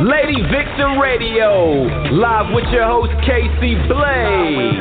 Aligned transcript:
Lady 0.00 0.40
Vixen 0.42 1.00
Radio, 1.00 1.82
live 2.14 2.54
with 2.54 2.64
your 2.70 2.86
host 2.86 3.10
Casey 3.26 3.74
Blaze. 3.90 4.78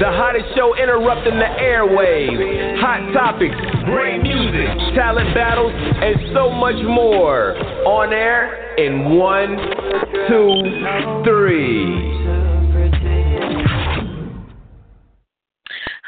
The 0.00 0.08
hottest 0.08 0.46
show 0.56 0.74
interrupting 0.74 1.38
the 1.38 1.52
airwaves. 1.60 2.80
Hot 2.80 3.12
topics, 3.12 3.54
great 3.84 4.22
music, 4.22 4.96
talent 4.96 5.34
battles, 5.34 5.72
and 5.76 6.32
so 6.32 6.48
much 6.48 6.80
more. 6.88 7.54
On 7.84 8.14
air 8.14 8.76
in 8.78 9.14
one, 9.18 9.58
two, 10.26 11.22
three. 11.28 12.14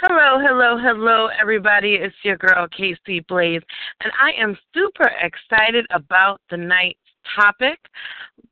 Hello, 0.00 0.41
hello, 0.41 0.79
hello, 0.79 1.29
everybody. 1.39 1.96
It's 1.96 2.16
your 2.23 2.39
girl, 2.39 2.66
Casey 2.68 3.21
Blaze, 3.29 3.61
and 4.03 4.11
I 4.18 4.32
am 4.41 4.57
super 4.73 5.11
excited 5.21 5.84
about 5.91 6.41
the 6.50 6.57
night's 6.57 6.98
topic. 7.35 7.79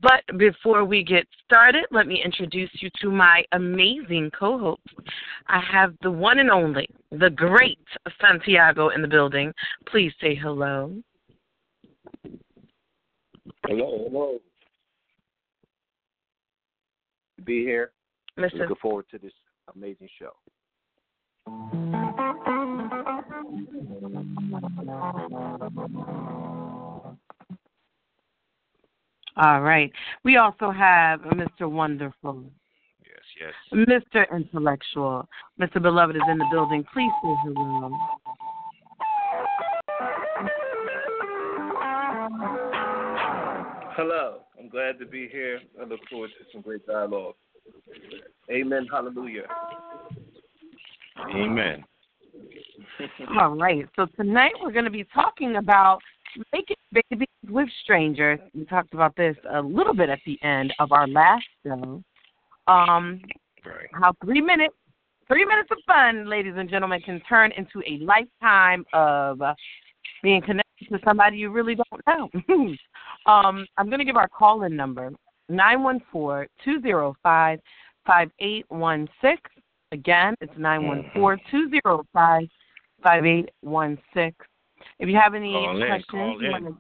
But 0.01 0.23
before 0.39 0.85
we 0.85 1.03
get 1.03 1.27
started, 1.45 1.85
let 1.91 2.07
me 2.07 2.21
introduce 2.23 2.71
you 2.75 2.91
to 3.01 3.11
my 3.11 3.43
amazing 3.53 4.31
co 4.39 4.59
host. 4.59 5.09
I 5.47 5.61
have 5.61 5.95
the 6.03 6.11
one 6.11 6.39
and 6.39 6.51
only, 6.51 6.87
the 7.11 7.31
great 7.31 7.79
Santiago 8.21 8.91
in 8.91 9.01
the 9.03 9.09
building. 9.09 9.53
Please 9.87 10.13
say 10.21 10.35
hello. 10.35 10.95
Hello, 13.67 14.09
hello. 14.09 14.39
Be 17.45 17.63
here. 17.63 17.93
Mr. 18.39 18.61
Looking 18.61 18.77
forward 18.83 19.07
to 19.11 19.19
this 19.19 19.33
amazing 19.75 20.09
show. 20.19 20.33
All 29.37 29.61
right. 29.61 29.91
We 30.25 30.37
also 30.37 30.71
have 30.71 31.21
Mr. 31.21 31.71
Wonderful, 31.71 32.45
Yes, 33.03 33.53
yes. 33.73 33.89
Mr. 34.15 34.25
Intellectual. 34.37 35.29
Mr. 35.61 35.83
Beloved 35.83 36.15
is 36.15 36.23
in 36.31 36.39
the 36.39 36.47
building. 36.53 36.85
Please 36.93 37.11
say 37.23 37.35
hello. 37.43 37.91
Hello. 43.97 44.41
I'm 44.59 44.69
glad 44.69 44.99
to 44.99 45.07
be 45.07 45.29
here. 45.31 45.61
I 45.81 45.85
look 45.85 46.01
forward 46.11 46.31
to 46.39 46.45
some 46.53 46.63
great 46.63 46.87
dialogue. 46.87 47.35
Amen. 48.51 48.87
Hallelujah. 48.91 49.45
Amen. 51.35 51.85
All 53.41 53.57
right. 53.57 53.87
So 53.97 54.07
tonight 54.17 54.53
we're 54.63 54.73
going 54.73 54.85
to 54.85 54.91
be 54.91 55.07
talking 55.15 55.57
about 55.57 56.01
making 56.53 56.77
babies 56.93 57.29
with 57.49 57.69
strangers. 57.83 58.39
We 58.55 58.65
talked 58.65 58.95
about 58.95 59.17
this 59.17 59.37
a 59.51 59.61
little 59.61 59.95
bit 59.95 60.09
at 60.09 60.21
the 60.27 60.39
end 60.43 60.73
of 60.79 60.93
our 60.93 61.07
last 61.07 61.45
show. 61.65 62.03
Um, 62.67 63.21
Right. 63.67 63.89
how 63.93 64.13
three 64.23 64.43
minutes, 64.43 64.75
three 65.27 65.45
minutes 65.45 65.71
of 65.71 65.79
fun, 65.87 66.29
ladies 66.29 66.55
and 66.57 66.69
gentlemen, 66.69 67.01
can 67.01 67.21
turn 67.29 67.51
into 67.53 67.83
a 67.87 67.99
lifetime 68.05 68.85
of 68.93 69.41
uh, 69.41 69.55
being 70.23 70.43
connected 70.43 70.89
to 70.91 70.99
somebody 71.05 71.39
you 71.39 71.51
really 71.51 71.75
don't 71.75 72.03
know. 72.07 72.75
um, 73.33 73.67
I'm 73.79 73.87
going 73.87 74.01
to 74.01 74.05
give 74.05 74.17
our 74.17 74.29
call-in 74.29 74.77
number 74.77 75.11
nine 75.49 75.83
one 75.83 76.01
four 76.13 76.47
two 76.65 76.81
zero 76.83 77.15
five 77.23 77.61
five 78.07 78.31
eight 78.41 78.67
one 78.69 79.09
six. 79.21 79.41
Again, 79.93 80.35
it's 80.41 80.53
nine 80.59 80.87
one 80.87 81.11
four 81.15 81.39
two 81.51 81.71
zero 81.71 82.05
five 82.13 82.45
five 83.03 83.25
eight 83.25 83.51
one 83.61 83.99
six. 84.13 84.35
If 84.99 85.09
you 85.09 85.17
have 85.17 85.35
any 85.35 85.53
Call 85.53 85.71
in, 85.81 85.87
questions, 85.87 86.05
call 86.11 86.41
you 86.43 86.47
in. 86.47 86.53
wanna, 86.53 86.71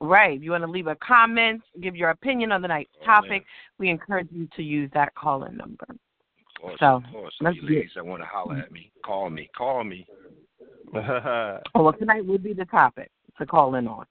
right? 0.00 0.36
If 0.36 0.42
you 0.42 0.50
want 0.52 0.64
to 0.64 0.70
leave 0.70 0.86
a 0.86 0.96
comment, 0.96 1.62
give 1.80 1.96
your 1.96 2.10
opinion 2.10 2.52
on 2.52 2.62
the 2.62 2.68
night's 2.68 2.90
Call 3.04 3.22
topic, 3.22 3.44
we 3.78 3.88
encourage 3.90 4.28
you 4.30 4.48
to 4.56 4.62
use 4.62 4.90
that 4.94 5.14
call-in 5.14 5.56
number. 5.56 5.86
Of 5.90 6.60
course, 6.60 6.76
So, 6.80 6.86
of 6.96 7.02
course. 7.12 7.34
let's 7.40 7.56
you 7.56 7.62
get- 7.62 7.70
ladies 7.70 7.90
that 7.94 8.04
want 8.06 8.22
to 8.22 8.26
holler 8.26 8.56
at 8.56 8.70
me, 8.72 8.90
call 9.04 9.30
me, 9.30 9.50
call 9.56 9.84
me. 9.84 10.06
Oh, 10.94 11.58
well, 11.74 11.92
tonight 11.92 12.24
will 12.24 12.38
be 12.38 12.52
the 12.52 12.64
topic 12.66 13.10
to 13.38 13.46
call 13.46 13.74
in 13.74 13.88
on. 13.88 14.06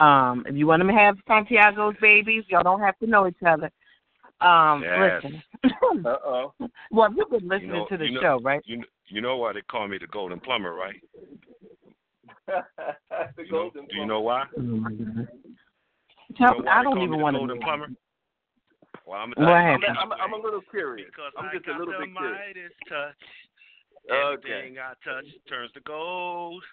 Um, 0.00 0.44
if 0.48 0.56
you 0.56 0.66
want 0.66 0.82
to 0.82 0.92
have 0.92 1.16
Santiago's 1.28 1.94
babies, 2.00 2.44
y'all 2.48 2.62
don't 2.62 2.80
have 2.80 2.98
to 3.00 3.06
know 3.06 3.28
each 3.28 3.36
other. 3.46 3.70
Um, 4.40 4.82
Yes. 4.82 5.22
listen. 5.24 5.42
Uh 6.04 6.16
oh. 6.24 6.52
well, 6.90 7.12
you've 7.14 7.30
been 7.30 7.46
listening 7.46 7.70
know- 7.72 7.86
to 7.86 7.96
the 7.96 8.06
you 8.06 8.12
know- 8.14 8.20
show, 8.20 8.40
right? 8.42 8.62
You 8.64 8.76
kn- 8.78 8.86
you 9.08 9.20
know 9.20 9.36
why 9.36 9.52
they 9.52 9.60
call 9.60 9.86
me 9.86 9.98
the 9.98 10.06
golden 10.08 10.40
plumber, 10.40 10.72
right? 10.74 10.96
the 13.36 13.44
You 13.44 13.52
know, 13.52 13.70
do 13.72 13.80
you 13.96 14.06
know 14.06 14.20
why? 14.20 14.44
Oh 14.58 14.62
my 14.62 14.90
goodness. 14.90 15.28
You 16.38 16.46
know 16.46 16.52
why 16.64 16.80
I 16.80 16.82
don't 16.82 17.02
even 17.02 17.20
want 17.20 17.34
to 17.34 17.38
golden 17.38 17.58
know. 17.58 17.64
plumber? 17.64 17.88
Well, 19.06 19.18
I'm 19.20 19.30
What 19.30 19.38
gonna 19.38 19.52
I'm, 19.52 19.80
happened? 19.80 19.98
I'm, 19.98 20.12
I'm 20.12 20.32
a 20.32 20.36
little 20.42 20.60
curious. 20.70 21.08
Because 21.10 21.32
I'm 21.36 21.46
I 21.46 21.52
just 21.54 21.66
a 21.66 21.70
got 21.70 21.78
little 21.80 21.94
the 21.94 22.06
bit 22.06 22.16
curious. 22.16 22.38
Midas 22.54 22.72
touch. 22.88 23.14
Okay. 24.10 24.50
Everything 24.50 24.78
I 24.78 24.94
touch 25.04 25.26
turns 25.48 25.72
to 25.72 25.80
gold. 25.80 26.62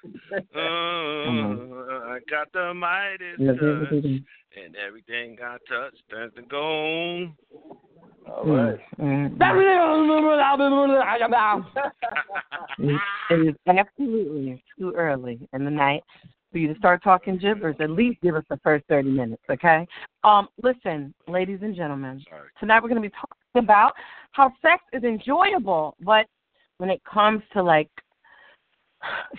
Uh, 0.55 2.11
I 2.11 2.19
got 2.29 2.51
the 2.53 2.73
Midas 2.73 3.37
touch, 3.37 4.03
and 4.55 4.75
everything 4.75 5.37
I 5.43 5.57
touch 5.67 5.93
turns 6.09 6.33
to 6.35 6.41
gold. 6.43 7.29
All 8.27 8.45
right. 8.45 8.79
It 12.79 13.47
is 13.47 13.55
absolutely 13.67 14.63
too 14.77 14.93
early 14.95 15.39
in 15.53 15.65
the 15.65 15.71
night 15.71 16.03
for 16.51 16.57
you 16.57 16.71
to 16.73 16.79
start 16.79 17.03
talking 17.03 17.37
gibberish. 17.37 17.77
At 17.79 17.91
least 17.91 18.21
give 18.21 18.35
us 18.35 18.43
the 18.49 18.57
first 18.63 18.85
30 18.87 19.09
minutes, 19.09 19.43
okay? 19.49 19.85
Um, 20.23 20.47
listen, 20.63 21.13
ladies 21.27 21.59
and 21.61 21.75
gentlemen, 21.75 22.23
Sorry. 22.29 22.49
tonight 22.59 22.81
we're 22.81 22.89
going 22.89 23.01
to 23.01 23.07
be 23.07 23.13
talking 23.13 23.67
about 23.67 23.93
how 24.31 24.51
sex 24.61 24.83
is 24.93 25.03
enjoyable, 25.03 25.95
but 26.01 26.25
when 26.77 26.89
it 26.89 27.01
comes 27.03 27.41
to 27.53 27.61
like 27.61 27.89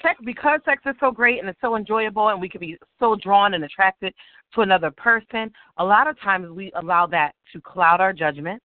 sex, 0.02 0.20
because 0.24 0.60
sex 0.64 0.82
is 0.86 0.94
so 1.00 1.10
great 1.10 1.40
and 1.40 1.48
it's 1.48 1.60
so 1.60 1.76
enjoyable 1.76 2.28
and 2.28 2.40
we 2.40 2.48
can 2.48 2.60
be 2.60 2.76
so 2.98 3.16
drawn 3.16 3.54
and 3.54 3.64
attracted 3.64 4.14
to 4.54 4.60
another 4.60 4.90
person, 4.90 5.50
a 5.78 5.84
lot 5.84 6.06
of 6.06 6.20
times 6.20 6.50
we 6.50 6.70
allow 6.76 7.06
that 7.06 7.32
to 7.52 7.60
cloud 7.60 8.00
our 8.00 8.12
judgment. 8.12 8.62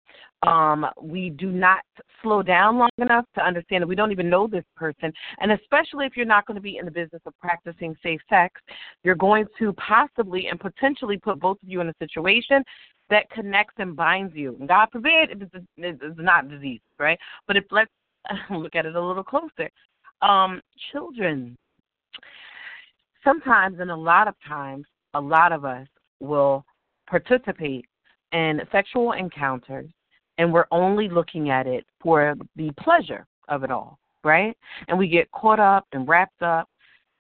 Um, 0.47 0.87
we 1.01 1.31
do 1.31 1.51
not 1.51 1.81
slow 2.23 2.43
down 2.43 2.79
long 2.79 2.91
enough 2.99 3.25
to 3.35 3.45
understand 3.45 3.83
that 3.83 3.89
we 3.89 3.97
don't 3.97 4.13
even 4.13 4.31
know 4.31 4.47
this 4.47 4.65
person. 4.77 5.13
And 5.41 5.53
especially 5.53 6.07
if 6.07 6.17
you're 6.17 6.27
not 6.27 6.47
going 6.47 6.55
to 6.55 6.61
be 6.61 6.77
in 6.77 6.85
the 6.85 6.91
business 6.91 7.23
of 7.27 7.35
practicing 7.41 7.97
safe 8.03 8.21
sex, 8.29 8.61
you're 9.03 9.17
going 9.17 9.47
to 9.59 9.73
possibly 9.75 10.47
and 10.47 10.61
potentially 10.61 11.19
put 11.19 11.41
both 11.41 11.59
of 11.63 11.69
you 11.69 11.81
in 11.81 11.89
a 11.89 11.95
situation 11.99 12.63
that 13.11 13.29
connects 13.31 13.75
and 13.79 13.97
binds 13.97 14.35
you. 14.35 14.57
God 14.67 14.89
forbid 14.93 15.31
if 15.31 15.43
it's, 15.43 15.67
it's 15.77 16.19
not 16.19 16.49
disease, 16.49 16.81
right? 16.99 17.19
But 17.47 17.57
if 17.57 17.65
let's 17.71 17.91
look 18.51 18.75
at 18.75 18.87
it 18.87 18.95
a 18.95 19.05
little 19.05 19.25
closer. 19.25 19.69
Um, 20.23 20.61
children. 20.93 21.57
Sometimes 23.25 23.81
and 23.81 23.91
a 23.91 23.97
lot 23.97 24.29
of 24.29 24.35
times, 24.47 24.87
a 25.15 25.21
lot 25.21 25.53
of 25.53 25.65
us 25.65 25.87
will 26.21 26.65
participate 27.09 27.87
in 28.33 28.61
sexual 28.71 29.13
encounters 29.13 29.91
and 30.39 30.53
we're 30.53 30.67
only 30.71 31.09
looking 31.09 31.51
at 31.51 31.67
it 31.67 31.85
for 32.01 32.35
the 32.57 32.71
pleasure 32.81 33.27
of 33.49 33.65
it 33.65 33.71
all, 33.71 33.99
right? 34.25 34.57
And 34.89 34.99
we 34.99 35.09
get 35.09 35.31
caught 35.33 35.61
up 35.61 35.87
and 35.93 36.09
wrapped 36.09 36.43
up, 36.43 36.69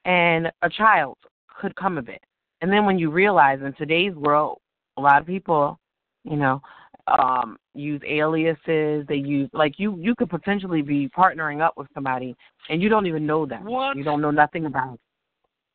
and 0.04 0.50
a 0.62 0.70
child 0.70 1.18
could 1.60 1.74
come 1.76 1.98
of 1.98 2.08
it. 2.08 2.22
And 2.60 2.72
then 2.72 2.86
when 2.86 2.98
you 2.98 3.10
realize 3.10 3.60
in 3.62 3.72
today's 3.74 4.14
world, 4.14 4.58
a 4.96 5.00
lot 5.00 5.20
of 5.20 5.26
people, 5.26 5.78
you 6.24 6.36
know, 6.36 6.60
um, 7.06 7.56
use 7.74 8.00
aliases. 8.06 9.06
They 9.08 9.16
use 9.16 9.48
like 9.52 9.74
you. 9.78 9.96
You 9.98 10.14
could 10.14 10.28
potentially 10.28 10.82
be 10.82 11.08
partnering 11.08 11.60
up 11.60 11.74
with 11.76 11.88
somebody, 11.94 12.36
and 12.68 12.82
you 12.82 12.88
don't 12.88 13.06
even 13.06 13.26
know 13.26 13.46
them. 13.46 13.64
What? 13.64 13.96
You 13.96 14.04
don't 14.04 14.20
know 14.20 14.30
nothing 14.30 14.66
about. 14.66 14.98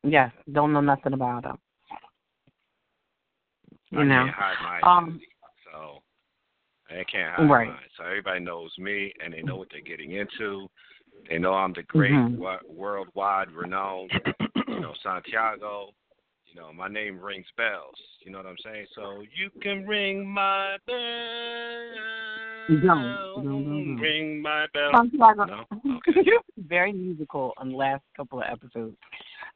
Them. 0.02 0.12
Yes, 0.12 0.30
don't 0.52 0.72
know 0.72 0.80
nothing 0.80 1.14
about 1.14 1.44
them. 1.44 1.58
You 3.90 4.00
I 4.00 4.04
know. 4.04 4.24
can't 4.24 4.36
hide 4.36 4.80
my 4.82 4.96
Um, 4.98 5.20
I 6.90 7.04
can't 7.04 7.34
hide 7.34 7.48
Right. 7.50 7.68
mine. 7.68 7.88
So 7.96 8.04
everybody 8.04 8.40
knows 8.40 8.76
me, 8.78 9.12
and 9.22 9.32
they 9.32 9.42
know 9.42 9.56
what 9.56 9.68
they're 9.70 9.80
getting 9.80 10.12
into. 10.12 10.68
They 11.28 11.38
know 11.38 11.54
I'm 11.54 11.72
the 11.72 11.82
great 11.84 12.12
Mhm. 12.12 12.36
wo- 12.36 12.60
worldwide 12.66 13.50
renowned, 13.50 14.12
you 14.68 14.80
know, 14.80 14.92
Santiago. 15.02 15.94
You 16.46 16.60
know, 16.60 16.72
my 16.72 16.88
name 16.88 17.18
rings 17.18 17.50
bells. 17.56 17.98
You 18.20 18.30
know 18.30 18.38
what 18.38 18.46
I'm 18.46 18.58
saying? 18.58 18.86
So 18.94 19.22
you 19.34 19.50
can 19.60 19.86
ring 19.86 20.28
my 20.28 20.78
bell. 20.86 20.96
No, 22.68 23.42
no, 23.42 23.58
no. 23.58 24.00
Ring 24.00 24.40
my 24.40 24.66
bell. 24.72 24.92
Santiago, 24.92 25.44
No? 25.44 25.66
Okay. 25.96 26.22
you're 26.24 26.40
very 26.58 26.92
musical 26.92 27.54
on 27.56 27.70
the 27.70 27.76
last 27.76 28.04
couple 28.16 28.40
of 28.40 28.48
episodes. 28.48 28.96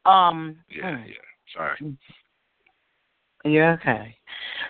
Um, 0.07 0.59
Yeah, 0.69 1.05
yeah. 1.05 1.15
Sorry. 1.55 1.97
You're 3.45 3.73
okay. 3.73 4.17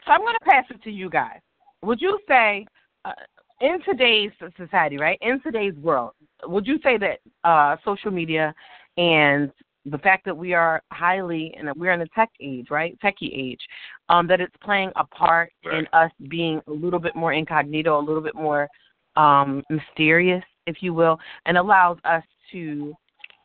So 0.04 0.12
I'm 0.12 0.20
going 0.20 0.37
to 0.38 0.44
pass 0.44 0.64
it 0.70 0.82
to 0.82 0.90
you 0.90 1.08
guys. 1.08 1.40
Would 1.82 2.00
you 2.00 2.19
say, 2.28 2.66
uh, 3.04 3.12
in 3.60 3.78
today's 3.84 4.30
society, 4.56 4.98
right, 4.98 5.19
in 5.20 5.40
today's 5.40 5.75
world, 5.75 6.12
would 6.44 6.66
you 6.66 6.78
say 6.82 6.96
that 6.98 7.20
uh, 7.44 7.76
social 7.84 8.10
media 8.10 8.54
and 8.96 9.50
the 9.84 9.98
fact 9.98 10.25
that 10.25 10.36
we 10.36 10.54
are 10.54 10.82
highly 10.92 11.54
and 11.58 11.69
we're 11.76 11.92
in 11.92 12.00
the 12.00 12.08
tech 12.14 12.30
age, 12.40 12.66
right? 12.70 12.98
Techie 13.02 13.32
age, 13.32 13.60
um, 14.08 14.26
that 14.26 14.40
it's 14.40 14.54
playing 14.62 14.90
a 14.96 15.04
part 15.06 15.52
Right. 15.64 15.80
in 15.80 15.86
us 15.92 16.10
being 16.28 16.60
a 16.66 16.70
little 16.70 16.98
bit 16.98 17.14
more 17.16 17.32
incognito, 17.32 17.98
a 17.98 18.00
little 18.00 18.22
bit 18.22 18.34
more 18.34 18.69
um, 19.16 19.62
mysterious, 19.70 20.44
if 20.66 20.76
you 20.82 20.94
will, 20.94 21.19
and 21.46 21.56
allows 21.56 21.98
us 22.04 22.22
to 22.52 22.94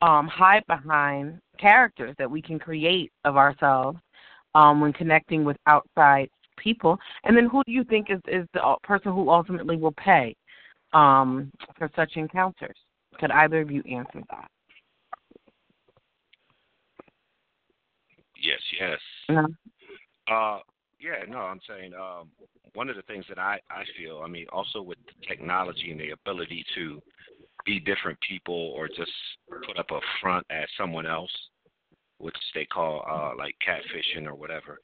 um, 0.01 0.27
hide 0.27 0.63
behind 0.67 1.39
characters 1.57 2.15
that 2.17 2.29
we 2.29 2.41
can 2.41 2.59
create 2.59 3.11
of 3.25 3.37
ourselves 3.37 3.97
um, 4.55 4.81
when 4.81 4.93
connecting 4.93 5.43
with 5.43 5.57
outside 5.67 6.29
people. 6.57 6.97
And 7.23 7.35
then, 7.35 7.47
who 7.47 7.63
do 7.65 7.71
you 7.71 7.83
think 7.83 8.07
is 8.09 8.19
is 8.27 8.47
the 8.53 8.75
person 8.83 9.11
who 9.11 9.29
ultimately 9.29 9.77
will 9.77 9.93
pay 9.93 10.35
um, 10.93 11.51
for 11.77 11.89
such 11.95 12.13
encounters? 12.15 12.77
Could 13.19 13.31
either 13.31 13.61
of 13.61 13.71
you 13.71 13.83
answer 13.89 14.21
that? 14.29 14.49
Yes, 18.41 18.59
yes. 18.79 18.99
No. 19.29 19.47
Uh, 20.29 20.59
yeah, 20.99 21.25
no, 21.29 21.39
I'm 21.39 21.59
saying 21.67 21.93
um, 21.93 22.29
one 22.73 22.89
of 22.89 22.95
the 22.95 23.01
things 23.03 23.25
that 23.29 23.39
I 23.39 23.59
I 23.69 23.83
feel, 23.97 24.21
I 24.23 24.27
mean, 24.27 24.45
also 24.51 24.81
with 24.81 24.97
the 25.05 25.27
technology 25.27 25.91
and 25.91 25.99
the 25.99 26.11
ability 26.11 26.65
to 26.75 27.01
be 27.65 27.79
different 27.79 28.17
people 28.27 28.73
or 28.75 28.87
just 28.87 29.11
put 29.65 29.77
up 29.77 29.91
a 29.91 29.99
front 30.21 30.45
as 30.49 30.65
someone 30.77 31.05
else, 31.05 31.31
which 32.17 32.35
they 32.55 32.65
call 32.65 33.05
uh, 33.09 33.37
like 33.37 33.55
catfishing 33.65 34.25
or 34.25 34.35
whatever. 34.35 34.79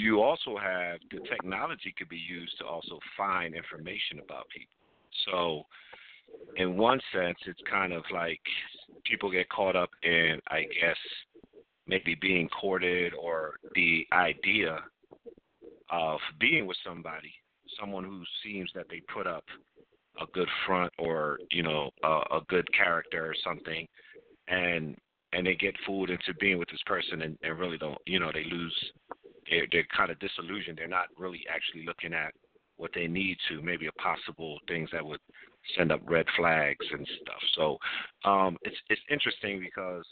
You 0.00 0.22
also 0.22 0.56
have 0.56 0.98
the 1.10 1.20
technology 1.28 1.94
could 1.96 2.08
be 2.08 2.16
used 2.16 2.56
to 2.58 2.64
also 2.64 2.98
find 3.18 3.54
information 3.54 4.18
about 4.24 4.48
people. 4.48 4.78
So, 5.26 5.66
in 6.56 6.78
one 6.78 7.00
sense, 7.12 7.36
it's 7.46 7.60
kind 7.70 7.92
of 7.92 8.02
like 8.10 8.40
people 9.04 9.30
get 9.30 9.50
caught 9.50 9.76
up 9.76 9.90
in, 10.02 10.40
I 10.48 10.62
guess, 10.62 10.96
maybe 11.86 12.16
being 12.18 12.48
courted 12.48 13.12
or 13.12 13.56
the 13.74 14.06
idea 14.12 14.78
of 15.90 16.18
being 16.38 16.66
with 16.66 16.78
somebody, 16.82 17.34
someone 17.78 18.04
who 18.04 18.22
seems 18.42 18.70
that 18.74 18.86
they 18.88 19.02
put 19.12 19.26
up 19.26 19.44
a 20.18 20.24
good 20.32 20.48
front 20.66 20.92
or 20.98 21.38
you 21.50 21.62
know 21.62 21.90
a, 22.04 22.36
a 22.36 22.40
good 22.48 22.66
character 22.72 23.26
or 23.26 23.34
something, 23.44 23.86
and 24.48 24.96
and 25.34 25.46
they 25.46 25.56
get 25.56 25.74
fooled 25.86 26.08
into 26.08 26.32
being 26.40 26.58
with 26.58 26.70
this 26.70 26.82
person 26.86 27.20
and, 27.20 27.36
and 27.42 27.58
really 27.58 27.76
don't 27.76 27.98
you 28.06 28.18
know 28.18 28.30
they 28.32 28.44
lose 28.44 28.92
they're 29.50 29.66
they're 29.70 29.86
kind 29.94 30.10
of 30.10 30.18
disillusioned. 30.18 30.78
They're 30.78 30.88
not 30.88 31.08
really 31.18 31.44
actually 31.52 31.84
looking 31.84 32.14
at 32.14 32.32
what 32.76 32.90
they 32.94 33.06
need 33.06 33.36
to, 33.48 33.60
maybe 33.60 33.86
a 33.86 33.92
possible 33.92 34.58
things 34.66 34.88
that 34.92 35.04
would 35.04 35.20
send 35.76 35.92
up 35.92 36.00
red 36.06 36.24
flags 36.36 36.86
and 36.92 37.06
stuff. 37.20 37.42
So 37.54 37.78
um, 38.24 38.56
it's 38.62 38.76
it's 38.88 39.02
interesting 39.10 39.60
because 39.60 40.04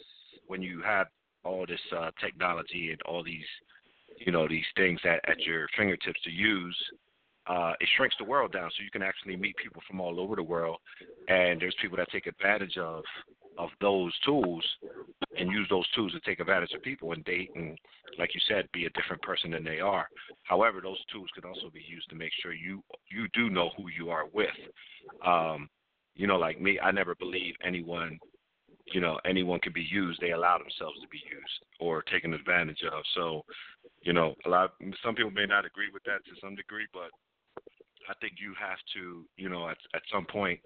when 0.47 0.61
you 0.61 0.81
have 0.83 1.07
all 1.43 1.65
this 1.65 1.79
uh, 1.97 2.11
technology 2.21 2.91
and 2.91 3.01
all 3.03 3.23
these 3.23 3.45
you 4.17 4.31
know 4.31 4.47
these 4.47 4.65
things 4.75 4.99
at, 5.03 5.27
at 5.29 5.39
your 5.41 5.67
fingertips 5.77 6.21
to 6.23 6.31
use, 6.31 6.77
uh, 7.47 7.73
it 7.79 7.89
shrinks 7.97 8.15
the 8.19 8.25
world 8.25 8.51
down. 8.51 8.69
So 8.77 8.83
you 8.83 8.91
can 8.91 9.01
actually 9.01 9.35
meet 9.35 9.55
people 9.57 9.81
from 9.87 9.99
all 9.99 10.19
over 10.19 10.35
the 10.35 10.43
world, 10.43 10.77
and 11.27 11.59
there's 11.59 11.75
people 11.81 11.97
that 11.97 12.11
take 12.11 12.27
advantage 12.27 12.77
of 12.77 13.03
of 13.59 13.69
those 13.81 14.13
tools 14.25 14.63
and 15.37 15.51
use 15.51 15.67
those 15.69 15.87
tools 15.91 16.13
to 16.13 16.19
take 16.21 16.39
advantage 16.39 16.71
of 16.73 16.81
people 16.81 17.11
and 17.11 17.23
date 17.25 17.51
and, 17.55 17.77
like 18.17 18.33
you 18.33 18.39
said, 18.47 18.67
be 18.73 18.85
a 18.85 18.89
different 18.91 19.21
person 19.21 19.51
than 19.51 19.63
they 19.63 19.79
are. 19.79 20.07
However, 20.43 20.79
those 20.81 20.97
tools 21.11 21.29
can 21.35 21.43
also 21.43 21.69
be 21.71 21.83
used 21.87 22.09
to 22.09 22.15
make 22.15 22.31
sure 22.41 22.53
you 22.53 22.81
you 23.11 23.27
do 23.33 23.49
know 23.49 23.69
who 23.77 23.89
you 23.89 24.09
are 24.09 24.25
with. 24.33 24.47
Um, 25.25 25.69
you 26.15 26.25
know, 26.25 26.37
like 26.37 26.59
me, 26.59 26.79
I 26.81 26.91
never 26.91 27.15
believe 27.15 27.53
anyone 27.63 28.17
you 28.93 29.01
know 29.01 29.19
anyone 29.25 29.59
can 29.59 29.73
be 29.73 29.87
used 29.91 30.19
they 30.19 30.31
allow 30.31 30.57
themselves 30.57 30.99
to 30.99 31.07
be 31.09 31.21
used 31.29 31.59
or 31.79 32.01
taken 32.03 32.33
advantage 32.33 32.81
of 32.91 33.03
so 33.13 33.45
you 34.01 34.13
know 34.13 34.33
a 34.45 34.49
lot 34.49 34.73
some 35.03 35.13
people 35.13 35.29
may 35.29 35.45
not 35.45 35.65
agree 35.65 35.89
with 35.93 36.03
that 36.03 36.25
to 36.25 36.31
some 36.41 36.55
degree 36.55 36.87
but 36.91 37.11
i 38.09 38.13
think 38.19 38.33
you 38.41 38.53
have 38.59 38.79
to 38.93 39.25
you 39.37 39.49
know 39.49 39.69
at 39.69 39.77
at 39.93 40.01
some 40.11 40.25
point 40.25 40.59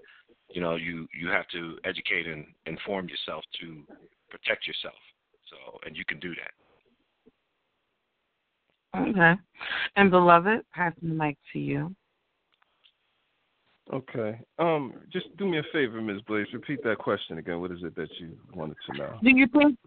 you 0.50 0.62
know 0.62 0.76
you 0.76 1.08
you 1.14 1.28
have 1.28 1.48
to 1.50 1.78
educate 1.84 2.26
and 2.28 2.46
inform 2.66 3.08
yourself 3.08 3.44
to 3.60 3.84
protect 4.30 4.66
yourself 4.66 4.96
so 5.50 5.78
and 5.86 5.96
you 5.96 6.06
can 6.06 6.20
do 6.20 6.30
that 6.30 6.52
Okay. 8.96 9.34
And 9.96 10.12
beloved, 10.12 10.62
passing 10.74 11.10
the 11.10 11.16
mic 11.16 11.38
to 11.54 11.60
you. 11.60 11.96
Okay. 13.92 14.40
Um, 14.60 14.94
just 15.12 15.36
do 15.38 15.48
me 15.48 15.58
a 15.58 15.64
favor, 15.74 16.02
Ms. 16.02 16.22
Blaze. 16.28 16.48
Repeat 16.54 16.84
that 16.84 17.00
question 17.00 17.38
again. 17.38 17.60
What 17.60 17.72
is 17.72 17.80
it 17.84 17.96
that 17.96 18.10
you 18.20 18.38
wanted 18.54 18.78
to 18.90 18.98
know? 18.98 19.20
Do 19.22 19.30
you 19.30 19.48
think 19.48 19.78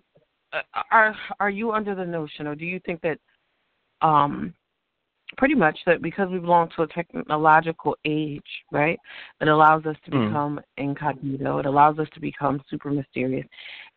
uh, 0.52 0.60
are 0.90 1.16
are 1.40 1.50
you 1.50 1.72
under 1.72 1.94
the 1.94 2.04
notion, 2.04 2.46
or 2.46 2.54
do 2.54 2.64
you 2.64 2.80
think 2.84 3.00
that 3.02 3.18
um 4.02 4.52
pretty 5.36 5.54
much 5.54 5.78
that 5.86 6.02
because 6.02 6.28
we 6.30 6.38
belong 6.38 6.68
to 6.76 6.82
a 6.82 6.86
technological 6.86 7.96
age, 8.04 8.42
right? 8.70 8.98
It 9.40 9.48
allows 9.48 9.84
us 9.84 9.96
to 10.04 10.10
Mm. 10.10 10.28
become 10.28 10.60
incognito. 10.76 11.58
It 11.58 11.66
allows 11.66 11.98
us 11.98 12.08
to 12.10 12.20
become 12.20 12.62
super 12.68 12.90
mysterious, 12.90 13.46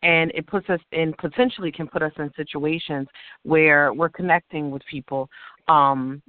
and 0.02 0.30
it 0.34 0.46
puts 0.46 0.68
us 0.68 0.80
in 0.92 1.12
potentially 1.14 1.70
can 1.72 1.88
put 1.88 2.02
us 2.02 2.12
in 2.18 2.32
situations 2.34 3.08
where 3.42 3.92
we're 3.92 4.08
connecting 4.08 4.70
with 4.70 4.84
people. 4.86 5.30
Um, 5.68 6.22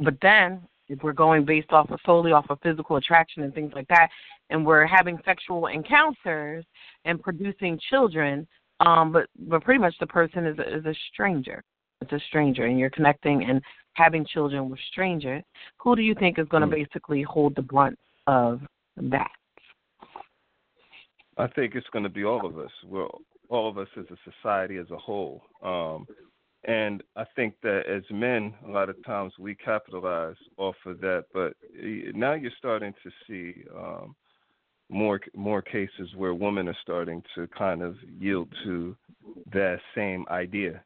but 0.00 0.20
then 0.20 0.66
if 0.88 1.02
we're 1.02 1.12
going 1.12 1.44
based 1.44 1.72
off 1.72 1.90
of 1.90 2.00
solely 2.04 2.32
off 2.32 2.50
of 2.50 2.60
physical 2.60 2.96
attraction 2.96 3.42
and 3.44 3.54
things 3.54 3.72
like 3.74 3.88
that, 3.88 4.10
and 4.50 4.66
we're 4.66 4.86
having 4.86 5.18
sexual 5.24 5.68
encounters 5.68 6.64
and 7.04 7.22
producing 7.22 7.78
children, 7.88 8.46
um, 8.80 9.12
but 9.12 9.28
but 9.48 9.62
pretty 9.62 9.80
much 9.80 9.94
the 10.00 10.06
person 10.06 10.44
is 10.44 10.58
a, 10.58 10.76
is 10.78 10.86
a 10.86 10.94
stranger. 11.12 11.62
It's 12.02 12.12
a 12.12 12.26
stranger, 12.26 12.64
and 12.66 12.78
you're 12.78 12.90
connecting 12.90 13.44
and 13.48 13.62
having 13.94 14.24
children 14.26 14.68
with 14.68 14.80
strangers. 14.90 15.42
Who 15.78 15.96
do 15.96 16.02
you 16.02 16.14
think 16.14 16.38
is 16.38 16.48
going 16.48 16.62
to 16.62 16.66
Mm. 16.66 16.84
basically 16.84 17.22
hold 17.22 17.54
the 17.54 17.62
brunt 17.62 17.98
of 18.26 18.60
that? 18.96 19.30
I 21.38 21.46
think 21.46 21.74
it's 21.74 21.88
going 21.90 22.02
to 22.02 22.10
be 22.10 22.24
all 22.24 22.44
of 22.44 22.58
us. 22.58 22.72
We're 22.84 23.08
all 23.48 23.68
of 23.68 23.78
us 23.78 23.88
as 23.96 24.10
a 24.10 24.16
society 24.30 24.76
as 24.76 24.90
a 24.90 24.98
whole. 24.98 25.42
Um, 25.62 26.06
and 26.64 27.02
I 27.16 27.24
think 27.36 27.54
that 27.62 27.86
as 27.86 28.08
men, 28.10 28.54
a 28.66 28.70
lot 28.70 28.88
of 28.88 29.02
times 29.04 29.32
we 29.38 29.54
capitalize 29.54 30.36
off 30.58 30.76
of 30.86 31.00
that. 31.00 31.24
But 31.32 31.54
now 32.14 32.34
you're 32.34 32.52
starting 32.58 32.94
to 33.02 33.10
see 33.26 33.64
um, 33.74 34.14
more 34.88 35.20
more 35.34 35.62
cases 35.62 36.14
where 36.16 36.34
women 36.34 36.68
are 36.68 36.76
starting 36.82 37.22
to 37.34 37.46
kind 37.48 37.82
of 37.82 37.96
yield 38.18 38.48
to 38.64 38.96
that 39.52 39.80
same 39.94 40.24
idea 40.30 40.82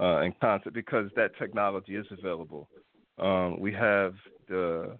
uh, 0.00 0.20
and 0.20 0.38
concept 0.40 0.74
because 0.74 1.10
that 1.16 1.36
technology 1.38 1.96
is 1.96 2.06
available. 2.10 2.68
Um, 3.18 3.60
we 3.60 3.72
have 3.72 4.14
the 4.48 4.96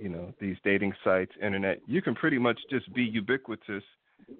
you 0.00 0.08
know 0.08 0.32
these 0.40 0.56
dating 0.64 0.94
sites, 1.04 1.32
internet. 1.42 1.80
You 1.86 2.00
can 2.00 2.14
pretty 2.14 2.38
much 2.38 2.58
just 2.70 2.92
be 2.94 3.02
ubiquitous 3.02 3.82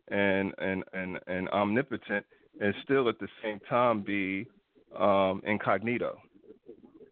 and 0.09 0.53
and 0.59 0.85
and, 0.93 1.19
and 1.27 1.49
omnipotent, 1.51 2.25
and 2.61 2.75
still 2.85 3.09
at 3.09 3.19
the 3.19 3.29
same 3.43 3.61
time 3.69 4.03
be 4.03 4.47
um, 4.99 5.43
incognito. 5.45 6.19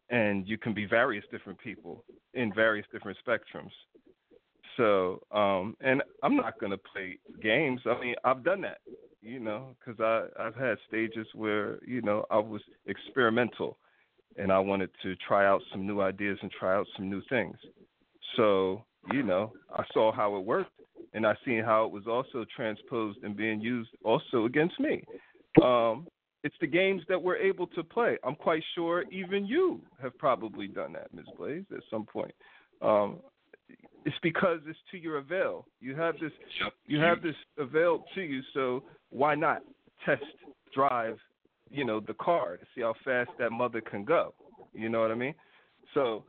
And 0.09 0.47
you 0.49 0.57
can 0.57 0.73
be 0.73 0.87
various 0.87 1.25
different 1.31 1.59
people 1.59 2.05
in 2.35 2.55
various 2.55 2.87
different 2.93 3.19
spectrums. 3.27 3.73
So, 4.77 5.21
um, 5.33 5.77
and 5.81 6.03
I'm 6.23 6.37
not 6.37 6.61
going 6.61 6.71
to 6.71 6.79
play 6.79 7.19
games. 7.43 7.81
I 7.87 7.99
mean, 8.01 8.15
I've 8.25 8.45
done 8.45 8.61
that, 8.61 8.79
you 9.27 9.41
know, 9.41 9.75
because 9.79 10.01
I 10.01 10.27
I've 10.43 10.55
had 10.55 10.79
stages 10.89 11.27
where 11.35 11.79
you 11.85 12.01
know 12.03 12.25
I 12.31 12.39
was 12.39 12.63
experimental, 12.87 13.77
and 14.37 14.53
I 14.53 14.59
wanted 14.59 14.91
to 15.03 15.17
try 15.17 15.47
out 15.47 15.63
some 15.73 15.87
new 15.87 16.01
ideas 16.01 16.39
and 16.43 16.51
try 16.51 16.75
out 16.77 16.87
some 16.97 17.11
new 17.11 17.23
things. 17.29 17.57
So, 18.37 18.85
you 19.13 19.23
know, 19.23 19.53
I 19.75 19.85
saw 19.93 20.13
how 20.13 20.37
it 20.37 20.45
worked, 20.45 20.73
and 21.15 21.27
I 21.27 21.35
seen 21.45 21.63
how 21.65 21.87
it 21.87 21.93
was 21.93 22.07
also 22.07 22.45
transposed 22.55 23.19
and 23.23 23.37
being 23.37 23.61
used 23.61 23.91
also 24.05 24.45
against 24.45 24.79
me. 24.79 25.03
Um, 25.63 26.07
it's 26.45 26.57
the 26.61 26.67
games 26.67 27.03
that 27.09 27.21
we're 27.21 27.37
able 27.37 27.67
to 27.69 27.83
play. 27.83 28.19
I'm 28.23 28.37
quite 28.37 28.63
sure 28.75 29.05
even 29.11 29.47
you 29.47 29.81
have 30.01 30.17
probably 30.19 30.69
done 30.69 30.93
that, 30.93 31.13
Ms. 31.13 31.25
Blaze, 31.37 31.65
at 31.73 31.83
some 31.91 32.05
point. 32.05 32.35
Um, 32.83 33.19
it's 34.07 34.17
because 34.23 34.61
it's 34.69 34.79
to 34.93 34.99
your 34.99 35.19
avail. 35.19 35.67
You 35.81 35.97
have 35.97 36.15
this 36.21 36.31
you 36.87 37.01
have 37.01 37.21
this 37.23 37.35
avail 37.59 38.05
to 38.15 38.23
you, 38.23 38.41
so 38.55 38.85
why 39.11 39.35
not 39.35 39.63
test 40.05 40.23
drive, 40.73 41.19
you 41.71 41.85
know, 41.85 41.99
the 41.99 42.15
car 42.15 42.57
to 42.57 42.65
see 42.75 42.83
how 42.83 42.95
fast 43.05 43.31
that 43.41 43.51
mother 43.51 43.81
can 43.81 44.05
go. 44.05 44.33
You 44.73 44.89
know 44.89 45.01
what 45.01 45.11
I 45.11 45.17
mean? 45.17 45.35
So 45.93 46.23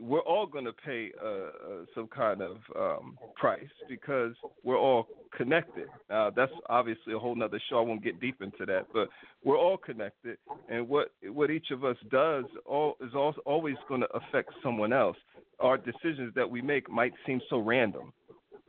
we're 0.00 0.20
all 0.20 0.46
going 0.46 0.64
to 0.64 0.72
pay 0.72 1.10
uh, 1.22 1.26
uh, 1.26 1.50
some 1.94 2.06
kind 2.08 2.42
of 2.42 2.56
um, 2.78 3.18
price 3.34 3.68
because 3.88 4.34
we're 4.62 4.78
all 4.78 5.08
connected. 5.36 5.86
That's 6.08 6.52
obviously 6.68 7.14
a 7.14 7.18
whole 7.18 7.34
nother 7.34 7.60
show. 7.68 7.78
I 7.78 7.82
won't 7.82 8.04
get 8.04 8.20
deep 8.20 8.42
into 8.42 8.66
that, 8.66 8.86
but 8.92 9.08
we're 9.44 9.58
all 9.58 9.76
connected, 9.76 10.38
and 10.68 10.88
what 10.88 11.12
what 11.24 11.50
each 11.50 11.70
of 11.70 11.84
us 11.84 11.96
does 12.10 12.44
all, 12.64 12.96
is 13.00 13.10
al 13.14 13.34
always 13.44 13.76
going 13.88 14.02
to 14.02 14.08
affect 14.14 14.50
someone 14.62 14.92
else. 14.92 15.16
Our 15.60 15.78
decisions 15.78 16.34
that 16.34 16.48
we 16.48 16.60
make 16.60 16.90
might 16.90 17.12
seem 17.26 17.40
so 17.48 17.58
random, 17.58 18.12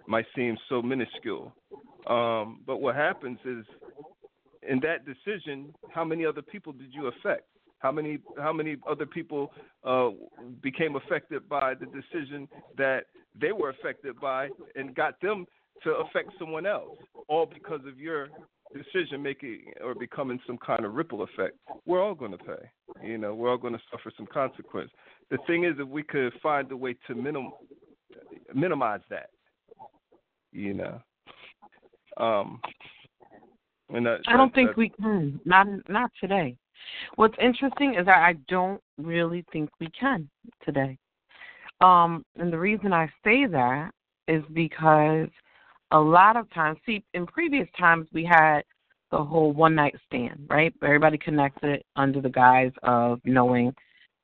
might 0.07 0.25
seem 0.35 0.57
so 0.69 0.81
minuscule, 0.81 1.51
um, 2.07 2.61
but 2.65 2.77
what 2.77 2.95
happens 2.95 3.39
is 3.45 3.65
in 4.67 4.79
that 4.81 5.05
decision, 5.05 5.73
how 5.89 6.03
many 6.03 6.25
other 6.25 6.41
people 6.41 6.73
did 6.73 6.93
you 6.93 7.07
affect? 7.07 7.45
How 7.79 7.91
many 7.91 8.19
how 8.37 8.51
many 8.53 8.77
other 8.89 9.05
people 9.05 9.51
uh, 9.83 10.09
became 10.61 10.95
affected 10.95 11.47
by 11.47 11.73
the 11.75 11.85
decision 11.85 12.47
that 12.77 13.05
they 13.39 13.51
were 13.51 13.69
affected 13.69 14.19
by 14.19 14.49
and 14.75 14.95
got 14.95 15.19
them 15.21 15.45
to 15.83 15.91
affect 15.91 16.31
someone 16.39 16.65
else, 16.65 16.97
all 17.27 17.45
because 17.45 17.81
of 17.87 17.99
your 17.99 18.29
decision 18.73 19.21
making 19.21 19.71
or 19.83 19.95
becoming 19.95 20.39
some 20.45 20.57
kind 20.57 20.85
of 20.85 20.93
ripple 20.93 21.23
effect, 21.23 21.57
we're 21.85 22.03
all 22.03 22.15
going 22.15 22.31
to 22.31 22.37
pay. 22.37 22.69
You 23.03 23.17
know, 23.17 23.33
we're 23.33 23.49
all 23.51 23.57
going 23.57 23.73
to 23.73 23.81
suffer 23.91 24.11
some 24.17 24.27
consequence. 24.27 24.91
The 25.29 25.37
thing 25.47 25.63
is, 25.63 25.75
if 25.79 25.87
we 25.87 26.03
could 26.03 26.33
find 26.41 26.71
a 26.71 26.77
way 26.77 26.95
to 27.07 27.15
minim- 27.15 27.51
minimize 28.53 29.01
that, 29.09 29.29
you 30.51 30.73
know, 30.73 31.01
um, 32.17 32.59
and 33.89 34.05
that, 34.05 34.21
I 34.27 34.35
don't 34.35 34.49
that, 34.49 34.55
think 34.55 34.69
that, 34.71 34.77
we 34.77 34.89
can. 34.89 35.39
Not 35.45 35.67
not 35.87 36.11
today. 36.19 36.57
What's 37.15 37.35
interesting 37.41 37.95
is 37.95 38.05
that 38.05 38.17
I 38.17 38.33
don't 38.47 38.81
really 38.97 39.45
think 39.51 39.69
we 39.79 39.89
can 39.99 40.29
today. 40.63 40.97
Um, 41.81 42.25
and 42.37 42.51
the 42.51 42.57
reason 42.57 42.93
I 42.93 43.07
say 43.23 43.45
that 43.45 43.91
is 44.27 44.43
because 44.53 45.29
a 45.91 45.99
lot 45.99 46.35
of 46.35 46.51
times, 46.53 46.79
see, 46.85 47.03
in 47.13 47.25
previous 47.25 47.67
times 47.77 48.07
we 48.13 48.25
had 48.25 48.63
the 49.11 49.23
whole 49.23 49.53
one 49.53 49.75
night 49.75 49.95
stand, 50.05 50.45
right? 50.49 50.73
Everybody 50.83 51.17
connected 51.17 51.83
under 51.95 52.19
the 52.19 52.29
guise 52.29 52.73
of 52.83 53.21
knowing 53.23 53.73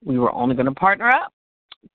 we 0.03 0.19
were 0.19 0.33
only 0.33 0.55
going 0.55 0.65
to 0.65 0.73
partner 0.73 1.09
up 1.09 1.31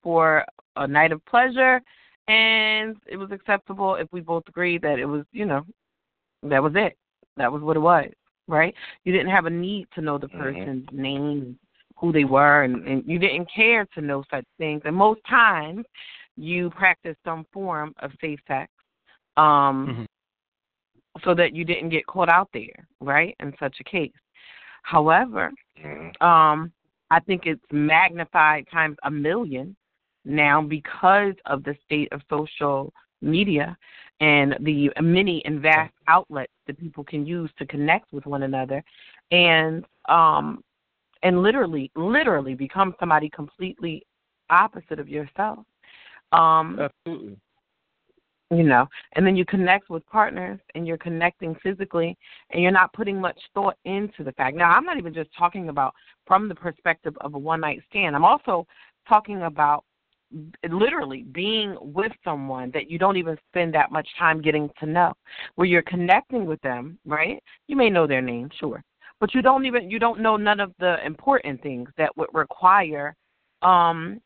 for 0.03 0.45
a 0.77 0.87
night 0.87 1.13
of 1.13 1.25
pleasure, 1.27 1.81
and 2.29 2.97
it 3.07 3.17
was 3.17 3.31
acceptable 3.31 3.97
if 3.97 4.09
we 4.13 4.21
both 4.21 4.45
agreed 4.49 4.83
that 4.83 4.99
it 4.99 5.05
was, 5.05 5.25
you 5.33 5.45
know, 5.45 5.65
that 6.43 6.63
was 6.63 6.73
it. 6.77 6.97
That 7.37 7.53
was 7.53 7.63
what 7.63 7.77
it 7.77 7.81
was, 7.81 8.07
right? 8.49 8.75
You 9.05 9.13
didn't 9.13 9.31
have 9.31 9.47
a 9.47 9.51
need 9.51 9.87
to 9.95 10.01
know 10.01 10.19
the 10.19 10.29
person's 10.29 10.87
mm-hmm. 10.87 11.03
name, 11.03 11.59
who 11.97 12.13
they 12.13 12.25
were, 12.25 12.63
and, 12.65 12.87
and 12.89 13.05
you 13.07 13.19
didn't 13.19 13.49
care 13.55 13.87
to 13.95 14.01
know 14.01 14.25
such 14.31 14.45
things. 14.57 14.83
And 14.85 14.97
most 14.97 15.21
times, 15.29 15.85
you 16.37 16.71
practiced 16.71 17.19
some 17.25 17.47
form 17.53 17.95
of 18.01 18.11
safe 18.21 18.41
sex 18.49 18.71
um, 19.37 19.89
mm-hmm. 19.89 20.05
so 21.25 21.35
that 21.35 21.55
you 21.55 21.65
didn't 21.65 21.91
get 21.91 22.07
caught 22.07 22.29
out 22.29 22.49
there, 22.53 22.87
right? 23.01 23.37
In 23.41 23.53
such 23.61 23.77
a 23.81 23.85
case. 23.85 24.13
However, 24.83 25.53
mm-hmm. 25.85 26.27
um, 26.27 26.73
I 27.11 27.21
think 27.21 27.43
it's 27.47 27.63
magnified 27.73 28.67
times 28.71 28.97
a 29.05 29.11
million 29.11 29.77
now 30.25 30.63
because 30.63 31.35
of 31.47 31.65
the 31.65 31.75
state 31.85 32.09
of 32.13 32.21
social 32.31 32.93
media 33.21 33.77
and 34.21 34.57
the 34.61 34.91
many 35.01 35.45
and 35.45 35.61
vast 35.61 35.93
outlets 36.09 36.53
that 36.67 36.79
people 36.79 37.05
can 37.05 37.25
use 37.25 37.51
to 37.59 37.67
connect 37.67 38.13
with 38.13 38.27
one 38.27 38.43
another 38.43 38.83
and 39.31 39.85
um 40.09 40.63
and 41.23 41.43
literally 41.43 41.91
literally 41.97 42.55
become 42.55 42.95
somebody 42.99 43.29
completely 43.31 44.03
opposite 44.51 44.99
of 44.99 45.09
yourself. 45.09 45.59
Um 46.33 46.79
absolutely. 46.81 47.37
you 48.51 48.63
know 48.65 48.89
and 49.13 49.27
then 49.27 49.37
you 49.37 49.45
connect 49.45 49.89
with 49.91 50.05
partners 50.07 50.59
and 50.75 50.87
you're 50.87 50.99
connecting 50.99 51.55
physically 51.63 52.17
and 52.51 52.63
you're 52.63 52.73
not 52.73 52.93
putting 52.93 53.21
much 53.21 53.39
thought 53.55 53.77
into 53.85 54.25
the 54.25 54.33
fact. 54.33 54.57
Now 54.57 54.71
i'm 54.73 54.85
not 54.85 54.99
even 54.99 55.15
just 55.15 55.31
talking 55.37 55.69
about 55.69 55.95
from 56.27 56.49
the 56.49 56.55
perspective 56.55 57.17
of 57.21 57.35
a 57.35 57.39
one 57.39 57.61
night 57.61 57.83
stand. 57.89 58.17
I'm 58.17 58.25
also 58.25 58.67
talking 59.09 59.43
about 59.43 59.85
literally 60.69 61.23
being 61.33 61.77
with 61.81 62.13
someone 62.23 62.71
that 62.73 62.91
you 62.91 62.99
don't 62.99 63.17
even 63.17 63.37
spend 63.51 63.75
that 63.75 63.91
much 63.91 64.09
time 64.19 64.41
getting 64.43 64.69
to 64.81 64.87
know. 64.87 65.13
Where 65.55 65.67
you're 65.67 65.83
connecting 65.83 66.47
with 66.47 66.61
them 66.63 66.99
right? 67.07 67.43
You 67.67 67.77
may 67.77 67.91
know 67.91 68.07
their 68.07 68.23
name 68.23 68.51
sure. 68.59 68.83
But 69.21 69.35
you 69.35 69.43
don't 69.43 69.67
even 69.67 69.91
you 69.91 69.99
don't 69.99 70.21
know 70.21 70.37
none 70.37 70.61
of 70.61 70.73
the 70.79 70.97
important 71.05 71.63
things 71.63 71.89
that 71.97 72.17
would 72.17 72.29
require 72.33 73.15
um 73.63 74.21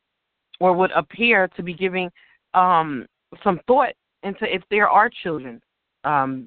or 0.60 0.74
would 0.74 0.90
appear 0.92 1.48
to 1.56 1.62
be 1.62 1.74
giving 1.74 2.10
um 2.54 3.06
some 3.42 3.60
thought 3.66 3.94
into 4.22 4.52
if 4.52 4.62
there 4.70 4.88
are 4.88 5.10
children 5.22 5.60
um, 6.04 6.46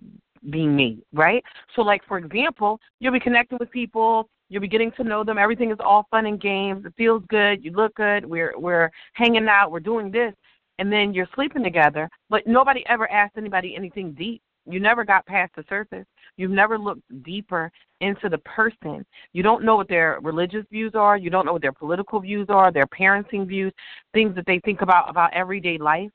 being 0.49 0.75
made, 0.75 1.01
right? 1.13 1.43
So, 1.75 1.81
like 1.81 2.01
for 2.07 2.17
example, 2.17 2.79
you'll 2.99 3.13
be 3.13 3.19
connecting 3.19 3.57
with 3.59 3.71
people, 3.71 4.29
you'll 4.49 4.61
be 4.61 4.67
getting 4.67 4.91
to 4.93 5.03
know 5.03 5.23
them. 5.23 5.37
Everything 5.37 5.71
is 5.71 5.77
all 5.79 6.07
fun 6.11 6.25
and 6.25 6.39
games. 6.39 6.85
It 6.85 6.93
feels 6.97 7.23
good. 7.29 7.63
You 7.63 7.71
look 7.71 7.95
good. 7.95 8.25
We're 8.25 8.53
we're 8.57 8.89
hanging 9.13 9.47
out. 9.47 9.71
We're 9.71 9.79
doing 9.79 10.11
this, 10.11 10.33
and 10.79 10.91
then 10.91 11.13
you're 11.13 11.29
sleeping 11.35 11.63
together. 11.63 12.09
But 12.29 12.47
nobody 12.47 12.83
ever 12.87 13.09
asked 13.11 13.37
anybody 13.37 13.75
anything 13.75 14.13
deep. 14.13 14.41
You 14.67 14.79
never 14.79 15.03
got 15.03 15.25
past 15.27 15.51
the 15.55 15.63
surface. 15.69 16.05
You've 16.37 16.51
never 16.51 16.79
looked 16.79 17.03
deeper 17.23 17.71
into 18.01 18.29
the 18.29 18.39
person. 18.39 19.05
You 19.31 19.43
don't 19.43 19.63
know 19.63 19.75
what 19.75 19.87
their 19.87 20.19
religious 20.21 20.65
views 20.71 20.93
are. 20.95 21.17
You 21.17 21.29
don't 21.29 21.45
know 21.45 21.53
what 21.53 21.61
their 21.61 21.71
political 21.71 22.19
views 22.19 22.47
are, 22.49 22.71
their 22.71 22.87
parenting 22.87 23.47
views, 23.47 23.71
things 24.13 24.35
that 24.35 24.45
they 24.47 24.59
think 24.65 24.81
about 24.81 25.09
about 25.09 25.33
everyday 25.33 25.77
life 25.77 26.09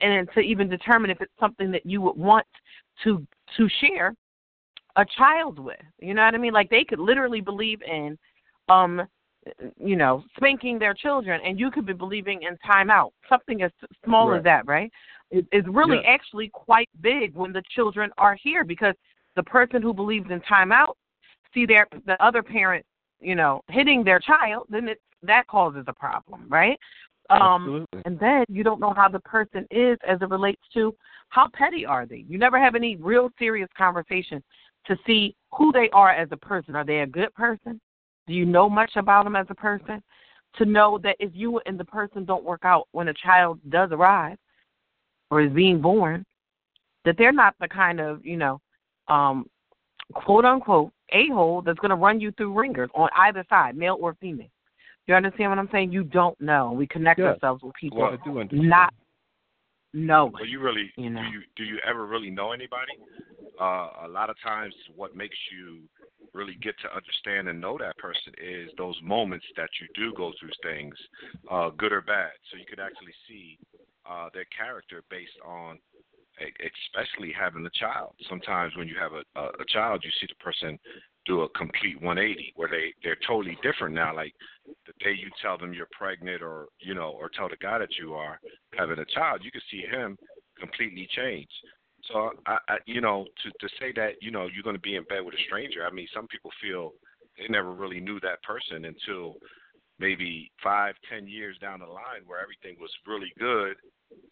and 0.00 0.28
to 0.34 0.40
even 0.40 0.68
determine 0.68 1.10
if 1.10 1.20
it's 1.20 1.32
something 1.38 1.70
that 1.70 1.86
you 1.86 2.00
would 2.00 2.16
want 2.16 2.46
to 3.04 3.26
to 3.56 3.68
share 3.80 4.14
a 4.96 5.04
child 5.16 5.58
with. 5.58 5.76
You 6.00 6.14
know 6.14 6.24
what 6.24 6.34
I 6.34 6.38
mean? 6.38 6.52
Like 6.52 6.70
they 6.70 6.84
could 6.84 6.98
literally 6.98 7.40
believe 7.40 7.80
in 7.82 8.18
um 8.68 9.02
you 9.80 9.94
know, 9.96 10.24
spanking 10.36 10.78
their 10.78 10.94
children 10.94 11.40
and 11.44 11.58
you 11.58 11.70
could 11.70 11.86
be 11.86 11.92
believing 11.92 12.42
in 12.42 12.56
timeout. 12.68 13.10
Something 13.28 13.62
as 13.62 13.70
small 14.04 14.30
right. 14.30 14.38
as 14.38 14.44
that, 14.44 14.66
right? 14.66 14.90
It 15.30 15.46
is 15.52 15.64
really 15.68 16.00
yeah. 16.02 16.10
actually 16.10 16.50
quite 16.52 16.88
big 17.00 17.34
when 17.34 17.52
the 17.52 17.62
children 17.74 18.10
are 18.18 18.36
here 18.42 18.64
because 18.64 18.94
the 19.34 19.42
person 19.42 19.82
who 19.82 19.92
believes 19.92 20.30
in 20.30 20.40
timeout 20.40 20.94
see 21.52 21.66
their 21.66 21.86
the 22.06 22.22
other 22.24 22.42
parent, 22.42 22.84
you 23.20 23.34
know, 23.34 23.62
hitting 23.68 24.04
their 24.04 24.18
child, 24.18 24.66
then 24.68 24.88
it 24.88 25.00
that 25.22 25.46
causes 25.48 25.84
a 25.88 25.92
problem, 25.92 26.46
right? 26.48 26.78
Um, 27.30 27.86
and 28.04 28.18
then 28.20 28.44
you 28.48 28.62
don't 28.62 28.80
know 28.80 28.94
how 28.94 29.08
the 29.08 29.20
person 29.20 29.66
is 29.70 29.98
as 30.06 30.18
it 30.20 30.30
relates 30.30 30.62
to 30.74 30.94
how 31.30 31.48
petty 31.52 31.84
are 31.84 32.06
they. 32.06 32.24
You 32.28 32.38
never 32.38 32.60
have 32.60 32.76
any 32.76 32.94
real 32.96 33.30
serious 33.38 33.68
conversation 33.76 34.42
to 34.86 34.96
see 35.06 35.34
who 35.52 35.72
they 35.72 35.88
are 35.92 36.10
as 36.10 36.28
a 36.30 36.36
person. 36.36 36.76
Are 36.76 36.84
they 36.84 37.00
a 37.00 37.06
good 37.06 37.32
person? 37.34 37.80
Do 38.26 38.34
you 38.34 38.44
know 38.44 38.68
much 38.68 38.92
about 38.96 39.24
them 39.24 39.36
as 39.36 39.46
a 39.50 39.54
person? 39.54 40.02
To 40.58 40.64
know 40.64 40.98
that 41.02 41.16
if 41.18 41.32
you 41.34 41.60
and 41.66 41.78
the 41.78 41.84
person 41.84 42.24
don't 42.24 42.44
work 42.44 42.62
out 42.64 42.88
when 42.92 43.08
a 43.08 43.14
child 43.14 43.58
does 43.68 43.90
arrive 43.92 44.38
or 45.30 45.42
is 45.42 45.52
being 45.52 45.80
born, 45.80 46.24
that 47.04 47.16
they're 47.18 47.32
not 47.32 47.54
the 47.60 47.68
kind 47.68 48.00
of, 48.00 48.24
you 48.24 48.36
know, 48.36 48.60
um, 49.08 49.46
quote 50.12 50.44
unquote, 50.44 50.92
a 51.12 51.28
hole 51.28 51.62
that's 51.62 51.78
going 51.78 51.90
to 51.90 51.96
run 51.96 52.20
you 52.20 52.32
through 52.32 52.58
ringers 52.58 52.90
on 52.94 53.08
either 53.16 53.44
side, 53.48 53.76
male 53.76 53.96
or 54.00 54.16
female. 54.20 54.48
You 55.06 55.14
understand 55.14 55.50
what 55.50 55.58
I'm 55.58 55.68
saying? 55.70 55.92
You 55.92 56.02
don't 56.02 56.40
know. 56.40 56.72
We 56.72 56.86
connect 56.86 57.20
yeah. 57.20 57.26
ourselves 57.26 57.62
with 57.62 57.74
people 57.74 57.98
well, 57.98 58.18
I 58.72 58.88
do 59.96 60.26
understand. 60.26 60.40
Well, 60.40 60.46
you 60.46 60.60
really 60.60 60.92
you 60.96 61.10
know. 61.10 61.22
do 61.22 61.28
you 61.28 61.42
do 61.56 61.64
you 61.64 61.78
ever 61.88 62.06
really 62.06 62.30
know 62.30 62.52
anybody? 62.52 62.92
Uh, 63.58 64.04
a 64.04 64.08
lot 64.08 64.28
of 64.28 64.36
times, 64.42 64.74
what 64.94 65.16
makes 65.16 65.36
you 65.50 65.80
really 66.34 66.56
get 66.62 66.74
to 66.82 66.94
understand 66.94 67.48
and 67.48 67.58
know 67.58 67.78
that 67.78 67.96
person 67.96 68.32
is 68.36 68.70
those 68.76 68.96
moments 69.02 69.46
that 69.56 69.70
you 69.80 69.88
do 69.94 70.12
go 70.14 70.32
through 70.38 70.52
things, 70.62 70.94
uh, 71.50 71.70
good 71.78 71.92
or 71.92 72.02
bad. 72.02 72.32
So 72.50 72.58
you 72.58 72.66
could 72.68 72.78
actually 72.78 73.14
see 73.26 73.58
uh, 74.04 74.28
their 74.34 74.44
character 74.56 75.02
based 75.08 75.40
on, 75.44 75.78
especially 76.40 77.32
having 77.32 77.64
a 77.66 77.70
child. 77.70 78.14
Sometimes 78.28 78.76
when 78.76 78.88
you 78.88 78.94
have 79.00 79.12
a, 79.12 79.22
a, 79.38 79.44
a 79.60 79.64
child, 79.68 80.02
you 80.04 80.10
see 80.20 80.26
the 80.28 80.42
person 80.42 80.78
do 81.24 81.42
a 81.42 81.48
complete 81.50 82.00
180 82.00 82.52
where 82.56 82.68
they 82.68 82.94
they're 83.02 83.18
totally 83.26 83.58
different 83.62 83.94
now. 83.94 84.14
Like 84.14 84.32
the 84.86 84.92
day 85.04 85.12
you 85.12 85.30
tell 85.42 85.58
them 85.58 85.72
you're 85.72 85.88
pregnant, 85.92 86.42
or 86.42 86.66
you 86.80 86.94
know, 86.94 87.10
or 87.18 87.28
tell 87.28 87.48
the 87.48 87.56
guy 87.56 87.78
that 87.78 87.98
you 87.98 88.14
are 88.14 88.38
having 88.74 88.98
a 88.98 89.04
child, 89.06 89.40
you 89.42 89.50
can 89.50 89.62
see 89.70 89.82
him 89.82 90.16
completely 90.58 91.08
change. 91.16 91.48
So 92.10 92.30
I, 92.46 92.58
I 92.68 92.76
you 92.86 93.00
know, 93.00 93.26
to 93.42 93.50
to 93.50 93.74
say 93.80 93.92
that 93.96 94.22
you 94.22 94.30
know 94.30 94.46
you're 94.52 94.62
going 94.62 94.76
to 94.76 94.82
be 94.82 94.96
in 94.96 95.04
bed 95.04 95.24
with 95.24 95.34
a 95.34 95.42
stranger. 95.46 95.86
I 95.86 95.92
mean, 95.92 96.08
some 96.14 96.26
people 96.28 96.50
feel 96.62 96.92
they 97.38 97.48
never 97.48 97.72
really 97.72 98.00
knew 98.00 98.20
that 98.20 98.42
person 98.42 98.84
until 98.84 99.34
maybe 99.98 100.50
five, 100.62 100.94
ten 101.10 101.26
years 101.26 101.56
down 101.58 101.80
the 101.80 101.86
line 101.86 102.22
where 102.26 102.40
everything 102.40 102.76
was 102.80 102.90
really 103.06 103.32
good 103.38 103.76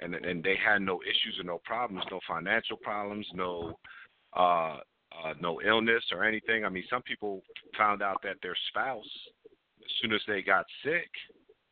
and 0.01 0.15
and 0.15 0.43
they 0.43 0.57
had 0.57 0.83
no 0.83 1.01
issues 1.03 1.39
or 1.39 1.45
no 1.45 1.61
problems, 1.65 2.05
no 2.11 2.21
financial 2.27 2.77
problems, 2.77 3.27
no 3.35 3.79
uh 4.37 4.79
uh, 5.23 5.35
no 5.41 5.61
illness 5.63 6.03
or 6.13 6.25
anything. 6.25 6.65
I 6.65 6.69
mean, 6.69 6.85
some 6.91 7.03
people 7.03 7.43
found 7.79 8.03
out 8.03 8.17
that 8.25 8.37
their 8.43 8.57
spouse, 8.69 9.05
as 9.47 9.93
soon 10.03 10.13
as 10.13 10.21
they 10.27 10.43
got 10.43 10.65
sick 10.85 11.09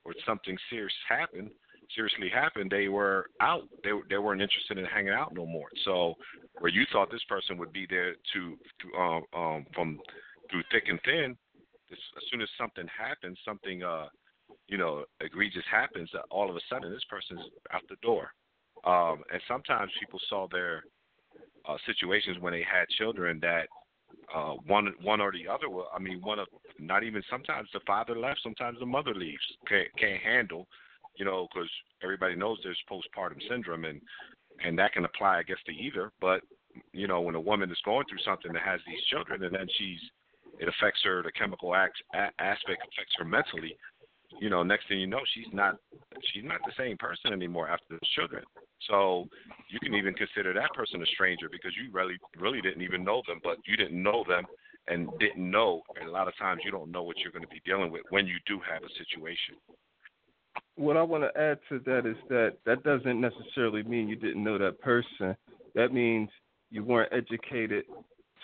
or 0.05 0.15
something 0.25 0.57
serious 0.71 0.93
happened, 1.09 1.51
seriously 1.95 2.31
happened, 2.33 2.71
they 2.71 2.89
were 2.89 3.27
out. 3.41 3.69
They 3.85 3.91
they 4.09 4.19
weren't 4.19 4.43
interested 4.43 4.79
in 4.79 4.85
hanging 4.85 5.13
out 5.13 5.35
no 5.35 5.47
more. 5.47 5.69
So, 5.85 6.15
where 6.61 6.71
you 6.71 6.85
thought 6.93 7.11
this 7.11 7.25
person 7.29 7.59
would 7.59 7.73
be 7.73 7.87
there 7.89 8.15
to, 8.33 8.59
to 8.81 8.99
um, 9.01 9.23
um, 9.35 9.67
from 9.75 9.99
through 10.51 10.63
thick 10.71 10.85
and 10.89 11.01
thin, 11.05 11.37
this, 11.91 11.99
as 12.17 12.23
soon 12.31 12.41
as 12.43 12.49
something 12.59 12.87
happens, 12.87 13.39
something 13.45 13.83
uh, 13.83 14.07
you 14.69 14.79
know, 14.79 15.05
egregious 15.21 15.65
happens, 15.71 16.11
all 16.31 16.49
of 16.49 16.57
a 16.57 16.61
sudden 16.69 16.93
this 16.93 17.05
person's 17.09 17.43
out 17.73 17.83
the 17.89 17.97
door. 18.03 18.33
Um, 18.85 19.23
and 19.33 19.41
sometimes 19.47 19.93
people 20.01 20.21
saw 20.29 20.49
their 20.51 20.85
uh, 21.69 21.77
situations 21.87 22.39
when 22.41 22.53
they 22.53 22.63
had 22.63 22.89
children 22.99 23.39
that 23.43 23.67
uh, 24.35 24.55
one 24.67 24.93
one 25.03 25.21
or 25.21 25.33
the 25.33 25.49
other. 25.49 25.69
Will, 25.69 25.87
I 25.95 25.99
mean, 25.99 26.21
one 26.21 26.39
of 26.39 26.49
not 26.79 27.05
even 27.05 27.23
sometimes 27.31 27.69
the 27.73 27.81
father 27.87 28.19
left, 28.19 28.41
sometimes 28.43 28.79
the 28.79 28.87
mother 28.87 29.15
leaves. 29.15 29.43
Can't 29.69 29.89
can't 29.99 30.23
handle, 30.23 30.67
you 31.17 31.25
know, 31.25 31.49
because 31.53 31.71
everybody 32.03 32.35
knows 32.35 32.59
there's 32.63 32.79
postpartum 32.91 33.41
syndrome, 33.49 33.85
and 33.85 34.01
and 34.65 34.79
that 34.79 34.93
can 34.93 35.05
apply, 35.05 35.39
I 35.39 35.43
guess, 35.43 35.59
to 35.67 35.73
either. 35.73 36.11
But 36.21 36.43
you 36.93 37.07
know, 37.07 37.21
when 37.21 37.35
a 37.35 37.41
woman 37.41 37.71
is 37.71 37.79
going 37.85 38.07
through 38.09 38.25
something 38.25 38.53
that 38.53 38.63
has 38.63 38.81
these 38.87 39.03
children, 39.11 39.45
and 39.45 39.55
then 39.55 39.67
she's 39.79 40.01
it 40.59 40.69
affects 40.69 41.01
her, 41.05 41.23
the 41.23 41.33
chemical 41.33 41.75
act, 41.75 41.95
a, 42.15 42.29
aspect 42.41 42.83
affects 42.83 43.15
her 43.19 43.25
mentally. 43.25 43.77
You 44.41 44.51
know, 44.51 44.63
next 44.63 44.89
thing 44.89 45.01
you 45.01 45.07
know, 45.07 45.21
she's 45.35 45.53
not 45.53 45.77
she's 46.33 46.45
not 46.45 46.61
the 46.67 46.73
same 46.77 46.97
person 46.97 47.33
anymore 47.33 47.69
after 47.69 47.85
the 47.91 48.01
children. 48.15 48.43
So 48.89 49.29
you 49.69 49.79
can 49.81 49.95
even 49.95 50.15
consider 50.15 50.53
that 50.55 50.73
person 50.75 51.03
a 51.03 51.07
stranger 51.07 51.49
because 51.51 51.73
you 51.77 51.91
really 51.93 52.19
really 52.39 52.61
didn't 52.61 52.83
even 52.83 53.05
know 53.05 53.23
them, 53.27 53.41
but 53.43 53.59
you 53.67 53.77
didn't 53.77 54.01
know 54.03 54.25
them 54.29 54.45
and 54.89 55.09
didn't 55.19 55.51
know. 55.51 55.83
And 55.99 56.09
a 56.09 56.13
lot 56.13 56.29
of 56.29 56.37
times 56.37 56.63
you 56.65 56.71
don't 56.71 56.91
know 56.91 57.03
what 57.03 57.19
you're 57.19 57.33
going 57.33 57.45
to 57.45 57.49
be 57.49 57.63
dealing 57.65 57.91
with 57.91 58.03
when 58.11 58.27
you 58.27 58.37
do 58.47 58.61
have 58.71 58.83
a 58.83 58.93
situation. 58.99 59.55
What 60.77 60.97
I 60.97 61.03
want 61.03 61.25
to 61.25 61.41
add 61.41 61.59
to 61.69 61.79
that 61.81 62.07
is 62.07 62.17
that 62.29 62.57
that 62.67 62.83
doesn't 62.83 63.21
necessarily 63.21 63.83
mean 63.83 64.09
you 64.09 64.17
didn't 64.17 64.43
know 64.43 64.59
that 64.59 64.81
person. 64.81 65.37
That 65.75 65.93
means 65.93 66.29
you 66.71 66.83
weren't 66.83 67.13
educated 67.13 67.85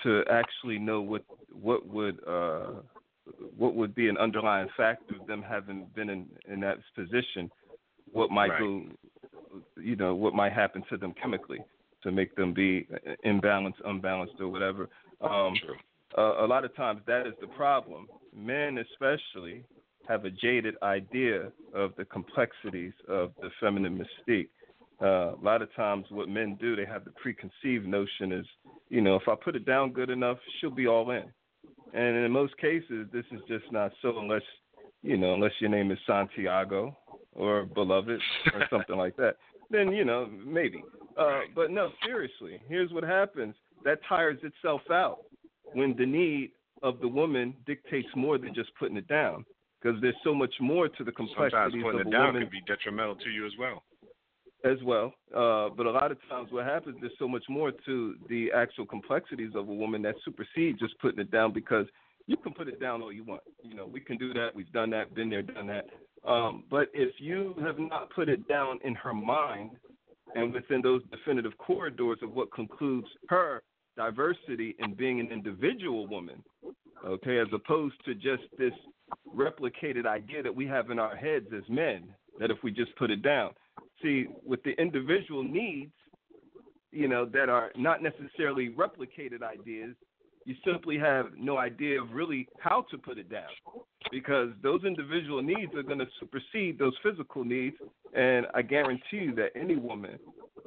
to 0.02 0.22
actually 0.30 0.78
know 0.78 1.00
what 1.00 1.24
what 1.50 1.86
would 1.86 2.20
uh, 2.26 2.82
what 3.56 3.74
would 3.74 3.94
be 3.94 4.08
an 4.08 4.16
underlying 4.16 4.68
factor 4.76 5.16
of 5.20 5.26
them 5.26 5.42
having 5.42 5.86
been 5.94 6.10
in, 6.10 6.26
in 6.50 6.60
that 6.60 6.78
position, 6.94 7.50
what 8.12 8.30
might 8.30 8.48
right. 8.48 8.60
go, 8.60 8.82
you 9.80 9.96
know, 9.96 10.14
what 10.14 10.34
might 10.34 10.52
happen 10.52 10.82
to 10.90 10.96
them 10.96 11.14
chemically 11.20 11.58
to 12.02 12.12
make 12.12 12.34
them 12.36 12.54
be 12.54 12.86
imbalanced, 13.24 13.80
unbalanced, 13.84 14.34
or 14.40 14.48
whatever. 14.48 14.88
Um, 15.20 15.54
uh, 16.16 16.44
a 16.44 16.46
lot 16.46 16.64
of 16.64 16.74
times 16.76 17.00
that 17.06 17.26
is 17.26 17.34
the 17.40 17.48
problem. 17.48 18.06
Men, 18.34 18.78
especially, 18.78 19.64
have 20.08 20.24
a 20.24 20.30
jaded 20.30 20.74
idea 20.82 21.50
of 21.74 21.92
the 21.96 22.04
complexities 22.04 22.92
of 23.08 23.32
the 23.42 23.50
feminine 23.60 23.98
mystique. 23.98 24.48
Uh, 25.00 25.34
a 25.34 25.42
lot 25.42 25.62
of 25.62 25.72
times, 25.74 26.06
what 26.10 26.28
men 26.28 26.56
do, 26.60 26.74
they 26.74 26.86
have 26.86 27.04
the 27.04 27.12
preconceived 27.22 27.86
notion 27.86 28.32
is, 28.32 28.46
you 28.88 29.00
know, 29.00 29.16
if 29.16 29.28
I 29.28 29.34
put 29.34 29.54
it 29.54 29.64
down 29.66 29.92
good 29.92 30.10
enough, 30.10 30.38
she'll 30.60 30.70
be 30.70 30.86
all 30.86 31.10
in. 31.10 31.24
And 31.94 32.16
in 32.16 32.30
most 32.30 32.56
cases, 32.58 33.06
this 33.12 33.24
is 33.32 33.40
just 33.48 33.70
not 33.72 33.92
so 34.02 34.18
unless, 34.18 34.42
you 35.02 35.16
know, 35.16 35.34
unless 35.34 35.52
your 35.60 35.70
name 35.70 35.90
is 35.90 35.98
Santiago 36.06 36.96
or 37.32 37.64
Beloved 37.64 38.20
or 38.54 38.64
something 38.70 38.96
like 38.96 39.16
that. 39.16 39.36
Then, 39.70 39.92
you 39.92 40.04
know, 40.04 40.26
maybe. 40.26 40.82
Uh, 41.18 41.40
but 41.54 41.70
no, 41.70 41.90
seriously, 42.04 42.60
here's 42.68 42.90
what 42.92 43.04
happens 43.04 43.54
that 43.84 44.00
tires 44.08 44.38
itself 44.42 44.82
out 44.90 45.18
when 45.72 45.94
the 45.96 46.06
need 46.06 46.52
of 46.82 47.00
the 47.00 47.08
woman 47.08 47.54
dictates 47.66 48.08
more 48.16 48.38
than 48.38 48.54
just 48.54 48.70
putting 48.78 48.96
it 48.96 49.08
down 49.08 49.44
because 49.80 50.00
there's 50.00 50.16
so 50.24 50.34
much 50.34 50.54
more 50.60 50.88
to 50.88 51.04
the 51.04 51.12
complexities 51.12 51.52
Sometimes 51.52 51.82
putting 51.82 52.00
of 52.00 52.06
it 52.06 52.08
a 52.08 52.10
down 52.10 52.26
woman. 52.26 52.42
can 52.42 52.50
be 52.50 52.62
detrimental 52.66 53.16
to 53.16 53.30
you 53.30 53.46
as 53.46 53.52
well 53.58 53.82
as 54.64 54.78
well. 54.84 55.12
Uh, 55.34 55.68
but 55.76 55.86
a 55.86 55.90
lot 55.90 56.10
of 56.10 56.18
times, 56.28 56.50
what 56.50 56.64
happens 56.64 56.96
there's 57.00 57.12
so 57.18 57.28
much 57.28 57.44
more 57.48 57.72
to 57.86 58.14
the 58.28 58.50
actual 58.54 58.86
complexities 58.86 59.52
of 59.54 59.68
a 59.68 59.74
woman 59.74 60.02
that 60.02 60.14
supersede 60.24 60.78
just 60.78 60.98
putting 60.98 61.20
it 61.20 61.30
down 61.30 61.52
because 61.52 61.86
you 62.26 62.36
can 62.36 62.52
put 62.52 62.68
it 62.68 62.80
down 62.80 63.00
all 63.00 63.12
you 63.12 63.24
want. 63.24 63.42
You 63.62 63.74
know, 63.74 63.86
we 63.86 64.00
can 64.00 64.18
do 64.18 64.34
that. 64.34 64.54
We've 64.54 64.70
done 64.72 64.90
that. 64.90 65.14
Been 65.14 65.30
there, 65.30 65.42
done 65.42 65.66
that. 65.68 65.86
Um, 66.28 66.64
but 66.70 66.88
if 66.92 67.14
you 67.18 67.54
have 67.62 67.78
not 67.78 68.10
put 68.10 68.28
it 68.28 68.46
down 68.48 68.78
in 68.84 68.94
her 68.96 69.14
mind 69.14 69.70
and 70.34 70.52
within 70.52 70.82
those 70.82 71.02
definitive 71.10 71.56
corridors 71.56 72.18
of 72.22 72.34
what 72.34 72.52
concludes 72.52 73.06
her 73.28 73.62
diversity 73.96 74.76
in 74.78 74.94
being 74.94 75.20
an 75.20 75.28
individual 75.32 76.06
woman, 76.06 76.42
okay, 77.06 77.38
as 77.38 77.48
opposed 77.52 77.94
to 78.04 78.14
just 78.14 78.42
this 78.58 78.72
replicated 79.34 80.06
idea 80.06 80.42
that 80.42 80.54
we 80.54 80.66
have 80.66 80.90
in 80.90 80.98
our 80.98 81.16
heads 81.16 81.46
as 81.56 81.62
men 81.68 82.04
that 82.38 82.50
if 82.50 82.58
we 82.62 82.70
just 82.70 82.94
put 82.96 83.10
it 83.10 83.22
down, 83.22 83.52
see, 84.02 84.26
with 84.44 84.62
the 84.62 84.72
individual 84.80 85.42
needs, 85.42 85.92
you 86.92 87.08
know, 87.08 87.24
that 87.26 87.48
are 87.48 87.70
not 87.76 88.02
necessarily 88.02 88.70
replicated 88.70 89.42
ideas, 89.42 89.94
you 90.44 90.54
simply 90.64 90.98
have 90.98 91.26
no 91.36 91.58
idea 91.58 92.00
of 92.00 92.10
really 92.12 92.48
how 92.58 92.86
to 92.90 92.96
put 92.96 93.18
it 93.18 93.30
down 93.30 93.50
because 94.10 94.48
those 94.62 94.82
individual 94.82 95.42
needs 95.42 95.74
are 95.74 95.82
going 95.82 95.98
to 95.98 96.06
supersede 96.18 96.78
those 96.78 96.94
physical 97.02 97.44
needs. 97.44 97.76
And 98.14 98.46
I 98.54 98.62
guarantee 98.62 99.18
you 99.18 99.34
that 99.34 99.50
any 99.54 99.76
woman 99.76 100.18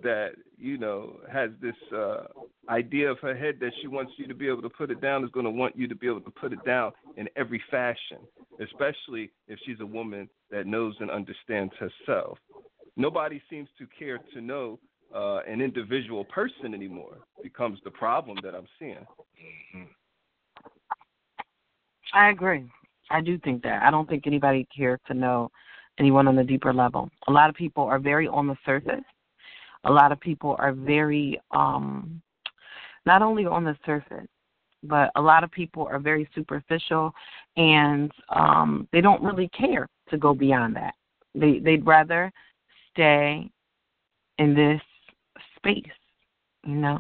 that, 0.04 0.34
you 0.60 0.78
know, 0.78 1.20
has 1.32 1.50
this 1.62 1.76
uh, 1.96 2.26
idea 2.70 3.10
of 3.10 3.18
her 3.20 3.36
head 3.36 3.56
that 3.62 3.72
she 3.82 3.88
wants 3.88 4.12
you 4.18 4.28
to 4.28 4.36
be 4.36 4.48
able 4.48 4.62
to 4.62 4.70
put 4.70 4.92
it 4.92 5.02
down 5.02 5.24
is 5.24 5.32
going 5.32 5.46
to 5.46 5.52
want 5.52 5.76
you 5.76 5.88
to 5.88 5.96
be 5.96 6.06
able 6.06 6.22
to 6.22 6.32
put 6.32 6.54
it 6.54 6.64
down 6.64 6.92
in 7.18 7.28
every 7.36 7.62
fashion, 7.72 8.20
especially 8.60 9.32
if 9.48 9.58
she's 9.66 9.80
a 9.80 9.86
woman 9.86 10.30
that 10.52 10.68
knows 10.68 10.96
and 11.00 11.10
understands 11.10 11.74
herself 11.80 12.38
nobody 12.98 13.42
seems 13.50 13.70
to 13.78 13.88
care 13.98 14.20
to 14.34 14.42
know 14.42 14.80
uh, 15.16 15.40
an 15.48 15.62
individual 15.62 16.24
person 16.26 16.74
anymore. 16.74 17.18
Becomes 17.44 17.80
the 17.84 17.92
problem 17.92 18.38
that 18.44 18.56
I'm 18.56 18.68
seeing. 18.80 18.96
Mm-hmm. 18.96 19.84
I 22.14 22.30
agree. 22.30 22.66
I 23.10 23.22
do 23.22 23.38
think 23.40 23.64
that. 23.64 23.84
I 23.84 23.92
don't 23.92 24.08
think 24.08 24.26
anybody 24.26 24.68
cares 24.76 25.00
to 25.08 25.14
know 25.14 25.52
anyone 26.00 26.28
on 26.28 26.36
the 26.36 26.44
deeper 26.44 26.74
level. 26.74 27.10
A 27.28 27.32
lot 27.32 27.50
of 27.50 27.56
people 27.56 27.84
are 27.84 28.00
very 28.00 28.28
on 28.28 28.48
the 28.48 28.58
surface. 28.66 29.04
A 29.84 29.92
lot 29.92 30.12
of 30.12 30.20
people 30.20 30.56
are 30.60 30.74
very 30.74 31.40
um 31.52 32.22
not 33.06 33.22
only 33.22 33.46
on 33.46 33.64
the 33.64 33.76
surface, 33.86 34.28
but 34.84 35.12
a 35.16 35.22
lot 35.22 35.44
of 35.44 35.52
people 35.52 35.88
are 35.88 36.00
very 36.00 36.28
superficial 36.34 37.14
and 37.58 38.12
um 38.30 38.88
they 38.92 39.02
don't 39.02 39.24
really 39.24 39.50
care 39.50 39.88
to 40.10 40.18
go 40.18 40.34
beyond 40.34 40.76
that. 40.76 40.94
They 41.36 41.60
they'd 41.60 41.86
rather 41.86 42.32
stay 43.02 43.50
in 44.38 44.54
this 44.54 44.82
space, 45.56 45.84
you 46.66 46.76
know, 46.76 47.00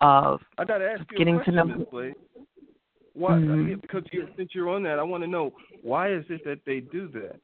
of 0.00 0.40
I 0.58 0.64
gotta 0.64 0.84
ask 0.84 1.02
you 1.10 1.18
getting 1.18 1.40
to 1.44 1.50
know. 1.52 1.86
Why? 3.14 3.32
Mm-hmm. 3.32 3.80
Because 3.80 4.04
you, 4.12 4.28
since 4.36 4.50
you're 4.54 4.68
on 4.68 4.84
that, 4.84 4.98
I 4.98 5.02
want 5.02 5.24
to 5.24 5.26
know 5.26 5.52
why 5.82 6.12
is 6.12 6.24
it 6.28 6.44
that 6.44 6.60
they 6.64 6.80
do 6.80 7.08
that? 7.14 7.40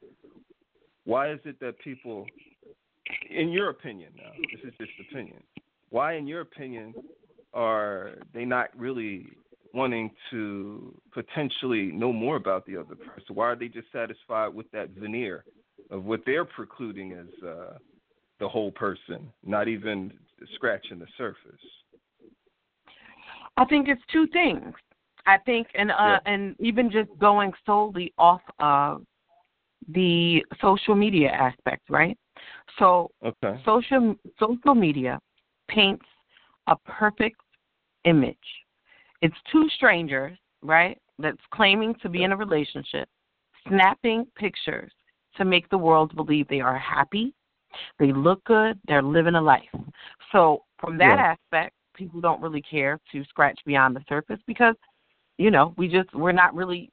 Why 1.05 1.33
is 1.33 1.41
it 1.45 1.59
that 1.61 1.79
people, 1.81 2.27
in 3.29 3.49
your 3.49 3.71
opinion, 3.71 4.13
now 4.17 4.31
this 4.53 4.61
is 4.63 4.75
just 4.79 4.93
opinion, 5.11 5.43
why, 5.91 6.15
in 6.15 6.29
your 6.29 6.43
opinion, 6.43 6.95
are 7.53 8.13
they 8.33 8.45
not 8.45 8.69
really 8.79 9.27
wanting 9.73 10.11
to 10.31 10.95
potentially 11.13 11.91
know 11.91 12.13
more 12.13 12.37
about 12.37 12.65
the 12.67 12.77
other 12.77 12.95
person? 12.95 13.35
Why 13.35 13.47
are 13.47 13.57
they 13.57 13.69
just 13.69 13.91
satisfied 13.93 14.55
with 14.55 14.71
that 14.71 14.91
veneer 14.91 15.45
of 15.91 16.05
what 16.05 16.21
they're 16.25 16.45
precluding 16.45 17.13
as 17.13 17.45
uh, 17.47 17.79
the 18.41 18.49
whole 18.49 18.71
person, 18.71 19.31
not 19.45 19.69
even 19.69 20.13
scratching 20.55 20.99
the 20.99 21.07
surface? 21.17 21.61
I 23.57 23.65
think 23.65 23.89
it's 23.89 24.03
two 24.13 24.27
things. 24.29 24.75
I 25.27 25.39
think, 25.47 25.69
and 25.75 25.91
uh, 25.91 25.95
yeah. 26.01 26.19
and 26.27 26.55
even 26.59 26.91
just 26.91 27.09
going 27.19 27.53
solely 27.65 28.13
off 28.19 28.43
of 28.59 29.07
the 29.89 30.45
social 30.61 30.95
media 30.95 31.31
aspect, 31.31 31.89
right? 31.89 32.19
So, 32.79 33.11
okay. 33.25 33.61
social 33.65 34.17
social 34.39 34.75
media 34.75 35.19
paints 35.69 36.05
a 36.67 36.77
perfect 36.77 37.41
image. 38.05 38.37
It's 39.23 39.37
two 39.51 39.69
strangers, 39.77 40.37
right? 40.63 40.99
That's 41.19 41.39
claiming 41.53 41.95
to 42.03 42.09
be 42.09 42.25
in 42.25 42.33
a 42.33 42.37
relationship, 42.37 43.09
snapping 43.69 44.27
pictures 44.37 44.93
to 45.37 45.45
make 45.45 45.69
the 45.71 45.79
world 45.79 46.15
believe 46.17 46.49
they 46.49 46.61
are 46.61 46.79
happy, 46.79 47.35
they 47.99 48.13
look 48.13 48.43
good, 48.45 48.79
they're 48.87 49.03
living 49.03 49.35
a 49.35 49.41
life. 49.41 49.63
So 50.33 50.63
from 50.79 50.99
that 50.99 51.19
yeah. 51.19 51.35
aspect, 51.35 51.75
people 51.95 52.21
don't 52.21 52.41
really 52.41 52.63
care 52.63 52.99
to 53.13 53.25
scratch 53.25 53.59
beyond 53.65 53.97
the 53.97 54.05
surface 54.09 54.41
because, 54.47 54.75
you 55.39 55.51
know, 55.51 55.75
we 55.77 55.89
just 55.89 56.13
we're 56.15 56.33
not 56.33 56.55
really 56.55 56.91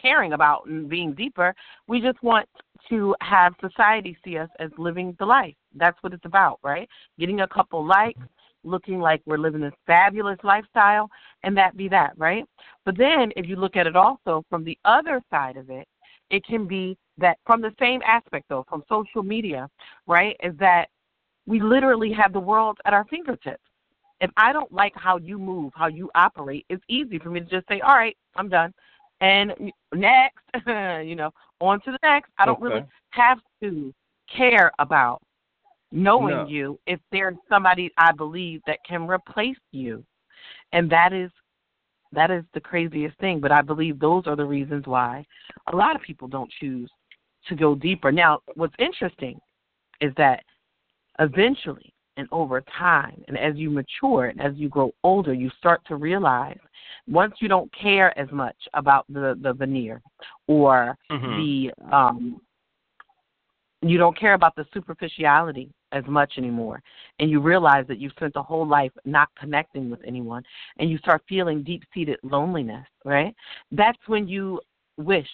caring 0.00 0.32
about 0.32 0.66
and 0.66 0.88
being 0.88 1.12
deeper. 1.14 1.54
We 1.86 2.00
just 2.00 2.22
want 2.22 2.48
to 2.88 3.14
have 3.20 3.54
society 3.60 4.16
see 4.24 4.38
us 4.38 4.48
as 4.58 4.70
living 4.78 5.16
the 5.18 5.26
life. 5.26 5.54
That's 5.74 5.96
what 6.02 6.12
it's 6.12 6.24
about, 6.24 6.58
right? 6.62 6.88
Getting 7.18 7.40
a 7.40 7.48
couple 7.48 7.86
likes, 7.86 8.20
looking 8.64 9.00
like 9.00 9.22
we're 9.26 9.38
living 9.38 9.60
this 9.60 9.72
fabulous 9.86 10.38
lifestyle, 10.42 11.08
and 11.42 11.56
that 11.56 11.76
be 11.76 11.88
that, 11.88 12.12
right? 12.16 12.44
But 12.84 12.96
then 12.96 13.32
if 13.36 13.46
you 13.46 13.56
look 13.56 13.76
at 13.76 13.86
it 13.86 13.96
also 13.96 14.44
from 14.48 14.64
the 14.64 14.78
other 14.84 15.20
side 15.30 15.56
of 15.56 15.70
it, 15.70 15.86
it 16.32 16.44
can 16.44 16.66
be 16.66 16.96
that 17.18 17.38
from 17.46 17.60
the 17.60 17.72
same 17.78 18.00
aspect 18.04 18.46
though, 18.48 18.64
from 18.68 18.82
social 18.88 19.22
media, 19.22 19.68
right, 20.08 20.36
is 20.42 20.54
that 20.58 20.86
we 21.46 21.60
literally 21.60 22.12
have 22.12 22.32
the 22.32 22.40
world 22.40 22.78
at 22.84 22.94
our 22.94 23.04
fingertips. 23.04 23.62
If 24.20 24.30
I 24.36 24.52
don't 24.52 24.72
like 24.72 24.94
how 24.96 25.18
you 25.18 25.38
move, 25.38 25.72
how 25.76 25.88
you 25.88 26.10
operate, 26.14 26.64
it's 26.68 26.82
easy 26.88 27.18
for 27.18 27.30
me 27.30 27.40
to 27.40 27.46
just 27.46 27.68
say, 27.68 27.80
All 27.80 27.94
right, 27.94 28.16
I'm 28.36 28.48
done. 28.48 28.72
And 29.20 29.52
next, 29.94 30.38
you 31.06 31.14
know, 31.14 31.30
on 31.60 31.80
to 31.82 31.92
the 31.92 31.98
next. 32.02 32.30
I 32.38 32.46
don't 32.46 32.60
okay. 32.62 32.74
really 32.74 32.84
have 33.10 33.38
to 33.62 33.94
care 34.34 34.72
about 34.78 35.22
knowing 35.92 36.34
no. 36.34 36.46
you 36.48 36.80
if 36.86 36.98
there's 37.12 37.36
somebody 37.48 37.90
I 37.98 38.12
believe 38.12 38.62
that 38.66 38.78
can 38.88 39.06
replace 39.06 39.58
you. 39.70 40.02
And 40.72 40.90
that 40.90 41.12
is 41.12 41.30
That 42.12 42.30
is 42.30 42.44
the 42.54 42.60
craziest 42.60 43.18
thing. 43.18 43.40
But 43.40 43.52
I 43.52 43.62
believe 43.62 43.98
those 43.98 44.26
are 44.26 44.36
the 44.36 44.44
reasons 44.44 44.86
why 44.86 45.24
a 45.72 45.76
lot 45.76 45.96
of 45.96 46.02
people 46.02 46.28
don't 46.28 46.50
choose 46.60 46.90
to 47.48 47.54
go 47.54 47.74
deeper. 47.74 48.12
Now, 48.12 48.40
what's 48.54 48.74
interesting 48.78 49.40
is 50.00 50.12
that 50.16 50.42
eventually 51.18 51.92
and 52.16 52.28
over 52.30 52.62
time, 52.78 53.24
and 53.26 53.38
as 53.38 53.56
you 53.56 53.70
mature 53.70 54.26
and 54.26 54.40
as 54.40 54.52
you 54.56 54.68
grow 54.68 54.92
older, 55.02 55.32
you 55.32 55.50
start 55.58 55.80
to 55.86 55.96
realize 55.96 56.58
once 57.08 57.34
you 57.40 57.48
don't 57.48 57.72
care 57.74 58.16
as 58.18 58.30
much 58.30 58.56
about 58.74 59.06
the 59.08 59.38
the 59.42 59.52
veneer 59.52 60.00
or 60.46 60.96
mm-hmm. 61.10 61.36
the 61.38 61.94
um 61.94 62.40
you 63.80 63.98
don't 63.98 64.18
care 64.18 64.34
about 64.34 64.54
the 64.54 64.64
superficiality 64.72 65.72
as 65.92 66.04
much 66.06 66.34
anymore. 66.38 66.82
And 67.18 67.30
you 67.30 67.40
realize 67.40 67.86
that 67.88 67.98
you've 67.98 68.12
spent 68.12 68.32
a 68.36 68.42
whole 68.42 68.66
life 68.66 68.92
not 69.04 69.28
connecting 69.38 69.90
with 69.90 70.00
anyone 70.06 70.42
and 70.78 70.90
you 70.90 70.98
start 70.98 71.22
feeling 71.28 71.62
deep 71.62 71.82
seated 71.92 72.18
loneliness 72.22 72.86
right? 73.04 73.34
That's 73.70 73.98
when 74.06 74.28
you 74.28 74.60
wish 74.96 75.28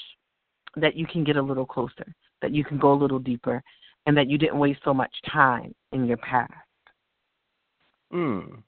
that 0.76 0.96
you 0.96 1.06
can 1.06 1.24
get 1.24 1.36
a 1.36 1.42
little 1.42 1.66
closer 1.66 2.14
that 2.40 2.54
you 2.54 2.64
can 2.64 2.78
go 2.78 2.92
a 2.92 2.94
little 2.94 3.18
deeper 3.18 3.62
and 4.06 4.16
that 4.16 4.28
you 4.28 4.38
didn't 4.38 4.58
waste 4.58 4.80
so 4.84 4.94
much 4.94 5.12
time 5.30 5.74
in 5.92 6.06
your 6.06 6.16
past. 6.18 6.52
Mm. 8.12 8.62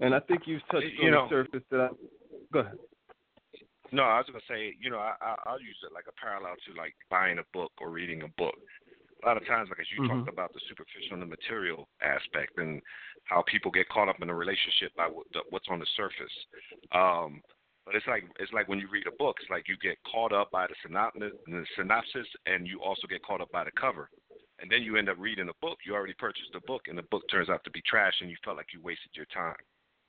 and 0.00 0.14
i 0.14 0.20
think 0.20 0.42
you've 0.46 0.62
touched 0.70 0.86
you 1.00 1.06
on 1.06 1.10
know, 1.10 1.24
the 1.24 1.30
surface 1.30 1.66
that 1.72 1.80
I, 1.80 1.88
go 2.52 2.60
ahead. 2.60 2.78
No, 3.90 4.02
I 4.04 4.18
was 4.18 4.26
gonna 4.26 4.38
say, 4.48 4.74
you 4.80 4.90
know, 4.90 4.98
I, 4.98 5.14
I 5.20 5.34
I'll 5.44 5.60
use 5.60 5.78
it 5.84 5.92
like 5.92 6.04
a 6.08 6.20
parallel 6.20 6.54
to 6.54 6.80
like 6.80 6.94
buying 7.10 7.38
a 7.38 7.44
book 7.52 7.72
or 7.80 7.90
reading 7.90 8.22
a 8.22 8.28
book 8.36 8.54
a 9.22 9.26
lot 9.26 9.36
of 9.36 9.46
times, 9.46 9.68
like 9.70 9.80
as 9.80 9.86
you 9.96 10.04
mm-hmm. 10.04 10.18
talked 10.18 10.28
about 10.28 10.52
the 10.52 10.60
superficial 10.68 11.14
and 11.14 11.22
the 11.22 11.26
material 11.26 11.88
aspect, 12.02 12.58
and 12.58 12.82
how 13.24 13.42
people 13.50 13.70
get 13.70 13.88
caught 13.88 14.08
up 14.08 14.20
in 14.20 14.30
a 14.30 14.34
relationship 14.34 14.94
by 14.96 15.06
what, 15.06 15.26
the, 15.32 15.40
what's 15.50 15.66
on 15.70 15.78
the 15.78 15.86
surface. 15.96 16.36
Um, 16.92 17.40
but 17.86 17.94
it's 17.94 18.06
like 18.06 18.24
it's 18.40 18.52
like 18.52 18.68
when 18.68 18.80
you 18.80 18.88
read 18.90 19.06
a 19.06 19.16
book, 19.16 19.36
it's 19.40 19.50
like 19.50 19.68
you 19.68 19.76
get 19.78 19.96
caught 20.10 20.32
up 20.32 20.50
by 20.50 20.66
the 20.66 20.74
synopsis, 20.82 21.32
the 21.46 21.64
synopsis, 21.76 22.26
and 22.44 22.66
you 22.66 22.82
also 22.82 23.06
get 23.06 23.22
caught 23.22 23.40
up 23.40 23.50
by 23.52 23.64
the 23.64 23.70
cover. 23.78 24.10
And 24.58 24.70
then 24.70 24.82
you 24.82 24.96
end 24.96 25.08
up 25.08 25.16
reading 25.18 25.48
a 25.48 25.58
book. 25.60 25.78
You 25.84 25.94
already 25.94 26.14
purchased 26.18 26.50
the 26.52 26.60
book, 26.66 26.88
and 26.88 26.98
the 26.98 27.06
book 27.10 27.22
turns 27.30 27.48
out 27.48 27.62
to 27.64 27.70
be 27.70 27.82
trash, 27.86 28.14
and 28.20 28.30
you 28.30 28.36
felt 28.44 28.56
like 28.56 28.72
you 28.72 28.80
wasted 28.82 29.12
your 29.14 29.26
time. 29.26 29.56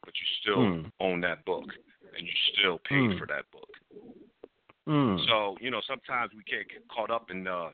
But 0.03 0.13
you 0.15 0.27
still 0.41 0.57
mm. 0.57 0.91
own 0.99 1.21
that 1.21 1.43
book, 1.45 1.65
and 2.17 2.25
you 2.25 2.33
still 2.53 2.79
paid 2.87 3.11
mm. 3.11 3.19
for 3.19 3.27
that 3.27 3.43
book. 3.51 3.69
Mm. 4.87 5.17
So 5.27 5.57
you 5.59 5.69
know, 5.69 5.81
sometimes 5.87 6.31
we 6.35 6.43
can't 6.43 6.67
get 6.67 6.87
caught 6.87 7.11
up 7.11 7.29
in 7.29 7.47
uh, 7.47 7.69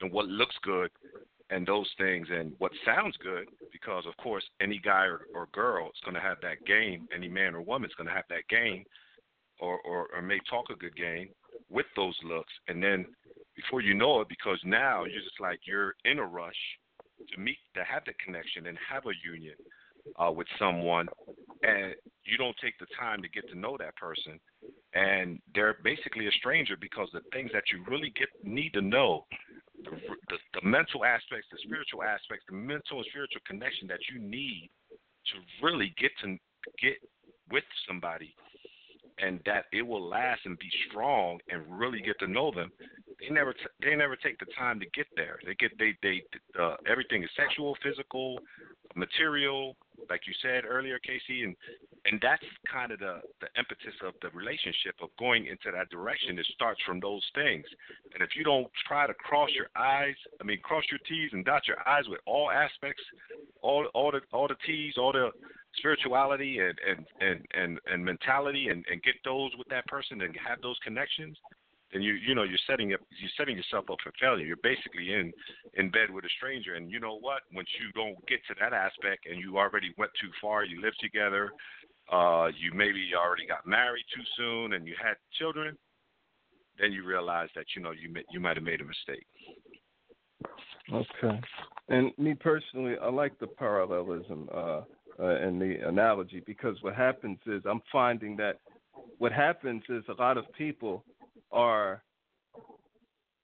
in 0.00 0.10
what 0.10 0.26
looks 0.26 0.56
good 0.62 0.90
and 1.50 1.66
those 1.66 1.88
things 1.96 2.26
and 2.30 2.52
what 2.58 2.72
sounds 2.84 3.16
good 3.22 3.48
because 3.72 4.04
of 4.06 4.16
course 4.16 4.44
any 4.60 4.80
guy 4.82 5.04
or, 5.04 5.22
or 5.34 5.46
girl 5.52 5.86
is 5.86 6.00
going 6.04 6.14
to 6.14 6.20
have 6.20 6.38
that 6.42 6.64
game 6.66 7.06
any 7.14 7.28
man 7.28 7.54
or 7.54 7.60
woman 7.60 7.88
is 7.88 7.94
going 7.94 8.08
to 8.08 8.12
have 8.12 8.24
that 8.28 8.46
game 8.50 8.84
or, 9.60 9.78
or 9.82 10.08
or 10.14 10.22
may 10.22 10.40
talk 10.50 10.64
a 10.70 10.76
good 10.76 10.96
game 10.96 11.28
with 11.70 11.86
those 11.94 12.16
looks 12.24 12.52
and 12.68 12.82
then 12.82 13.06
before 13.54 13.80
you 13.80 13.94
know 13.94 14.20
it 14.20 14.28
because 14.28 14.58
now 14.64 15.04
you're 15.04 15.22
just 15.22 15.40
like 15.40 15.60
you're 15.64 15.94
in 16.04 16.18
a 16.18 16.24
rush 16.24 16.54
to 17.32 17.40
meet 17.40 17.58
to 17.74 17.84
have 17.84 18.02
the 18.06 18.12
connection 18.24 18.66
and 18.66 18.76
have 18.90 19.04
a 19.06 19.14
union 19.24 19.54
uh, 20.16 20.30
with 20.30 20.46
someone 20.58 21.08
and 21.62 21.94
you 22.24 22.36
don't 22.36 22.56
take 22.62 22.78
the 22.78 22.86
time 22.98 23.22
to 23.22 23.28
get 23.28 23.48
to 23.48 23.58
know 23.58 23.76
that 23.78 23.96
person 23.96 24.38
and 24.94 25.40
they're 25.54 25.78
basically 25.84 26.26
a 26.26 26.32
stranger 26.32 26.76
because 26.80 27.08
the 27.12 27.20
things 27.32 27.50
that 27.52 27.64
you 27.72 27.84
really 27.88 28.12
get 28.18 28.28
need 28.42 28.72
to 28.72 28.80
know 28.80 29.24
the, 29.84 29.90
the, 30.28 30.36
the 30.54 30.66
mental 30.66 31.04
aspects 31.04 31.46
the 31.50 31.58
spiritual 31.62 32.02
aspects 32.02 32.44
the 32.48 32.54
mental 32.54 32.98
and 32.98 33.06
spiritual 33.10 33.40
connection 33.46 33.86
that 33.88 34.00
you 34.12 34.20
need 34.20 34.70
to 35.26 35.64
really 35.64 35.94
get 35.98 36.10
to 36.22 36.36
get 36.82 36.96
with 37.50 37.64
somebody 37.86 38.34
and 39.18 39.40
that 39.46 39.64
it 39.72 39.82
will 39.82 40.06
last 40.06 40.40
and 40.44 40.58
be 40.58 40.70
strong 40.88 41.38
and 41.50 41.62
really 41.68 42.00
get 42.00 42.18
to 42.18 42.26
know 42.26 42.50
them 42.54 42.70
they 43.20 43.30
never 43.30 43.52
t- 43.52 43.76
they 43.82 43.94
never 43.94 44.16
take 44.16 44.38
the 44.38 44.46
time 44.56 44.78
to 44.80 44.86
get 44.94 45.06
there. 45.16 45.38
They 45.44 45.54
get 45.54 45.72
they 45.78 45.96
they 46.02 46.22
uh, 46.60 46.76
everything 46.86 47.22
is 47.22 47.30
sexual 47.36 47.76
physical 47.82 48.38
material 48.94 49.76
like 50.08 50.26
you 50.26 50.34
said 50.42 50.64
earlier, 50.64 50.98
Casey, 50.98 51.42
and 51.44 51.56
and 52.04 52.20
that's 52.22 52.44
kind 52.70 52.92
of 52.92 52.98
the 52.98 53.20
the 53.40 53.48
impetus 53.58 53.94
of 54.04 54.14
the 54.22 54.30
relationship 54.30 54.94
of 55.02 55.10
going 55.18 55.46
into 55.46 55.70
that 55.72 55.90
direction. 55.90 56.38
It 56.38 56.46
starts 56.54 56.80
from 56.86 57.00
those 57.00 57.22
things, 57.34 57.64
and 58.14 58.22
if 58.22 58.30
you 58.36 58.44
don't 58.44 58.68
try 58.86 59.06
to 59.06 59.14
cross 59.14 59.50
your 59.54 59.68
eyes, 59.76 60.14
I 60.40 60.44
mean, 60.44 60.60
cross 60.60 60.84
your 60.90 61.00
T's 61.08 61.30
and 61.32 61.44
dot 61.44 61.66
your 61.66 61.76
I's 61.86 62.08
with 62.08 62.20
all 62.26 62.50
aspects, 62.50 63.02
all 63.62 63.86
all 63.94 64.12
the 64.12 64.20
all 64.32 64.48
the 64.48 64.56
T's, 64.66 64.94
all 64.96 65.12
the 65.12 65.30
spirituality 65.78 66.58
and 66.60 66.78
and 66.86 67.06
and 67.20 67.46
and, 67.54 67.80
and 67.90 68.04
mentality, 68.04 68.68
and 68.68 68.84
and 68.90 69.02
get 69.02 69.14
those 69.24 69.50
with 69.58 69.68
that 69.68 69.86
person 69.86 70.20
and 70.22 70.34
have 70.36 70.60
those 70.62 70.76
connections, 70.84 71.36
then 71.92 72.02
you 72.02 72.14
you 72.14 72.34
know 72.34 72.42
you're 72.42 72.58
setting 72.66 72.92
up 72.94 73.00
you're 73.20 73.30
setting 73.36 73.56
yourself 73.56 73.84
up 73.90 73.98
for 74.02 74.12
failure. 74.20 74.44
You're 74.44 74.62
basically 74.62 75.12
in 75.12 75.32
in 75.74 75.90
bed 75.90 76.10
with 76.10 76.24
a 76.24 76.28
stranger, 76.36 76.74
and 76.74 76.90
you 76.90 77.00
know 77.00 77.18
what? 77.18 77.42
Once 77.54 77.68
you 77.80 77.92
don't 77.92 78.16
get 78.26 78.40
to 78.48 78.54
that 78.60 78.72
aspect, 78.72 79.26
and 79.30 79.38
you 79.38 79.58
already 79.58 79.92
went 79.96 80.10
too 80.20 80.30
far, 80.40 80.64
you 80.64 80.80
live 80.80 80.96
together, 81.00 81.50
uh, 82.12 82.48
you 82.58 82.72
maybe 82.74 83.10
already 83.16 83.46
got 83.46 83.66
married 83.66 84.04
too 84.14 84.22
soon, 84.36 84.72
and 84.72 84.86
you 84.86 84.94
had 85.02 85.14
children, 85.38 85.76
then 86.78 86.92
you 86.92 87.04
realize 87.04 87.48
that 87.54 87.66
you 87.76 87.82
know 87.82 87.92
you 87.92 88.12
you 88.30 88.40
might 88.40 88.56
have 88.56 88.64
made 88.64 88.80
a 88.80 88.84
mistake. 88.84 89.26
Okay, 90.92 91.40
and 91.88 92.12
me 92.18 92.34
personally, 92.34 92.96
I 93.00 93.10
like 93.10 93.38
the 93.38 93.46
parallelism 93.46 94.48
uh, 94.52 94.56
uh, 94.58 94.82
and 95.18 95.60
the 95.60 95.86
analogy 95.86 96.42
because 96.46 96.76
what 96.82 96.94
happens 96.94 97.38
is 97.46 97.62
I'm 97.64 97.82
finding 97.90 98.36
that 98.36 98.58
what 99.18 99.32
happens 99.32 99.82
is 99.88 100.04
a 100.08 100.20
lot 100.20 100.36
of 100.36 100.44
people 100.52 101.04
are 101.52 102.02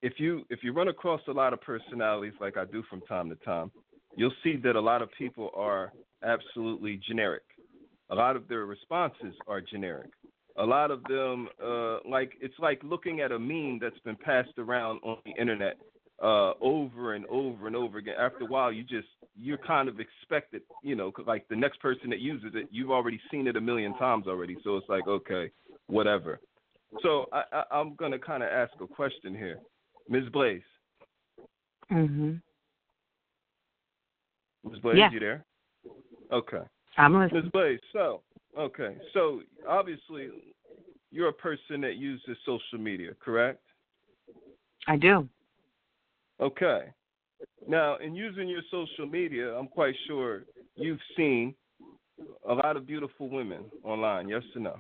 if 0.03 0.15
you 0.19 0.45
if 0.51 0.61
you 0.63 0.73
run 0.73 0.89
across 0.89 1.21
a 1.29 1.33
lot 1.33 1.53
of 1.53 1.61
personalities 1.61 2.35
like 2.41 2.57
I 2.57 2.65
do 2.65 2.83
from 2.91 3.01
time 3.03 3.29
to 3.31 3.37
time, 3.37 3.71
you'll 4.17 4.33
see 4.43 4.57
that 4.65 4.77
a 4.77 4.81
lot 4.81 5.01
of 5.03 5.09
people 5.17 5.51
are 5.55 5.93
absolutely 6.25 7.01
generic. 7.07 7.43
A 8.11 8.15
lot 8.15 8.37
of 8.37 8.49
their 8.49 8.67
responses 8.67 9.35
are 9.47 9.61
generic. 9.61 10.11
A 10.59 10.65
lot 10.65 10.91
of 10.91 11.03
them, 11.05 11.49
uh, 11.65 11.99
like 12.07 12.33
it's 12.41 12.59
like 12.59 12.81
looking 12.83 13.21
at 13.21 13.33
a 13.33 13.39
meme 13.39 13.79
that's 13.81 13.99
been 14.01 14.17
passed 14.17 14.59
around 14.59 15.01
on 15.03 15.17
the 15.25 15.33
internet 15.41 15.79
uh, 16.23 16.53
over 16.61 17.15
and 17.15 17.25
over 17.27 17.67
and 17.67 17.75
over 17.75 17.99
again. 17.99 18.15
After 18.19 18.45
a 18.45 18.47
while, 18.47 18.73
you 18.73 18.83
just 18.83 19.09
you're 19.35 19.59
kind 19.59 19.89
of 19.89 19.99
expected, 19.99 20.63
you 20.83 20.95
know, 20.95 21.11
like 21.27 21.49
the 21.49 21.57
next 21.57 21.81
person 21.81 22.11
that 22.11 22.21
uses 22.21 22.51
it, 22.55 22.69
you've 22.71 22.91
already 22.91 23.21
seen 23.31 23.47
it 23.47 23.57
a 23.57 23.61
million 23.61 23.97
times 23.97 24.27
already. 24.27 24.57
So 24.63 24.77
it's 24.77 24.89
like, 24.89 25.07
okay, 25.09 25.51
whatever. 25.87 26.39
So 27.01 27.27
I, 27.33 27.65
I, 27.71 27.81
am 27.81 27.95
going 27.95 28.13
to 28.13 28.19
kind 28.19 28.43
of 28.43 28.51
ask 28.51 28.73
a 28.81 28.87
question 28.87 29.35
here, 29.35 29.59
Ms. 30.09 30.29
Blaze. 30.33 30.63
Mm 31.91 32.09
Mhm. 32.09 32.43
Ms. 34.71 34.81
Blaze, 34.81 34.99
yeah. 34.99 35.11
you 35.11 35.21
there? 35.21 35.45
Okay. 36.31 36.63
I'm 36.97 37.19
listening. 37.19 37.45
Ms. 37.45 37.53
Blaze, 37.53 37.81
so 37.93 38.23
okay, 38.59 38.97
so 39.15 39.41
obviously 39.67 40.31
you're 41.11 41.29
a 41.29 41.33
person 41.33 41.81
that 41.81 41.97
uses 41.97 42.37
social 42.45 42.79
media, 42.79 43.13
correct? 43.21 43.63
I 44.87 44.97
do. 44.97 45.29
Okay. 46.41 46.93
Now, 47.69 47.97
in 47.97 48.15
using 48.15 48.49
your 48.49 48.63
social 48.71 49.07
media, 49.07 49.55
I'm 49.55 49.69
quite 49.69 49.95
sure 50.07 50.45
you've 50.75 51.01
seen 51.17 51.55
a 52.49 52.55
lot 52.55 52.77
of 52.77 52.87
beautiful 52.87 53.29
women 53.29 53.65
online. 53.85 54.29
Yes 54.29 54.43
or 54.55 54.61
no? 54.61 54.77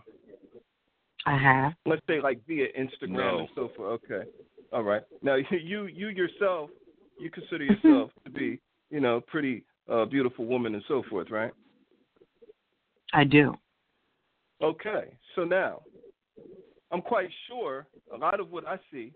I 1.26 1.36
have. 1.36 1.72
Let's 1.86 2.02
say 2.08 2.20
like 2.20 2.40
via 2.46 2.66
Instagram 2.78 3.12
no. 3.12 3.38
and 3.40 3.48
so 3.54 3.70
forth. 3.76 4.00
Okay. 4.04 4.28
All 4.72 4.82
right. 4.82 5.02
Now 5.22 5.36
you 5.50 5.86
you 5.86 6.08
yourself 6.08 6.70
you 7.18 7.30
consider 7.30 7.64
yourself 7.64 8.10
to 8.24 8.30
be 8.30 8.60
you 8.90 9.00
know 9.00 9.20
pretty 9.26 9.64
uh, 9.90 10.04
beautiful 10.04 10.46
woman 10.46 10.74
and 10.74 10.84
so 10.88 11.02
forth, 11.08 11.30
right? 11.30 11.52
I 13.12 13.24
do. 13.24 13.54
Okay. 14.62 15.14
So 15.36 15.44
now 15.44 15.82
I'm 16.90 17.02
quite 17.02 17.28
sure 17.48 17.86
a 18.12 18.16
lot 18.16 18.40
of 18.40 18.50
what 18.50 18.66
I 18.66 18.78
see 18.92 19.12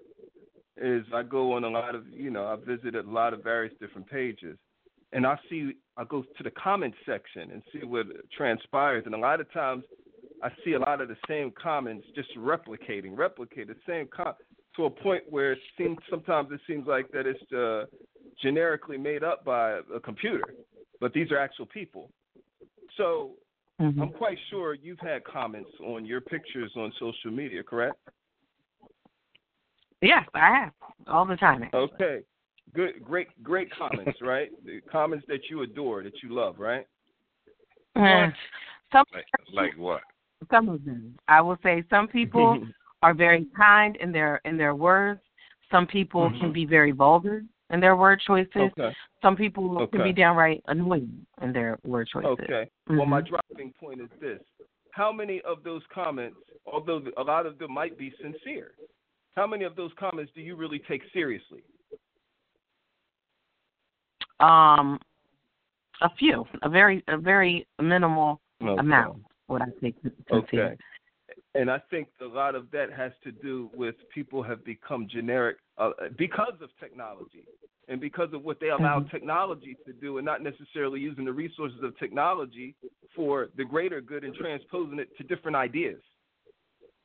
is 0.76 1.04
I 1.14 1.22
go 1.22 1.54
on 1.54 1.64
a 1.64 1.68
lot 1.68 1.94
of 1.94 2.06
you 2.08 2.30
know 2.30 2.46
I 2.46 2.56
visit 2.56 2.94
a 2.94 3.02
lot 3.02 3.32
of 3.32 3.42
various 3.42 3.74
different 3.80 4.08
pages 4.08 4.56
and 5.12 5.26
I 5.26 5.38
see 5.48 5.72
I 5.96 6.04
go 6.04 6.22
to 6.22 6.42
the 6.42 6.50
comment 6.50 6.94
section 7.06 7.50
and 7.50 7.62
see 7.72 7.84
what 7.84 8.06
transpires 8.36 9.04
and 9.06 9.14
a 9.14 9.18
lot 9.18 9.40
of 9.40 9.50
times 9.52 9.84
I 10.42 10.50
see 10.64 10.74
a 10.74 10.78
lot 10.78 11.00
of 11.00 11.08
the 11.08 11.16
same 11.28 11.52
comments 11.60 12.06
just 12.14 12.28
replicating, 12.36 13.16
replicate 13.16 13.68
the 13.68 13.76
same 13.86 14.08
com- 14.14 14.34
to 14.76 14.84
a 14.84 14.90
point 14.90 15.24
where 15.30 15.52
it 15.52 15.58
seems 15.78 15.96
sometimes 16.10 16.50
it 16.52 16.60
seems 16.66 16.86
like 16.86 17.10
that 17.12 17.26
it's 17.26 17.52
uh, 17.52 17.86
generically 18.42 18.98
made 18.98 19.24
up 19.24 19.44
by 19.44 19.80
a 19.94 20.00
computer, 20.02 20.44
but 21.00 21.12
these 21.12 21.30
are 21.30 21.38
actual 21.38 21.66
people. 21.66 22.10
So 22.96 23.32
mm-hmm. 23.80 24.00
I'm 24.00 24.10
quite 24.10 24.38
sure 24.50 24.74
you've 24.74 25.00
had 25.00 25.24
comments 25.24 25.70
on 25.84 26.04
your 26.04 26.20
pictures 26.20 26.70
on 26.76 26.92
social 26.98 27.30
media, 27.30 27.62
correct? 27.62 27.96
Yes, 30.02 30.24
I 30.34 30.54
have 30.54 30.72
all 31.06 31.24
the 31.24 31.36
time. 31.36 31.62
Actually. 31.62 31.80
Okay, 31.80 32.20
good, 32.74 33.02
great, 33.02 33.28
great 33.42 33.68
comments, 33.74 34.20
right? 34.20 34.50
The 34.64 34.80
comments 34.92 35.24
that 35.28 35.48
you 35.48 35.62
adore, 35.62 36.02
that 36.02 36.22
you 36.22 36.34
love, 36.34 36.56
right? 36.58 36.86
Uh, 37.96 38.28
some 38.92 39.04
Like 39.14 39.24
like 39.52 39.78
what? 39.78 40.02
Some 40.50 40.68
of 40.68 40.84
them. 40.84 41.16
I 41.28 41.40
will 41.40 41.58
say 41.62 41.82
some 41.90 42.08
people 42.08 42.58
are 43.02 43.14
very 43.14 43.46
kind 43.56 43.96
in 43.96 44.12
their 44.12 44.40
in 44.44 44.56
their 44.56 44.74
words. 44.74 45.20
Some 45.70 45.86
people 45.86 46.30
Mhm. 46.30 46.38
can 46.38 46.52
be 46.52 46.64
very 46.64 46.92
vulgar 46.92 47.44
in 47.70 47.80
their 47.80 47.96
word 47.96 48.20
choices. 48.20 48.52
Okay. 48.56 48.94
Some 49.22 49.34
people 49.36 49.78
Okay. 49.82 49.98
can 49.98 50.02
be 50.04 50.12
downright 50.12 50.62
annoying 50.68 51.26
in 51.42 51.52
their 51.52 51.78
word 51.84 52.08
choices. 52.08 52.30
Okay. 52.30 52.70
Well, 52.88 53.06
my 53.06 53.20
driving 53.20 53.72
point 53.80 54.00
is 54.00 54.10
this: 54.20 54.40
How 54.90 55.10
many 55.10 55.40
of 55.42 55.62
those 55.64 55.82
comments, 55.92 56.38
although 56.66 57.02
a 57.16 57.22
lot 57.22 57.46
of 57.46 57.58
them 57.58 57.72
might 57.72 57.98
be 57.98 58.10
sincere, 58.20 58.74
how 59.34 59.46
many 59.46 59.64
of 59.64 59.74
those 59.74 59.92
comments 59.94 60.32
do 60.34 60.40
you 60.40 60.54
really 60.54 60.78
take 60.78 61.02
seriously? 61.12 61.62
Um, 64.38 65.00
a 66.00 66.10
few, 66.10 66.46
a 66.62 66.68
very 66.68 67.02
a 67.08 67.16
very 67.16 67.66
minimal 67.80 68.40
Okay. 68.62 68.80
amount. 68.80 69.25
What 69.46 69.62
I 69.62 69.66
think 69.80 69.96
sincere. 70.02 70.38
Okay. 70.38 70.76
And 71.54 71.70
I 71.70 71.78
think 71.90 72.08
a 72.20 72.24
lot 72.26 72.54
of 72.54 72.70
that 72.70 72.92
has 72.92 73.12
to 73.24 73.32
do 73.32 73.70
with 73.74 73.94
people 74.14 74.42
have 74.42 74.64
become 74.64 75.08
generic 75.08 75.56
uh, 75.78 75.90
because 76.16 76.54
of 76.60 76.70
technology 76.78 77.46
and 77.88 78.00
because 78.00 78.32
of 78.32 78.44
what 78.44 78.60
they 78.60 78.70
allow 78.70 79.00
Mhm. 79.00 79.10
technology 79.10 79.76
to 79.86 79.92
do 79.92 80.18
and 80.18 80.24
not 80.24 80.42
necessarily 80.42 81.00
using 81.00 81.24
the 81.24 81.32
resources 81.32 81.82
of 81.82 81.96
technology 81.98 82.74
for 83.14 83.48
the 83.56 83.64
greater 83.64 84.00
good 84.00 84.24
and 84.24 84.34
transposing 84.34 84.98
it 84.98 85.16
to 85.16 85.24
different 85.24 85.56
ideas. 85.56 86.00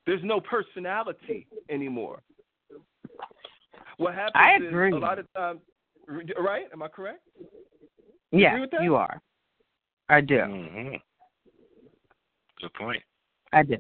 There's 0.06 0.24
no 0.24 0.42
personality 0.42 1.48
anymore. 1.70 2.22
What 3.98 4.16
happens 4.16 4.36
I 4.36 4.54
is 4.56 4.68
agree. 4.68 4.92
a 4.92 4.98
lot 4.98 5.20
of 5.20 5.32
times, 5.34 5.62
right? 6.38 6.68
Am 6.74 6.82
I 6.82 6.88
correct? 6.88 7.22
Yeah, 8.32 8.56
agree 8.56 8.84
you 8.84 8.96
are. 8.96 9.22
I 10.10 10.22
do. 10.22 10.44
hmm 10.44 10.96
Good 12.62 12.74
point. 12.74 13.02
I 13.52 13.64
do. 13.64 13.78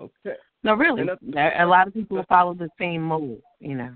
Okay. 0.00 0.36
No, 0.64 0.74
really. 0.74 1.02
A 1.02 1.66
lot 1.66 1.86
of 1.86 1.94
people 1.94 2.24
follow 2.28 2.54
the 2.54 2.68
same 2.78 3.02
mold. 3.02 3.42
You 3.60 3.76
know. 3.76 3.94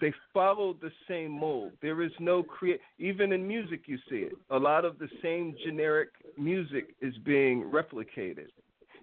they 0.00 0.12
follow 0.32 0.76
the 0.80 0.90
same 1.08 1.30
mold. 1.30 1.72
There 1.80 2.02
is 2.02 2.12
no 2.20 2.42
create. 2.42 2.80
Even 2.98 3.32
in 3.32 3.46
music, 3.46 3.82
you 3.86 3.98
see 4.08 4.16
it. 4.16 4.32
A 4.50 4.58
lot 4.58 4.84
of 4.84 4.98
the 4.98 5.08
same 5.22 5.54
generic 5.64 6.10
music 6.36 6.94
is 7.00 7.14
being 7.24 7.64
replicated. 7.64 8.48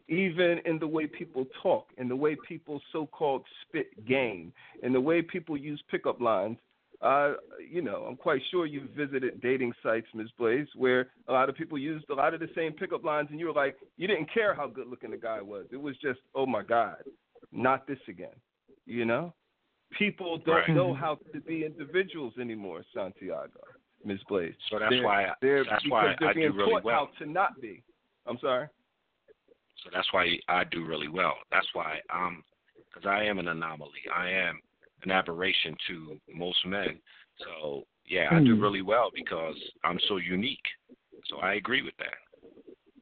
Even 0.08 0.60
in 0.66 0.78
the 0.80 0.88
way 0.88 1.08
people 1.08 1.46
talk, 1.64 1.88
in 1.98 2.08
the 2.08 2.16
way 2.16 2.38
people 2.48 2.80
so-called 2.92 3.44
spit 3.64 4.06
game, 4.08 4.54
in 4.84 4.94
the 4.94 5.02
way 5.02 5.22
people 5.22 5.58
use 5.58 5.82
pickup 5.90 6.22
lines. 6.22 6.58
Uh, 7.02 7.34
you 7.72 7.82
know, 7.82 8.06
I'm 8.08 8.16
quite 8.16 8.42
sure 8.52 8.66
you've 8.66 8.90
visited 8.92 9.42
dating 9.42 9.74
sites, 9.84 10.08
Ms. 10.14 10.30
Blaze, 10.38 10.68
where 10.76 11.10
a 11.28 11.34
lot 11.34 11.50
of 11.50 11.56
people 11.56 11.78
used 11.78 12.10
a 12.10 12.14
lot 12.14 12.34
of 12.34 12.40
the 12.40 12.50
same 12.56 12.72
pickup 12.74 13.04
lines, 13.04 13.28
and 13.32 13.40
you 13.40 13.48
were 13.48 13.54
like, 13.54 13.76
you 13.98 14.08
didn't 14.08 14.34
care 14.34 14.54
how 14.56 14.68
good 14.68 14.88
looking 14.88 15.12
the 15.12 15.18
guy 15.18 15.42
was. 15.42 15.66
It 15.72 15.82
was 15.82 15.96
just, 15.98 16.20
oh 16.34 16.46
my 16.46 16.64
God, 16.64 16.98
not 17.52 17.86
this 17.86 18.00
again. 18.08 18.36
You 18.86 19.06
know, 19.06 19.34
people 19.98 20.38
don't 20.38 20.56
Right. 20.56 20.70
know 20.70 20.94
how 20.94 21.16
to 21.34 21.42
be 21.42 21.66
individuals 21.66 22.34
anymore, 22.40 22.84
Santiago, 22.94 23.60
Ms. 24.04 24.20
Blaze. 24.30 24.56
So 24.70 24.80
that's 24.80 24.92
They're- 24.92 25.04
why 25.04 25.34
they're, 25.42 25.66
that's 25.66 25.88
why 25.90 26.16
they're 26.20 26.30
I 26.30 26.34
do 26.34 26.52
really 26.54 26.72
taught 26.74 26.84
well. 26.84 27.12
how 27.12 27.26
to 27.26 27.32
not 27.32 27.60
be. 27.60 27.84
I'm 28.26 28.38
sorry. 28.40 28.68
So 29.84 29.90
that's 29.94 30.12
why 30.14 30.40
I 30.48 30.64
do 30.64 30.86
really 30.86 31.10
well. 31.10 31.36
That's 31.52 31.68
why 31.74 32.00
um 32.12 32.44
because 32.88 33.06
I 33.08 33.24
am 33.26 33.40
an 33.40 33.50
anomaly. 33.50 34.00
I 34.16 34.30
am 34.30 34.62
an 35.06 35.12
aberration 35.12 35.76
to 35.88 36.20
most 36.34 36.66
men. 36.66 37.00
So 37.40 37.84
yeah, 38.08 38.30
I 38.32 38.40
do 38.40 38.56
Hmm. 38.56 38.62
really 38.62 38.82
well 38.82 39.12
because 39.14 39.58
I'm 39.84 40.00
so 40.08 40.18
unique. 40.18 40.66
So 41.26 41.38
I 41.38 41.54
agree 41.56 41.82
with 41.82 41.96
that. 41.98 42.18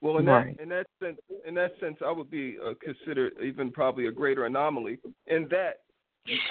Well, 0.01 0.17
in 0.17 0.25
Right. 0.25 0.55
that 0.55 0.63
in 0.63 0.69
that 0.69 0.87
sense, 0.99 1.19
in 1.45 1.53
that 1.55 1.77
sense, 1.79 2.01
I 2.01 2.11
would 2.11 2.29
be 2.29 2.57
uh, 2.59 2.73
considered 2.81 3.33
even 3.41 3.71
probably 3.71 4.07
a 4.07 4.11
greater 4.11 4.45
anomaly 4.45 4.99
in 5.27 5.47
that 5.49 5.81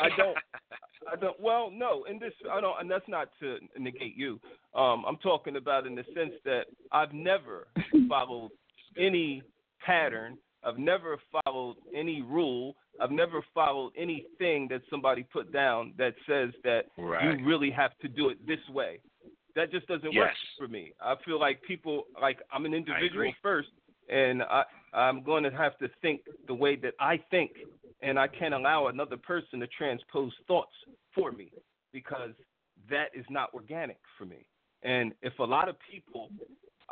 I 0.00 0.08
don't. 0.16 0.38
I 1.10 1.16
don't. 1.16 1.38
Well, 1.40 1.70
no. 1.70 2.04
In 2.04 2.18
this, 2.18 2.32
I 2.50 2.60
don't. 2.60 2.80
And 2.80 2.90
that's 2.90 3.08
not 3.08 3.30
to 3.40 3.58
negate 3.78 4.16
you. 4.16 4.40
Um, 4.74 5.04
I'm 5.06 5.16
talking 5.16 5.56
about 5.56 5.86
in 5.86 5.94
the 5.94 6.04
sense 6.14 6.32
that 6.44 6.66
I've 6.92 7.12
never 7.12 7.66
followed 8.08 8.52
any 8.96 9.42
pattern. 9.84 10.38
I've 10.64 10.78
never 10.78 11.18
followed 11.44 11.76
any 11.94 12.22
rule. 12.22 12.76
I've 13.00 13.10
never 13.10 13.44
followed 13.54 13.92
anything 13.96 14.68
that 14.68 14.82
somebody 14.90 15.24
put 15.24 15.52
down 15.52 15.94
that 15.98 16.14
says 16.28 16.50
that 16.64 16.86
Right. 16.96 17.38
you 17.38 17.44
really 17.44 17.70
have 17.70 17.98
to 17.98 18.08
do 18.08 18.28
it 18.28 18.46
this 18.46 18.60
way. 18.68 19.00
That 19.54 19.70
just 19.70 19.86
doesn't 19.86 20.14
work 20.14 20.30
for 20.56 20.68
me. 20.68 20.92
I 21.00 21.14
feel 21.24 21.38
like 21.38 21.60
people 21.62 22.06
like 22.20 22.40
I'm 22.50 22.64
an 22.64 22.74
individual 22.74 23.32
first, 23.42 23.68
and 24.08 24.42
I 24.42 24.64
I'm 24.94 25.22
going 25.22 25.42
to 25.44 25.50
have 25.50 25.76
to 25.78 25.88
think 26.00 26.22
the 26.46 26.54
way 26.54 26.76
that 26.76 26.94
I 27.00 27.18
think, 27.30 27.52
and 28.02 28.18
I 28.18 28.28
can't 28.28 28.54
allow 28.54 28.86
another 28.88 29.16
person 29.16 29.60
to 29.60 29.66
transpose 29.66 30.32
thoughts 30.46 30.72
for 31.14 31.32
me 31.32 31.50
because 31.92 32.32
that 32.90 33.10
is 33.14 33.24
not 33.30 33.52
organic 33.54 33.98
for 34.18 34.24
me. 34.24 34.46
And 34.82 35.12
if 35.22 35.38
a 35.38 35.44
lot 35.44 35.68
of 35.68 35.76
people, 35.90 36.30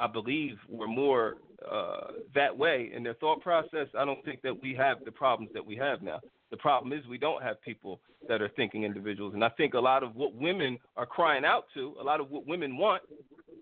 I 0.01 0.07
believe, 0.07 0.57
were 0.69 0.89
more 0.89 1.37
uh, 1.71 2.13
that 2.35 2.57
way 2.57 2.91
in 2.95 3.03
their 3.03 3.15
thought 3.15 3.41
process, 3.43 3.87
I 3.97 4.05
don't 4.05 4.25
think 4.25 4.41
that 4.43 4.63
we 4.63 4.75
have 4.75 5.05
the 5.05 5.13
problems 5.13 5.53
that 5.53 5.65
we 5.65 5.77
have 5.77 6.01
now. 6.03 6.21
The 6.51 6.57
problem 6.57 6.93
is 6.93 7.07
we 7.07 7.19
don't 7.19 7.43
have 7.43 7.61
people 7.63 8.01
that 8.27 8.41
are 8.41 8.49
thinking 8.57 8.85
individuals. 8.85 9.35
And 9.35 9.45
I 9.45 9.51
think 9.51 9.75
a 9.75 9.81
lot 9.81 10.03
of 10.03 10.17
what 10.17 10.35
women 10.35 10.79
are 10.97 11.07
crying 11.07 11.45
out 11.45 11.65
to, 11.75 11.95
a 12.01 12.03
lot 12.03 12.21
of 12.21 12.31
what 12.31 12.47
women 12.47 12.77
want, 12.77 13.03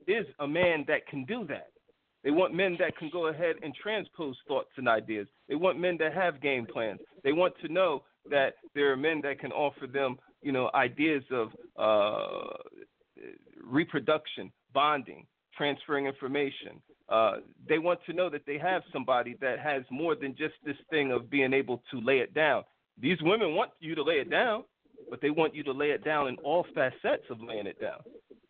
is 0.07 0.25
a 0.39 0.47
man 0.47 0.85
that 0.89 1.07
can 1.09 1.25
do 1.25 1.45
that. 1.49 1.69
They 2.25 2.31
want 2.31 2.55
men 2.55 2.77
that 2.79 2.97
can 2.97 3.11
go 3.13 3.27
ahead 3.27 3.57
and 3.63 3.75
transpose 3.75 4.37
thoughts 4.47 4.71
and 4.77 4.89
ideas. 4.89 5.27
They 5.49 5.55
want 5.55 5.79
men 5.79 5.97
that 5.99 6.15
have 6.15 6.41
game 6.41 6.67
plans. 6.67 7.01
They 7.25 7.33
want 7.33 7.55
to 7.63 7.73
know 7.73 8.05
that 8.31 8.55
there 8.75 8.93
are 8.93 8.97
men 8.97 9.21
that 9.23 9.39
can 9.39 9.53
offer 9.53 9.87
them, 9.87 10.19
you 10.43 10.53
know, 10.53 10.71
ideas 10.75 11.25
of 11.31 11.49
uh, 11.77 12.57
reproduction, 13.63 14.53
bonding, 14.73 15.27
transferring 15.59 16.07
information. 16.07 16.81
Uh, 17.09 17.37
they 17.69 17.79
want 17.79 17.99
to 18.07 18.13
know 18.13 18.31
that 18.31 18.47
they 18.47 18.59
have 18.59 18.83
somebody 18.93 19.37
that 19.41 19.59
has 19.59 19.83
more 19.91 20.15
than 20.15 20.35
just 20.37 20.55
this 20.65 20.77
thing 20.91 21.11
of 21.11 21.29
being 21.29 21.53
able 21.53 21.83
to 21.91 22.01
lay 22.01 22.19
it 22.19 22.33
down. 22.33 22.63
These 23.01 23.19
women 23.23 23.55
want 23.55 23.73
you 23.81 23.95
to 23.95 24.03
lay 24.03 24.17
it 24.17 24.31
down, 24.31 24.65
but 25.11 25.21
they 25.21 25.31
want 25.31 25.55
you 25.55 25.63
to 25.65 25.73
lay 25.73 25.91
it 25.91 26.05
down 26.05 26.29
in 26.29 26.37
all 26.37 26.67
facets 26.75 27.25
of 27.31 27.41
laying 27.41 27.67
it 27.67 27.81
down. 27.81 27.99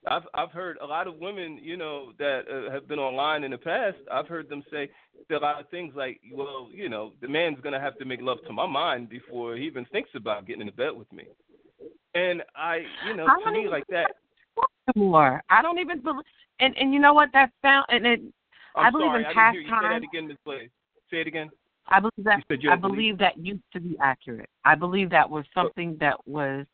I've 0.06 0.22
I've 0.34 0.50
heard 0.50 0.78
a 0.80 0.86
lot 0.86 1.06
of 1.06 1.16
women, 1.18 1.58
you 1.62 1.76
know, 1.76 2.12
that 2.18 2.42
uh, 2.50 2.72
have 2.72 2.88
been 2.88 2.98
online 2.98 3.44
in 3.44 3.50
the 3.50 3.58
past. 3.58 3.96
I've 4.10 4.28
heard 4.28 4.48
them 4.48 4.62
say 4.70 4.90
a 5.30 5.36
lot 5.36 5.60
of 5.60 5.68
things 5.68 5.92
like, 5.94 6.20
"Well, 6.32 6.68
you 6.72 6.88
know, 6.88 7.12
the 7.20 7.28
man's 7.28 7.60
gonna 7.60 7.80
have 7.80 7.98
to 7.98 8.04
make 8.04 8.20
love 8.22 8.38
to 8.46 8.52
my 8.52 8.66
mind 8.66 9.08
before 9.08 9.56
he 9.56 9.64
even 9.64 9.84
thinks 9.86 10.10
about 10.14 10.46
getting 10.46 10.62
into 10.62 10.72
bed 10.72 10.92
with 10.96 11.12
me." 11.12 11.24
And 12.14 12.42
I, 12.56 12.84
you 13.06 13.16
know, 13.16 13.26
I 13.26 13.44
to 13.44 13.52
me 13.52 13.68
like 13.68 13.86
that. 13.88 14.16
More. 14.96 15.42
I 15.50 15.60
don't 15.60 15.78
even 15.78 16.00
believe. 16.00 16.24
And 16.60 16.76
and 16.76 16.92
you 16.92 17.00
know 17.00 17.14
what? 17.14 17.30
That 17.32 17.50
sound 17.62 17.86
and 17.88 18.06
it. 18.06 18.20
I'm 18.74 18.86
I 18.86 18.90
believe 18.90 19.06
sorry, 19.06 19.20
in 19.20 19.26
I 19.26 19.50
hear 19.52 19.60
you 19.60 19.68
say 19.68 19.88
that 19.88 20.02
again, 20.02 20.28
Ms. 20.28 20.36
Blaze. 20.44 20.70
Say 21.10 21.20
it 21.20 21.26
again. 21.26 21.50
I 21.88 22.00
believe 22.00 22.24
that 22.24 22.42
You 22.50 22.56
you 22.56 22.70
I 22.70 22.76
believe- 22.76 22.94
believe 22.96 23.18
that 23.18 23.38
used 23.38 23.62
to 23.72 23.80
be 23.80 23.96
accurate. 24.00 24.50
I 24.64 24.74
believe 24.74 25.10
that 25.10 25.28
was 25.28 25.44
something 25.54 25.96
that 25.98 26.16
was 26.26 26.66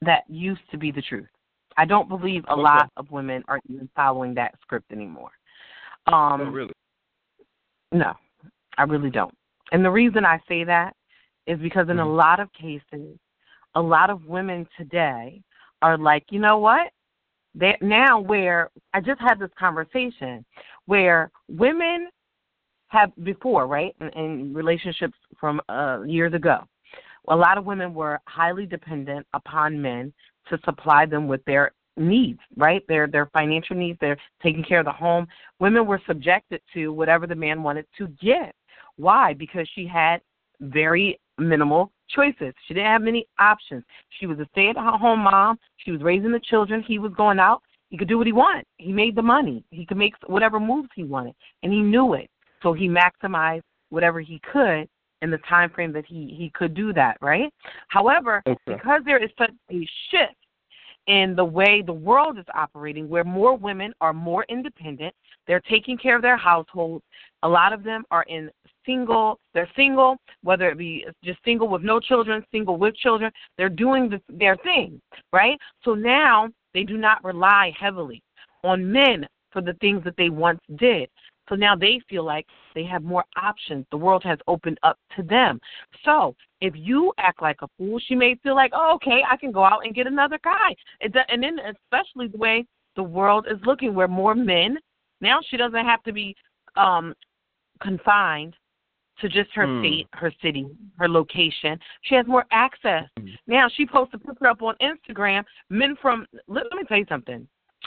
that 0.00 0.24
used 0.28 0.62
to 0.70 0.78
be 0.78 0.90
the 0.90 1.02
truth. 1.02 1.28
I 1.76 1.84
don't 1.84 2.08
believe 2.08 2.44
a 2.48 2.52
Okay. 2.52 2.62
lot 2.62 2.90
of 2.96 3.10
women 3.10 3.44
are 3.48 3.60
even 3.68 3.88
following 3.94 4.34
that 4.34 4.54
script 4.60 4.90
anymore. 4.92 5.30
Um 6.06 6.40
oh, 6.40 6.44
really? 6.50 6.72
no, 7.92 8.14
I 8.78 8.82
really 8.84 9.10
don't. 9.10 9.34
And 9.72 9.84
the 9.84 9.90
reason 9.90 10.24
I 10.24 10.40
say 10.48 10.64
that 10.64 10.96
is 11.46 11.58
because 11.60 11.88
in 11.88 11.98
a 11.98 12.04
Mhm. 12.04 12.16
lot 12.16 12.40
of 12.40 12.52
cases, 12.52 13.18
a 13.74 13.80
lot 13.80 14.10
of 14.10 14.26
women 14.26 14.66
today 14.76 15.42
are 15.82 15.96
like, 15.96 16.30
you 16.32 16.38
know 16.38 16.58
what? 16.58 16.92
They 17.54 17.76
now 17.80 18.20
where 18.20 18.70
I 18.94 19.00
just 19.00 19.20
had 19.20 19.38
this 19.38 19.50
conversation 19.58 20.44
where 20.86 21.30
women 21.48 22.08
have 22.88 23.12
before, 23.22 23.66
right, 23.66 23.94
in, 24.00 24.08
in 24.10 24.54
relationships 24.54 25.14
from 25.38 25.60
uh, 25.68 26.00
years 26.06 26.34
ago, 26.34 26.60
a 27.28 27.36
lot 27.36 27.58
of 27.58 27.64
women 27.64 27.94
were 27.94 28.20
highly 28.26 28.66
dependent 28.66 29.26
upon 29.34 29.80
men 29.80 30.12
to 30.48 30.58
supply 30.64 31.06
them 31.06 31.28
with 31.28 31.44
their 31.44 31.72
needs, 31.96 32.40
right? 32.56 32.82
Their 32.88 33.06
their 33.06 33.26
financial 33.32 33.76
needs, 33.76 33.98
their 34.00 34.16
taking 34.42 34.64
care 34.64 34.80
of 34.80 34.86
the 34.86 34.92
home. 34.92 35.26
Women 35.60 35.86
were 35.86 36.00
subjected 36.06 36.60
to 36.74 36.92
whatever 36.92 37.26
the 37.26 37.34
man 37.34 37.62
wanted 37.62 37.86
to 37.98 38.08
get. 38.20 38.54
Why? 38.96 39.34
Because 39.34 39.68
she 39.74 39.86
had 39.86 40.20
very 40.60 41.20
minimal 41.38 41.91
choices. 42.14 42.54
She 42.66 42.74
didn't 42.74 42.90
have 42.90 43.02
many 43.02 43.26
options. 43.38 43.84
She 44.18 44.26
was 44.26 44.38
a 44.38 44.46
stay 44.52 44.68
at 44.68 44.76
home 44.76 45.20
mom. 45.20 45.58
She 45.78 45.90
was 45.90 46.02
raising 46.02 46.32
the 46.32 46.40
children. 46.40 46.84
He 46.86 46.98
was 46.98 47.12
going 47.16 47.38
out. 47.38 47.62
He 47.90 47.98
could 47.98 48.08
do 48.08 48.16
what 48.16 48.26
he 48.26 48.32
wanted. 48.32 48.64
He 48.78 48.92
made 48.92 49.14
the 49.14 49.22
money. 49.22 49.64
He 49.70 49.84
could 49.84 49.98
make 49.98 50.14
whatever 50.26 50.58
moves 50.58 50.88
he 50.94 51.04
wanted, 51.04 51.34
and 51.62 51.72
he 51.72 51.80
knew 51.80 52.14
it. 52.14 52.30
So 52.62 52.72
he 52.72 52.88
maximized 52.88 53.62
whatever 53.90 54.20
he 54.20 54.40
could 54.50 54.88
in 55.20 55.30
the 55.30 55.38
time 55.48 55.70
frame 55.70 55.92
that 55.92 56.06
he 56.06 56.34
he 56.38 56.50
could 56.54 56.74
do 56.74 56.92
that, 56.94 57.18
right? 57.20 57.52
However, 57.88 58.42
Okay. 58.46 58.58
because 58.66 59.02
there 59.04 59.22
is 59.22 59.30
such 59.38 59.52
a 59.70 59.86
shift 60.10 60.36
in 61.06 61.34
the 61.34 61.44
way 61.44 61.82
the 61.82 61.92
world 61.92 62.38
is 62.38 62.44
operating, 62.54 63.08
where 63.08 63.24
more 63.24 63.56
women 63.56 63.92
are 64.00 64.12
more 64.12 64.44
independent, 64.48 65.14
they're 65.46 65.60
taking 65.60 65.98
care 65.98 66.16
of 66.16 66.22
their 66.22 66.36
households, 66.36 67.04
A 67.42 67.48
lot 67.48 67.72
of 67.72 67.82
them 67.82 68.04
are 68.10 68.24
in 68.24 68.50
single. 68.86 69.38
They're 69.54 69.68
single, 69.76 70.16
whether 70.42 70.68
it 70.70 70.78
be 70.78 71.04
just 71.24 71.38
single 71.44 71.68
with 71.68 71.82
no 71.82 72.00
children, 72.00 72.44
single 72.52 72.76
with 72.76 72.94
children. 72.96 73.30
They're 73.56 73.68
doing 73.68 74.08
the, 74.08 74.20
their 74.28 74.56
thing, 74.56 75.00
right? 75.32 75.58
So 75.84 75.94
now 75.94 76.48
they 76.74 76.84
do 76.84 76.96
not 76.96 77.22
rely 77.24 77.72
heavily 77.78 78.22
on 78.64 78.90
men 78.90 79.26
for 79.50 79.60
the 79.60 79.74
things 79.74 80.02
that 80.04 80.16
they 80.16 80.30
once 80.30 80.60
did. 80.76 81.08
So 81.48 81.56
now 81.56 81.74
they 81.74 82.00
feel 82.08 82.24
like 82.24 82.46
they 82.74 82.84
have 82.84 83.02
more 83.02 83.24
options. 83.36 83.84
The 83.90 83.96
world 83.96 84.22
has 84.24 84.38
opened 84.46 84.78
up 84.82 84.96
to 85.16 85.22
them. 85.22 85.60
So 86.04 86.34
if 86.60 86.74
you 86.76 87.12
act 87.18 87.42
like 87.42 87.58
a 87.62 87.68
fool, 87.76 87.98
she 88.06 88.14
may 88.14 88.36
feel 88.36 88.54
like, 88.54 88.70
oh, 88.74 88.94
okay, 88.94 89.22
I 89.28 89.36
can 89.36 89.52
go 89.52 89.64
out 89.64 89.84
and 89.84 89.94
get 89.94 90.06
another 90.06 90.38
guy. 90.42 90.74
And 91.00 91.42
then, 91.42 91.58
especially 91.58 92.28
the 92.28 92.38
way 92.38 92.64
the 92.96 93.02
world 93.02 93.46
is 93.50 93.58
looking, 93.66 93.94
where 93.94 94.08
more 94.08 94.34
men 94.34 94.78
now 95.22 95.38
she 95.48 95.56
doesn't 95.56 95.86
have 95.86 96.02
to 96.02 96.12
be 96.12 96.36
um 96.76 97.14
confined 97.82 98.54
to 99.20 99.28
just 99.28 99.50
her 99.54 99.66
mm. 99.66 99.80
state, 99.80 100.08
her 100.12 100.32
city, 100.42 100.66
her 100.98 101.08
location. 101.08 101.78
She 102.02 102.14
has 102.14 102.26
more 102.26 102.44
access. 102.50 103.04
Mm. 103.18 103.30
Now 103.46 103.68
she 103.74 103.86
posts 103.86 104.14
a 104.14 104.18
picture 104.18 104.46
up 104.46 104.62
on 104.62 104.74
Instagram. 104.82 105.44
Men 105.70 105.96
from 106.00 106.26
let, 106.48 106.64
let 106.70 106.76
me 106.76 106.84
tell 106.88 106.98
you 106.98 107.06
something. 107.08 107.46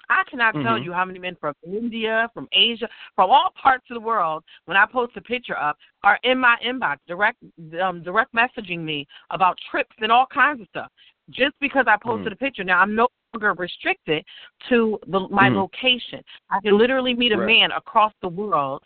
I 0.10 0.24
cannot 0.30 0.54
mm-hmm. 0.54 0.66
tell 0.66 0.78
you 0.78 0.94
how 0.94 1.06
many 1.06 1.20
men 1.20 1.36
from 1.40 1.54
India, 1.66 2.30
from 2.34 2.48
Asia, 2.52 2.88
from 3.16 3.30
all 3.30 3.50
parts 3.62 3.86
of 3.90 3.96
the 3.96 4.02
world, 4.02 4.44
when 4.66 4.78
I 4.78 4.86
post 4.86 5.14
a 5.16 5.22
picture 5.22 5.58
up, 5.58 5.78
are 6.04 6.20
in 6.24 6.38
my 6.38 6.58
inbox, 6.66 6.98
direct 7.08 7.38
um, 7.82 8.04
direct 8.04 8.34
messaging 8.34 8.80
me 8.80 9.08
about 9.32 9.58
trips 9.72 9.96
and 10.00 10.12
all 10.12 10.28
kinds 10.32 10.62
of 10.62 10.68
stuff. 10.68 10.92
Just 11.32 11.56
because 11.60 11.86
I 11.88 11.98
posted 12.02 12.32
mm. 12.32 12.36
a 12.36 12.38
picture. 12.38 12.64
Now 12.64 12.80
I'm 12.80 12.96
no 12.96 13.08
longer 13.34 13.54
restricted 13.54 14.24
to 14.70 15.00
the, 15.08 15.22
my 15.30 15.50
mm. 15.50 15.56
location. 15.56 16.22
I 16.52 16.60
can 16.62 16.78
literally 16.78 17.16
meet 17.16 17.32
a 17.32 17.38
right. 17.38 17.48
man 17.48 17.72
across 17.72 18.14
the 18.22 18.30
world 18.30 18.84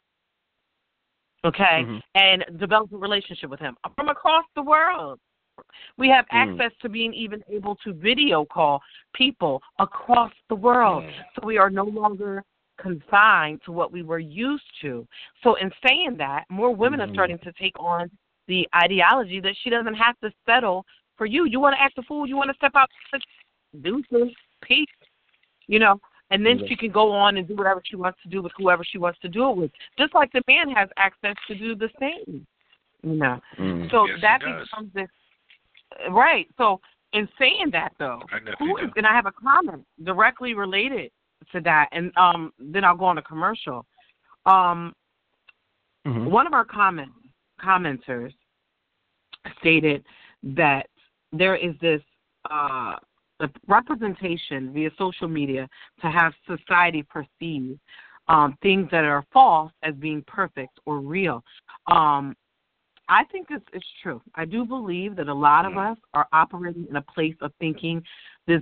okay, 1.45 1.83
mm-hmm. 1.83 1.97
and 2.15 2.45
develop 2.59 2.91
a 2.93 2.97
relationship 2.97 3.49
with 3.49 3.59
him 3.59 3.75
from 3.95 4.09
across 4.09 4.45
the 4.55 4.63
world. 4.63 5.19
We 5.97 6.07
have 6.09 6.25
mm. 6.25 6.29
access 6.31 6.71
to 6.81 6.89
being 6.89 7.13
even 7.13 7.43
able 7.51 7.75
to 7.83 7.93
video 7.93 8.45
call 8.45 8.81
people 9.13 9.61
across 9.79 10.31
the 10.47 10.55
world. 10.55 11.03
Mm. 11.03 11.11
So 11.35 11.45
we 11.45 11.57
are 11.57 11.69
no 11.69 11.83
longer 11.83 12.43
confined 12.81 13.61
to 13.65 13.71
what 13.71 13.91
we 13.91 14.01
were 14.01 14.19
used 14.19 14.63
to. 14.81 15.05
So 15.43 15.55
in 15.55 15.69
saying 15.85 16.15
that, 16.17 16.45
more 16.49 16.73
women 16.73 16.99
mm-hmm. 16.99 17.11
are 17.11 17.13
starting 17.13 17.39
to 17.39 17.51
take 17.53 17.77
on 17.79 18.09
the 18.47 18.67
ideology 18.75 19.39
that 19.41 19.55
she 19.61 19.69
doesn't 19.69 19.95
have 19.95 20.17
to 20.21 20.31
settle 20.45 20.85
for 21.17 21.25
you. 21.25 21.45
You 21.45 21.59
want 21.59 21.75
to 21.75 21.81
act 21.81 21.97
a 21.97 22.03
fool, 22.03 22.27
you 22.27 22.35
want 22.35 22.49
to 22.49 22.55
step 22.55 22.71
out, 22.75 22.89
do 23.81 24.01
some 24.11 24.31
peace. 24.63 24.87
You 25.67 25.77
know, 25.77 25.99
and 26.31 26.45
then 26.45 26.61
she 26.67 26.75
can 26.75 26.91
go 26.91 27.11
on 27.11 27.37
and 27.37 27.47
do 27.47 27.55
whatever 27.55 27.81
she 27.83 27.95
wants 27.95 28.19
to 28.23 28.29
do 28.29 28.41
with 28.41 28.51
whoever 28.57 28.83
she 28.83 28.97
wants 28.97 29.19
to 29.19 29.29
do 29.29 29.49
it 29.49 29.57
with. 29.57 29.71
Just 29.97 30.13
like 30.13 30.31
the 30.31 30.41
man 30.47 30.69
has 30.69 30.89
access 30.97 31.35
to 31.47 31.55
do 31.55 31.75
the 31.75 31.89
same. 31.99 32.45
You 33.03 33.15
know. 33.15 33.39
Mm. 33.57 33.89
So 33.91 34.05
yes, 34.05 34.17
that 34.21 34.39
becomes 34.39 34.93
this 34.93 35.09
right. 36.11 36.47
So 36.57 36.79
in 37.13 37.27
saying 37.39 37.69
that 37.71 37.93
though, 37.97 38.21
who 38.59 38.77
is 38.77 38.89
and 38.95 39.07
I 39.07 39.13
have 39.13 39.25
a 39.25 39.31
comment 39.31 39.85
directly 40.03 40.53
related 40.53 41.11
to 41.51 41.61
that 41.61 41.87
and 41.91 42.11
um 42.17 42.53
then 42.59 42.83
I'll 42.83 42.97
go 42.97 43.05
on 43.05 43.17
a 43.17 43.23
commercial. 43.23 43.85
Um 44.45 44.93
mm-hmm. 46.05 46.25
one 46.25 46.45
of 46.45 46.53
our 46.53 46.65
comment 46.65 47.11
commenters 47.63 48.33
stated 49.59 50.03
that 50.43 50.87
there 51.31 51.55
is 51.55 51.73
this 51.81 52.01
uh 52.51 52.95
the 53.39 53.49
representation 53.67 54.73
via 54.73 54.89
social 54.97 55.27
media 55.27 55.67
to 56.01 56.07
have 56.09 56.33
society 56.45 57.03
perceive 57.03 57.79
um, 58.27 58.57
things 58.61 58.87
that 58.91 59.05
are 59.05 59.25
false 59.33 59.71
as 59.83 59.95
being 59.95 60.23
perfect 60.27 60.79
or 60.85 60.99
real. 60.99 61.43
Um, 61.87 62.35
I 63.09 63.23
think 63.31 63.47
it's, 63.49 63.65
it's 63.73 63.85
true. 64.03 64.21
I 64.35 64.45
do 64.45 64.65
believe 64.65 65.15
that 65.15 65.29
a 65.29 65.33
lot 65.33 65.65
of 65.65 65.77
us 65.77 65.97
are 66.13 66.27
operating 66.31 66.85
in 66.87 66.95
a 66.95 67.01
place 67.01 67.35
of 67.41 67.51
thinking 67.59 68.03
this 68.45 68.61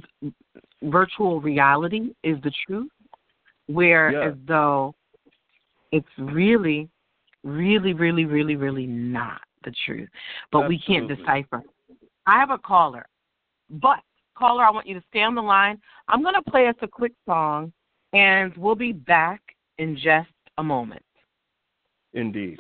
virtual 0.84 1.42
reality 1.42 2.13
is 2.24 2.38
the 2.44 2.52
truth, 2.66 2.90
where 3.66 4.12
yeah. 4.12 4.30
as 4.30 4.36
though 4.48 4.96
it's 5.92 6.08
really, 6.18 6.88
really, 7.44 7.94
really, 7.94 8.24
really, 8.24 8.56
really 8.56 8.88
not 8.88 9.42
the 9.66 9.74
truth. 9.86 10.08
But 10.52 10.60
Absolutely. 10.60 10.84
we 10.88 10.96
can't 10.96 11.08
decipher. 11.10 11.63
I 12.26 12.40
have 12.40 12.50
a 12.50 12.58
caller, 12.58 13.06
but 13.70 14.00
Caller, 14.38 14.63
I 14.63 14.69
want 14.69 14.88
you 14.88 14.93
to 14.93 15.04
stay 15.10 15.21
on 15.21 15.36
the 15.36 15.41
line. 15.41 15.80
I'm 16.08 16.21
going 16.21 16.36
to 16.36 16.52
play 16.52 16.67
us 16.67 16.76
a 16.82 16.88
quick 16.88 17.13
song, 17.26 17.73
and 18.13 18.56
we'll 18.56 18.76
be 18.76 18.91
back 18.91 19.41
in 19.78 19.95
just 19.95 20.30
a 20.58 20.63
moment. 20.63 21.04
Indeed. 22.13 22.58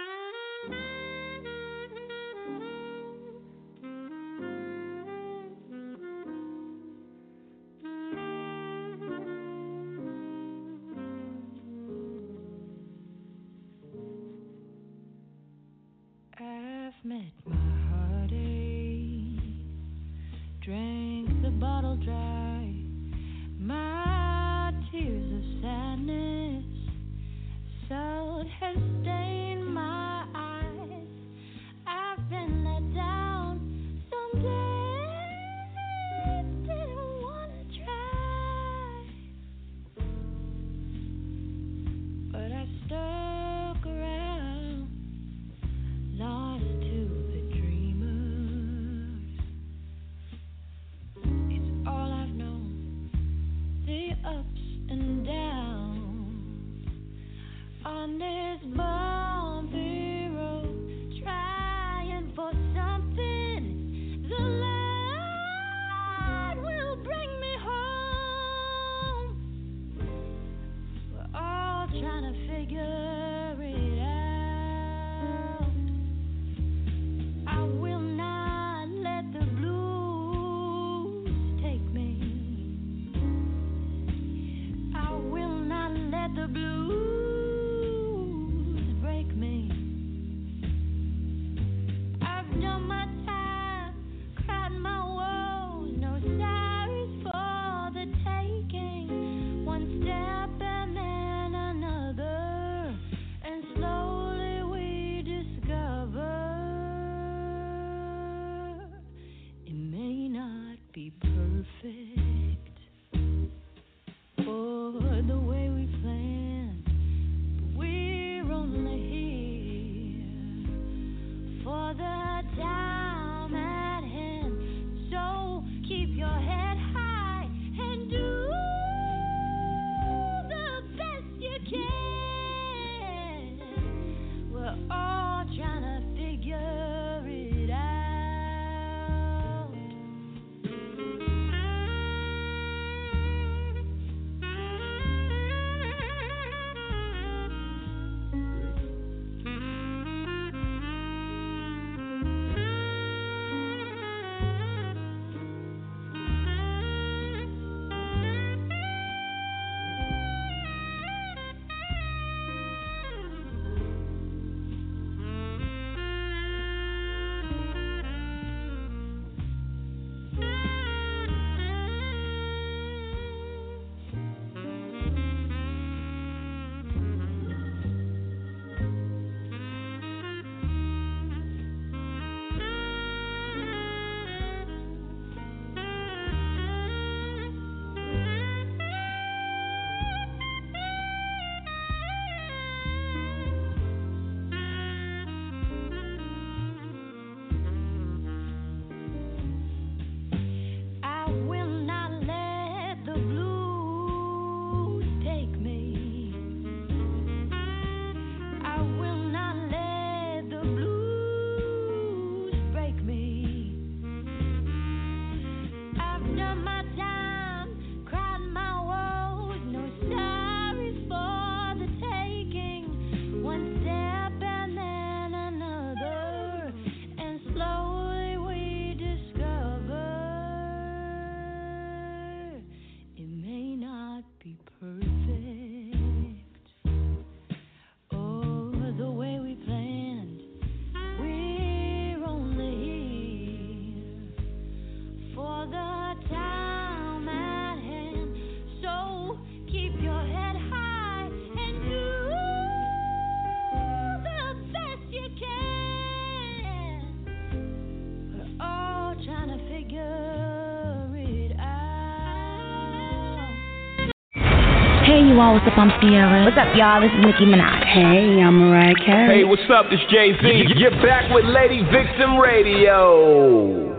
You 265.27 265.41
all, 265.41 265.55
what's 265.55 265.67
up? 265.67 265.77
I'm 265.77 265.89
Ciara. 265.99 266.45
What's 266.45 266.57
up, 266.57 266.73
y'all? 266.77 267.01
This 267.01 267.11
is 267.11 267.19
Nicki 267.19 267.43
Minaj. 267.43 267.83
Hey, 267.83 268.41
I'm 268.41 268.57
Mariah 268.59 268.95
Carey. 269.05 269.39
Hey, 269.39 269.43
what's 269.43 269.61
up? 269.69 269.87
This 269.89 269.99
Jay 270.09 270.31
Z. 270.41 270.73
You're 270.77 270.91
back 271.03 271.29
with 271.29 271.43
Lady 271.43 271.81
Vixen 271.91 272.37
Radio. 272.37 273.91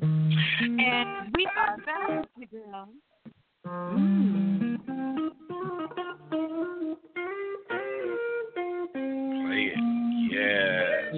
And 0.00 1.30
we 1.36 1.46
are 1.54 1.76
back, 1.84 2.24
girl. 2.50 2.88
Mm. 3.66 4.78
Play 9.44 9.72
it. 9.74 9.78
Yes. 10.32 11.12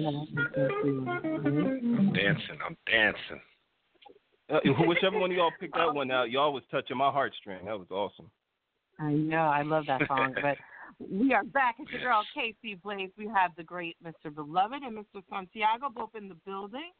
I'm 1.97 2.11
dancing. 2.13 2.59
I'm 2.67 2.75
dancing. 2.85 3.41
Uh, 4.49 4.59
whichever 4.85 5.17
one 5.17 5.31
of 5.31 5.37
y'all 5.37 5.51
picked 5.61 5.75
that 5.75 5.93
one 5.93 6.11
out, 6.11 6.29
y'all 6.29 6.51
was 6.51 6.63
touching 6.69 6.97
my 6.97 7.09
heartstring. 7.09 7.63
That 7.63 7.79
was 7.79 7.87
awesome. 7.89 8.29
I 8.99 9.11
know, 9.11 9.37
I 9.37 9.61
love 9.61 9.85
that 9.87 10.01
song. 10.07 10.35
but 10.41 10.57
we 11.11 11.33
are 11.33 11.43
back. 11.43 11.75
It's 11.79 11.91
your 11.91 12.01
girl 12.01 12.23
Casey 12.35 12.75
Blaze. 12.75 13.09
We 13.17 13.27
have 13.27 13.51
the 13.57 13.63
great 13.63 13.95
Mr. 14.05 14.33
Beloved 14.33 14.81
and 14.83 14.97
Mr. 14.97 15.21
Santiago 15.29 15.89
both 15.93 16.09
in 16.17 16.27
the 16.29 16.35
building. 16.45 16.91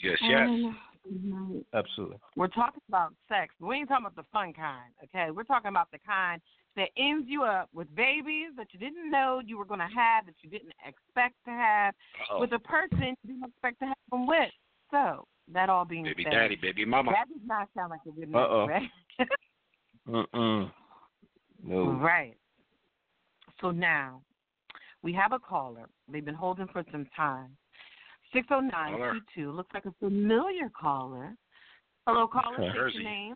Yes, 0.00 0.18
yes. 0.22 0.40
And 0.48 0.74
tonight 1.04 1.66
Absolutely. 1.74 2.18
We're 2.36 2.48
talking 2.48 2.82
about 2.88 3.14
sex. 3.28 3.54
We 3.60 3.76
ain't 3.76 3.88
talking 3.88 4.06
about 4.06 4.16
the 4.16 4.28
fun 4.32 4.52
kind, 4.52 4.92
okay? 5.04 5.30
We're 5.30 5.44
talking 5.44 5.68
about 5.68 5.90
the 5.92 5.98
kind 6.06 6.40
that 6.76 6.88
ends 6.96 7.26
you 7.28 7.42
up 7.44 7.68
with 7.74 7.92
babies 7.94 8.50
that 8.56 8.68
you 8.72 8.80
didn't 8.80 9.10
know 9.10 9.40
you 9.44 9.58
were 9.58 9.64
going 9.64 9.80
to 9.80 9.88
have, 9.94 10.26
that 10.26 10.34
you 10.42 10.50
didn't 10.50 10.72
expect 10.86 11.34
to 11.44 11.50
have, 11.50 11.94
Uh-oh. 12.30 12.40
with 12.40 12.52
a 12.52 12.58
person 12.60 13.14
you 13.24 13.34
didn't 13.34 13.44
expect 13.44 13.78
to 13.80 13.86
have 13.86 13.96
them 14.10 14.26
with. 14.26 14.50
So, 14.90 15.26
that 15.52 15.68
all 15.68 15.84
being 15.84 16.04
Baby 16.04 16.24
said, 16.24 16.32
daddy, 16.32 16.56
baby 16.60 16.84
mama. 16.84 17.12
that 17.12 17.28
does 17.28 17.42
not 17.46 17.68
sound 17.76 17.90
like 17.90 18.00
a 18.06 18.10
good 18.18 18.30
night, 18.30 18.38
Uh-oh. 18.40 18.66
right? 18.68 18.90
Mm-mm. 20.08 20.70
No. 21.64 21.92
Right. 21.92 22.36
So 23.60 23.70
now 23.70 24.22
we 25.02 25.12
have 25.12 25.32
a 25.32 25.38
caller. 25.38 25.88
They've 26.10 26.24
been 26.24 26.34
holding 26.34 26.66
for 26.68 26.84
some 26.90 27.06
time. 27.16 27.56
Six 28.32 28.46
oh 28.50 28.60
nine 28.60 28.96
two 28.96 29.20
two. 29.34 29.52
Looks 29.52 29.72
like 29.74 29.84
a 29.84 29.94
familiar 30.00 30.70
caller. 30.78 31.34
Hello, 32.06 32.26
caller. 32.26 32.54
Okay. 32.54 32.70
State 32.70 32.94
your 32.94 33.02
name. 33.04 33.34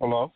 Hello. 0.00 0.32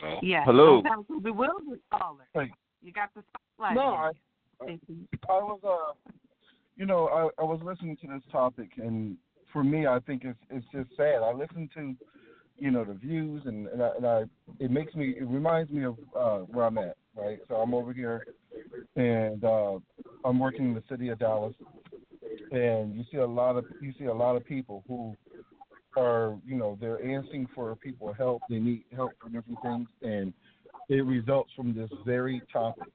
Hello. 0.00 0.18
Yes. 0.22 0.42
Hello. 0.46 0.82
Don't 0.82 0.86
sound 0.86 1.06
so 1.08 1.20
bewildered, 1.20 1.80
caller. 1.92 2.26
Hey. 2.34 2.50
You 2.82 2.92
got 2.92 3.10
the 3.14 3.22
spotlight. 3.54 3.76
No, 3.76 3.94
on 3.94 4.12
I, 4.62 4.78
I 5.28 5.38
was 5.38 5.60
uh, 5.64 6.10
you 6.76 6.86
know, 6.86 7.08
I, 7.08 7.42
I 7.42 7.44
was 7.44 7.60
listening 7.64 7.96
to 7.98 8.06
this 8.08 8.22
topic, 8.30 8.70
and 8.76 9.16
for 9.52 9.62
me, 9.62 9.86
I 9.86 9.98
think 10.00 10.22
it's 10.24 10.38
it's 10.50 10.66
just 10.72 10.96
sad. 10.96 11.22
I 11.22 11.32
listen 11.32 11.68
to, 11.74 11.94
you 12.62 12.70
know, 12.70 12.84
the 12.84 12.94
views, 12.94 13.42
and 13.44 13.66
and 13.66 13.82
I, 13.82 13.90
and 13.96 14.06
I 14.06 14.22
it 14.60 14.70
makes 14.70 14.94
me 14.94 15.16
it 15.18 15.26
reminds 15.26 15.72
me 15.72 15.84
of 15.84 15.96
uh, 16.16 16.38
where 16.38 16.64
I'm 16.64 16.78
at, 16.78 16.96
right? 17.16 17.40
So 17.48 17.56
I'm 17.56 17.74
over 17.74 17.92
here, 17.92 18.24
and 18.94 19.44
uh, 19.44 19.78
I'm 20.24 20.38
working 20.38 20.66
in 20.66 20.74
the 20.74 20.82
city 20.88 21.08
of 21.08 21.18
Dallas, 21.18 21.56
and 22.52 22.94
you 22.94 23.02
see 23.10 23.18
a 23.18 23.26
lot 23.26 23.56
of 23.56 23.64
you 23.80 23.92
see 23.98 24.04
a 24.04 24.14
lot 24.14 24.36
of 24.36 24.44
people 24.44 24.84
who 24.86 25.16
are 25.96 26.38
you 26.46 26.54
know 26.54 26.78
they're 26.80 27.18
asking 27.18 27.48
for 27.52 27.74
people 27.74 28.12
help. 28.12 28.42
They 28.48 28.60
need 28.60 28.84
help 28.94 29.10
for 29.20 29.28
different 29.28 29.60
things, 29.60 29.88
and 30.02 30.32
it 30.88 31.04
results 31.04 31.50
from 31.56 31.74
this 31.74 31.90
very 32.06 32.42
topic. 32.52 32.92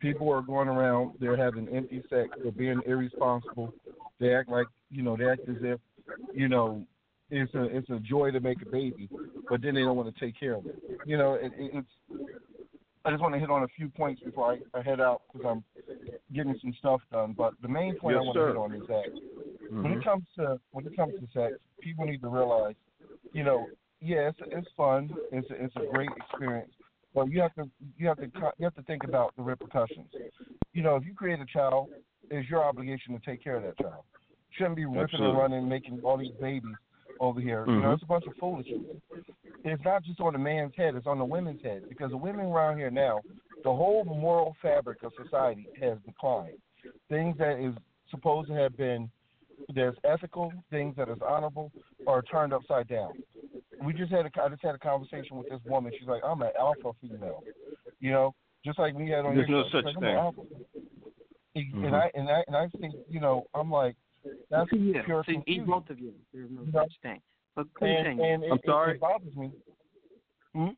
People 0.00 0.28
are 0.28 0.42
going 0.42 0.66
around, 0.66 1.12
they're 1.20 1.36
having 1.36 1.68
empty 1.68 2.02
sex, 2.10 2.30
they're 2.42 2.50
being 2.50 2.80
irresponsible. 2.84 3.72
They 4.18 4.34
act 4.34 4.48
like 4.48 4.66
you 4.90 5.04
know, 5.04 5.16
they 5.16 5.30
act 5.30 5.48
as 5.48 5.58
if 5.60 5.78
you 6.34 6.48
know 6.48 6.84
it's 7.30 7.54
a 7.54 7.64
it's 7.64 7.90
a 7.90 7.98
joy 8.00 8.30
to 8.30 8.40
make 8.40 8.62
a 8.62 8.66
baby, 8.66 9.08
but 9.48 9.62
then 9.62 9.74
they 9.74 9.82
don't 9.82 9.96
want 9.96 10.14
to 10.14 10.20
take 10.24 10.38
care 10.38 10.54
of 10.54 10.66
it. 10.66 10.78
You 11.04 11.16
know, 11.16 11.34
it, 11.34 11.52
it, 11.56 11.70
it's. 11.74 11.88
I 13.04 13.10
just 13.10 13.22
want 13.22 13.34
to 13.34 13.40
hit 13.40 13.50
on 13.50 13.62
a 13.64 13.68
few 13.68 13.90
points 13.90 14.22
before 14.22 14.52
I, 14.52 14.78
I 14.78 14.82
head 14.82 15.00
out 15.00 15.22
because 15.32 15.46
I'm 15.46 15.62
getting 16.34 16.56
some 16.60 16.72
stuff 16.78 17.00
done. 17.12 17.34
But 17.36 17.52
the 17.60 17.68
main 17.68 17.94
point 17.96 18.16
I 18.16 18.20
want 18.20 18.36
sir. 18.36 18.46
to 18.46 18.48
hit 18.48 18.56
on 18.56 18.72
is 18.72 18.86
that 18.88 19.04
when 19.82 19.92
Mhm. 19.92 19.98
it 19.98 20.04
comes 20.04 20.24
to 20.36 20.60
when 20.70 20.86
it 20.86 20.96
comes 20.96 21.14
to 21.20 21.26
sex, 21.32 21.56
people 21.80 22.06
need 22.06 22.22
to 22.22 22.28
realize, 22.28 22.76
you 23.32 23.44
know, 23.44 23.68
yeah, 24.00 24.28
it's 24.28 24.38
it's 24.50 24.68
fun, 24.76 25.10
it's 25.32 25.48
a, 25.50 25.64
it's 25.64 25.76
a 25.76 25.86
great 25.90 26.10
experience, 26.16 26.72
but 27.14 27.28
you 27.28 27.40
have 27.40 27.54
to 27.54 27.68
you 27.96 28.06
have 28.08 28.18
to 28.18 28.26
you 28.58 28.64
have 28.64 28.74
to 28.74 28.82
think 28.82 29.04
about 29.04 29.34
the 29.36 29.42
repercussions. 29.42 30.08
You 30.72 30.82
know, 30.82 30.96
if 30.96 31.04
you 31.04 31.14
create 31.14 31.40
a 31.40 31.46
child, 31.46 31.88
it's 32.30 32.48
your 32.48 32.64
obligation 32.64 33.12
to 33.18 33.24
take 33.24 33.42
care 33.42 33.56
of 33.56 33.62
that 33.62 33.78
child. 33.78 34.04
Shouldn't 34.50 34.76
be 34.76 34.84
ripping 34.86 35.02
Absolutely. 35.02 35.28
and 35.30 35.38
running, 35.38 35.68
making 35.68 36.00
all 36.04 36.16
these 36.16 36.32
babies 36.40 36.74
over 37.20 37.40
here. 37.40 37.64
You 37.66 37.80
know, 37.80 37.88
Mhm. 37.88 37.94
it's 37.94 38.02
a 38.02 38.06
bunch 38.06 38.26
of 38.26 38.34
foolishness. 38.36 38.80
It's 39.64 39.84
not 39.84 40.02
just 40.02 40.20
on 40.20 40.32
the 40.34 40.38
man's 40.38 40.74
head; 40.76 40.94
it's 40.94 41.06
on 41.06 41.18
the 41.18 41.24
women's 41.24 41.62
head 41.62 41.88
because 41.88 42.10
the 42.10 42.16
women 42.16 42.46
around 42.46 42.76
here 42.78 42.90
now, 42.90 43.20
the 43.62 43.74
whole 43.74 44.04
moral 44.04 44.54
fabric 44.60 45.02
of 45.02 45.12
society 45.14 45.68
has 45.80 45.98
declined. 46.00 46.58
Things 47.08 47.36
that 47.38 47.58
is 47.58 47.74
supposed 48.10 48.48
to 48.48 48.54
have 48.54 48.76
been 48.76 49.10
that's 49.74 49.96
ethical, 50.04 50.52
things 50.70 50.94
that 50.96 51.08
is 51.08 51.16
honorable, 51.22 51.70
are 52.06 52.20
turned 52.22 52.52
upside 52.52 52.88
down. 52.88 53.12
We 53.82 53.92
just 53.94 54.10
had 54.12 54.26
a, 54.26 54.42
I 54.42 54.48
just 54.48 54.62
had 54.62 54.74
a 54.74 54.78
conversation 54.78 55.36
with 55.38 55.48
this 55.48 55.60
woman. 55.64 55.92
She's 55.98 56.08
like, 56.08 56.22
I'm 56.24 56.42
an 56.42 56.50
alpha 56.58 56.92
female, 57.00 57.42
you 58.00 58.10
know, 58.10 58.34
just 58.64 58.78
like 58.78 58.94
we 58.94 59.08
had 59.08 59.24
on 59.24 59.34
There's 59.34 59.48
your 59.48 59.58
no 59.62 59.68
show. 59.68 59.78
such 59.78 59.84
like, 59.86 59.94
an 59.96 60.00
thing. 60.02 60.14
alpha. 60.16 60.40
Mhm. 61.56 61.86
And 61.86 61.96
I 61.96 62.10
and 62.14 62.28
I 62.28 62.44
and 62.48 62.56
I 62.56 62.68
think, 62.80 62.94
you 63.08 63.20
know, 63.20 63.46
I'm 63.54 63.70
like, 63.70 63.94
that's 64.58 64.70
Yeah, 64.72 65.02
pure 65.04 65.24
see, 65.26 65.42
eat 65.46 65.66
both 65.66 65.88
of 65.90 65.98
you. 65.98 66.12
There's 66.32 66.50
no 66.50 66.62
You 66.62 66.72
such 66.72 66.92
thing. 67.02 67.20
But 67.56 67.66
continue. 67.74 68.22
and 68.24 68.44
it, 68.44 68.50
I'm 68.52 68.58
it- 68.58 68.64
sorry? 68.66 68.94
it 68.94 69.00
bothers 69.00 69.34
me. 69.36 69.50
Hmm? 70.54 70.68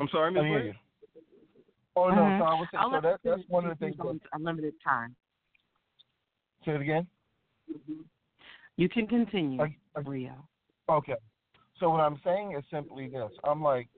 I'm 0.00 0.08
sorry, 0.10 0.32
Miss 0.32 0.42
I 0.42 0.46
hear 0.46 0.60
Blaze? 0.62 0.74
you. 0.74 1.20
Oh 1.96 2.08
no, 2.10 2.16
Mhm. 2.22 2.38
so 2.40 2.44
I 2.44 2.54
was 2.54 2.68
I'll 2.74 2.90
so 2.90 3.00
that, 3.00 3.20
that's 3.22 3.48
one 3.48 3.64
of 3.64 3.70
the 3.70 3.76
things. 3.76 3.96
He's 3.96 4.00
on 4.06 4.20
Unlimited 4.32 4.74
time. 4.82 5.14
Say 6.64 6.72
it 6.72 6.80
again. 6.80 7.06
You 8.76 8.88
can 8.88 9.06
continue, 9.06 9.60
I- 9.62 9.76
I- 9.96 10.00
Rio. 10.00 10.48
Okay. 10.88 11.14
So 11.78 11.90
what 11.90 12.00
I'm 12.00 12.18
saying 12.24 12.52
is 12.56 12.64
simply 12.70 13.08
this. 13.08 13.30
I'm 13.44 13.62
like, 13.62 13.88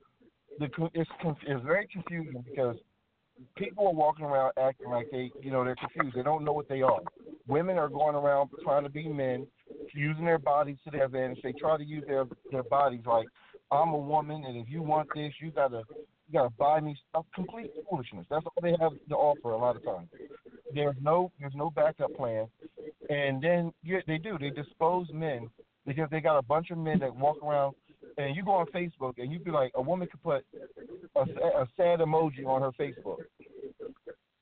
the 0.59 0.65
it's 0.93 1.09
it's 1.43 1.63
very 1.65 1.87
confusing 1.87 2.41
because 2.47 2.77
people 3.55 3.87
are 3.87 3.93
walking 3.93 4.25
around 4.25 4.53
acting 4.61 4.89
like 4.89 5.07
they, 5.11 5.31
you 5.41 5.51
know, 5.51 5.63
they're 5.63 5.75
confused. 5.75 6.15
They 6.15 6.23
don't 6.23 6.43
know 6.43 6.53
what 6.53 6.67
they 6.67 6.81
are. 6.81 6.99
Women 7.47 7.77
are 7.77 7.89
going 7.89 8.15
around 8.15 8.49
trying 8.63 8.83
to 8.83 8.89
be 8.89 9.07
men, 9.07 9.47
using 9.93 10.25
their 10.25 10.39
bodies 10.39 10.77
to 10.85 10.91
their 10.91 11.05
advantage. 11.05 11.39
They 11.43 11.53
try 11.53 11.77
to 11.77 11.83
use 11.83 12.03
their 12.07 12.25
their 12.51 12.63
bodies 12.63 13.01
like 13.05 13.27
I'm 13.71 13.89
a 13.89 13.97
woman, 13.97 14.43
and 14.45 14.57
if 14.57 14.69
you 14.69 14.81
want 14.81 15.09
this, 15.15 15.33
you 15.39 15.51
gotta 15.51 15.83
you 15.89 16.33
gotta 16.33 16.49
buy 16.57 16.79
me 16.79 16.95
stuff. 17.09 17.25
Complete 17.33 17.71
foolishness. 17.89 18.25
That's 18.29 18.45
all 18.45 18.61
they 18.61 18.75
have 18.79 18.93
to 19.09 19.15
offer 19.15 19.51
a 19.51 19.57
lot 19.57 19.75
of 19.75 19.83
times. 19.83 20.09
There's 20.73 20.95
no 21.01 21.31
there's 21.39 21.55
no 21.55 21.69
backup 21.69 22.13
plan, 22.15 22.47
and 23.09 23.41
then 23.41 23.71
yeah, 23.83 23.99
they 24.07 24.17
do 24.17 24.37
they 24.39 24.49
dispose 24.49 25.07
men 25.13 25.49
because 25.85 26.09
they 26.11 26.19
got 26.19 26.37
a 26.37 26.41
bunch 26.41 26.71
of 26.71 26.77
men 26.77 26.99
that 26.99 27.15
walk 27.15 27.37
around. 27.43 27.75
And 28.17 28.35
you 28.35 28.43
go 28.43 28.51
on 28.51 28.65
Facebook 28.67 29.13
and 29.17 29.31
you 29.31 29.39
be 29.39 29.51
like, 29.51 29.71
a 29.75 29.81
woman 29.81 30.07
could 30.07 30.23
put 30.23 30.43
a, 31.15 31.21
a 31.21 31.67
sad 31.77 31.99
emoji 31.99 32.45
on 32.45 32.61
her 32.61 32.71
Facebook, 32.71 33.17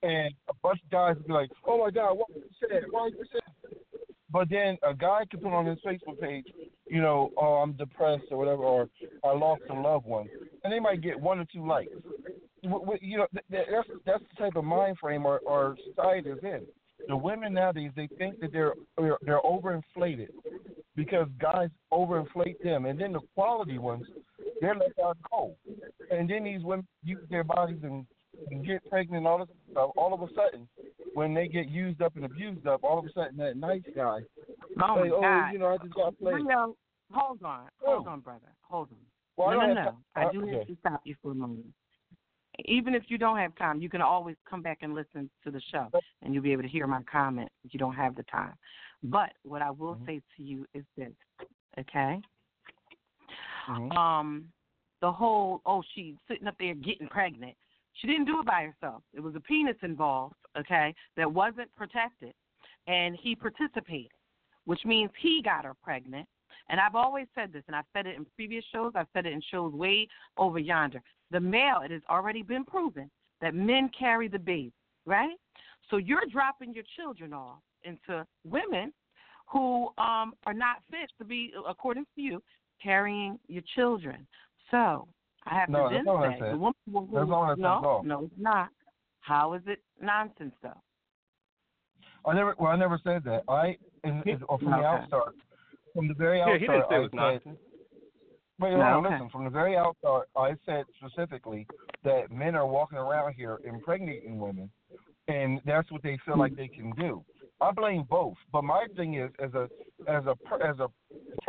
and 0.02 0.34
a 0.50 0.54
bunch 0.62 0.80
of 0.84 0.90
guys 0.92 1.16
would 1.18 1.28
be 1.28 1.34
like, 1.34 1.50
"Oh 1.66 1.80
my 1.80 1.92
God, 1.92 2.14
why 2.14 2.24
are 2.30 2.38
you 2.38 2.44
sad? 2.60 2.84
Why 2.90 3.08
you 3.08 3.26
sad?" 3.32 3.42
But 4.32 4.50
then 4.50 4.78
a 4.84 4.94
guy 4.94 5.24
could 5.30 5.42
put 5.42 5.54
on 5.54 5.66
his 5.66 5.80
Facebook 5.86 6.20
page, 6.20 6.48
you 6.88 7.02
know, 7.02 7.32
"Oh, 7.38 7.56
I'm 7.56 7.74
depressed" 7.74 8.26
or 8.32 8.38
whatever, 8.38 8.64
or 8.64 8.90
"I 9.24 9.32
lost 9.34 9.64
a 9.70 9.74
loved 9.74 10.06
one," 10.06 10.30
and 10.64 10.72
they 10.72 10.80
might 10.80 11.02
get 11.02 11.20
one 11.20 11.40
or 11.40 11.46
two 11.46 11.66
likes. 11.66 11.92
You 12.62 13.18
know, 13.18 13.28
th- 13.34 13.46
th- 13.52 13.68
that's 13.72 13.90
that's 14.06 14.24
the 14.30 14.44
type 14.44 14.56
of 14.56 14.64
mind 14.64 14.98
frame 15.00 15.26
our, 15.26 15.42
our 15.48 15.76
society 15.88 16.30
is 16.30 16.40
in. 16.44 16.66
The 17.08 17.16
women 17.16 17.54
nowadays 17.54 17.92
they 17.96 18.08
think 18.18 18.40
that 18.40 18.52
they're 18.52 18.74
they're, 18.98 19.18
they're 19.22 19.42
overinflated 19.42 20.30
because 20.96 21.28
guys 21.40 21.70
overinflate 21.92 22.62
them, 22.64 22.86
and 22.86 23.00
then 23.00 23.14
the 23.14 23.20
quality 23.36 23.78
ones 23.78 24.06
they're 24.62 24.76
left 24.76 24.98
out 25.04 25.18
cold. 25.30 25.56
And 26.12 26.30
then 26.30 26.44
these 26.44 26.64
women 26.64 26.88
use 27.04 27.20
their 27.30 27.44
bodies 27.44 27.80
and, 27.84 28.06
and 28.50 28.66
get 28.66 28.88
pregnant 28.90 29.20
and 29.20 29.28
all 29.28 29.40
this 29.40 29.48
stuff. 29.72 29.92
All 29.98 30.14
of 30.14 30.22
a 30.22 30.28
sudden, 30.34 30.68
when 31.14 31.34
they 31.34 31.48
get 31.48 31.68
used 31.70 32.02
up 32.02 32.16
and 32.16 32.26
abused 32.26 32.66
up, 32.66 32.84
all 32.84 33.00
of 33.00 33.06
a 33.06 33.12
sudden 33.14 33.38
that 33.38 33.58
nice 33.58 33.84
guy, 33.96 34.20
Oh 34.82 35.04
say, 35.04 35.12
oh, 35.12 35.50
you 35.52 35.60
know, 35.60 35.68
I 35.68 35.78
just 35.84 35.94
got 35.94 36.18
played. 36.20 36.36
Hold 37.12 37.44
on, 37.44 37.68
hold 37.82 38.08
Oh. 38.08 38.10
on, 38.10 38.20
brother, 38.22 38.52
hold 38.62 38.90
on. 38.92 38.98
Well, 39.38 39.52
no, 39.60 39.68
no, 39.68 39.74
no. 39.74 39.98
I 40.16 40.32
do 40.32 40.40
have 40.48 40.68
to 40.68 40.76
stop 40.80 41.02
you 41.06 41.16
for 41.22 41.32
a 41.32 41.36
moment. 41.36 41.66
Even 42.64 42.96
if 42.96 43.04
you 43.08 43.18
don't 43.18 43.38
have 43.38 43.56
time, 43.56 43.82
you 43.82 43.90
can 43.90 44.02
always 44.02 44.36
come 44.50 44.62
back 44.62 44.80
and 44.82 44.96
listen 44.96 45.30
to 45.44 45.52
the 45.52 45.62
show, 45.72 45.90
and 46.22 46.34
you'll 46.34 46.44
be 46.44 46.54
able 46.54 46.62
to 46.62 46.70
hear 46.70 46.88
my 46.88 47.02
comment 47.04 47.50
if 47.66 47.74
you 47.74 47.80
don't 47.80 47.96
have 47.96 48.16
the 48.16 48.24
time. 48.24 48.54
But 49.04 49.34
what 49.44 49.62
I 49.62 49.72
will 49.72 49.96
Mhm. 49.96 50.06
say 50.06 50.22
to 50.38 50.44
you 50.44 50.66
is 50.74 50.86
this, 50.96 51.14
okay? 51.78 52.22
Mhm. 53.68 53.96
Um, 53.96 54.54
the 55.02 55.12
whole 55.12 55.62
oh 55.66 55.82
she's 55.82 56.16
sitting 56.28 56.48
up 56.48 56.58
there 56.58 56.74
getting 56.76 57.08
pregnant. 57.10 57.58
She 57.94 58.08
didn't 58.08 58.26
do 58.26 58.40
it 58.40 58.46
by 58.46 58.66
herself. 58.66 59.04
It 59.14 59.20
was 59.20 59.36
a 59.36 59.40
penis 59.40 59.82
involved, 59.82 60.36
okay, 60.58 60.94
that 61.16 61.32
wasn't 61.32 61.74
protected, 61.76 62.34
and 62.88 63.16
he 63.16 63.36
participated, 63.36 64.12
which 64.66 64.86
means 64.86 65.12
he 65.18 65.42
got 65.42 65.66
her 65.66 65.74
pregnant. 65.76 66.28
And 66.70 66.80
I've 66.80 66.96
always 66.96 67.28
said 67.36 67.54
this, 67.54 67.64
and 67.68 67.76
I've 67.76 67.86
said 67.94 68.08
it 68.08 68.16
in 68.16 68.26
previous 68.36 68.64
shows. 68.72 68.94
I've 68.96 69.08
said 69.14 69.26
it 69.26 69.34
in 69.34 69.42
shows 69.52 69.74
way 69.74 70.08
over 70.38 70.60
yonder. 70.60 71.02
The 71.32 71.40
male, 71.40 71.82
it 71.84 71.92
has 71.92 72.02
already 72.10 72.42
been 72.42 72.66
proven 72.66 73.10
that 73.42 73.54
men 73.54 73.90
carry 73.98 74.28
the 74.28 74.40
baby, 74.40 74.74
right? 75.06 75.36
So 75.90 75.98
you're 75.98 76.26
dropping 76.32 76.74
your 76.74 76.84
children 76.96 77.34
off 77.34 77.60
into 77.84 78.26
women 78.44 78.92
who 79.48 79.90
um, 79.98 80.34
are 80.46 80.54
not 80.54 80.78
fit 80.90 81.12
to 81.20 81.26
be, 81.26 81.54
according 81.68 82.06
to 82.16 82.22
you, 82.22 82.42
carrying 82.82 83.40
your 83.48 83.64
children. 83.76 84.26
So 84.72 85.08
I 85.46 85.54
have 85.54 85.70
No, 85.70 85.88
to 85.90 85.96
then 85.96 86.06
not 86.06 86.16
what 86.16 86.30
I 86.30 86.40
say, 86.40 86.50
the 86.52 86.58
woman 86.58 86.74
will, 86.92 87.06
That's 87.06 87.30
not 87.30 87.40
what 87.40 87.50
I 87.50 87.56
said 87.56 87.66
at 87.66 87.82
no, 87.82 88.02
no, 88.04 88.24
it's 88.24 88.34
not. 88.38 88.70
How 89.20 89.54
is 89.54 89.62
it 89.68 89.80
nonsense 90.02 90.54
though? 90.62 90.82
I 92.26 92.34
never. 92.34 92.56
Well, 92.58 92.72
I 92.72 92.76
never 92.76 93.00
said 93.04 93.24
that. 93.26 93.44
I, 93.48 93.78
in, 94.04 94.24
in, 94.26 94.40
from 94.40 94.72
the 94.72 94.78
Okay. 94.78 95.06
Outstart, 95.96 96.00
from 96.00 96.08
the 96.08 96.14
very 96.14 96.40
Yeah, 96.40 96.46
outstart, 96.46 96.60
he 96.60 96.68
didn't 96.68 96.86
say 96.90 96.96
it 96.96 97.00
was 97.00 97.10
I 97.14 97.16
nonsense. 97.16 97.44
said. 97.44 97.58
Wait, 98.60 98.78
No, 98.78 99.00
okay. 99.00 99.10
listen. 99.10 99.30
From 99.30 99.44
the 99.44 99.50
very 99.50 99.74
outstart, 99.74 100.24
I 100.36 100.56
said 100.66 100.86
specifically 100.98 101.68
that 102.04 102.32
men 102.32 102.56
are 102.56 102.68
walking 102.68 102.98
around 102.98 103.34
here 103.34 103.60
impregnating 103.66 104.40
women, 104.40 104.70
and 105.28 105.62
that's 105.66 105.92
what 105.92 106.04
they 106.04 106.18
feel 106.26 106.38
like 106.38 106.52
hmm. 106.54 106.58
they 106.58 106.68
can 106.68 106.92
do. 106.92 107.24
I 107.62 107.72
blame 107.72 108.04
both, 108.10 108.36
but 108.52 108.64
my 108.64 108.86
thing 108.96 109.16
is, 109.16 109.32
as 109.40 109.54
a 109.54 109.70
as 110.08 110.26
a 110.26 110.36
as 110.66 110.80
a 110.80 110.90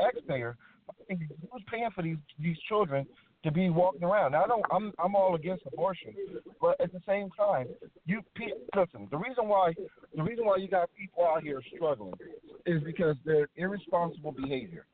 taxpayer, 0.01 0.57
I 0.88 0.92
think 1.09 1.22
who's 1.51 1.64
paying 1.70 1.90
for 1.94 2.03
these 2.03 2.16
these 2.38 2.59
children 2.68 3.07
to 3.47 3.53
be 3.53 3.70
walking 3.70 4.05
around? 4.05 4.32
Now, 4.32 4.44
I 4.44 4.47
don't. 4.47 4.64
I'm 4.70 4.92
I'm 5.03 5.14
all 5.14 5.34
against 5.34 5.64
abortion, 5.66 6.14
but 6.61 6.80
at 6.80 6.92
the 6.92 7.01
same 7.07 7.30
time, 7.30 7.68
you 8.05 8.20
listen. 8.74 9.09
The 9.11 9.16
reason 9.16 9.49
why 9.49 9.72
the 10.14 10.22
reason 10.22 10.44
why 10.44 10.57
you 10.57 10.68
got 10.68 10.90
people 10.99 11.24
out 11.24 11.42
here 11.42 11.62
struggling 11.74 12.14
is 12.66 12.82
because 12.82 13.16
they're 13.24 13.49
irresponsible 13.57 14.32
behavior. 14.32 14.86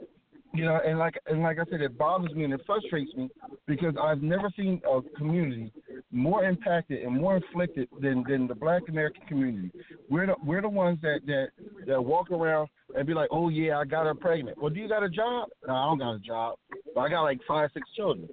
You 0.54 0.66
know, 0.66 0.78
and 0.84 0.98
like 0.98 1.14
and 1.26 1.42
like 1.42 1.58
I 1.58 1.64
said, 1.70 1.80
it 1.80 1.96
bothers 1.96 2.32
me 2.34 2.44
and 2.44 2.52
it 2.52 2.60
frustrates 2.66 3.14
me 3.14 3.30
because 3.66 3.94
I've 4.00 4.22
never 4.22 4.52
seen 4.54 4.82
a 4.86 5.00
community 5.16 5.72
more 6.10 6.44
impacted 6.44 7.02
and 7.02 7.18
more 7.18 7.36
inflicted 7.36 7.88
than 8.00 8.22
than 8.28 8.46
the 8.46 8.54
Black 8.54 8.82
American 8.88 9.26
community. 9.26 9.70
We're 10.10 10.26
the 10.26 10.34
we're 10.44 10.60
the 10.60 10.68
ones 10.68 10.98
that 11.00 11.20
that 11.26 11.48
that 11.86 12.04
walk 12.04 12.30
around 12.30 12.68
and 12.94 13.06
be 13.06 13.14
like, 13.14 13.28
oh 13.30 13.48
yeah, 13.48 13.78
I 13.78 13.86
got 13.86 14.04
her 14.04 14.14
pregnant. 14.14 14.60
Well, 14.60 14.68
do 14.68 14.78
you 14.78 14.88
got 14.88 15.02
a 15.02 15.08
job? 15.08 15.48
No, 15.66 15.74
I 15.74 15.86
don't 15.86 15.98
got 15.98 16.14
a 16.16 16.18
job, 16.18 16.58
but 16.94 17.00
I 17.00 17.08
got 17.08 17.22
like 17.22 17.38
five 17.48 17.70
six 17.72 17.88
children. 17.96 18.28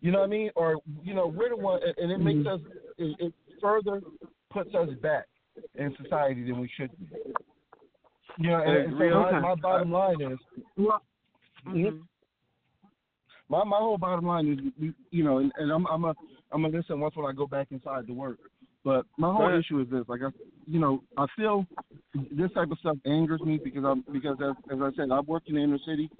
You 0.00 0.10
know 0.10 0.18
what 0.18 0.26
I 0.26 0.30
mean? 0.30 0.50
Or 0.56 0.78
you 1.04 1.14
know, 1.14 1.28
we're 1.28 1.50
the 1.50 1.56
one, 1.56 1.80
and- 1.96 2.10
it 2.10 2.18
makes 2.18 2.40
mm-hmm. 2.40 2.48
us 2.48 2.60
it, 2.98 3.16
it 3.20 3.34
further 3.60 4.00
puts 4.50 4.74
us 4.74 4.88
back 5.00 5.26
in 5.76 5.94
society 6.02 6.42
than 6.42 6.58
we 6.58 6.68
should 6.76 6.90
be. 6.98 7.06
You 8.38 8.50
know, 8.50 8.62
and, 8.62 8.76
and 8.76 8.96
so 8.98 9.30
my, 9.30 9.40
my 9.40 9.54
bottom 9.54 9.92
line 9.92 10.20
is. 10.20 10.38
Mhm. 11.66 12.02
My 13.48 13.64
my 13.64 13.76
whole 13.76 13.98
bottom 13.98 14.26
line 14.26 14.48
is, 14.48 14.72
you- 14.78 14.94
you 15.10 15.24
know, 15.24 15.38
and, 15.38 15.52
and 15.56 15.70
I'm 15.70 15.86
I'm 15.86 16.04
a 16.04 16.14
I'm 16.52 16.64
a 16.64 16.68
listen 16.68 17.00
once 17.00 17.16
when 17.16 17.26
I 17.26 17.32
go 17.32 17.46
back 17.46 17.68
inside 17.70 18.06
to 18.06 18.12
work. 18.12 18.38
But 18.84 19.06
my 19.16 19.32
whole 19.32 19.46
issue 19.58 19.80
is 19.80 19.88
this: 19.90 20.04
like 20.08 20.22
I, 20.22 20.28
you 20.66 20.80
know, 20.80 21.02
I 21.16 21.26
feel 21.36 21.66
this 22.30 22.50
type 22.52 22.70
of 22.70 22.78
stuff 22.78 22.96
angers 23.04 23.40
me 23.42 23.58
because 23.62 23.84
I'm 23.84 24.04
because 24.12 24.38
as 24.40 24.56
as 24.70 24.80
I 24.80 24.90
said, 24.96 25.10
I 25.12 25.20
work 25.20 25.44
in 25.46 25.54
the 25.54 25.60
inner 25.62 25.78
city, 25.86 26.10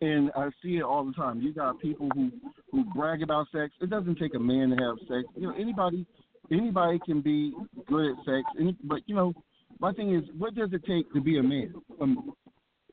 and 0.00 0.30
I 0.34 0.50
see 0.62 0.76
it 0.78 0.82
all 0.82 1.04
the 1.04 1.12
time. 1.12 1.40
You 1.40 1.52
got 1.52 1.78
people 1.78 2.08
who 2.14 2.30
who 2.72 2.84
brag 2.94 3.22
about 3.22 3.46
sex. 3.52 3.72
It 3.80 3.90
doesn't 3.90 4.16
take 4.18 4.34
a 4.34 4.38
man 4.40 4.70
to 4.70 4.76
have 4.76 4.96
sex. 5.08 5.28
You 5.36 5.48
know, 5.48 5.54
anybody 5.54 6.06
anybody 6.50 6.98
can 7.04 7.20
be 7.20 7.54
good 7.86 8.12
at 8.12 8.24
sex. 8.24 8.44
Any, 8.58 8.76
but 8.84 9.00
you 9.06 9.14
know, 9.14 9.32
my 9.78 9.92
thing 9.92 10.14
is, 10.14 10.24
what 10.36 10.54
does 10.54 10.70
it 10.72 10.84
take 10.86 11.12
to 11.12 11.20
be 11.20 11.38
a 11.38 11.42
man? 11.42 11.74
Um, 12.00 12.32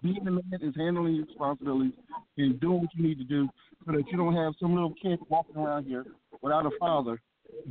being 0.05 0.27
a 0.27 0.31
man 0.31 0.43
is 0.61 0.73
handling 0.75 1.15
your 1.15 1.25
responsibilities 1.25 1.93
and 2.37 2.59
doing 2.59 2.81
what 2.81 2.89
you 2.95 3.03
need 3.03 3.17
to 3.17 3.23
do 3.23 3.47
so 3.85 3.91
that 3.91 4.03
you 4.11 4.17
don't 4.17 4.35
have 4.35 4.53
some 4.59 4.73
little 4.73 4.93
kid 5.01 5.19
walking 5.29 5.57
around 5.57 5.85
here 5.85 6.05
without 6.41 6.65
a 6.65 6.71
father 6.79 7.19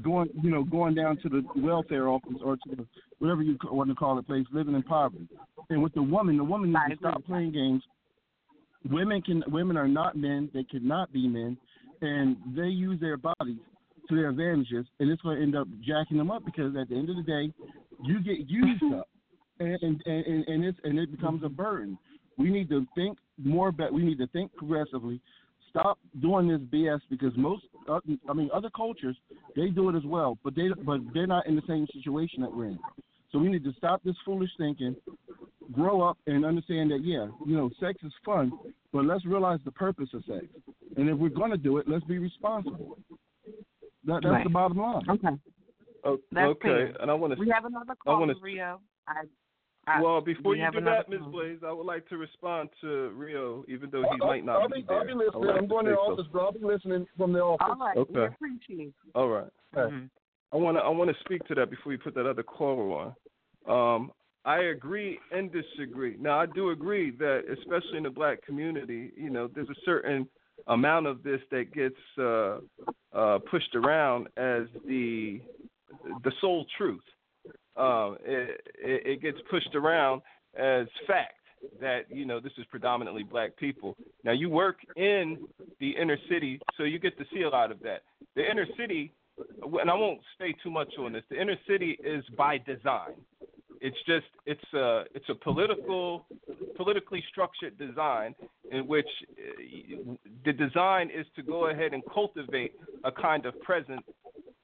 going 0.02 0.28
you 0.42 0.50
know 0.50 0.64
going 0.64 0.94
down 0.94 1.16
to 1.18 1.28
the 1.28 1.42
welfare 1.56 2.08
office 2.08 2.36
or 2.44 2.56
to 2.56 2.76
the 2.76 2.86
whatever 3.18 3.42
you 3.42 3.56
want 3.64 3.88
to 3.88 3.94
call 3.94 4.18
it 4.18 4.26
place 4.26 4.46
living 4.52 4.74
in 4.74 4.82
poverty. 4.82 5.28
And 5.70 5.82
with 5.82 5.94
the 5.94 6.02
woman 6.02 6.36
the 6.36 6.44
woman 6.44 6.70
needs 6.72 7.00
to 7.00 7.08
stop 7.08 7.24
playing 7.24 7.52
games. 7.52 7.82
Women 8.90 9.22
can 9.22 9.42
women 9.48 9.76
are 9.76 9.88
not 9.88 10.16
men. 10.16 10.50
They 10.52 10.64
cannot 10.64 11.12
be 11.12 11.26
men. 11.28 11.56
And 12.00 12.36
they 12.54 12.68
use 12.68 13.00
their 13.00 13.16
bodies 13.16 13.58
to 14.08 14.16
their 14.16 14.28
advantages 14.28 14.84
and 15.00 15.10
it's 15.10 15.22
going 15.22 15.38
to 15.38 15.42
end 15.42 15.56
up 15.56 15.66
jacking 15.80 16.18
them 16.18 16.30
up 16.30 16.44
because 16.44 16.76
at 16.76 16.88
the 16.88 16.94
end 16.94 17.08
of 17.08 17.16
the 17.16 17.22
day 17.22 17.52
you 18.02 18.22
get 18.22 18.48
used 18.48 18.82
up. 18.94 19.08
And 19.60 19.78
and 19.82 20.02
and, 20.06 20.48
and 20.48 20.64
it's 20.64 20.78
and 20.84 20.98
it 20.98 21.10
becomes 21.10 21.42
a 21.44 21.48
burden 21.48 21.98
we 22.36 22.50
need 22.50 22.68
to 22.70 22.86
think 22.94 23.18
more 23.42 23.72
but 23.72 23.92
we 23.92 24.02
need 24.02 24.18
to 24.18 24.26
think 24.28 24.54
progressively 24.56 25.20
stop 25.70 25.98
doing 26.22 26.46
this 26.46 26.60
BS 26.72 27.00
because 27.10 27.32
most, 27.36 27.64
uh, 27.88 27.98
I 28.28 28.32
mean, 28.32 28.48
other 28.54 28.70
cultures 28.76 29.16
they 29.56 29.70
do 29.70 29.88
it 29.88 29.96
as 29.96 30.04
well, 30.04 30.38
but 30.44 30.54
they 30.54 30.68
but 30.84 31.00
they're 31.12 31.26
not 31.26 31.46
in 31.46 31.56
the 31.56 31.62
same 31.66 31.86
situation 31.92 32.42
that 32.42 32.54
we're 32.54 32.66
in. 32.66 32.78
So 33.32 33.40
we 33.40 33.48
need 33.48 33.64
to 33.64 33.72
stop 33.76 34.00
this 34.04 34.14
foolish 34.24 34.50
thinking, 34.56 34.94
grow 35.72 36.00
up, 36.02 36.16
and 36.28 36.44
understand 36.44 36.92
that 36.92 37.00
yeah, 37.02 37.26
you 37.44 37.56
know, 37.56 37.70
sex 37.80 37.98
is 38.04 38.12
fun, 38.24 38.52
but 38.92 39.04
let's 39.04 39.26
realize 39.26 39.58
the 39.64 39.72
purpose 39.72 40.08
of 40.14 40.22
sex, 40.26 40.44
and 40.96 41.08
if 41.08 41.18
we're 41.18 41.28
gonna 41.30 41.56
do 41.56 41.78
it, 41.78 41.88
let's 41.88 42.04
be 42.04 42.18
responsible. 42.18 42.96
That, 44.04 44.20
that's 44.22 44.26
Right. 44.26 44.44
the 44.44 44.50
bottom 44.50 44.76
line. 44.78 45.02
Okay. 45.10 45.28
Oh, 46.04 46.18
That's 46.30 46.48
okay, 46.50 46.60
clear. 46.60 46.96
and 47.00 47.10
I 47.10 47.14
want 47.14 47.32
to. 47.32 47.40
We 47.40 47.48
have 47.48 47.64
another 47.64 47.92
I 47.92 47.94
call, 47.96 48.20
wanna- 48.20 48.34
Rio. 48.40 48.78
I, 49.08 49.22
I, 49.86 50.00
Well, 50.00 50.20
before 50.20 50.52
we 50.52 50.60
you 50.60 50.70
do 50.72 50.80
that, 50.82 51.08
Ms. 51.08 51.20
Blaze, 51.30 51.58
I 51.66 51.72
would 51.72 51.86
like 51.86 52.08
to 52.08 52.16
respond 52.16 52.70
to 52.80 53.10
Rio, 53.10 53.64
even 53.68 53.90
though 53.90 54.02
he 54.02 54.18
I'll, 54.20 54.28
might 54.28 54.44
not 54.44 54.62
I'll 54.62 54.68
be 54.68 54.80
be, 54.80 54.86
there. 54.88 54.98
I'll 54.98 55.04
be 55.06 55.12
I 55.12 55.14
would 55.14 55.26
listening. 55.26 55.46
like 55.48 55.58
I'm 55.58 55.68
going 55.68 55.84
to 55.86 55.90
the 55.90 55.96
say 55.96 56.02
so. 56.06 56.12
office, 56.12 56.26
bro. 56.32 56.44
I'll 56.46 56.52
be 56.52 56.58
listening 56.64 57.06
from 57.16 57.32
the 57.32 57.40
office. 57.40 57.66
All 57.68 57.86
right. 57.86 57.96
We 57.96 58.02
Okay. 58.20 58.34
appreciate 58.34 58.88
it. 58.88 58.94
All 59.14 59.28
right. 59.28 59.50
Mhm. 59.74 60.08
I 60.52 60.56
want 60.56 60.76
to 60.76 60.82
I 60.82 60.88
want 60.88 61.10
to 61.10 61.16
speak 61.24 61.44
to 61.48 61.54
that 61.56 61.68
before 61.70 61.92
you 61.92 61.98
put 61.98 62.14
that 62.14 62.26
other 62.26 62.42
caller 62.44 63.12
on. 63.66 63.94
Um, 63.96 64.12
I 64.44 64.58
agree 64.64 65.18
and 65.32 65.50
disagree. 65.50 66.16
Now, 66.20 66.38
I 66.38 66.46
do 66.46 66.70
agree 66.70 67.10
that, 67.12 67.44
especially 67.50 67.96
in 67.96 68.02
the 68.04 68.10
black 68.10 68.42
community, 68.42 69.10
you 69.16 69.30
know, 69.30 69.48
there's 69.48 69.70
a 69.70 69.80
certain 69.84 70.28
amount 70.68 71.06
of 71.06 71.22
this 71.22 71.40
that 71.50 71.72
gets 71.72 71.96
uh, 72.18 72.58
uh, 73.12 73.38
pushed 73.50 73.74
around 73.74 74.28
as 74.36 74.64
the 74.86 75.40
the 76.22 76.32
sole 76.40 76.66
truth. 76.76 77.02
Um, 77.76 78.18
it, 78.24 78.60
it, 78.76 79.06
it 79.06 79.22
gets 79.22 79.38
pushed 79.50 79.74
around 79.74 80.22
as 80.56 80.86
fact 81.06 81.34
that 81.80 82.02
you 82.10 82.24
know 82.24 82.40
this 82.40 82.52
is 82.58 82.64
predominantly 82.70 83.22
black 83.22 83.56
people. 83.56 83.96
Now, 84.22 84.32
you 84.32 84.48
work 84.48 84.76
in 84.96 85.38
the 85.80 85.90
inner 85.90 86.18
city, 86.28 86.60
so 86.76 86.84
you 86.84 86.98
get 86.98 87.16
to 87.18 87.24
see 87.32 87.42
a 87.42 87.48
lot 87.48 87.72
of 87.72 87.80
that. 87.80 88.02
The 88.36 88.48
inner 88.48 88.66
city 88.76 89.12
and 89.80 89.90
I 89.90 89.94
won't 89.94 90.20
stay 90.34 90.54
too 90.62 90.70
much 90.70 90.92
on 90.98 91.12
this. 91.12 91.22
The 91.30 91.40
inner 91.40 91.56
city 91.68 91.98
is 92.04 92.24
by 92.36 92.58
design. 92.58 93.14
It's 93.80 93.96
just 94.06 94.26
it's 94.46 94.72
a 94.72 95.04
it's 95.14 95.28
a 95.28 95.34
political 95.34 96.26
politically 96.76 97.22
structured 97.30 97.76
design 97.78 98.34
in 98.70 98.86
which 98.86 99.08
the 100.44 100.52
design 100.52 101.10
is 101.10 101.26
to 101.36 101.42
go 101.42 101.68
ahead 101.68 101.92
and 101.92 102.02
cultivate 102.12 102.72
a 103.04 103.12
kind 103.12 103.44
of 103.44 103.60
presence 103.60 104.02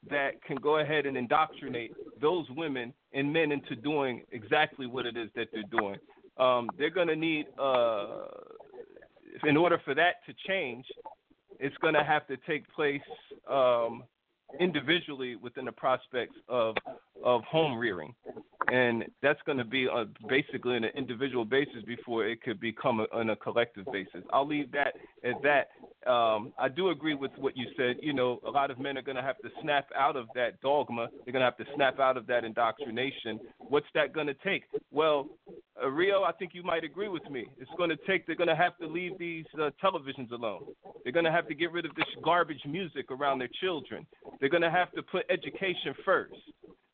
that 0.08 0.42
can 0.42 0.56
go 0.56 0.78
ahead 0.78 1.06
and 1.06 1.16
indoctrinate 1.16 1.92
those 2.20 2.46
women 2.56 2.94
and 3.12 3.32
men 3.32 3.52
into 3.52 3.74
doing 3.76 4.22
exactly 4.32 4.86
what 4.86 5.06
it 5.06 5.16
is 5.16 5.28
that 5.34 5.48
they're 5.52 5.62
doing. 5.70 5.96
Um, 6.38 6.70
they're 6.78 6.90
going 6.90 7.08
to 7.08 7.16
need, 7.16 7.46
uh, 7.58 8.26
in 9.44 9.56
order 9.56 9.80
for 9.84 9.94
that 9.94 10.24
to 10.26 10.34
change, 10.46 10.86
it's 11.58 11.76
going 11.78 11.94
to 11.94 12.04
have 12.04 12.26
to 12.28 12.36
take 12.46 12.68
place 12.72 13.02
um, 13.50 14.04
individually 14.58 15.36
within 15.36 15.64
the 15.64 15.72
prospects 15.72 16.34
of 16.48 16.74
of 17.22 17.42
home 17.44 17.76
rearing, 17.78 18.14
and 18.72 19.04
that's 19.22 19.40
going 19.44 19.58
to 19.58 19.64
be 19.64 19.86
uh 19.86 20.04
basically 20.28 20.76
on 20.76 20.84
an 20.84 20.90
individual 20.96 21.44
basis 21.44 21.82
before 21.86 22.26
it 22.26 22.42
could 22.42 22.58
become 22.58 23.00
a, 23.00 23.06
on 23.12 23.30
a 23.30 23.36
collective 23.36 23.84
basis. 23.92 24.22
I'll 24.32 24.46
leave 24.46 24.72
that 24.72 24.94
at 25.22 25.40
that. 25.42 25.68
Um, 26.06 26.54
I 26.58 26.68
do 26.68 26.88
agree 26.88 27.14
with 27.14 27.30
what 27.36 27.56
you 27.56 27.66
said. 27.76 27.96
You 28.00 28.14
know, 28.14 28.40
a 28.46 28.50
lot 28.50 28.70
of 28.70 28.78
men 28.78 28.96
are 28.96 29.02
going 29.02 29.16
to 29.16 29.22
have 29.22 29.38
to 29.38 29.50
snap 29.62 29.88
out 29.94 30.16
of 30.16 30.28
that 30.34 30.60
dogma. 30.62 31.08
They're 31.24 31.32
going 31.32 31.40
to 31.40 31.44
have 31.44 31.58
to 31.58 31.66
snap 31.74 32.00
out 32.00 32.16
of 32.16 32.26
that 32.26 32.44
indoctrination. 32.44 33.38
What's 33.58 33.86
that 33.94 34.14
going 34.14 34.26
to 34.26 34.34
take? 34.42 34.64
Well, 34.90 35.28
uh, 35.82 35.88
Rio, 35.90 36.22
I 36.22 36.32
think 36.32 36.52
you 36.54 36.62
might 36.62 36.84
agree 36.84 37.08
with 37.08 37.28
me. 37.30 37.46
It's 37.58 37.70
going 37.76 37.90
to 37.90 37.98
take. 38.06 38.26
They're 38.26 38.34
going 38.34 38.48
to 38.48 38.56
have 38.56 38.78
to 38.78 38.86
leave 38.86 39.18
these 39.18 39.44
uh, 39.60 39.70
televisions 39.82 40.32
alone. 40.32 40.64
They're 41.04 41.12
going 41.12 41.26
to 41.26 41.32
have 41.32 41.46
to 41.48 41.54
get 41.54 41.70
rid 41.70 41.84
of 41.84 41.94
this 41.96 42.06
garbage 42.24 42.62
music 42.66 43.10
around 43.10 43.38
their 43.38 43.50
children. 43.60 44.06
They're 44.40 44.48
going 44.48 44.62
to 44.62 44.70
have 44.70 44.90
to 44.92 45.02
put 45.02 45.24
education 45.28 45.94
first. 46.04 46.34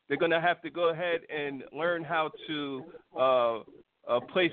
They're 0.09 0.17
going 0.17 0.31
to 0.31 0.41
have 0.41 0.61
to 0.61 0.69
go 0.69 0.89
ahead 0.89 1.21
and 1.33 1.63
learn 1.73 2.03
how 2.03 2.31
to 2.47 2.83
uh, 3.17 3.59
uh, 4.07 4.19
place 4.31 4.51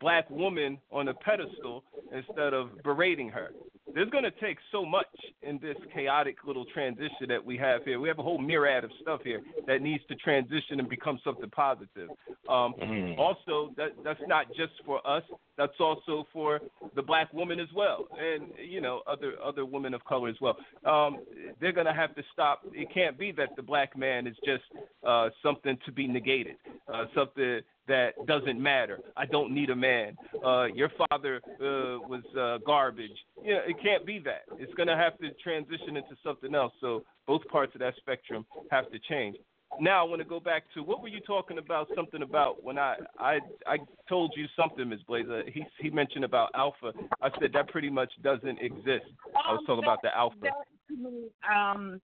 black 0.00 0.28
woman 0.30 0.78
on 0.90 1.08
a 1.08 1.14
pedestal 1.14 1.84
instead 2.12 2.54
of 2.54 2.70
berating 2.82 3.28
her. 3.28 3.50
There's 3.94 4.10
going 4.10 4.24
to 4.24 4.30
take 4.32 4.58
so 4.70 4.84
much 4.84 5.06
in 5.42 5.58
this 5.58 5.76
chaotic 5.94 6.36
little 6.46 6.64
transition 6.66 7.28
that 7.28 7.44
we 7.44 7.56
have 7.58 7.84
here. 7.84 8.00
We 8.00 8.08
have 8.08 8.18
a 8.18 8.22
whole 8.22 8.38
myriad 8.38 8.84
of 8.84 8.90
stuff 9.00 9.20
here 9.22 9.40
that 9.66 9.82
needs 9.82 10.02
to 10.08 10.14
transition 10.16 10.80
and 10.80 10.88
become 10.88 11.20
something 11.24 11.50
positive. 11.50 12.08
Um, 12.48 12.74
Mhm. 12.74 13.18
Also, 13.18 13.72
that 13.76 13.92
that's 14.02 14.20
not 14.26 14.52
just 14.54 14.72
for 14.84 15.06
us. 15.06 15.24
That's 15.56 15.78
also 15.80 16.26
for 16.32 16.60
the 16.94 17.02
black 17.02 17.32
woman 17.32 17.60
as 17.60 17.72
well, 17.72 18.08
and 18.18 18.52
you 18.58 18.80
know 18.80 19.02
other 19.06 19.40
other 19.42 19.64
women 19.64 19.94
of 19.94 20.04
color 20.04 20.28
as 20.28 20.40
well. 20.40 20.56
Um, 20.84 21.18
they're 21.60 21.72
going 21.72 21.86
to 21.86 21.92
have 21.92 22.14
to 22.14 22.22
stop. 22.32 22.64
It 22.72 22.90
can't 22.90 23.18
be 23.18 23.32
that 23.32 23.54
the 23.56 23.62
black 23.62 23.96
man 23.96 24.26
is 24.26 24.36
just 24.44 24.64
uh, 25.04 25.30
something 25.42 25.78
to 25.84 25.92
be 25.92 26.06
negated, 26.06 26.56
uh, 26.92 27.04
something 27.14 27.60
that 27.88 28.10
doesn't 28.26 28.60
matter. 28.62 29.00
I 29.16 29.26
don't 29.26 29.52
need 29.52 29.70
a 29.70 29.76
man. 29.76 30.16
Uh, 30.44 30.66
your 30.66 30.90
father 31.08 31.40
uh, 31.44 31.98
was 32.08 32.22
uh, 32.38 32.58
garbage. 32.64 33.10
Yeah, 33.42 33.58
it 33.66 33.76
can't 33.82 34.06
be 34.06 34.20
that. 34.20 34.42
It's 34.58 34.72
going 34.74 34.88
to 34.88 34.96
have 34.96 35.18
to 35.18 35.30
transition 35.42 35.96
into 35.96 36.16
something 36.24 36.54
else. 36.54 36.72
So 36.80 37.02
both 37.26 37.46
parts 37.48 37.74
of 37.74 37.80
that 37.80 37.94
spectrum 37.96 38.46
have 38.70 38.90
to 38.92 38.98
change. 39.00 39.36
Now 39.80 40.04
I 40.04 40.08
want 40.08 40.20
to 40.20 40.28
go 40.28 40.38
back 40.38 40.64
to 40.74 40.82
what 40.82 41.00
were 41.00 41.08
you 41.08 41.20
talking 41.20 41.56
about? 41.56 41.88
Something 41.96 42.22
about 42.22 42.62
when 42.62 42.78
I 42.78 42.96
I 43.18 43.38
I 43.66 43.78
told 44.06 44.34
you 44.36 44.46
something, 44.54 44.86
Ms. 44.86 45.00
Blazer. 45.08 45.44
He 45.50 45.64
he 45.80 45.88
mentioned 45.88 46.24
about 46.24 46.50
alpha. 46.54 46.92
I 47.22 47.30
said 47.40 47.52
that 47.54 47.68
pretty 47.68 47.88
much 47.88 48.12
doesn't 48.22 48.58
exist. 48.60 49.06
I 49.34 49.52
was 49.52 49.60
Um, 49.60 49.66
talking 49.66 49.84
about 49.84 50.02
the 50.02 50.14
alpha. 50.14 50.36
That, 50.42 50.52
to 50.88 50.96
me, 50.96 51.30
um, 51.50 52.00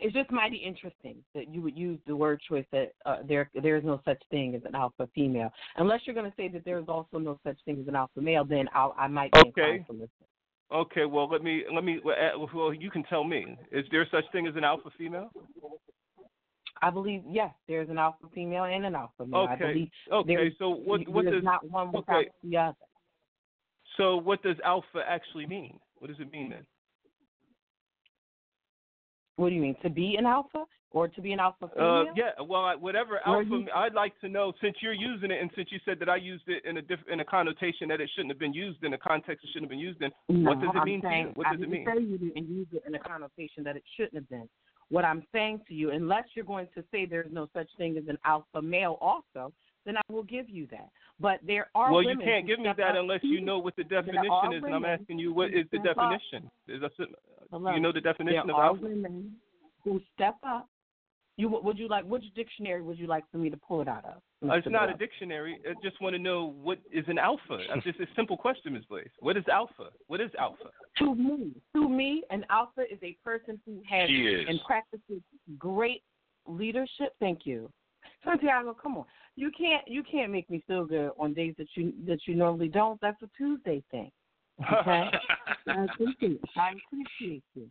it's 0.00 0.14
just 0.14 0.30
mighty 0.30 0.56
interesting 0.56 1.16
that 1.34 1.52
you 1.52 1.62
would 1.62 1.76
use 1.76 1.98
the 2.06 2.16
word 2.16 2.40
choice 2.48 2.64
that 2.72 2.92
uh, 3.06 3.18
there 3.26 3.50
there 3.62 3.76
is 3.76 3.84
no 3.84 4.00
such 4.04 4.22
thing 4.30 4.54
as 4.54 4.62
an 4.64 4.74
alpha 4.74 5.08
female. 5.14 5.50
Unless 5.76 6.02
you're 6.04 6.14
going 6.14 6.30
to 6.30 6.36
say 6.36 6.48
that 6.48 6.64
there 6.64 6.78
is 6.78 6.86
also 6.88 7.18
no 7.18 7.38
such 7.44 7.58
thing 7.64 7.78
as 7.80 7.88
an 7.88 7.94
alpha 7.94 8.20
male, 8.20 8.44
then 8.44 8.68
I'll, 8.74 8.94
I 8.98 9.08
might 9.08 9.32
be 9.32 9.38
Okay. 9.40 9.48
inclined 9.48 9.86
to 9.86 9.92
listen. 9.92 10.08
Okay, 10.70 11.06
well 11.06 11.28
let 11.28 11.42
me 11.42 11.64
let 11.72 11.82
me 11.82 11.98
well 12.04 12.74
you 12.74 12.90
can 12.90 13.02
tell 13.04 13.24
me. 13.24 13.56
Is 13.72 13.86
there 13.90 14.06
such 14.10 14.24
thing 14.32 14.46
as 14.46 14.54
an 14.56 14.64
alpha 14.64 14.90
female? 14.98 15.30
I 16.82 16.90
believe 16.90 17.22
yes, 17.26 17.50
there's 17.66 17.88
an 17.88 17.98
alpha 17.98 18.26
female 18.34 18.64
and 18.64 18.84
an 18.84 18.94
alpha 18.94 19.26
male. 19.26 19.46
I 19.48 19.54
Okay. 19.54 19.72
believe 19.72 19.88
Okay. 20.12 20.54
So 20.58 20.70
what 20.70 21.08
what 21.08 21.24
does 21.24 21.42
not 21.42 21.68
one 21.68 21.90
without 21.92 22.18
okay. 22.18 22.28
the 22.44 22.56
other. 22.58 22.76
So 23.96 24.16
what 24.16 24.42
does 24.42 24.56
alpha 24.64 25.02
actually 25.06 25.46
mean? 25.46 25.78
What 25.98 26.08
does 26.08 26.20
it 26.20 26.30
mean 26.30 26.50
then? 26.50 26.66
What 29.38 29.50
do 29.50 29.54
you 29.54 29.60
mean 29.62 29.76
to 29.82 29.88
be 29.88 30.16
an 30.18 30.26
alpha 30.26 30.64
or 30.90 31.06
to 31.06 31.20
be 31.20 31.32
an 31.32 31.38
alpha 31.38 31.66
Uh, 31.66 31.68
female? 32.02 32.14
yeah, 32.16 32.30
well, 32.44 32.64
I, 32.64 32.74
whatever 32.74 33.20
Or 33.24 33.36
alpha. 33.38 33.48
you- 33.48 33.68
I'd 33.72 33.94
like 33.94 34.18
to 34.20 34.28
know 34.28 34.52
since 34.60 34.76
you're 34.82 34.92
using 34.92 35.30
it, 35.30 35.40
and 35.40 35.48
since 35.54 35.70
you 35.70 35.78
said 35.84 36.00
that 36.00 36.08
I 36.08 36.16
used 36.16 36.48
it 36.48 36.64
in 36.64 36.76
a 36.78 36.82
diff, 36.82 36.98
in 37.08 37.20
a 37.20 37.24
connotation 37.24 37.86
that 37.88 38.00
it 38.00 38.10
shouldn't 38.10 38.32
have 38.32 38.40
been 38.40 38.52
used 38.52 38.82
in 38.82 38.94
a 38.94 38.98
context 38.98 39.44
it 39.44 39.48
shouldn't 39.52 39.66
have 39.70 39.70
been 39.70 39.78
used 39.78 40.02
in. 40.02 40.10
No, 40.28 40.50
what 40.50 40.60
does 40.60 40.70
it 40.74 40.78
I'm 40.78 40.84
mean 40.84 41.02
to 41.02 41.08
you? 41.16 41.30
What 41.36 41.46
I 41.46 41.52
does 41.52 41.60
it 41.62 41.70
didn't 41.70 41.72
mean? 41.72 41.86
say 41.86 42.02
you 42.02 42.18
didn't 42.18 42.48
use 42.48 42.66
it 42.72 42.82
in 42.84 42.94
a 42.96 42.98
connotation 42.98 43.62
that 43.62 43.76
it 43.76 43.84
shouldn't 43.96 44.14
have 44.16 44.28
been. 44.28 44.48
What 44.88 45.04
I'm 45.04 45.22
saying 45.30 45.60
to 45.68 45.74
you, 45.74 45.90
unless 45.92 46.24
you're 46.34 46.44
going 46.44 46.66
to 46.74 46.82
say 46.90 47.04
there's 47.06 47.30
no 47.30 47.46
such 47.54 47.68
thing 47.76 47.96
as 47.96 48.08
an 48.08 48.18
alpha 48.24 48.60
male, 48.60 48.98
also, 49.00 49.52
then 49.86 49.96
I 49.96 50.12
will 50.12 50.22
give 50.22 50.48
you 50.48 50.66
that. 50.70 50.90
But 51.20 51.40
there 51.46 51.68
are 51.74 51.92
Well, 51.92 52.02
you 52.02 52.18
can't 52.18 52.46
give 52.46 52.58
me 52.58 52.68
that 52.76 52.96
unless 52.96 53.20
you 53.22 53.40
know 53.40 53.58
what 53.58 53.76
the 53.76 53.84
definition 53.84 54.52
is, 54.54 54.62
and 54.64 54.74
I'm 54.74 54.84
asking 54.84 55.18
you 55.18 55.32
what 55.32 55.52
is 55.52 55.66
the 55.72 55.78
definition? 55.78 56.50
Is 56.68 56.80
that, 56.80 56.90
Hello. 57.50 57.74
you 57.74 57.80
know 57.80 57.92
the 57.92 58.00
definition 58.00 58.42
there 58.46 58.54
of 58.54 58.60
are 58.60 58.66
alpha? 58.66 58.82
women 58.82 59.32
who 59.84 60.00
step 60.14 60.36
up. 60.46 60.68
You 61.36 61.48
would 61.48 61.78
you 61.78 61.86
like 61.86 62.04
which 62.04 62.24
dictionary 62.34 62.82
would 62.82 62.98
you 62.98 63.06
like 63.06 63.22
for 63.30 63.38
me 63.38 63.48
to 63.48 63.56
pull 63.56 63.80
it 63.80 63.86
out 63.86 64.04
of? 64.04 64.14
Uh, 64.48 64.54
it's 64.54 64.66
not 64.68 64.90
a 64.90 64.94
dictionary. 64.94 65.60
I 65.68 65.74
just 65.82 66.00
want 66.02 66.16
to 66.16 66.18
know 66.18 66.52
what 66.62 66.78
is 66.92 67.04
an 67.06 67.16
alpha. 67.16 67.58
That's 67.72 67.84
just 67.84 68.00
a 68.00 68.06
simple 68.16 68.36
question, 68.36 68.72
Ms. 68.72 68.82
Blaze. 68.88 69.06
What 69.20 69.36
is 69.36 69.44
alpha? 69.50 69.90
What 70.08 70.20
is 70.20 70.30
alpha? 70.36 70.70
To 70.98 71.14
me, 71.14 71.52
to 71.76 71.88
me, 71.88 72.24
an 72.30 72.44
alpha 72.50 72.82
is 72.90 72.98
a 73.04 73.16
person 73.24 73.60
who 73.64 73.80
has 73.88 74.08
and 74.48 74.60
practices 74.66 75.22
great 75.58 76.02
leadership. 76.46 77.14
Thank 77.20 77.46
you, 77.46 77.70
Santiago. 78.24 78.74
Come 78.80 78.96
on, 78.98 79.04
you 79.36 79.50
can't 79.56 79.82
you 79.86 80.02
can't 80.02 80.32
make 80.32 80.48
me 80.50 80.62
feel 80.66 80.84
good 80.84 81.10
on 81.18 81.34
days 81.34 81.54
that 81.58 81.68
you 81.74 81.92
that 82.06 82.20
you 82.26 82.34
normally 82.34 82.68
don't. 82.68 83.00
That's 83.00 83.20
a 83.22 83.28
Tuesday 83.36 83.82
thing. 83.90 84.10
Okay, 84.72 85.10
I 85.68 85.84
appreciate 85.84 86.40
I 86.56 86.72
appreciate 86.86 87.44
you. 87.54 87.70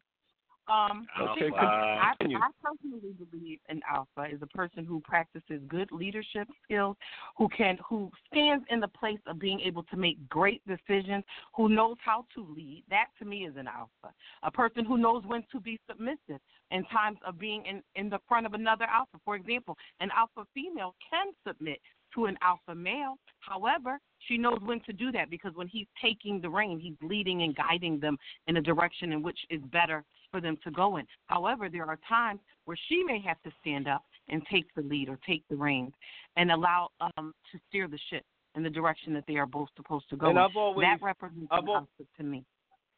Um, 0.68 1.07
Okay, 1.20 1.49
I. 1.55 2.13
I 2.20 2.49
personally 2.61 3.13
believe 3.32 3.59
an 3.70 3.82
alpha 3.89 4.26
is 4.34 4.41
a 4.41 4.47
person 4.47 4.86
who 4.86 4.99
practices 5.01 5.61
good 5.68 5.91
leadership 5.91 6.47
skills, 6.63 6.97
who 7.38 7.47
can 7.49 7.78
who 7.88 8.11
stands 8.28 8.65
in 8.70 8.80
the 8.80 8.88
place 8.88 9.20
of 9.28 9.39
being 9.39 9.59
able 9.61 9.84
to 9.84 9.97
make 9.97 10.18
great 10.30 10.61
decisions, 10.68 11.24
who 11.55 11.70
knows 11.70 11.95
how 12.03 12.26
to 12.36 12.45
lead. 12.55 12.84
That 12.89 13.07
to 13.20 13.26
me 13.26 13.45
is 13.45 13.55
an 13.57 13.68
alpha. 13.68 14.13
A 14.43 14.51
person 14.51 14.84
who 14.86 14.97
knows 14.97 15.24
when 15.26 15.43
to 15.51 15.59
be 15.59 15.80
submissive 15.89 16.41
in 16.72 16.84
times 16.86 17.18
of 17.26 17.39
being 17.39 17.65
in, 17.65 17.82
in 17.95 18.09
the 18.09 18.20
front 18.28 18.45
of 18.45 18.53
another 18.53 18.86
alpha. 18.86 19.18
For 19.24 19.36
example, 19.36 19.78
an 19.99 20.09
alpha 20.15 20.45
female 20.53 20.95
can 21.09 21.28
submit 21.45 21.80
to 22.15 22.26
an 22.26 22.38
alpha 22.41 22.76
male. 22.76 23.18
However, 23.39 23.99
she 24.20 24.38
knows 24.38 24.59
when 24.63 24.82
to 24.82 24.93
do 24.93 25.11
that 25.11 25.30
because 25.30 25.53
when 25.55 25.68
he's 25.68 25.88
taking 26.01 26.41
the 26.41 26.49
reign, 26.49 26.80
he's 26.80 26.95
leading 27.01 27.43
and 27.43 27.55
guiding 27.55 27.99
them 27.99 28.18
in 28.47 28.57
a 28.57 28.61
direction 28.61 29.11
in 29.11 29.22
which 29.22 29.39
is 29.49 29.61
better 29.72 30.03
for 30.32 30.41
them 30.41 30.57
to 30.63 30.71
go 30.71 30.97
in. 30.97 31.05
However, 31.28 31.69
there 31.69 31.86
are 31.86 31.99
times 32.07 32.39
where 32.65 32.78
she 32.89 33.03
may 33.03 33.19
have 33.21 33.41
to 33.43 33.51
stand 33.61 33.88
up 33.88 34.03
and 34.30 34.41
take 34.51 34.73
the 34.75 34.82
lead 34.82 35.09
or 35.09 35.17
take 35.25 35.43
the 35.49 35.55
reins 35.55 35.93
and 36.36 36.51
allow 36.51 36.89
um 36.99 37.34
to 37.51 37.59
steer 37.67 37.88
the 37.88 37.99
ship 38.09 38.23
in 38.55 38.63
the 38.63 38.69
direction 38.69 39.13
that 39.13 39.23
they 39.28 39.36
are 39.36 39.45
both 39.45 39.69
supposed 39.75 40.09
to 40.09 40.15
go. 40.15 40.28
And 40.28 40.38
in. 40.38 40.43
I've 40.43 40.55
always- 40.55 40.86
that 40.86 41.01
represents 41.01 41.47
I've 41.51 41.67
al- 41.67 41.88
to 42.17 42.23
me. 42.23 42.43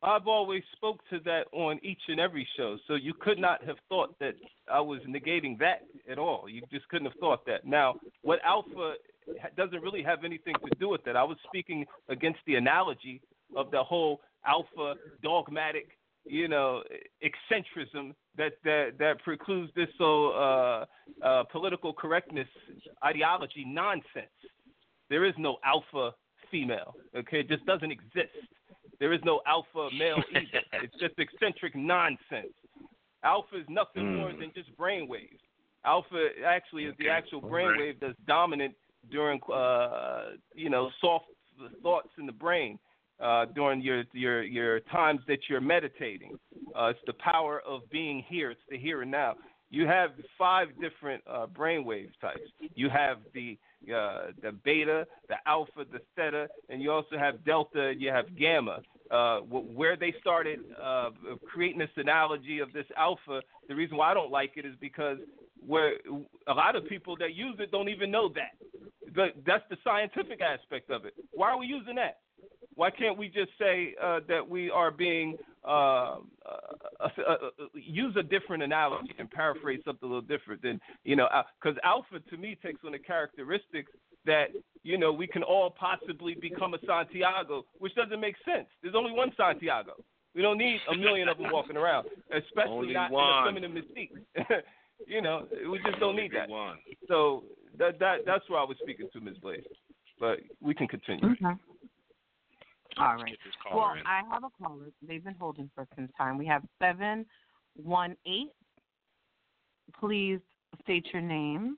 I've 0.01 0.27
always 0.27 0.63
spoke 0.71 1.01
to 1.09 1.19
that 1.25 1.47
on 1.51 1.77
each 1.83 2.01
and 2.07 2.21
every 2.21 2.47
show, 2.55 2.77
so 2.87 2.93
you 2.95 3.13
could 3.13 3.37
not 3.37 3.61
have 3.65 3.75
thought 3.89 4.17
that 4.19 4.35
I 4.71 4.79
was 4.79 5.01
negating 5.01 5.59
that 5.59 5.81
at 6.09 6.17
all. 6.17 6.47
You 6.47 6.61
just 6.71 6.87
couldn't 6.87 7.07
have 7.07 7.19
thought 7.19 7.45
that. 7.47 7.65
Now, 7.65 7.95
what 8.21 8.39
alpha 8.45 8.95
doesn't 9.57 9.81
really 9.81 10.01
have 10.01 10.23
anything 10.23 10.53
to 10.53 10.79
do 10.79 10.87
with 10.87 11.03
that. 11.03 11.17
I 11.17 11.23
was 11.23 11.37
speaking 11.45 11.85
against 12.07 12.39
the 12.45 12.55
analogy 12.55 13.21
of 13.57 13.71
the 13.71 13.83
whole 13.83 14.21
alpha 14.45 14.95
dogmatic, 15.21 15.97
you 16.25 16.47
know, 16.47 16.83
eccentricism 17.23 18.13
that 18.37 18.53
that 18.63 18.91
that 18.99 19.23
precludes 19.23 19.71
this 19.75 19.87
so 19.97 20.31
uh, 20.31 20.85
uh, 21.23 21.43
political 21.51 21.93
correctness 21.93 22.47
ideology 23.03 23.65
nonsense. 23.65 24.29
There 25.09 25.25
is 25.25 25.33
no 25.37 25.57
alpha 25.65 26.13
female. 26.51 26.95
Okay, 27.17 27.39
it 27.41 27.47
just 27.47 27.65
doesn't 27.65 27.91
exist. 27.91 28.35
There 28.99 29.13
is 29.13 29.21
no 29.23 29.41
alpha 29.47 29.89
male 29.97 30.21
either. 30.31 30.61
it's 30.83 30.95
just 30.99 31.13
eccentric 31.17 31.75
nonsense. 31.75 32.53
Alpha 33.23 33.57
is 33.57 33.65
nothing 33.69 34.03
Mm. 34.03 34.17
more 34.17 34.33
than 34.33 34.51
just 34.55 34.75
brainwaves. 34.77 35.39
Alpha 35.85 36.29
actually 36.45 36.85
is 36.85 36.95
the 36.99 37.09
actual 37.09 37.41
brainwave 37.41 37.99
that's 37.99 38.17
dominant 38.27 38.75
during, 39.11 39.39
uh, 39.51 40.31
you 40.53 40.69
know, 40.69 40.89
soft 41.01 41.25
thoughts 41.81 42.09
in 42.17 42.25
the 42.25 42.31
brain 42.31 42.77
uh, 43.21 43.45
during 43.45 43.81
your 43.81 44.03
your 44.13 44.43
your 44.43 44.79
times 44.81 45.21
that 45.27 45.39
you're 45.49 45.61
meditating. 45.61 46.37
Uh, 46.75 46.87
it's 46.87 46.99
the 47.05 47.13
power 47.13 47.61
of 47.67 47.81
being 47.89 48.23
here. 48.27 48.51
It's 48.51 48.61
the 48.69 48.77
here 48.77 49.01
and 49.01 49.11
now. 49.11 49.35
You 49.71 49.85
have 49.85 50.11
five 50.37 50.69
different 50.81 51.23
uh, 51.29 51.45
brainwave 51.47 52.09
types. 52.21 52.39
You 52.73 52.89
have 52.89 53.17
the 53.33 53.57
uh, 53.93 54.31
the 54.41 54.51
beta, 54.63 55.05
the 55.27 55.35
alpha, 55.45 55.85
the 55.91 55.99
theta, 56.15 56.47
and 56.69 56.81
you 56.81 56.91
also 56.91 57.17
have 57.17 57.43
delta. 57.45 57.93
You 57.97 58.09
have 58.09 58.37
gamma. 58.37 58.79
Uh, 59.11 59.39
where 59.39 59.97
they 59.97 60.13
started 60.21 60.59
uh, 60.79 61.09
creating 61.51 61.79
this 61.79 61.89
analogy 61.97 62.59
of 62.59 62.71
this 62.73 62.85
alpha, 62.95 63.41
the 63.67 63.73
reason 63.73 63.97
why 63.97 64.11
I 64.11 64.13
don't 64.13 64.29
like 64.29 64.51
it 64.55 64.65
is 64.65 64.75
because 64.79 65.17
where 65.65 65.93
a 66.47 66.53
lot 66.53 66.75
of 66.75 66.85
people 66.87 67.15
that 67.17 67.33
use 67.33 67.55
it 67.59 67.71
don't 67.71 67.89
even 67.89 68.11
know 68.11 68.29
that. 68.29 68.51
But 69.15 69.33
that's 69.47 69.63
the 69.71 69.77
scientific 69.83 70.41
aspect 70.41 70.91
of 70.91 71.05
it. 71.05 71.13
Why 71.31 71.49
are 71.49 71.57
we 71.57 71.65
using 71.65 71.95
that? 71.95 72.19
Why 72.75 72.89
can't 72.89 73.17
we 73.17 73.27
just 73.27 73.51
say 73.59 73.95
uh, 74.01 74.19
that 74.27 74.47
we 74.47 74.69
are 74.69 74.91
being 74.91 75.37
uh, 75.65 75.67
uh, 75.67 76.17
uh, 76.99 77.09
uh, 77.17 77.35
use 77.73 78.15
a 78.17 78.23
different 78.23 78.63
analogy 78.63 79.13
and 79.19 79.29
paraphrase 79.29 79.81
something 79.85 80.07
a 80.07 80.11
little 80.11 80.21
different 80.21 80.61
than 80.61 80.79
you 81.03 81.15
know? 81.15 81.27
Because 81.61 81.77
alpha 81.83 82.19
to 82.29 82.37
me 82.37 82.57
takes 82.63 82.81
on 82.85 82.93
the 82.93 82.99
characteristics 82.99 83.91
that 84.25 84.47
you 84.83 84.97
know 84.97 85.11
we 85.11 85.27
can 85.27 85.43
all 85.43 85.69
possibly 85.71 86.35
become 86.35 86.73
a 86.73 86.77
Santiago, 86.85 87.65
which 87.79 87.95
doesn't 87.95 88.19
make 88.19 88.35
sense. 88.45 88.67
There's 88.81 88.95
only 88.95 89.11
one 89.11 89.31
Santiago. 89.35 89.93
We 90.35 90.41
don't 90.41 90.57
need 90.57 90.79
a 90.91 90.95
million 90.95 91.27
of 91.27 91.37
them 91.37 91.51
walking 91.51 91.75
around, 91.75 92.07
especially 92.31 92.71
Only 92.71 92.93
not 92.93 93.11
one. 93.11 93.25
in 93.25 93.57
a 93.57 93.61
feminine 93.67 93.83
mystique. 93.83 94.61
you 95.07 95.21
know, 95.21 95.47
we 95.69 95.79
just 95.79 95.99
don't 95.99 96.15
need 96.15 96.31
that. 96.33 96.49
One. 96.49 96.77
So 97.07 97.43
that 97.77 97.99
that 97.99 98.19
that's 98.25 98.47
where 98.49 98.59
I 98.59 98.63
was 98.63 98.77
speaking 98.81 99.09
to 99.13 99.19
Ms. 99.19 99.37
Blaze. 99.41 99.63
But 100.19 100.39
we 100.61 100.73
can 100.73 100.87
continue. 100.87 101.25
Okay. 101.31 101.55
All 102.99 103.15
right. 103.15 103.25
Get 103.27 103.37
this 103.45 103.53
caller 103.63 103.77
Well, 103.81 103.93
in. 103.93 104.05
I 104.05 104.21
have 104.31 104.43
a 104.43 104.49
caller. 104.63 104.85
They've 105.07 105.23
been 105.23 105.35
holding 105.39 105.69
for 105.73 105.87
some 105.95 106.09
time. 106.17 106.37
We 106.37 106.45
have 106.47 106.63
seven 106.81 107.25
one 107.75 108.15
eight. 108.25 108.51
Please 109.99 110.39
state 110.83 111.07
your 111.13 111.21
name. 111.21 111.77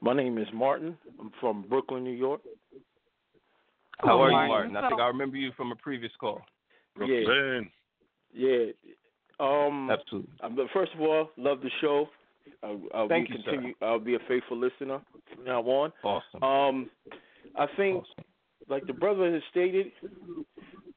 My 0.00 0.12
name 0.12 0.36
is 0.38 0.48
Martin. 0.52 0.96
I'm 1.20 1.30
from 1.40 1.64
Brooklyn, 1.68 2.04
New 2.04 2.10
York. 2.10 2.40
How 3.98 4.20
are 4.20 4.28
you, 4.28 4.32
Martin. 4.32 4.72
Martin? 4.72 4.76
I 4.76 4.88
think 4.88 5.00
I 5.00 5.06
remember 5.06 5.36
you 5.36 5.52
from 5.56 5.70
a 5.70 5.76
previous 5.76 6.12
call. 6.20 6.42
Yeah, 6.98 7.24
Brooklyn. 7.24 7.70
yeah. 8.34 8.64
Um, 9.40 9.90
Absolutely. 9.90 10.30
but 10.40 10.66
first 10.72 10.92
of 10.94 11.00
all, 11.00 11.30
love 11.36 11.60
the 11.62 11.70
show. 11.80 12.08
I'll, 12.62 12.80
I'll 12.94 13.08
Thank 13.08 13.28
be 13.28 13.34
you, 13.34 13.40
sir. 13.44 13.86
I'll 13.86 13.98
be 13.98 14.14
a 14.14 14.18
faithful 14.28 14.56
listener 14.56 15.00
from 15.34 15.44
now 15.44 15.62
on. 15.62 15.92
Awesome. 16.04 16.42
Um, 16.42 16.90
I 17.56 17.66
think, 17.76 18.02
awesome. 18.02 18.24
Like 18.68 18.86
the 18.86 18.92
brother 18.92 19.32
has 19.32 19.42
stated, 19.50 19.92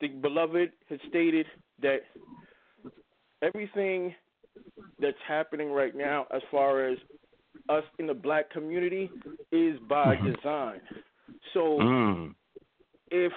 the 0.02 0.08
beloved 0.08 0.72
has 0.90 1.00
stated 1.10 1.46
that 1.82 2.00
everything 3.42 4.14
that's 5.00 5.18
happening 5.28 5.72
right 5.72 5.96
now, 5.96 6.26
as 6.34 6.42
far 6.52 6.86
as 6.88 6.98
us 7.70 7.84
in 8.00 8.08
the 8.08 8.14
black 8.14 8.50
community, 8.52 9.12
is 9.52 9.78
by 9.90 10.16
Mhm. 10.16 10.36
design. 10.36 10.82
So 11.54 11.80
Mm. 11.80 12.36
if 13.12 13.34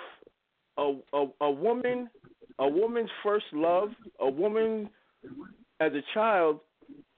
a, 0.77 1.01
a 1.13 1.27
a 1.41 1.51
woman 1.51 2.11
a 2.59 2.69
woman's 2.69 3.11
first 3.23 3.47
love, 3.53 3.91
a 4.21 4.29
woman 4.29 4.91
as 5.81 5.93
a 5.95 6.03
child, 6.15 6.61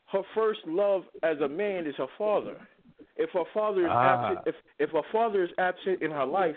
her 0.07 0.23
first 0.35 0.61
love 0.67 1.05
as 1.23 1.41
a 1.41 1.49
man 1.49 1.87
is 1.87 1.95
her 1.97 2.09
father. 2.19 2.61
If 3.17 3.31
her 3.31 3.45
father 3.55 3.83
is 3.83 3.91
Ah. 3.91 4.25
absent, 4.35 4.47
if 4.47 4.55
if 4.79 4.91
her 4.91 5.03
father 5.13 5.43
is 5.45 5.51
absent 5.59 6.03
in 6.03 6.11
her 6.11 6.27
life, 6.27 6.57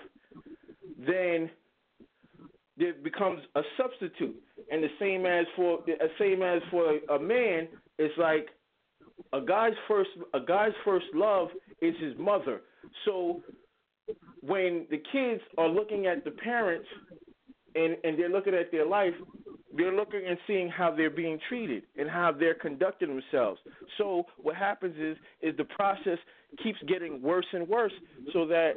then 0.97 1.49
there 2.77 2.93
becomes 3.03 3.41
a 3.55 3.61
substitute. 3.77 4.35
And 4.71 4.83
the 4.83 4.89
same 4.99 5.25
as 5.25 5.45
for 5.55 5.79
the 5.85 5.95
same 6.19 6.41
as 6.41 6.61
for 6.71 6.97
a 7.13 7.19
man, 7.19 7.67
it's 7.97 8.17
like 8.17 8.47
a 9.33 9.41
guy's 9.41 9.73
first 9.87 10.09
a 10.33 10.39
guy's 10.39 10.73
first 10.83 11.05
love 11.13 11.49
is 11.81 11.95
his 11.99 12.13
mother. 12.17 12.61
So 13.05 13.41
when 14.41 14.87
the 14.89 15.01
kids 15.11 15.41
are 15.57 15.67
looking 15.67 16.07
at 16.07 16.23
the 16.23 16.31
parents 16.31 16.87
and 17.75 17.97
and 18.03 18.17
they're 18.17 18.29
looking 18.29 18.53
at 18.53 18.71
their 18.71 18.85
life, 18.85 19.13
they're 19.75 19.95
looking 19.95 20.21
and 20.27 20.37
seeing 20.47 20.69
how 20.69 20.95
they're 20.95 21.09
being 21.09 21.39
treated 21.49 21.83
and 21.97 22.09
how 22.09 22.31
they're 22.31 22.55
conducting 22.55 23.09
themselves. 23.09 23.59
So 23.97 24.25
what 24.37 24.55
happens 24.55 24.95
is 24.97 25.17
is 25.41 25.55
the 25.57 25.65
process 25.65 26.17
keeps 26.63 26.79
getting 26.87 27.21
worse 27.21 27.45
and 27.53 27.67
worse 27.67 27.93
so 28.31 28.45
that 28.47 28.73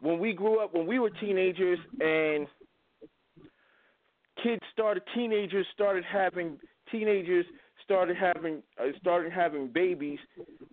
when 0.00 0.18
we 0.18 0.32
grew 0.32 0.62
up 0.62 0.74
when 0.74 0.86
we 0.86 0.98
were 0.98 1.10
teenagers 1.10 1.78
and 2.00 2.46
kids 4.42 4.62
started 4.72 5.02
teenagers 5.14 5.66
started 5.72 6.04
having 6.04 6.58
teenagers 6.90 7.44
started 7.84 8.16
having 8.16 8.62
uh, 8.80 8.86
started 9.00 9.32
having 9.32 9.68
babies 9.68 10.18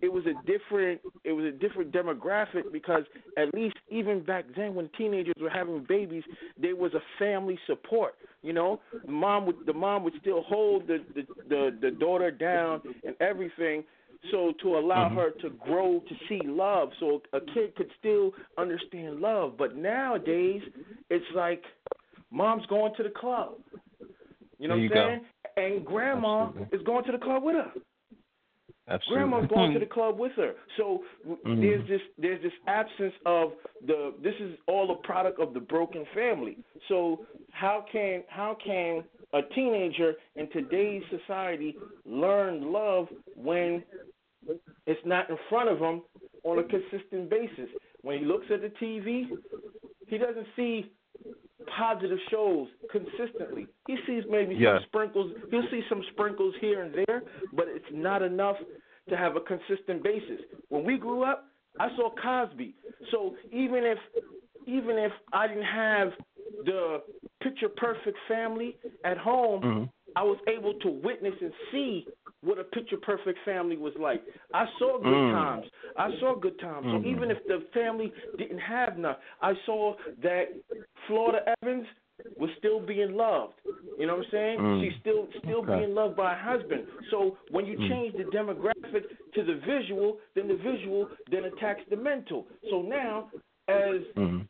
it 0.02 0.12
was 0.12 0.24
a 0.26 0.34
different 0.46 1.00
it 1.24 1.32
was 1.32 1.44
a 1.44 1.52
different 1.52 1.92
demographic 1.92 2.70
because 2.72 3.04
at 3.38 3.52
least 3.54 3.76
even 3.88 4.22
back 4.22 4.44
then 4.54 4.74
when 4.74 4.88
teenagers 4.96 5.34
were 5.40 5.50
having 5.50 5.84
babies 5.88 6.22
there 6.60 6.76
was 6.76 6.92
a 6.94 7.00
family 7.18 7.58
support 7.66 8.14
you 8.46 8.52
know? 8.52 8.80
The 9.04 9.10
mom 9.10 9.44
would 9.46 9.56
the 9.66 9.72
mom 9.72 10.04
would 10.04 10.14
still 10.20 10.42
hold 10.42 10.86
the 10.86 10.98
the 11.14 11.26
the, 11.48 11.78
the 11.82 11.90
daughter 11.90 12.30
down 12.30 12.80
and 13.04 13.16
everything 13.20 13.82
so 14.30 14.52
to 14.62 14.76
allow 14.76 15.08
Mhm. 15.08 15.14
her 15.14 15.30
to 15.42 15.50
grow 15.50 16.00
to 16.00 16.14
see 16.28 16.42
love 16.46 16.92
so 17.00 17.22
a 17.32 17.40
kid 17.40 17.74
could 17.76 17.90
still 17.98 18.32
understand 18.58 19.20
love 19.20 19.56
but 19.56 19.76
nowadays 19.76 20.62
it's 21.10 21.30
like 21.34 21.64
mom's 22.30 22.66
going 22.66 22.94
to 22.94 23.02
the 23.02 23.10
club 23.10 23.54
you 24.58 24.68
know 24.68 24.76
There 24.76 24.88
what 24.88 24.98
i'm 24.98 25.20
go. 25.20 25.24
saying 25.54 25.76
and 25.76 25.84
grandma 25.86 26.46
Absolutely. 26.48 26.78
is 26.78 26.84
going 26.84 27.04
to 27.04 27.12
the 27.12 27.18
club 27.18 27.42
with 27.42 27.56
her 27.56 27.72
Absolutely. 28.88 29.28
Grandma's 29.28 29.48
going 29.50 29.72
to 29.72 29.78
the 29.80 29.86
club 29.98 30.18
with 30.18 30.32
her. 30.32 30.54
So 30.76 31.04
w 31.24 31.38
Mhm. 31.44 31.60
there's 31.60 31.88
this 31.88 32.00
there's 32.18 32.42
this 32.42 32.52
absence 32.66 33.14
of 33.24 33.52
the 33.84 34.14
this 34.22 34.34
is 34.40 34.56
all 34.68 34.90
a 34.92 34.96
product 35.06 35.40
of 35.40 35.54
the 35.54 35.60
broken 35.60 36.04
family. 36.14 36.56
So 36.88 37.26
how 37.50 37.84
can 37.90 38.22
how 38.28 38.54
can 38.64 39.02
a 39.32 39.42
teenager 39.54 40.14
in 40.36 40.48
today's 40.50 41.02
society 41.10 41.76
learn 42.04 42.72
love 42.72 43.08
when 43.34 43.82
it's 44.86 45.00
not 45.04 45.28
in 45.30 45.36
front 45.48 45.68
of 45.68 45.78
him 45.78 46.02
on 46.44 46.58
a 46.58 46.64
consistent 46.64 47.28
basis? 47.30 47.68
When 48.02 48.18
he 48.18 48.24
looks 48.24 48.46
at 48.52 48.62
the 48.62 48.70
TV, 48.82 49.24
he 50.06 50.18
doesn't 50.18 50.46
see 50.54 50.90
positive 51.76 52.18
shows 52.30 52.68
consistently. 52.92 53.66
He 53.88 53.96
sees 54.06 54.24
maybe 54.30 54.54
Yeah. 54.54 54.78
some 54.78 54.84
sprinkles. 54.84 55.32
He'll 55.50 55.68
see 55.70 55.82
some 55.88 56.02
sprinkles 56.12 56.54
here 56.56 56.82
and 56.82 56.94
there, 56.94 57.24
but 57.52 57.68
it's 57.68 57.90
not 57.90 58.22
enough 58.22 58.58
to 59.08 59.16
have 59.16 59.36
a 59.36 59.40
consistent 59.40 60.02
basis. 60.02 60.40
When 60.68 60.84
we 60.84 60.96
grew 60.96 61.22
up, 61.22 61.48
I 61.78 61.94
saw 61.96 62.10
Cosby. 62.10 62.74
So 63.10 63.36
even 63.52 63.84
if 63.84 63.98
even 64.66 64.98
if 64.98 65.12
I 65.32 65.46
didn't 65.46 65.62
have 65.62 66.12
the 66.64 67.02
picture 67.46 67.68
perfect 67.68 68.18
family 68.26 68.76
at 69.04 69.18
home, 69.18 69.62
Mhm. 69.62 69.90
I 70.16 70.22
was 70.22 70.38
able 70.48 70.74
to 70.74 70.88
witness 70.88 71.34
and 71.40 71.52
see 71.70 72.08
what 72.42 72.58
a 72.58 72.64
picture 72.64 72.96
perfect 72.96 73.38
family 73.44 73.76
was 73.76 73.92
like. 73.98 74.22
I 74.52 74.66
saw 74.78 74.98
good 74.98 75.06
Mm. 75.06 75.32
times. 75.32 75.66
I 75.96 76.10
saw 76.18 76.34
good 76.34 76.58
times. 76.58 76.86
Mhm. 76.86 76.92
So 77.02 77.08
even 77.08 77.30
if 77.30 77.44
the 77.46 77.60
family 77.72 78.12
didn't 78.36 78.58
have 78.58 78.98
none, 78.98 79.16
I 79.40 79.54
saw 79.66 79.96
that 80.22 80.44
Florida 81.06 81.54
Evans 81.62 81.86
was 82.38 82.50
still 82.58 82.80
being 82.80 83.12
loved. 83.16 83.60
You 83.98 84.06
know 84.06 84.16
what 84.16 84.24
I'm 84.26 84.30
saying? 84.30 84.58
Mm. 84.60 84.80
She's 84.80 85.00
still 85.00 85.28
still 85.42 85.62
Okay. 85.62 85.78
being 85.80 85.94
loved 85.94 86.16
by 86.16 86.34
her 86.34 86.58
husband. 86.58 86.84
So 87.10 87.38
when 87.50 87.64
you 87.66 87.76
Mm. 87.78 87.88
change 87.88 88.16
the 88.16 88.24
demographic 88.24 89.04
to 89.34 89.42
the 89.42 89.54
visual, 89.56 90.18
then 90.34 90.48
the 90.48 90.56
visual 90.56 91.10
then 91.30 91.44
attacks 91.44 91.82
the 91.90 91.96
mental. 91.96 92.46
So 92.70 92.82
now 92.82 93.30
as 93.68 94.02
Mhm. 94.16 94.46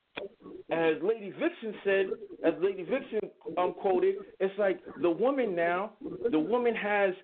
As 0.70 0.94
Lady 1.02 1.30
Vixen 1.30 1.74
said, 1.84 2.06
as 2.44 2.54
Lady 2.60 2.82
Vixen 2.82 3.30
um, 3.56 3.74
quoted, 3.80 4.16
it's 4.40 4.58
like 4.58 4.80
the 5.00 5.10
woman 5.10 5.54
now, 5.54 5.92
the 6.30 6.38
woman 6.38 6.74
has 6.74 7.14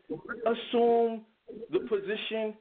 assumed 0.46 1.22
the 1.70 1.80
position 1.80 2.54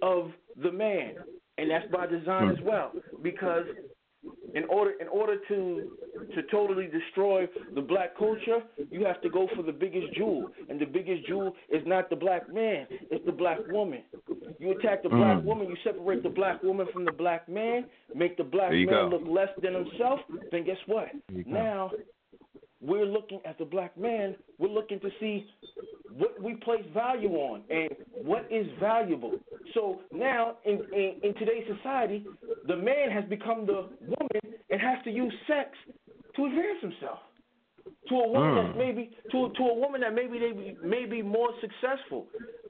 of 0.00 0.30
the 0.62 0.70
man, 0.70 1.14
and 1.58 1.70
that's 1.70 1.90
by 1.90 2.06
design 2.06 2.50
as 2.50 2.58
well, 2.64 2.92
because 3.22 3.64
in 4.54 4.64
order 4.64 4.92
in 5.00 5.08
order 5.08 5.36
to 5.48 5.90
to 6.34 6.42
totally 6.50 6.86
destroy 6.86 7.46
the 7.74 7.80
black 7.80 8.16
culture, 8.16 8.60
you 8.90 9.04
have 9.04 9.20
to 9.22 9.30
go 9.30 9.48
for 9.54 9.62
the 9.62 9.72
biggest 9.72 10.12
jewel, 10.14 10.50
and 10.68 10.80
the 10.80 10.86
biggest 10.86 11.26
jewel 11.26 11.54
is 11.70 11.82
not 11.86 12.10
the 12.10 12.16
black 12.16 12.52
man, 12.52 12.86
it's 13.10 13.24
the 13.26 13.32
black 13.32 13.58
woman. 13.68 14.02
You 14.58 14.70
attack 14.72 15.02
the 15.02 15.08
black 15.08 15.38
Mm. 15.38 15.44
woman, 15.44 15.68
you 15.68 15.76
separate 15.84 16.22
the 16.22 16.28
black 16.30 16.62
woman 16.62 16.86
from 16.92 17.04
the 17.04 17.12
black 17.12 17.48
man, 17.48 17.86
make 18.14 18.36
the 18.36 18.44
black 18.44 18.72
man 18.72 18.86
go. 18.86 19.08
look 19.08 19.26
less 19.26 19.48
than 19.62 19.74
himself, 19.74 20.20
then 20.50 20.64
guess 20.64 20.78
what? 20.86 21.08
Now 21.46 21.92
we're 22.80 23.04
looking 23.06 23.40
at 23.44 23.58
the 23.58 23.64
black 23.64 23.96
man, 23.96 24.36
we're 24.58 24.68
looking 24.68 25.00
to 25.00 25.10
see 25.20 25.46
what 26.16 26.40
we 26.40 26.54
place 26.56 26.84
value 26.94 27.32
on 27.34 27.62
and 27.70 27.90
what 28.24 28.46
is 28.50 28.66
valuable. 28.80 29.34
So 29.74 30.00
now 30.12 30.56
in, 30.64 30.80
in, 30.92 31.14
in 31.22 31.34
today's 31.34 31.64
society, 31.76 32.24
the 32.66 32.76
man 32.76 33.10
has 33.10 33.24
become 33.26 33.66
the 33.66 33.86
woman 34.00 34.58
and 34.70 34.80
has 34.80 35.02
to 35.04 35.10
use 35.10 35.32
sex 35.46 35.70
to 36.36 36.44
advance 36.46 36.80
himself. 36.80 37.18
To 38.08 38.14
a 38.16 38.28
woman 38.28 38.50
Mm. 38.54 38.66
that 38.72 38.76
maybe 38.78 39.10
to 39.32 39.50
to 39.50 39.62
a 39.64 39.74
woman 39.74 40.00
that 40.02 40.14
maybe 40.14 40.38
they 40.38 40.76
may 40.86 41.04
be 41.04 41.20
more 41.22 41.50
successful. 41.60 42.26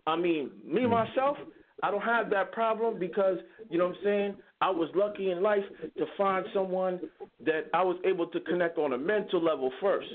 I 0.07 0.17
mean, 0.17 0.51
me 0.65 0.87
myself, 0.87 1.37
I 1.83 1.91
don't 1.91 2.03
have 2.03 2.31
that 2.31 2.53
problem 2.53 2.99
because 2.99 3.39
you 3.71 3.79
know 3.79 3.87
what 3.87 3.97
I'm 3.97 4.05
saying. 4.05 4.37
I 4.61 4.71
was 4.71 4.91
lucky 4.95 5.31
in 5.31 5.41
life 5.41 5.63
to 5.97 6.05
find 6.17 6.45
someone 6.53 6.99
that 7.45 7.67
I 7.73 7.83
was 7.83 7.97
able 8.05 8.27
to 8.27 8.41
connect 8.41 8.77
on 8.77 8.93
a 8.93 8.99
mental 8.99 9.43
level 9.43 9.71
first. 9.81 10.09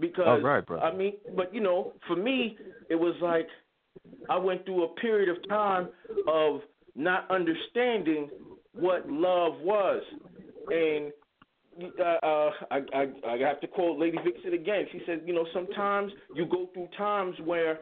Because 0.00 0.26
All 0.26 0.40
right, 0.40 0.64
brother. 0.64 0.84
I 0.84 0.94
mean, 0.94 1.14
but 1.36 1.54
you 1.54 1.60
know, 1.60 1.92
for 2.06 2.16
me, 2.16 2.56
it 2.88 2.94
was 2.94 3.14
like 3.20 3.46
I 4.30 4.38
went 4.38 4.64
through 4.64 4.84
a 4.84 4.88
period 4.94 5.28
of 5.28 5.48
time 5.48 5.88
of 6.26 6.60
not 6.96 7.30
understanding 7.30 8.30
what 8.72 9.08
love 9.08 9.54
was, 9.60 10.02
and 10.68 11.12
uh, 12.00 12.02
uh, 12.02 12.50
I, 12.70 12.80
I 12.94 13.06
I 13.26 13.38
have 13.38 13.60
to 13.60 13.66
quote 13.66 13.98
Lady 13.98 14.18
Vixen 14.24 14.54
again. 14.54 14.86
She 14.92 15.00
said, 15.06 15.22
you 15.26 15.34
know, 15.34 15.46
sometimes 15.52 16.12
you 16.34 16.46
go 16.46 16.68
through 16.72 16.88
times 16.96 17.34
where 17.44 17.80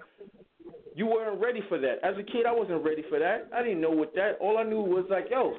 you 0.94 1.06
weren't 1.06 1.40
ready 1.40 1.60
for 1.68 1.78
that. 1.78 1.96
As 2.02 2.14
a 2.18 2.22
kid, 2.22 2.46
I 2.46 2.52
wasn't 2.52 2.84
ready 2.84 3.04
for 3.08 3.18
that. 3.18 3.48
I 3.54 3.62
didn't 3.62 3.80
know 3.80 3.90
what 3.90 4.14
that. 4.14 4.32
All 4.40 4.58
I 4.58 4.62
knew 4.62 4.80
was 4.80 5.06
like, 5.10 5.26
yo, 5.30 5.54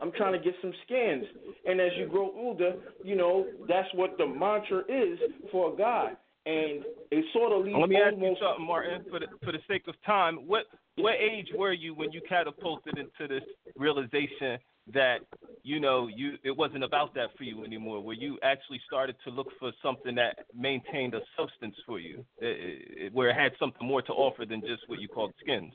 I'm 0.00 0.12
trying 0.12 0.32
to 0.32 0.38
get 0.38 0.54
some 0.60 0.72
skins. 0.84 1.24
And 1.64 1.80
as 1.80 1.90
you 1.98 2.06
grow 2.06 2.32
older, 2.36 2.74
you 3.04 3.16
know, 3.16 3.46
that's 3.68 3.88
what 3.94 4.16
the 4.18 4.26
mantra 4.26 4.80
is 4.88 5.18
for 5.50 5.72
a 5.72 5.76
guy. 5.76 6.12
And 6.44 6.84
it 7.10 7.24
sort 7.32 7.52
of 7.52 7.64
leads 7.64 7.76
Let 7.80 7.88
me 7.88 7.96
ask 7.96 8.16
you 8.16 8.36
something, 8.40 8.66
Martin, 8.66 9.04
for 9.10 9.18
the 9.18 9.26
for 9.44 9.50
the 9.50 9.58
sake 9.66 9.88
of 9.88 9.94
time. 10.04 10.36
What 10.46 10.66
what 10.96 11.14
age 11.14 11.48
were 11.56 11.72
you 11.72 11.92
when 11.92 12.12
you 12.12 12.20
catapulted 12.28 12.98
into 12.98 13.26
this 13.26 13.42
realization 13.76 14.58
that 14.92 15.18
you 15.62 15.80
know 15.80 16.06
you 16.06 16.34
it 16.44 16.56
wasn't 16.56 16.84
about 16.84 17.14
that 17.14 17.30
for 17.36 17.44
you 17.44 17.64
anymore? 17.64 18.00
Where 18.00 18.14
you 18.14 18.38
actually 18.42 18.80
started 18.86 19.16
to 19.24 19.30
look 19.30 19.48
for 19.58 19.72
something 19.82 20.14
that 20.16 20.36
maintained 20.54 21.14
a 21.14 21.20
substance 21.36 21.74
for 21.84 21.98
you, 21.98 22.24
eh, 22.42 22.46
eh, 22.46 23.08
where 23.12 23.30
it 23.30 23.36
had 23.36 23.52
something 23.58 23.86
more 23.86 24.02
to 24.02 24.12
offer 24.12 24.44
than 24.44 24.62
just 24.62 24.82
what 24.86 24.98
you 25.00 25.08
called 25.08 25.32
skins. 25.40 25.72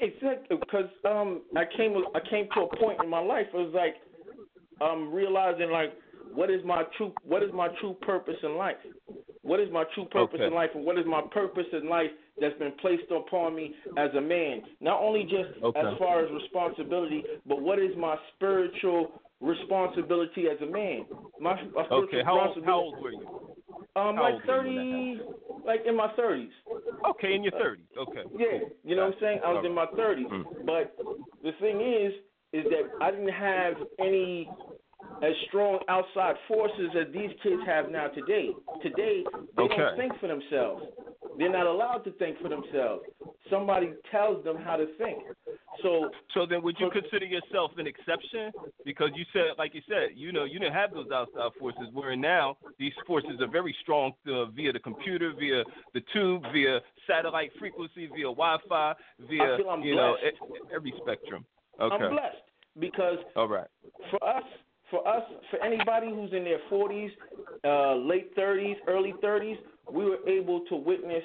Exactly, 0.00 0.56
because 0.56 0.90
um, 1.04 1.42
I 1.56 1.64
came 1.76 1.94
I 2.14 2.20
came 2.28 2.48
to 2.54 2.60
a 2.62 2.76
point 2.78 3.02
in 3.02 3.08
my 3.08 3.20
life. 3.20 3.46
It 3.52 3.56
was 3.56 3.72
like 3.74 3.96
um 4.80 5.12
realizing 5.12 5.70
like 5.70 5.92
what 6.32 6.50
is 6.50 6.62
my 6.64 6.84
true 6.96 7.12
what 7.22 7.42
is 7.42 7.50
my 7.52 7.68
true 7.80 7.94
purpose 8.02 8.36
in 8.42 8.56
life? 8.56 8.76
What 9.42 9.60
is 9.60 9.68
my 9.72 9.84
true 9.94 10.04
purpose 10.06 10.40
Okay. 10.40 10.46
in 10.46 10.54
life, 10.54 10.70
and 10.74 10.84
what 10.84 10.98
is 10.98 11.06
my 11.06 11.22
purpose 11.32 11.66
in 11.72 11.88
life 11.88 12.10
that's 12.40 12.58
been 12.58 12.72
placed 12.80 13.10
upon 13.10 13.54
me 13.54 13.74
as 13.96 14.10
a 14.16 14.20
man? 14.20 14.62
Not 14.80 15.00
only 15.00 15.24
just 15.24 15.50
Okay. 15.62 15.78
as 15.80 15.98
far 15.98 16.24
as 16.24 16.30
responsibility, 16.32 17.24
but 17.46 17.60
what 17.60 17.78
is 17.78 17.96
my 17.96 18.16
spiritual 18.34 19.12
responsibility 19.40 20.48
as 20.48 20.60
a 20.62 20.66
man? 20.66 21.06
My, 21.38 21.54
my 21.54 21.84
spiritual 21.84 22.04
Okay. 22.04 22.22
How 22.24 22.32
old, 22.40 22.56
responsibility. 22.56 22.66
how 22.66 22.80
old 22.80 23.02
were 23.02 23.12
you? 23.12 23.26
Um, 23.96 24.16
how 24.16 24.22
like 24.22 24.34
old 24.34 24.46
were 24.46 24.66
you 24.66 25.16
thirty, 25.16 25.20
like 25.66 25.80
in 25.86 25.96
my 25.96 26.12
thirties. 26.16 26.52
Okay, 27.08 27.34
in 27.34 27.42
your 27.42 27.52
thirties. 27.52 27.86
Okay. 27.96 28.24
Yeah, 28.38 28.58
you 28.84 28.94
know 28.96 29.06
what 29.06 29.14
I'm 29.14 29.20
saying? 29.20 29.40
I 29.44 29.52
was 29.52 29.64
in 29.64 29.74
my 29.74 29.86
30s. 29.86 30.28
Mm. 30.28 30.44
But 30.66 30.96
the 31.42 31.52
thing 31.60 31.80
is, 31.80 32.12
is 32.52 32.64
that 32.70 33.04
I 33.04 33.10
didn't 33.10 33.28
have 33.28 33.74
any 33.98 34.50
as 35.22 35.32
strong 35.48 35.78
outside 35.88 36.34
forces 36.48 36.90
as 36.98 37.12
these 37.12 37.30
kids 37.42 37.62
have 37.66 37.90
now 37.90 38.08
today. 38.08 38.50
Today, 38.82 39.24
they 39.56 39.62
Okay. 39.62 39.76
don't 39.76 39.96
think 39.96 40.18
for 40.20 40.28
themselves. 40.28 40.82
They're 41.40 41.50
not 41.50 41.66
allowed 41.66 42.04
to 42.04 42.10
think 42.12 42.38
for 42.42 42.50
themselves. 42.50 43.02
Somebody 43.48 43.94
tells 44.10 44.44
them 44.44 44.58
how 44.58 44.76
to 44.76 44.84
think. 44.98 45.22
So, 45.82 46.10
So 46.34 46.44
then, 46.44 46.62
would 46.62 46.76
you 46.78 46.90
consider 46.90 47.24
yourself 47.24 47.70
an 47.78 47.86
exception? 47.86 48.52
Because 48.84 49.08
you 49.14 49.24
said, 49.32 49.56
like 49.56 49.74
you 49.74 49.80
said, 49.88 50.10
you 50.14 50.32
know, 50.32 50.44
you 50.44 50.58
didn't 50.58 50.74
have 50.74 50.92
those 50.92 51.10
outside 51.10 51.50
forces. 51.58 51.84
Where 51.94 52.14
now 52.14 52.58
these 52.78 52.92
forces 53.06 53.40
are 53.40 53.48
very 53.48 53.74
strong 53.80 54.12
uh, 54.28 54.46
via 54.46 54.70
the 54.70 54.80
computer, 54.80 55.32
via 55.32 55.64
the 55.94 56.02
tube, 56.12 56.42
via 56.52 56.80
satellite 57.06 57.52
frequency, 57.58 58.06
via 58.14 58.24
Wi-Fi, 58.24 58.94
via 59.30 59.54
I 59.54 59.56
feel 59.56 59.70
I'm 59.70 59.82
you 59.82 59.96
know 59.96 60.16
blessed. 60.20 60.66
every 60.76 60.92
spectrum. 61.00 61.46
Okay. 61.80 62.04
I'm 62.04 62.10
blessed 62.10 62.36
because 62.78 63.16
All 63.34 63.48
right. 63.48 63.68
for 64.10 64.22
us, 64.22 64.44
for 64.90 65.08
us, 65.08 65.22
for 65.50 65.64
anybody 65.64 66.08
who's 66.08 66.34
in 66.34 66.44
their 66.44 66.60
40s, 66.70 67.10
uh, 67.64 67.94
late 67.96 68.36
30s, 68.36 68.74
early 68.86 69.14
30s, 69.22 69.56
we 69.92 70.04
were 70.04 70.28
able 70.28 70.60
to 70.68 70.76
witness 70.76 71.24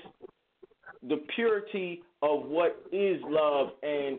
the 1.07 1.18
purity 1.36 2.01
of 2.22 2.45
what 2.45 2.84
is 2.91 3.18
love 3.28 3.70
and 3.84 4.18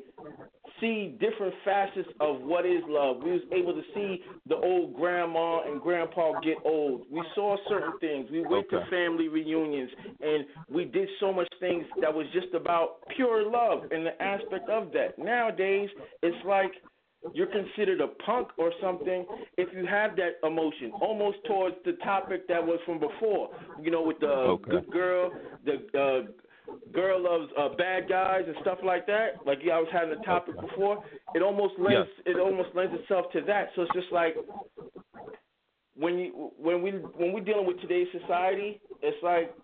see 0.81 1.17
different 1.19 1.55
facets 1.65 2.09
of 2.21 2.41
what 2.43 2.67
is 2.67 2.83
love. 2.87 3.17
We 3.23 3.33
was 3.33 3.41
able 3.53 3.73
to 3.73 3.83
see 3.95 4.23
the 4.47 4.57
old 4.57 4.95
grandma 4.95 5.63
and 5.63 5.81
grandpa 5.81 6.39
get 6.41 6.59
old. 6.65 7.03
We 7.11 7.23
saw 7.35 7.57
certain 7.69 7.99
things. 7.99 8.29
We 8.31 8.47
went 8.47 8.69
to 8.71 8.85
family 8.91 9.29
reunions 9.29 9.91
and 10.21 10.45
we 10.69 10.85
did 10.85 11.09
so 11.19 11.33
much 11.33 11.49
things 11.61 11.87
that 12.01 12.13
was 12.13 12.27
just 12.33 12.55
about 12.55 12.99
pure 13.17 13.51
love 13.51 13.91
and 13.91 14.07
the 14.07 14.23
aspect 14.23 14.69
of 14.69 14.93
that. 14.93 15.19
Nowadays, 15.19 15.89
it's 16.23 16.45
like 16.47 16.73
you're 17.33 17.47
considered 17.47 18.01
a 18.01 18.09
punk 18.09 18.49
or 18.59 18.73
something 18.81 19.27
if 19.59 19.69
you 19.75 19.87
have 19.87 20.17
that 20.17 20.47
emotion, 20.47 20.95
almost 21.01 21.39
towards 21.47 21.77
the 21.85 21.93
topic 22.05 22.47
that 22.49 22.65
was 22.65 22.79
from 22.87 22.99
before. 22.99 23.51
You 23.77 23.91
know, 23.91 24.03
with 24.03 24.19
the 24.21 24.27
Okay. 24.51 24.71
good 24.71 24.91
girl, 24.91 25.33
the 25.65 25.75
uh, 25.99 26.93
girl 26.93 27.23
loves 27.23 27.53
uh, 27.59 27.71
bad 27.77 28.09
guys 28.09 28.43
and 28.47 28.57
stuff 28.61 28.79
like 28.85 29.07
that. 29.07 29.41
Like 29.45 29.59
yeah, 29.65 29.75
I 29.75 29.79
was 29.81 29.89
having 29.93 30.13
a 30.13 30.25
topic 30.25 30.61
before. 30.61 30.99
It 31.35 31.43
almost 31.43 31.75
lends 31.79 32.09
it 32.25 32.39
almost 32.39 32.71
lends 32.75 32.95
itself 32.95 33.27
to 33.33 33.43
that. 33.43 33.71
So 33.75 33.83
it's 33.83 33.93
just 33.93 34.13
like 34.13 34.37
when 35.97 36.19
you 36.19 36.51
when 36.59 36.83
we 36.83 36.91
when 37.17 37.33
we're 37.33 37.45
dealing 37.45 37.67
with 37.67 37.81
today's 37.81 38.09
society, 38.21 38.81
it's 39.03 39.17
like 39.23 39.55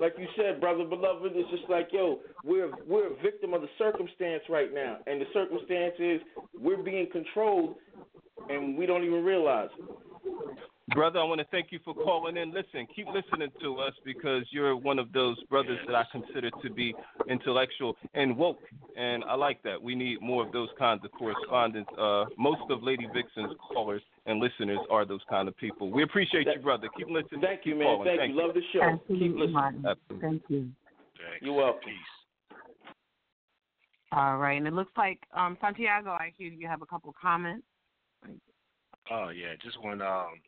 like 0.00 0.14
you 0.18 0.26
said, 0.36 0.60
brother 0.60 0.84
beloved, 0.84 1.32
it's 1.34 1.50
just 1.50 1.68
like 1.68 1.88
yo, 1.92 2.20
we're 2.44 2.70
we're 2.86 3.12
a 3.12 3.22
victim 3.22 3.54
of 3.54 3.62
the 3.62 3.68
circumstance 3.78 4.42
right 4.48 4.72
now, 4.72 4.98
and 5.06 5.20
the 5.20 5.26
circumstance 5.32 5.94
is 5.98 6.20
we're 6.58 6.82
being 6.82 7.08
controlled, 7.10 7.76
and 8.48 8.76
we 8.76 8.86
don't 8.86 9.04
even 9.04 9.24
realize. 9.24 9.70
Brother, 10.94 11.18
I 11.18 11.24
want 11.24 11.40
to 11.40 11.46
thank 11.50 11.72
you 11.72 11.80
for 11.84 11.94
calling 11.94 12.36
in. 12.36 12.54
Listen, 12.54 12.86
keep 12.94 13.06
listening 13.08 13.50
to 13.60 13.78
us 13.78 13.92
because 14.04 14.44
you're 14.52 14.76
one 14.76 15.00
of 15.00 15.12
those 15.12 15.36
brothers 15.44 15.78
that 15.86 15.96
I 15.96 16.04
consider 16.12 16.48
to 16.62 16.70
be 16.70 16.94
intellectual 17.28 17.96
and 18.14 18.36
woke, 18.36 18.60
and 18.96 19.24
I 19.24 19.34
like 19.34 19.60
that. 19.64 19.82
We 19.82 19.96
need 19.96 20.22
more 20.22 20.46
of 20.46 20.52
those 20.52 20.68
kinds 20.78 21.04
of 21.04 21.10
correspondents. 21.10 21.90
Uh, 21.98 22.26
most 22.38 22.62
of 22.70 22.84
Lady 22.84 23.08
Vixen's 23.12 23.56
callers 23.72 24.02
and 24.26 24.40
listeners 24.40 24.78
are 24.90 25.04
those 25.04 25.20
kind 25.28 25.48
of 25.48 25.56
people. 25.56 25.90
We 25.90 26.02
appreciate 26.02 26.46
you, 26.46 26.60
brother. 26.60 26.88
Keep 26.96 27.08
listening. 27.08 27.40
Thank 27.40 27.60
you, 27.64 27.74
man. 27.76 27.86
calling. 27.86 28.16
Thank, 28.16 28.34
you. 28.34 28.40
Love 28.40 28.54
the 28.54 28.62
show. 28.72 28.82
Absolutely, 28.82 29.28
Keep 29.28 29.36
listening. 29.36 29.52
Martin. 29.52 29.84
Absolutely. 29.86 30.28
Thank 30.28 30.42
you. 30.48 30.60
Thanks. 30.60 31.42
You're 31.42 31.54
welcome. 31.54 31.80
Peace. 31.84 32.56
All 34.12 34.38
right, 34.38 34.56
and 34.56 34.66
it 34.66 34.72
looks 34.72 34.92
like 34.96 35.18
um, 35.36 35.56
Santiago, 35.60 36.10
I 36.10 36.32
hear 36.36 36.48
you 36.48 36.66
have 36.68 36.82
a 36.82 36.86
couple 36.86 37.14
comments. 37.20 37.64
Oh 39.10 39.28
yeah, 39.28 39.54
just 39.62 39.82
one. 39.82 40.02
Um, 40.02 40.40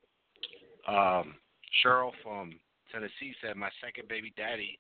um, 0.88 1.34
Cheryl 1.84 2.12
from 2.22 2.52
Tennessee 2.92 3.34
said 3.42 3.56
my 3.56 3.68
second 3.82 4.08
baby 4.08 4.32
daddy 4.36 4.78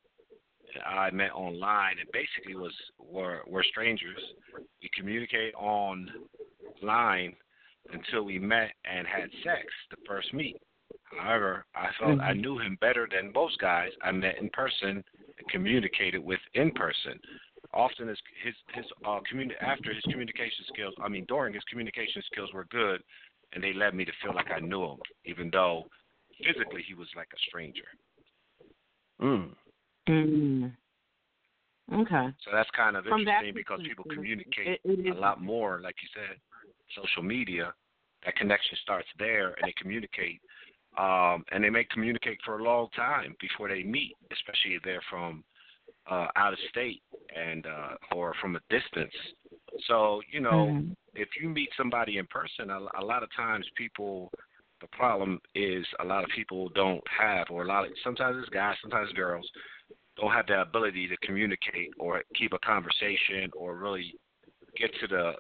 I 0.86 1.10
met 1.10 1.32
online 1.32 1.96
and 2.00 2.08
basically 2.12 2.54
was 2.54 2.72
were 2.98 3.42
were 3.46 3.64
strangers. 3.64 4.18
We 4.82 4.90
communicated 4.96 5.54
online 5.54 7.34
until 7.92 8.22
we 8.24 8.38
met 8.38 8.72
and 8.84 9.06
had 9.06 9.30
sex 9.42 9.64
the 9.90 9.96
first 10.06 10.32
meet. 10.34 10.56
However, 11.18 11.64
I 11.74 11.88
felt 11.98 12.20
I 12.20 12.32
knew 12.34 12.58
him 12.58 12.76
better 12.80 13.08
than 13.10 13.32
most 13.32 13.58
guys 13.58 13.90
I 14.02 14.12
met 14.12 14.38
in 14.38 14.50
person 14.50 15.02
and 15.38 15.48
communicated 15.50 16.18
with 16.18 16.40
in 16.54 16.70
person. 16.72 17.18
Often 17.72 18.08
his 18.08 18.18
his 18.44 18.54
his 18.74 18.84
uh 19.04 19.20
communi- 19.30 19.60
after 19.62 19.92
his 19.92 20.02
communication 20.04 20.64
skills, 20.68 20.94
I 21.02 21.08
mean 21.08 21.24
during 21.26 21.54
his 21.54 21.64
communication 21.64 22.22
skills 22.30 22.52
were 22.52 22.64
good, 22.66 23.02
and 23.52 23.62
they 23.62 23.72
led 23.72 23.94
me 23.94 24.04
to 24.04 24.12
feel 24.22 24.34
like 24.34 24.50
I 24.50 24.60
knew 24.60 24.84
him, 24.84 24.98
even 25.24 25.50
though 25.50 25.86
physically 26.44 26.82
he 26.86 26.94
was 26.94 27.08
like 27.16 27.28
a 27.34 27.40
stranger. 27.48 27.88
Mm. 29.20 29.54
Mm. 30.08 30.72
Okay. 31.92 32.28
So 32.44 32.50
that's 32.52 32.70
kind 32.76 32.96
of 32.96 33.04
From 33.04 33.24
that 33.24 33.44
interesting 33.44 33.54
because 33.54 33.80
people 33.86 34.04
communicate 34.12 34.66
it- 34.68 34.80
it 34.84 35.00
is- 35.06 35.16
a 35.16 35.18
lot 35.18 35.40
more, 35.42 35.80
like 35.80 35.96
you 36.02 36.08
said, 36.14 36.38
social 36.96 37.22
media. 37.22 37.72
That 38.24 38.36
connection 38.36 38.76
starts 38.82 39.08
there, 39.18 39.54
and 39.54 39.66
they 39.66 39.74
communicate, 39.80 40.40
um, 40.98 41.44
and 41.52 41.62
they 41.62 41.70
may 41.70 41.84
communicate 41.84 42.38
for 42.44 42.58
a 42.58 42.62
long 42.62 42.88
time 42.96 43.36
before 43.40 43.68
they 43.68 43.84
meet, 43.84 44.12
especially 44.32 44.74
if 44.74 44.82
they're 44.82 45.02
from 45.08 45.44
uh, 46.10 46.26
out 46.34 46.52
of 46.52 46.58
state 46.70 47.02
and 47.34 47.66
uh, 47.66 47.94
or 48.14 48.34
from 48.40 48.56
a 48.56 48.60
distance. 48.70 49.14
So 49.86 50.20
you 50.32 50.40
know, 50.40 50.66
Mhm. 50.66 50.96
if 51.14 51.28
you 51.40 51.48
meet 51.48 51.70
somebody 51.76 52.18
in 52.18 52.26
person, 52.26 52.70
a, 52.70 52.80
a 52.98 53.04
lot 53.04 53.22
of 53.22 53.28
times 53.36 53.66
people, 53.76 54.32
the 54.80 54.88
problem 54.88 55.40
is 55.54 55.86
a 56.00 56.04
lot 56.04 56.24
of 56.24 56.30
people 56.30 56.68
don't 56.70 57.06
have, 57.08 57.46
or 57.50 57.62
a 57.62 57.66
lot 57.66 57.84
of 57.84 57.92
sometimes 58.02 58.38
it's 58.40 58.48
guys, 58.48 58.76
sometimes 58.80 59.12
girls, 59.12 59.48
don't 60.16 60.32
have 60.32 60.46
the 60.46 60.60
ability 60.60 61.06
to 61.08 61.16
communicate 61.18 61.90
or 61.98 62.22
keep 62.34 62.52
a 62.52 62.58
conversation 62.58 63.50
or 63.56 63.76
really 63.76 64.14
get 64.76 64.90
to 65.00 65.06
the 65.06 65.32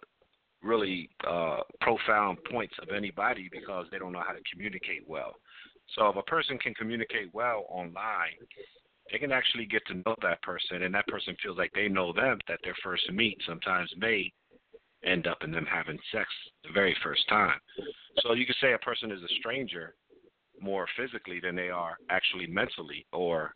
really 0.62 1.08
uh, 1.26 1.60
profound 1.80 2.38
points 2.50 2.74
of 2.82 2.94
anybody 2.94 3.48
because 3.50 3.86
they 3.90 3.98
don't 3.98 4.12
know 4.12 4.22
how 4.26 4.32
to 4.32 4.40
communicate 4.52 5.02
well. 5.06 5.34
So 5.94 6.08
if 6.08 6.16
a 6.16 6.22
person 6.22 6.58
can 6.58 6.74
communicate 6.74 7.32
well 7.32 7.64
online, 7.70 8.36
they 9.10 9.18
can 9.18 9.32
actually 9.32 9.66
get 9.66 9.86
to 9.86 9.94
know 9.94 10.14
that 10.20 10.42
person, 10.42 10.82
and 10.82 10.94
that 10.94 11.06
person 11.06 11.34
feels 11.42 11.56
like 11.56 11.72
they 11.74 11.88
know 11.88 12.12
them. 12.12 12.38
That 12.46 12.58
their 12.62 12.74
first 12.82 13.10
meet 13.10 13.38
sometimes 13.46 13.90
may 13.96 14.30
end 15.04 15.26
up 15.26 15.38
in 15.42 15.50
them 15.50 15.66
having 15.70 15.98
sex 16.12 16.28
the 16.64 16.72
very 16.72 16.94
first 17.02 17.26
time. 17.28 17.58
So 18.18 18.34
you 18.34 18.44
could 18.44 18.56
say 18.60 18.72
a 18.72 18.78
person 18.78 19.10
is 19.10 19.22
a 19.22 19.34
stranger 19.38 19.94
more 20.60 20.86
physically 20.96 21.40
than 21.40 21.54
they 21.54 21.70
are 21.70 21.96
actually 22.10 22.46
mentally, 22.46 23.06
or 23.12 23.52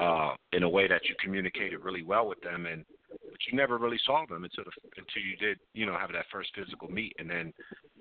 uh, 0.00 0.34
in 0.52 0.62
a 0.62 0.68
way 0.68 0.88
that 0.88 1.02
you 1.08 1.14
communicated 1.22 1.78
really 1.78 2.02
well 2.02 2.26
with 2.26 2.40
them, 2.40 2.66
and 2.66 2.84
but 3.32 3.40
you 3.50 3.56
never 3.56 3.78
really 3.78 3.98
saw 4.04 4.24
them 4.28 4.44
until 4.44 4.64
the, 4.64 4.70
until 4.96 5.22
you 5.22 5.36
did, 5.36 5.58
you 5.74 5.86
know, 5.86 5.98
have 5.98 6.12
that 6.12 6.26
first 6.30 6.50
physical 6.54 6.88
meet, 6.88 7.16
and 7.18 7.28
then 7.28 7.52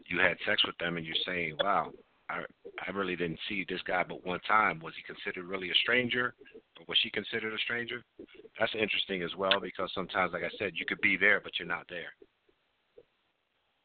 you 0.07 0.19
had 0.19 0.37
sex 0.45 0.63
with 0.65 0.77
them, 0.77 0.97
and 0.97 1.05
you're 1.05 1.15
saying, 1.25 1.55
"Wow, 1.63 1.91
I 2.29 2.43
I 2.85 2.91
really 2.91 3.15
didn't 3.15 3.39
see 3.47 3.65
this 3.67 3.81
guy 3.87 4.03
but 4.07 4.25
one 4.25 4.41
time. 4.41 4.79
Was 4.79 4.93
he 4.95 5.03
considered 5.03 5.45
really 5.45 5.69
a 5.71 5.75
stranger, 5.75 6.35
or 6.77 6.85
was 6.87 6.97
she 7.01 7.09
considered 7.09 7.53
a 7.53 7.57
stranger?" 7.59 8.03
That's 8.59 8.73
interesting 8.75 9.23
as 9.23 9.33
well 9.37 9.59
because 9.61 9.89
sometimes, 9.95 10.33
like 10.33 10.43
I 10.43 10.51
said, 10.59 10.73
you 10.75 10.85
could 10.85 11.01
be 11.01 11.17
there 11.17 11.39
but 11.39 11.53
you're 11.57 11.67
not 11.67 11.87
there. 11.89 12.13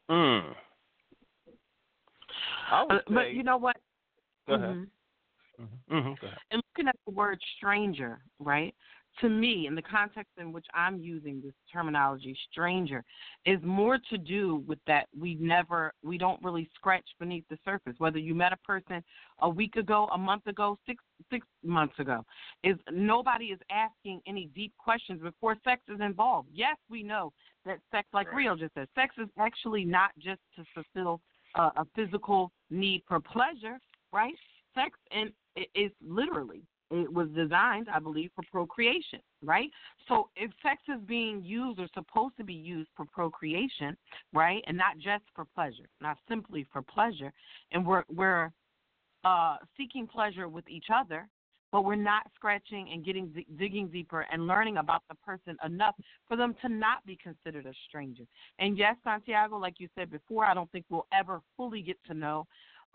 Mm. 0.09 0.53
I 2.69 2.83
would 2.83 2.91
Uh, 2.91 3.01
but 3.07 3.33
you 3.33 3.43
know 3.43 3.57
what? 3.57 3.77
Go 4.47 4.55
ahead. 4.55 4.87
Mhm. 5.59 5.67
Mm-hmm. 5.89 6.13
Go 6.21 6.27
ahead. 6.27 6.37
and 6.51 6.61
looking 6.69 6.87
at 6.87 6.95
the 7.05 7.11
word 7.11 7.39
stranger, 7.55 8.19
right? 8.39 8.75
To 9.21 9.29
me, 9.29 9.65
in 9.65 9.73
the 9.73 9.81
context 9.81 10.33
in 10.37 10.51
which 10.51 10.65
I'm 10.75 10.99
using 10.99 11.41
this 11.41 11.53
terminology, 11.73 12.37
stranger, 12.51 13.03
is 13.45 13.59
more 13.63 13.97
to 14.11 14.17
do 14.17 14.63
with 14.67 14.77
that 14.85 15.07
we 15.17 15.35
never, 15.35 15.91
we 16.03 16.19
don't 16.19 16.41
really 16.43 16.69
scratch 16.75 17.05
beneath 17.19 17.43
the 17.49 17.57
surface. 17.65 17.95
Whether 17.97 18.19
you 18.19 18.35
met 18.35 18.53
a 18.53 18.57
person 18.57 19.03
a 19.39 19.49
week 19.49 19.75
ago, 19.75 20.07
a 20.13 20.17
month 20.17 20.45
ago, 20.45 20.77
six 20.85 21.03
six 21.31 21.47
months 21.63 21.97
ago, 21.97 22.23
is 22.63 22.75
nobody 22.91 23.45
is 23.45 23.59
asking 23.71 24.21
any 24.27 24.49
deep 24.53 24.73
questions 24.77 25.19
before 25.21 25.55
sex 25.63 25.81
is 25.87 25.99
involved. 25.99 26.49
Yes, 26.53 26.77
we 26.87 27.01
know 27.01 27.33
that 27.65 27.79
sex, 27.91 28.07
like. 28.13 28.31
Rio 28.31 28.55
just 28.55 28.75
said, 28.75 28.87
sex 28.93 29.15
is 29.17 29.29
actually 29.39 29.83
not 29.83 30.11
just 30.19 30.41
to 30.55 30.63
fulfill 30.75 31.21
a, 31.55 31.61
a 31.77 31.87
physical 31.95 32.51
need 32.69 33.01
for 33.07 33.19
pleasure, 33.19 33.79
right? 34.13 34.35
Sex 34.75 34.91
and 35.11 35.31
it 35.55 35.69
is 35.73 35.91
literally 36.05 36.61
it 36.89 37.11
was 37.11 37.27
designed, 37.29 37.87
I 37.93 37.99
believe, 37.99 38.31
for 38.35 38.43
procreation, 38.51 39.19
right? 39.43 39.69
So 40.07 40.29
if 40.35 40.51
sex 40.63 40.81
is 40.87 41.01
being 41.05 41.43
used 41.43 41.79
or 41.79 41.87
supposed 41.93 42.37
to 42.37 42.43
be 42.43 42.53
used 42.53 42.89
for 42.95 43.05
procreation, 43.05 43.97
right, 44.33 44.63
and 44.67 44.77
not 44.77 44.97
just 44.97 45.23
for 45.35 45.45
pleasure, 45.45 45.89
not 46.01 46.17
simply 46.29 46.65
for 46.71 46.81
pleasure, 46.81 47.31
and 47.71 47.85
we're 47.85 48.03
we're 48.13 48.51
uh, 49.23 49.57
seeking 49.75 50.07
pleasure 50.07 50.47
with 50.47 50.67
each 50.69 50.87
other, 50.93 51.27
but 51.71 51.83
we're 51.83 51.95
not 51.95 52.23
scratching 52.35 52.89
and 52.93 53.03
getting 53.03 53.43
digging 53.57 53.87
deeper 53.87 54.25
and 54.31 54.47
learning 54.47 54.77
about 54.77 55.03
the 55.09 55.15
person 55.15 55.57
enough 55.65 55.95
for 56.27 56.37
them 56.37 56.55
to 56.61 56.69
not 56.69 57.05
be 57.05 57.17
considered 57.21 57.65
a 57.65 57.73
stranger. 57.87 58.23
And 58.59 58.77
yes, 58.77 58.95
Santiago, 59.03 59.57
like 59.57 59.75
you 59.79 59.89
said 59.97 60.09
before, 60.09 60.45
I 60.45 60.53
don't 60.53 60.71
think 60.71 60.85
we'll 60.89 61.07
ever 61.13 61.41
fully 61.57 61.81
get 61.81 61.97
to 62.07 62.13
know 62.13 62.47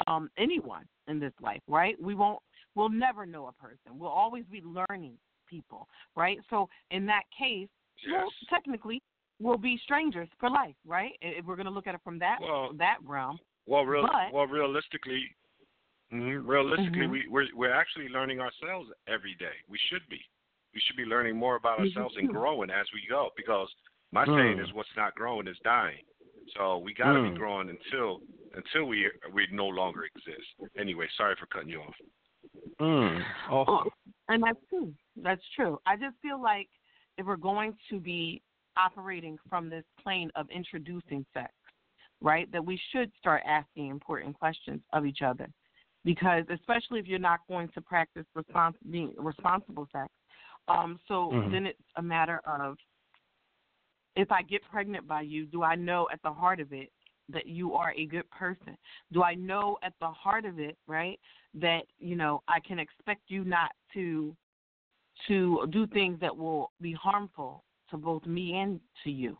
um, 0.06 0.30
anyone 0.38 0.84
in 1.08 1.20
this 1.20 1.32
life, 1.40 1.60
right? 1.68 2.00
We 2.00 2.14
won't. 2.14 2.40
We'll 2.74 2.88
never 2.88 3.26
know 3.26 3.46
a 3.48 3.52
person. 3.52 3.98
We'll 3.98 4.10
always 4.10 4.44
be 4.50 4.62
learning 4.62 5.18
people, 5.48 5.88
right? 6.16 6.38
So 6.50 6.68
in 6.90 7.06
that 7.06 7.24
case, 7.36 7.68
Yes. 8.06 8.22
well, 8.22 8.30
technically, 8.48 9.00
we'll 9.38 9.58
be 9.58 9.76
strangers 9.84 10.28
for 10.40 10.48
life, 10.50 10.74
right? 10.86 11.12
If 11.20 11.44
we're 11.44 11.56
going 11.56 11.66
to 11.66 11.72
look 11.72 11.86
at 11.86 11.94
it 11.94 12.00
from 12.02 12.18
that 12.20 12.38
Well, 12.40 12.72
that 12.74 12.98
realm. 13.04 13.38
Well, 13.66 13.84
real, 13.86 14.02
But- 14.02 14.32
well, 14.32 14.46
realistically, 14.46 15.22
mhm, 16.12 16.46
realistically, 16.46 17.06
Mhm. 17.06 17.10
we 17.10 17.28
we're 17.28 17.48
we're 17.54 17.72
actually 17.72 18.08
learning 18.08 18.40
ourselves 18.40 18.90
every 19.06 19.34
day. 19.34 19.54
We 19.68 19.78
should 19.78 20.06
be. 20.08 20.20
We 20.74 20.80
should 20.80 20.96
be 20.96 21.04
learning 21.04 21.36
more 21.36 21.56
about 21.56 21.78
ourselves 21.80 22.16
and 22.16 22.28
growing 22.28 22.70
as 22.70 22.90
we 22.92 23.06
go. 23.06 23.30
Because 23.36 23.72
my 24.10 24.24
Mm. 24.24 24.36
saying 24.36 24.58
is, 24.58 24.72
what's 24.72 24.96
not 24.96 25.14
growing 25.14 25.46
is 25.46 25.58
dying. 25.60 26.02
So 26.56 26.78
we 26.78 26.92
got 26.94 27.12
to 27.12 27.20
Mm. 27.20 27.32
be 27.32 27.38
growing 27.38 27.68
until 27.68 28.20
until 28.54 28.84
we 28.84 29.10
we 29.30 29.46
no 29.48 29.68
longer 29.68 30.04
exist. 30.04 30.54
Anyway, 30.76 31.08
sorry 31.10 31.36
for 31.36 31.46
cutting 31.46 31.68
you 31.68 31.82
off. 31.82 31.96
Mm. 32.80 33.22
Awesome. 33.50 33.90
And 34.28 34.42
that's 34.42 34.58
true. 34.68 34.94
That's 35.16 35.42
true. 35.54 35.78
I 35.86 35.96
just 35.96 36.16
feel 36.22 36.40
like 36.40 36.68
if 37.18 37.26
we're 37.26 37.36
going 37.36 37.76
to 37.90 38.00
be 38.00 38.42
operating 38.76 39.38
from 39.48 39.68
this 39.68 39.84
plane 40.02 40.30
of 40.36 40.48
introducing 40.50 41.24
sex, 41.34 41.52
right, 42.20 42.50
that 42.52 42.64
we 42.64 42.80
should 42.90 43.10
start 43.18 43.42
asking 43.46 43.88
important 43.88 44.38
questions 44.38 44.80
of 44.92 45.04
each 45.04 45.22
other. 45.22 45.48
Because 46.04 46.44
especially 46.52 46.98
if 46.98 47.06
you're 47.06 47.18
not 47.18 47.40
going 47.48 47.68
to 47.74 47.80
practice 47.80 48.26
respons- 48.36 48.74
being 48.90 49.14
responsible 49.16 49.86
sex, 49.92 50.08
um, 50.68 50.98
so 51.06 51.30
Mhm. 51.30 51.50
then 51.52 51.66
it's 51.66 51.82
a 51.96 52.02
matter 52.02 52.40
of 52.44 52.78
if 54.14 54.30
I 54.30 54.42
get 54.42 54.62
pregnant 54.64 55.06
by 55.06 55.22
you, 55.22 55.46
do 55.46 55.62
I 55.62 55.74
know 55.74 56.08
at 56.12 56.20
the 56.22 56.32
heart 56.32 56.60
of 56.60 56.72
it 56.72 56.92
that 57.28 57.46
you 57.46 57.74
are 57.74 57.92
a 57.92 58.06
good 58.06 58.28
person? 58.30 58.76
Do 59.12 59.22
I 59.22 59.34
know 59.34 59.78
at 59.82 59.94
the 60.00 60.10
heart 60.10 60.44
of 60.44 60.58
it, 60.58 60.76
right, 60.86 61.18
that 61.54 61.82
you 61.98 62.16
know 62.16 62.42
I 62.48 62.60
can 62.60 62.78
expect 62.78 63.22
you 63.28 63.44
not 63.44 63.70
to 63.94 64.36
to 65.28 65.66
do 65.70 65.86
things 65.86 66.18
that 66.20 66.36
will 66.36 66.72
be 66.80 66.92
harmful 66.92 67.64
to 67.90 67.96
both 67.96 68.24
me 68.26 68.56
and 68.56 68.80
to 69.04 69.10
you? 69.10 69.38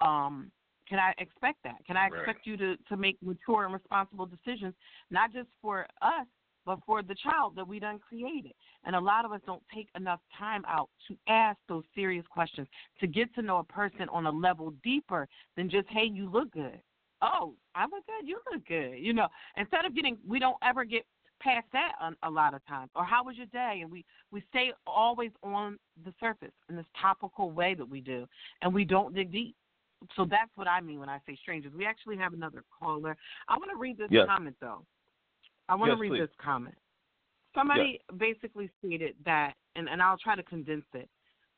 Um, 0.00 0.50
can 0.88 0.98
I 0.98 1.14
expect 1.18 1.58
that? 1.64 1.84
Can 1.86 1.96
I 1.96 2.08
Right. 2.08 2.18
expect 2.18 2.46
you 2.46 2.56
to 2.56 2.76
to 2.88 2.96
make 2.96 3.16
mature 3.22 3.64
and 3.64 3.72
responsible 3.72 4.26
decisions, 4.26 4.74
not 5.10 5.32
just 5.32 5.48
for 5.60 5.86
us, 6.00 6.26
but 6.64 6.78
for 6.84 7.02
the 7.02 7.14
child 7.14 7.54
that 7.56 7.66
we 7.66 7.78
done 7.78 7.98
created? 7.98 8.52
And 8.84 8.96
a 8.96 9.00
lot 9.00 9.24
of 9.24 9.32
us 9.32 9.40
don't 9.46 9.62
take 9.74 9.88
enough 9.96 10.20
time 10.36 10.64
out 10.66 10.90
to 11.08 11.16
ask 11.28 11.58
those 11.68 11.84
serious 11.94 12.26
questions, 12.26 12.66
to 13.00 13.06
get 13.06 13.34
to 13.34 13.42
know 13.42 13.58
a 13.58 13.64
person 13.64 14.08
on 14.10 14.26
a 14.26 14.30
level 14.30 14.74
deeper 14.82 15.28
than 15.56 15.70
just, 15.70 15.88
hey, 15.88 16.04
you 16.04 16.28
look 16.28 16.50
good. 16.52 16.80
Oh, 17.22 17.54
I 17.76 17.84
look 17.84 18.04
good. 18.06 18.26
You 18.26 18.40
look 18.52 18.66
good. 18.66 18.98
You 18.98 19.12
know, 19.12 19.28
instead 19.56 19.84
of 19.84 19.94
getting, 19.94 20.18
we 20.26 20.40
don't 20.40 20.56
ever 20.64 20.84
get 20.84 21.04
past 21.42 21.66
that 21.72 21.92
on, 22.00 22.16
a 22.22 22.30
lot 22.30 22.54
of 22.54 22.64
times. 22.66 22.90
Or 22.94 23.04
how 23.04 23.24
was 23.24 23.36
your 23.36 23.46
day? 23.46 23.80
And 23.82 23.90
we 23.90 24.04
we 24.30 24.42
stay 24.50 24.72
always 24.86 25.30
on 25.42 25.78
the 26.04 26.12
surface 26.20 26.52
in 26.68 26.76
this 26.76 26.86
topical 27.00 27.50
way 27.50 27.74
that 27.74 27.88
we 27.88 28.00
do, 28.00 28.26
and 28.62 28.72
we 28.72 28.84
don't 28.84 29.14
dig 29.14 29.32
deep. 29.32 29.56
So 30.16 30.24
that's 30.28 30.50
what 30.56 30.66
I 30.66 30.80
mean 30.80 30.98
when 30.98 31.08
I 31.08 31.18
say 31.26 31.36
strangers. 31.40 31.72
We 31.76 31.86
actually 31.86 32.16
have 32.16 32.32
another 32.32 32.64
caller. 32.76 33.16
I 33.48 33.56
want 33.56 33.70
to 33.70 33.76
read 33.76 33.98
this 33.98 34.08
Yes. 34.10 34.26
comment 34.26 34.56
though. 34.60 34.84
I 35.68 35.74
want 35.74 35.90
Yes, 35.90 35.96
to 35.96 36.00
read 36.00 36.10
please. 36.10 36.20
this 36.20 36.36
comment. 36.38 36.74
Somebody 37.54 38.00
basically 38.16 38.70
stated 38.78 39.14
that, 39.24 39.54
and, 39.76 39.88
and 39.88 40.00
I'll 40.02 40.18
try 40.18 40.34
to 40.34 40.42
condense 40.42 40.86
it, 40.94 41.08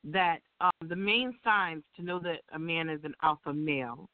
that 0.05 0.41
um, 0.61 0.73
the 0.89 0.97
main 0.97 1.33
signs 1.43 1.85
to 1.97 2.03
know 2.03 2.19
that 2.19 2.41
a 2.53 2.59
man 2.59 2.89
is 2.89 3.01
an 3.05 3.15
alpha 3.23 3.55
male 3.55 4.11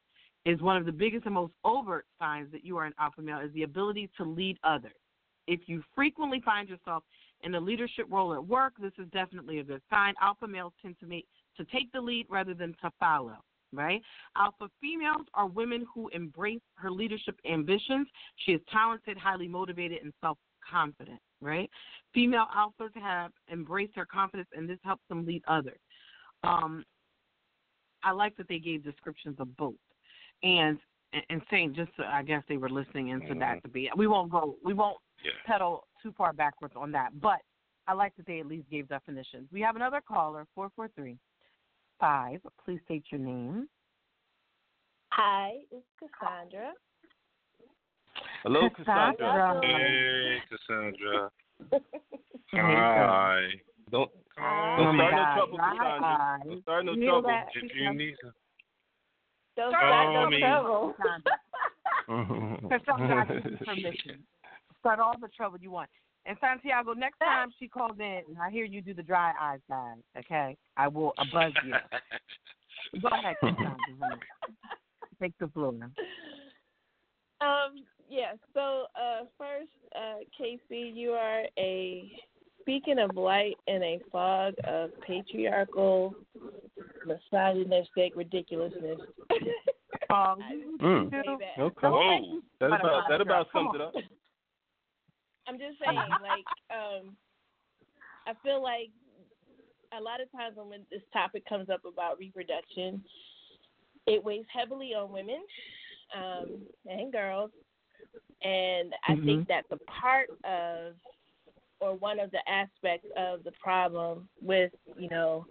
is 0.46 0.60
one 0.60 0.76
of 0.76 0.86
the 0.86 0.92
biggest 0.92 1.26
and 1.26 1.34
most 1.34 1.52
overt 1.64 2.06
signs 2.18 2.50
that 2.52 2.64
you 2.64 2.76
are 2.76 2.84
an 2.84 2.94
alpha 2.98 3.20
male 3.20 3.40
is 3.40 3.52
the 3.52 3.62
ability 3.62 4.10
to 4.16 4.24
lead 4.24 4.58
others. 4.62 4.92
If 5.50 5.62
you 5.66 5.82
frequently 5.96 6.40
find 6.44 6.68
yourself 6.68 7.02
in 7.42 7.56
a 7.56 7.60
leadership 7.60 8.06
role 8.08 8.32
at 8.34 8.46
work, 8.46 8.74
this 8.80 8.92
is 8.98 9.08
definitely 9.12 9.58
a 9.58 9.64
good 9.64 9.82
sign. 9.90 10.14
Alpha 10.22 10.46
males 10.46 10.72
tend 10.80 10.94
to 11.00 11.06
make 11.06 11.26
to 11.56 11.64
take 11.64 11.90
the 11.90 12.00
lead 12.00 12.26
rather 12.30 12.54
than 12.54 12.72
to 12.82 12.90
follow. 13.00 13.36
Right? 13.72 14.00
Alpha 14.36 14.68
females 14.80 15.26
are 15.34 15.48
women 15.48 15.84
who 15.92 16.08
embrace 16.08 16.60
her 16.74 16.90
leadership 16.90 17.36
ambitions. 17.50 18.06
She 18.44 18.52
is 18.52 18.60
talented, 18.72 19.18
highly 19.18 19.48
motivated, 19.48 20.02
and 20.02 20.12
self 20.20 20.38
confident. 20.68 21.18
Right? 21.40 21.68
Female 22.14 22.46
alphas 22.56 22.94
have 22.94 23.32
embraced 23.50 23.96
her 23.96 24.06
confidence, 24.06 24.48
and 24.56 24.70
this 24.70 24.78
helps 24.84 25.02
them 25.08 25.26
lead 25.26 25.42
others. 25.48 25.78
Um, 26.44 26.84
I 28.04 28.12
like 28.12 28.36
that 28.36 28.48
they 28.48 28.60
gave 28.60 28.84
descriptions 28.84 29.36
of 29.40 29.56
both, 29.56 29.74
and 30.44 30.78
and 31.28 31.42
saying 31.50 31.74
just 31.74 31.90
so 31.96 32.04
I 32.04 32.22
guess 32.22 32.42
they 32.48 32.56
were 32.56 32.68
listening 32.70 33.08
into 33.08 33.34
that 33.34 33.56
mm-hmm. 33.56 33.66
to 33.66 33.68
be. 33.68 33.90
We 33.96 34.06
won't 34.06 34.30
go. 34.30 34.56
We 34.64 34.74
won't 34.74 34.98
Yeah. 35.24 35.32
pedal 35.44 35.86
too 36.02 36.12
far 36.12 36.32
backwards 36.32 36.74
on 36.76 36.92
that, 36.92 37.20
but 37.20 37.40
I 37.86 37.92
like 37.92 38.14
that 38.16 38.26
they 38.26 38.40
at 38.40 38.46
least 38.46 38.70
gave 38.70 38.88
definitions. 38.88 39.48
We 39.52 39.60
have 39.62 39.76
another 39.76 40.00
caller, 40.00 40.46
four 40.54 40.70
four 40.76 40.88
three 40.88 41.18
five. 41.98 42.40
Please 42.64 42.80
state 42.84 43.04
your 43.10 43.20
name. 43.20 43.68
Hi, 45.12 45.58
it's 45.70 45.86
Cassandra. 45.98 46.72
Hello, 48.42 48.70
Cassandra. 48.70 49.16
Cassandra. 49.16 49.78
Hey, 49.78 50.38
Cassandra. 50.48 51.30
Hi. 52.52 53.48
Don't 53.90 54.10
Hi. 54.38 54.76
don't 54.76 54.86
Oh 54.86 54.92
my 54.92 55.10
start 55.10 55.12
no 55.12 55.34
trouble, 55.34 55.58
Cassandra. 55.58 56.38
Don't 56.46 56.62
start 56.62 56.84
no 56.84 56.92
You 56.92 57.06
trouble. 57.06 57.28
that? 57.28 57.46
Did 57.52 57.70
you 57.74 57.94
need 57.94 58.14
Don't 58.22 58.34
Start 59.54 60.12
no 60.14 60.30
me. 60.30 60.40
trouble. 60.40 60.94
Cassandra, 62.68 63.22
I 63.22 63.24
give 63.24 63.58
permission. 63.60 64.24
Start 64.80 65.00
all 65.00 65.14
the 65.20 65.28
trouble 65.28 65.58
you 65.60 65.70
want. 65.70 65.90
And 66.26 66.36
Santiago, 66.40 66.92
next 66.92 67.18
time 67.18 67.50
she 67.58 67.66
calls 67.68 67.98
in 67.98 68.22
and 68.28 68.38
I 68.40 68.50
hear 68.50 68.64
you 68.64 68.82
do 68.82 68.94
the 68.94 69.02
dry 69.02 69.32
eyes 69.40 69.60
guys, 69.68 69.96
okay? 70.18 70.56
I 70.76 70.88
will 70.88 71.12
uh, 71.18 71.24
buzz 71.32 71.52
you. 71.64 73.00
Go 73.00 73.08
ahead, 73.08 73.36
Cassandra. 73.40 73.76
honey. 74.00 74.20
Take 75.20 75.32
the 75.38 75.48
floor. 75.48 75.72
Um, 77.40 77.84
yeah, 78.08 78.32
so 78.54 78.86
uh 78.96 79.24
first, 79.38 79.70
uh 79.96 80.18
Casey, 80.36 80.92
you 80.94 81.10
are 81.10 81.44
a 81.58 82.10
speaking 82.60 82.98
of 82.98 83.16
light 83.16 83.56
in 83.66 83.82
a 83.82 84.00
fog 84.10 84.54
of 84.64 84.90
patriarchal, 85.06 86.14
misogynistic 87.06 88.14
ridiculousness. 88.16 89.00
Um, 90.10 90.38
Mm. 90.80 91.10
That. 91.10 91.62
Okay. 91.62 91.86
Whoa. 91.86 92.40
That 92.58 92.66
about 92.66 92.80
about 92.80 93.08
that 93.10 93.20
about 93.20 93.46
sums 93.52 93.70
it 93.74 93.80
up. 93.80 93.92
I'm 95.46 95.58
just 95.58 95.78
saying, 95.78 96.16
like, 96.20 96.46
um, 96.70 97.16
I 98.26 98.32
feel 98.42 98.62
like 98.62 98.90
a 99.96 100.02
lot 100.02 100.20
of 100.20 100.32
times 100.32 100.56
when 100.56 100.80
this 100.90 101.02
topic 101.12 101.46
comes 101.48 101.68
up 101.68 101.82
about 101.84 102.18
reproduction, 102.18 103.02
it 104.06 104.24
weighs 104.24 104.46
heavily 104.52 104.94
on 104.94 105.12
women 105.12 105.42
um, 106.16 106.62
and 106.86 107.12
girls, 107.12 107.50
and 108.42 108.94
I 109.06 109.14
Mhm. 109.14 109.24
think 109.26 109.48
that's 109.48 109.70
a 109.70 109.78
part 109.90 110.30
of, 110.44 110.94
or 111.80 111.94
one 111.96 112.20
of 112.20 112.30
the 112.30 112.40
aspects 112.48 113.06
of 113.16 113.42
the 113.44 113.52
problem 113.52 114.28
with, 114.42 114.72
you 114.98 115.08
know, 115.08 115.46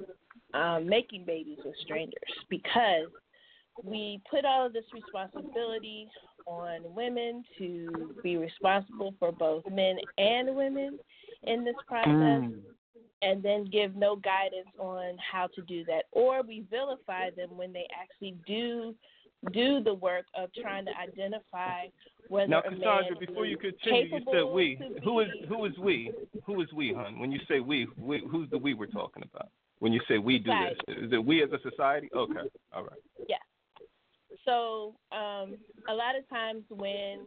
um, 0.54 0.88
making 0.88 1.26
babies 1.26 1.60
with 1.64 1.76
strangers 1.84 2.16
because 2.50 3.08
we 3.84 4.22
put 4.30 4.46
all 4.46 4.66
of 4.66 4.74
this 4.74 4.86
responsibility 4.94 6.08
on 6.46 6.82
women 6.96 7.44
to 7.58 8.14
be 8.24 8.38
responsible 8.38 9.14
for 9.20 9.32
both 9.32 9.64
men 9.72 9.98
and 10.18 10.56
women 10.56 10.98
in 11.44 11.64
this 11.64 11.76
process 11.88 12.10
Mm. 12.10 12.62
and 13.22 13.44
then 13.44 13.66
give 13.66 13.96
no 13.96 14.16
guidance 14.16 14.70
on 14.80 15.18
how 15.20 15.48
to 15.48 15.62
do 15.64 15.86
that 15.86 16.06
or 16.12 16.42
we 16.42 16.62
vilify 16.72 17.30
them 17.30 17.56
when 17.56 17.72
they 17.72 17.88
actually 17.94 18.36
do 18.48 18.96
do 19.54 19.82
the 19.84 19.94
work 19.94 20.26
of 20.36 20.50
trying 20.62 20.86
to 20.86 20.92
identify 20.98 21.86
whether 22.28 22.48
Now, 22.48 22.62
a 22.62 22.72
man 22.72 22.80
Cassandra, 22.80 23.16
before 23.20 23.46
you 23.46 23.58
continue, 23.58 24.18
you 24.18 24.22
said 24.32 24.44
we. 24.44 24.80
Who 25.04 25.22
is 25.22 25.28
who 25.48 25.66
is 25.66 25.78
we? 25.78 26.12
Who 26.46 26.62
is 26.62 26.68
we, 26.74 26.94
hon? 26.94 27.20
When 27.20 27.32
you 27.32 27.40
say 27.48 27.60
we, 27.60 27.88
we 27.98 28.24
who's 28.30 28.50
the 28.50 28.58
we 28.58 28.74
we're 28.74 28.88
talking 28.88 29.24
about? 29.34 29.50
When 29.80 29.94
you 29.94 30.02
say 30.08 30.18
we 30.18 30.40
do 30.40 30.52
this, 30.52 30.98
is 30.98 31.12
it 31.12 31.26
we 31.26 31.42
as 31.42 31.50
a 31.52 31.70
society? 31.70 32.10
Okay, 32.16 32.50
all 32.74 32.84
right. 32.84 33.00
Yeah. 33.28 33.38
So 34.46 34.96
um, 35.12 35.58
a 35.88 35.94
lot 35.94 36.18
of 36.18 36.28
times 36.30 36.64
when 36.70 37.26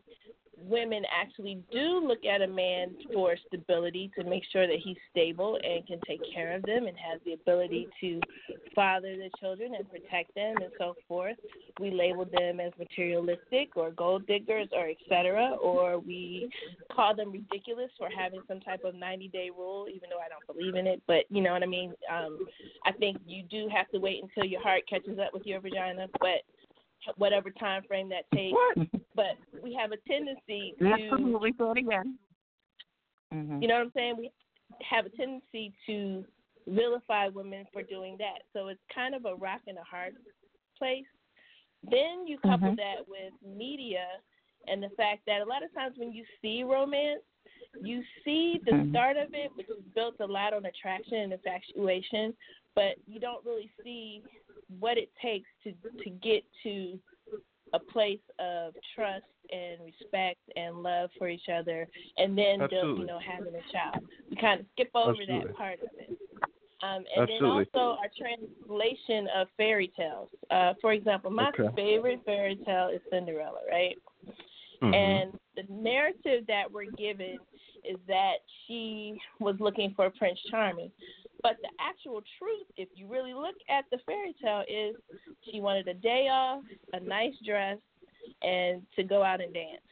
women 0.68 1.02
actually 1.12 1.62
do 1.72 2.06
look 2.06 2.24
at 2.24 2.42
a 2.42 2.46
man 2.46 2.94
for 3.12 3.36
stability 3.48 4.10
to 4.16 4.24
make 4.24 4.42
sure 4.52 4.66
that 4.66 4.76
he's 4.82 4.96
stable 5.10 5.58
and 5.62 5.86
can 5.86 5.98
take 6.06 6.20
care 6.32 6.54
of 6.54 6.62
them 6.64 6.86
and 6.86 6.96
has 6.96 7.20
the 7.24 7.32
ability 7.32 7.88
to 8.00 8.20
father 8.74 9.16
the 9.16 9.30
children 9.40 9.74
and 9.74 9.88
protect 9.90 10.34
them 10.34 10.56
and 10.56 10.70
so 10.78 10.94
forth. 11.08 11.36
We 11.80 11.90
label 11.90 12.26
them 12.30 12.60
as 12.60 12.72
materialistic 12.78 13.76
or 13.76 13.90
gold 13.90 14.26
diggers 14.26 14.68
or 14.72 14.88
etc. 14.88 15.56
or 15.62 15.98
we 15.98 16.50
call 16.94 17.16
them 17.16 17.32
ridiculous 17.32 17.90
for 17.98 18.08
having 18.16 18.40
some 18.46 18.60
type 18.60 18.84
of 18.84 18.94
90 18.94 19.28
day 19.28 19.50
rule 19.56 19.86
even 19.88 20.10
though 20.10 20.20
I 20.20 20.28
don't 20.28 20.46
believe 20.46 20.74
in 20.74 20.86
it, 20.86 21.02
but 21.06 21.24
you 21.30 21.42
know 21.42 21.52
what 21.52 21.62
I 21.62 21.66
mean? 21.66 21.92
Um 22.12 22.38
I 22.84 22.92
think 22.92 23.18
you 23.26 23.42
do 23.44 23.68
have 23.74 23.88
to 23.90 23.98
wait 23.98 24.22
until 24.22 24.48
your 24.48 24.62
heart 24.62 24.82
catches 24.88 25.18
up 25.18 25.32
with 25.32 25.46
your 25.46 25.60
vagina, 25.60 26.08
but 26.20 26.42
whatever 27.16 27.50
time 27.50 27.82
frame 27.88 28.08
that 28.10 28.24
takes. 28.34 28.56
But 29.14 29.36
we 29.62 29.74
have 29.74 29.92
a 29.92 29.96
tendency 30.08 30.74
to 30.78 30.86
Absolutely. 30.86 31.50
Say 31.58 31.64
it 31.64 31.78
again. 31.78 32.18
Mm-hmm. 33.32 33.62
you 33.62 33.68
know 33.68 33.74
what 33.74 33.82
I'm 33.84 33.92
saying? 33.94 34.14
We 34.18 34.30
have 34.88 35.06
a 35.06 35.10
tendency 35.10 35.72
to 35.86 36.24
vilify 36.68 37.28
women 37.28 37.66
for 37.72 37.82
doing 37.82 38.16
that. 38.18 38.42
So 38.52 38.68
it's 38.68 38.80
kind 38.94 39.14
of 39.14 39.24
a 39.24 39.34
rock 39.34 39.62
and 39.66 39.78
a 39.78 39.82
hard 39.82 40.14
place. 40.78 41.04
Then 41.90 42.26
you 42.26 42.38
couple 42.38 42.68
Mhm. 42.70 42.76
that 42.76 43.08
with 43.08 43.32
media 43.42 44.06
and 44.68 44.82
the 44.82 44.90
fact 44.90 45.22
that 45.26 45.40
a 45.40 45.44
lot 45.44 45.64
of 45.64 45.72
times 45.74 45.98
when 45.98 46.12
you 46.12 46.24
see 46.40 46.62
romance, 46.62 47.22
you 47.80 48.02
see 48.24 48.60
the 48.64 48.72
Mhm. 48.72 48.90
start 48.90 49.16
of 49.16 49.34
it, 49.34 49.54
which 49.56 49.68
is 49.68 49.82
built 49.94 50.20
a 50.20 50.26
lot 50.26 50.52
on 50.52 50.66
attraction 50.66 51.14
and 51.14 51.32
infatuation, 51.32 52.36
but 52.74 52.96
you 53.06 53.18
don't 53.18 53.44
really 53.44 53.70
see 53.82 54.22
what 54.80 54.98
it 54.98 55.10
takes 55.20 55.48
to 55.64 55.74
to 56.02 56.10
get 56.10 56.44
to 56.62 56.98
a 57.72 57.78
place 57.78 58.20
of 58.38 58.74
trust 58.94 59.24
and 59.50 59.80
respect 59.82 60.40
and 60.56 60.82
love 60.82 61.10
for 61.18 61.28
each 61.28 61.48
other, 61.48 61.88
and 62.18 62.36
then 62.36 62.58
build, 62.58 62.72
Absolutely. 62.72 63.00
you 63.02 63.06
know 63.06 63.18
having 63.18 63.54
a 63.54 63.72
child. 63.72 64.04
We 64.30 64.36
kind 64.36 64.60
of 64.60 64.66
skip 64.72 64.90
over 64.94 65.10
Absolutely. 65.10 65.46
that 65.48 65.54
part 65.56 65.80
of 65.80 65.88
it. 65.98 66.10
Um, 66.82 67.04
and 67.14 67.22
Absolutely. 67.22 67.66
then 67.72 67.78
also 67.78 67.96
our 67.98 68.10
translation 68.16 69.28
of 69.34 69.48
fairy 69.56 69.92
tales. 69.96 70.28
Uh, 70.50 70.74
for 70.80 70.92
example, 70.92 71.30
my 71.30 71.50
Okay. 71.50 71.68
favorite 71.76 72.20
fairy 72.24 72.56
tale 72.66 72.88
is 72.88 73.00
Cinderella, 73.10 73.60
right? 73.70 73.96
Mhm. 74.82 74.94
And 74.94 75.38
the 75.54 75.64
narrative 75.72 76.46
that 76.46 76.70
we're 76.70 76.90
given 76.96 77.38
is 77.84 77.98
that 78.06 78.36
she 78.66 79.20
was 79.38 79.58
looking 79.60 79.94
for 79.94 80.10
Prince 80.10 80.40
Charming. 80.50 80.90
But 81.42 81.56
the 81.62 81.70
actual 81.80 82.22
truth, 82.38 82.66
if 82.76 82.88
you 82.94 83.06
really 83.06 83.34
look 83.34 83.56
at 83.68 83.84
the 83.90 83.98
fairy 83.98 84.34
tale, 84.34 84.64
is 84.68 84.96
she 85.42 85.60
wanted 85.60 85.88
a 85.88 85.94
day 85.94 86.28
off, 86.28 86.62
a 86.92 87.00
nice 87.00 87.34
dress, 87.44 87.78
and 88.42 88.82
to 88.96 89.02
go 89.02 89.22
out 89.22 89.40
and 89.40 89.52
dance. 89.52 89.82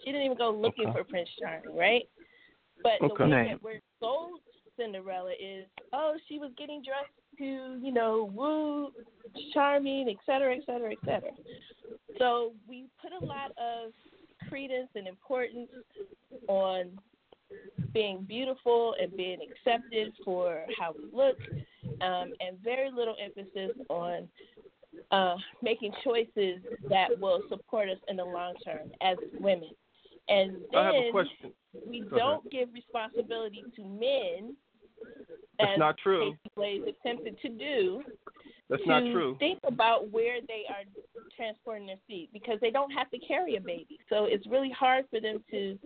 She 0.00 0.06
didn't 0.06 0.22
even 0.22 0.36
go 0.36 0.50
looking 0.50 0.88
Okay. 0.88 0.98
for 0.98 1.04
Prince 1.04 1.28
Charming, 1.40 1.76
right? 1.76 2.08
But 2.82 3.00
the 3.00 3.14
way 3.14 3.48
that 3.50 3.62
we're 3.62 3.80
sold 4.00 4.40
Cinderella 4.76 5.32
is, 5.32 5.66
oh, 5.92 6.16
she 6.28 6.38
was 6.38 6.52
getting 6.56 6.82
dressed 6.82 7.10
to, 7.38 7.78
you 7.80 7.92
know, 7.92 8.24
woo 8.34 8.92
Charming, 9.52 10.08
et 10.08 10.16
cetera, 10.24 10.56
et 10.56 10.64
cetera, 10.64 10.92
et 10.92 10.98
cetera. 11.04 11.32
So 12.18 12.54
we 12.68 12.86
put 13.00 13.12
a 13.12 13.24
lot 13.24 13.52
of 13.58 13.92
credence 14.48 14.88
and 14.94 15.06
importance 15.06 15.68
on 16.48 16.98
being 17.92 18.22
beautiful 18.22 18.94
and 19.00 19.16
being 19.16 19.38
accepted 19.40 20.12
for 20.24 20.64
how 20.78 20.92
we 20.92 21.04
look, 21.12 21.36
um, 22.02 22.32
and 22.40 22.58
very 22.62 22.90
little 22.90 23.16
emphasis 23.22 23.76
on 23.88 24.28
uh, 25.10 25.36
making 25.62 25.92
choices 26.04 26.60
that 26.88 27.08
will 27.18 27.42
support 27.48 27.88
us 27.88 27.98
in 28.08 28.16
the 28.16 28.24
long 28.24 28.54
term 28.64 28.90
as 29.00 29.16
women. 29.40 29.70
And 30.28 30.56
then 30.72 30.80
I 30.80 30.84
have 30.84 30.94
a 30.94 31.10
question. 31.10 31.52
we 31.88 32.00
Go 32.00 32.18
don't 32.18 32.50
give 32.50 32.68
responsibility 32.74 33.64
to 33.76 33.82
men. 33.82 34.54
That's 35.58 35.72
as 35.72 35.78
not 35.78 35.96
true. 35.98 36.34
Casey 36.58 36.82
attempted 36.88 37.40
to 37.40 37.48
do. 37.48 38.02
That's 38.68 38.82
to 38.82 38.88
not 38.88 39.00
true. 39.12 39.36
Think 39.38 39.60
about 39.66 40.10
where 40.10 40.40
they 40.46 40.64
are 40.68 40.84
transporting 41.36 41.86
their 41.86 41.96
seed 42.06 42.28
because 42.32 42.58
they 42.60 42.70
don't 42.70 42.90
have 42.90 43.10
to 43.10 43.18
carry 43.18 43.56
a 43.56 43.60
baby, 43.60 43.98
so 44.08 44.24
it's 44.24 44.46
really 44.46 44.70
hard 44.70 45.06
for 45.10 45.20
them 45.20 45.42
to 45.50 45.78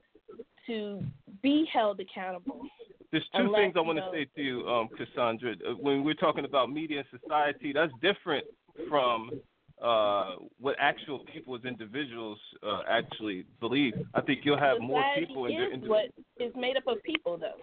to 0.66 1.02
be 1.42 1.66
held 1.72 2.00
accountable. 2.00 2.62
There's 3.10 3.24
two 3.36 3.42
Unless, 3.42 3.60
things 3.60 3.74
I 3.76 3.80
want 3.80 3.98
to 3.98 4.04
know- 4.06 4.12
say 4.12 4.24
to 4.36 4.42
you, 4.42 4.66
um, 4.68 4.88
Cassandra. 4.96 5.54
Uh, 5.68 5.74
When 5.74 6.02
we're 6.04 6.14
talking 6.14 6.44
about 6.44 6.72
media 6.72 7.02
and 7.10 7.20
society, 7.20 7.72
that's 7.72 7.92
different 8.00 8.46
from 8.88 9.30
uh, 9.82 10.36
what 10.60 10.76
actual 10.78 11.18
people 11.32 11.56
as 11.56 11.64
individuals 11.64 12.38
uh, 12.62 12.82
actually 12.88 13.44
believe. 13.60 13.94
I 14.14 14.20
think 14.20 14.40
you'll 14.44 14.58
have 14.58 14.80
more 14.80 15.02
people 15.18 15.46
in 15.46 15.52
is 15.52 15.82
the 15.82 15.88
what 15.88 16.06
is 16.38 16.52
made 16.56 16.76
up 16.76 16.86
of 16.86 17.02
people, 17.02 17.36
though. 17.36 17.58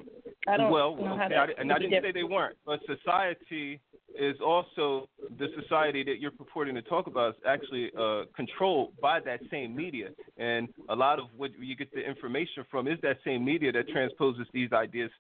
I 0.48 0.58
don't 0.58 0.72
well, 0.72 0.96
know 0.96 1.16
how 1.16 1.26
okay, 1.26 1.36
that 1.36 1.50
I, 1.58 1.62
and 1.62 1.72
I 1.72 1.80
didn't 1.80 2.04
say 2.04 2.12
they 2.12 2.24
weren't, 2.24 2.58
but 2.66 2.80
society 2.86 3.80
is 4.18 4.36
also 4.46 5.08
the 5.38 5.48
society 5.62 6.04
that 6.04 6.20
you're 6.20 6.32
purporting 6.32 6.76
to 6.76 6.82
talk 6.82 7.08
about 7.08 7.36
is 7.36 7.42
actually 7.46 7.92
uh, 7.98 8.24
controlled 8.36 8.94
by 9.02 9.20
that 9.22 9.40
same 9.52 9.76
media, 9.76 10.10
and 10.38 10.70
a 10.90 10.96
lot 10.96 11.20
of 11.20 11.26
what 11.36 11.52
you 11.60 11.76
get 11.76 11.92
the 11.94 12.02
information 12.02 12.66
from 12.70 12.88
is 12.88 12.98
that 13.02 13.18
same 13.26 13.44
media 13.44 13.72
that 13.72 13.88
transposes 13.90 14.48
these 14.54 14.72
ideas 14.74 15.12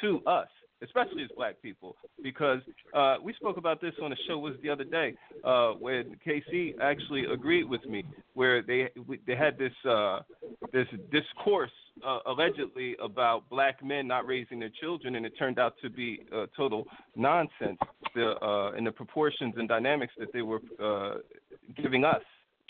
to 0.00 0.20
us. 0.26 0.48
Especially 0.80 1.24
as 1.24 1.30
black 1.36 1.60
people, 1.60 1.96
because 2.22 2.60
uh, 2.94 3.16
we 3.20 3.32
spoke 3.34 3.56
about 3.56 3.80
this 3.80 3.94
on 4.00 4.12
a 4.12 4.16
show 4.28 4.38
was 4.38 4.54
the 4.62 4.70
other 4.70 4.84
day, 4.84 5.12
uh, 5.42 5.72
where 5.72 6.04
KC 6.24 6.74
actually 6.80 7.24
agreed 7.24 7.64
with 7.64 7.84
me, 7.84 8.04
where 8.34 8.62
they 8.62 8.88
they 9.26 9.34
had 9.34 9.58
this 9.58 9.72
uh, 9.84 10.20
this 10.72 10.86
discourse 11.10 11.72
uh, 12.06 12.20
allegedly 12.26 12.96
about 13.02 13.48
black 13.48 13.84
men 13.84 14.06
not 14.06 14.26
raising 14.26 14.60
their 14.60 14.70
children, 14.80 15.16
and 15.16 15.26
it 15.26 15.32
turned 15.38 15.58
out 15.58 15.74
to 15.82 15.90
be 15.90 16.20
uh, 16.34 16.46
total 16.56 16.86
nonsense. 17.16 17.78
The 18.14 18.36
uh, 18.42 18.72
in 18.72 18.84
the 18.84 18.92
proportions 18.92 19.54
and 19.56 19.68
dynamics 19.68 20.12
that 20.18 20.32
they 20.32 20.42
were 20.42 20.60
uh, 20.82 21.18
giving 21.80 22.04
us. 22.04 22.22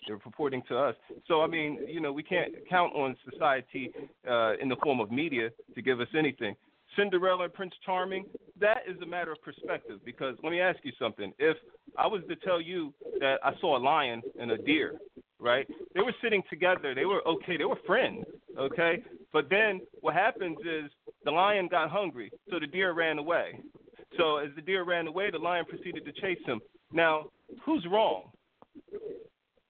They 0.06 0.14
were 0.14 0.20
purporting 0.20 0.62
to 0.68 0.78
us. 0.78 0.94
So 1.26 1.42
I 1.42 1.46
mean, 1.46 1.78
you 1.86 2.00
know, 2.00 2.12
we 2.12 2.22
can't 2.22 2.52
count 2.68 2.94
on 2.94 3.16
society 3.30 3.92
uh, 4.28 4.54
in 4.60 4.68
the 4.68 4.76
form 4.82 5.00
of 5.00 5.10
media 5.10 5.50
to 5.74 5.82
give 5.82 6.00
us 6.00 6.08
anything. 6.16 6.56
Cinderella 6.98 7.44
and 7.44 7.52
Prince 7.52 7.74
Charming, 7.86 8.24
that 8.60 8.78
is 8.88 9.00
a 9.02 9.06
matter 9.06 9.32
of 9.32 9.40
perspective. 9.42 10.00
Because 10.04 10.36
let 10.42 10.50
me 10.50 10.60
ask 10.60 10.78
you 10.82 10.92
something: 10.98 11.32
If 11.38 11.56
I 11.96 12.06
was 12.06 12.22
to 12.28 12.36
tell 12.36 12.60
you 12.60 12.92
that 13.20 13.36
I 13.44 13.52
saw 13.60 13.78
a 13.78 13.82
lion 13.82 14.20
and 14.38 14.50
a 14.50 14.58
deer, 14.58 14.94
right? 15.38 15.66
They 15.94 16.00
were 16.00 16.14
sitting 16.22 16.42
together. 16.50 16.94
They 16.94 17.04
were 17.04 17.26
okay. 17.26 17.56
They 17.56 17.64
were 17.64 17.78
friends, 17.86 18.24
okay? 18.58 19.02
But 19.32 19.48
then 19.48 19.80
what 20.00 20.14
happens 20.14 20.58
is 20.60 20.90
the 21.24 21.30
lion 21.30 21.68
got 21.68 21.90
hungry, 21.90 22.30
so 22.50 22.58
the 22.58 22.66
deer 22.66 22.92
ran 22.92 23.18
away. 23.18 23.60
So 24.16 24.38
as 24.38 24.48
the 24.56 24.62
deer 24.62 24.84
ran 24.84 25.06
away, 25.06 25.30
the 25.30 25.38
lion 25.38 25.64
proceeded 25.64 26.04
to 26.04 26.12
chase 26.20 26.38
him. 26.44 26.60
Now, 26.92 27.26
who's 27.64 27.86
wrong? 27.90 28.30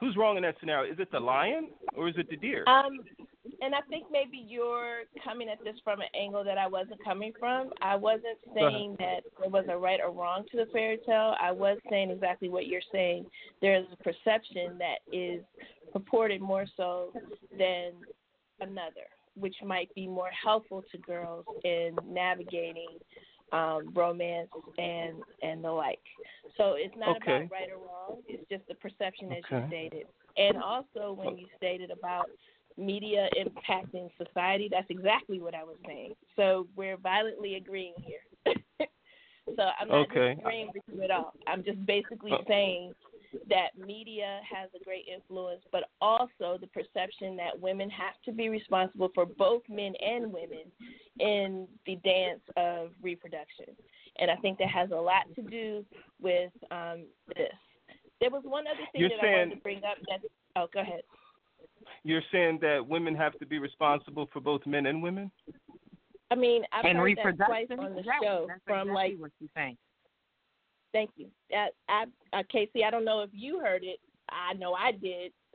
Who's 0.01 0.17
wrong 0.17 0.37
in 0.37 0.45
that 0.45 0.55
scenario? 0.61 0.93
Is 0.93 0.99
it 1.01 1.11
the 1.11 1.19
lion 1.19 1.71
or 1.97 2.09
is 2.09 2.15
it 2.17 2.31
the 2.31 2.37
deer? 2.37 2.65
Um, 2.69 3.01
and 3.61 3.75
I 3.75 3.81
think 3.89 4.07
maybe 4.11 4.45
you're 4.47 5.03
coming 5.25 5.49
at 5.49 5.63
this 5.65 5.77
from 5.85 6.01
an 6.01 6.09
angle 6.19 6.45
that 6.45 6.59
I 6.59 6.67
wasn't 6.67 7.03
coming 7.05 7.33
from. 7.39 7.71
I 7.81 7.97
wasn't 7.97 8.39
saying 8.55 8.97
that 8.99 9.21
there 9.41 9.51
was 9.51 9.65
a 9.69 9.77
right 9.77 10.01
or 10.03 10.11
wrong 10.13 10.45
to 10.51 10.57
the 10.57 10.67
fairy 10.73 10.99
tale. 11.07 11.35
I 11.41 11.53
was 11.53 11.79
saying 11.91 12.11
exactly 12.11 12.49
what 12.49 12.67
you're 12.67 12.81
saying. 12.93 13.27
There 13.61 13.77
is 13.77 13.87
a 13.93 13.97
perception 14.03 14.79
that 14.79 14.99
is 15.13 15.43
purported 15.93 16.41
more 16.41 16.67
so 16.77 17.13
than 17.59 17.93
another, 18.61 19.07
which 19.37 19.57
might 19.65 19.95
be 19.95 20.07
more 20.07 20.31
helpful 20.31 20.85
to 20.91 20.99
girls 20.99 21.45
in 21.65 21.97
navigating 22.07 22.99
um, 23.53 23.93
romance 23.95 24.51
and 24.77 25.17
and 25.43 25.65
the 25.65 25.71
like. 25.71 26.03
So 26.57 26.75
it's 26.77 26.95
not 26.97 27.17
Okay. 27.17 27.37
about 27.37 27.51
right 27.51 27.69
or 27.71 27.79
wrong. 27.79 28.23
It's 28.29 28.47
just 28.51 28.67
the 28.69 28.75
perception 28.75 29.33
as 29.33 29.43
you 29.51 29.65
stated. 29.69 30.07
And 30.37 30.57
also 30.59 31.13
when 31.13 31.37
you 31.37 31.47
stated 31.57 31.91
about 31.91 32.27
media 32.79 33.29
impacting 33.39 34.09
society, 34.17 34.69
that's 34.71 34.89
exactly 34.89 35.41
what 35.41 35.55
I 35.55 35.65
was 35.65 35.77
saying. 35.87 36.15
So 36.37 36.67
we're 36.77 36.97
violently 36.97 37.57
agreeing 37.57 37.95
here. 38.05 38.55
so 39.57 39.71
I'm 39.81 39.89
not 39.89 40.11
Okay. 40.11 40.35
disagreeing 40.35 40.71
with 40.73 40.83
you 40.93 41.03
at 41.03 41.11
all. 41.11 41.35
I'm 41.47 41.65
just 41.65 41.85
basically 41.87 42.33
Oh. 42.33 42.45
saying 42.47 42.95
that 43.49 43.77
media 43.77 44.41
has 44.49 44.71
a 44.75 44.83
great 44.85 45.07
influence, 45.07 45.63
but 45.71 45.91
also 46.01 46.57
the 46.59 46.67
perception 46.69 47.37
that 47.37 47.59
women 47.59 47.91
have 47.91 48.15
to 48.25 48.33
be 48.33 48.49
responsible 48.49 49.11
for 49.15 49.27
both 49.27 49.63
men 49.69 49.95
and 49.97 50.33
women 50.33 50.73
in 51.19 51.69
the 51.85 51.97
dance 51.97 52.41
of 52.57 52.91
reproduction. 53.03 53.77
And 54.17 54.31
I 54.31 54.37
think 54.37 54.59
that 54.59 54.69
has 54.69 54.91
a 54.91 54.97
lot 54.97 55.25
to 55.35 55.43
do 55.43 55.85
with 56.21 56.53
um, 56.71 57.07
this. 57.37 57.53
There 58.21 58.31
was 58.31 58.43
one 58.45 58.67
other 58.67 58.87
thing 58.93 59.03
You're 59.03 59.11
that 59.11 59.21
I 59.21 59.33
wanted 59.33 59.55
to 59.55 59.61
bring 59.61 59.79
up. 59.79 59.99
That 60.09 60.21
oh, 60.57 60.67
go 60.73 60.81
ahead. 60.81 61.03
You're 62.09 62.23
saying 62.33 62.61
that 62.63 62.89
women 62.89 63.15
have 63.17 63.39
to 63.39 63.45
be 63.45 63.59
responsible 63.59 64.31
for 64.33 64.41
both 64.41 64.65
men 64.67 64.87
and 64.87 65.03
women? 65.03 65.31
I 66.31 66.37
mean, 66.37 66.63
I've 66.73 66.87
and 66.87 66.97
heard 66.97 67.37
that 67.37 67.47
twice 67.47 67.67
on 67.71 67.95
the 67.95 68.03
show 68.23 68.47
That's 68.49 68.63
from 68.65 68.89
exactly 68.89 68.93
like 68.95 69.19
what 69.19 69.31
she's 69.39 69.51
saying. 69.55 69.77
Thank 70.95 71.11
you. 71.17 71.27
Uh, 71.55 71.67
I, 71.87 72.05
uh, 72.33 72.43
Casey, 72.51 72.83
I 72.83 72.91
don't 72.91 73.05
know 73.05 73.21
if 73.21 73.29
you 73.35 73.61
heard 73.61 73.85
it, 73.85 73.99
I 74.31 74.55
know 74.55 74.73
I 74.73 74.93
did. 74.93 75.33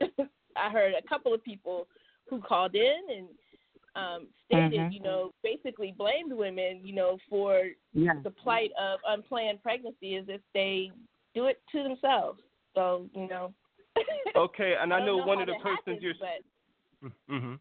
I 0.56 0.70
heard 0.70 0.94
a 0.94 1.08
couple 1.08 1.34
of 1.34 1.42
people 1.42 1.88
who 2.30 2.40
called 2.40 2.76
in 2.76 3.00
and 3.08 3.28
um, 3.96 4.28
stated, 4.46 4.78
Mhm. 4.78 4.92
you 4.92 5.00
know, 5.00 5.32
basically 5.42 5.92
blamed 5.98 6.32
women, 6.32 6.86
you 6.86 6.94
know, 6.94 7.18
for 7.28 7.70
Yeah. 7.94 8.14
the 8.22 8.30
plight 8.30 8.70
of 8.78 9.00
unplanned 9.08 9.60
pregnancy 9.60 10.14
as 10.14 10.28
if 10.28 10.40
they 10.52 10.92
do 11.34 11.46
it 11.46 11.60
to 11.72 11.82
themselves. 11.82 12.40
So, 12.76 13.10
you 13.12 13.26
know. 13.26 13.52
Okay, 14.36 14.74
and 14.80 14.92
I, 14.92 14.98
don't 14.98 15.06
know, 15.06 15.18
know 15.18 15.26
one 15.26 15.40
of 15.40 15.46
the 15.46 15.54
persons 15.62 15.78
happens, 15.86 16.02
you're. 16.02 16.14
but 16.20 17.12
hmm 17.28 17.54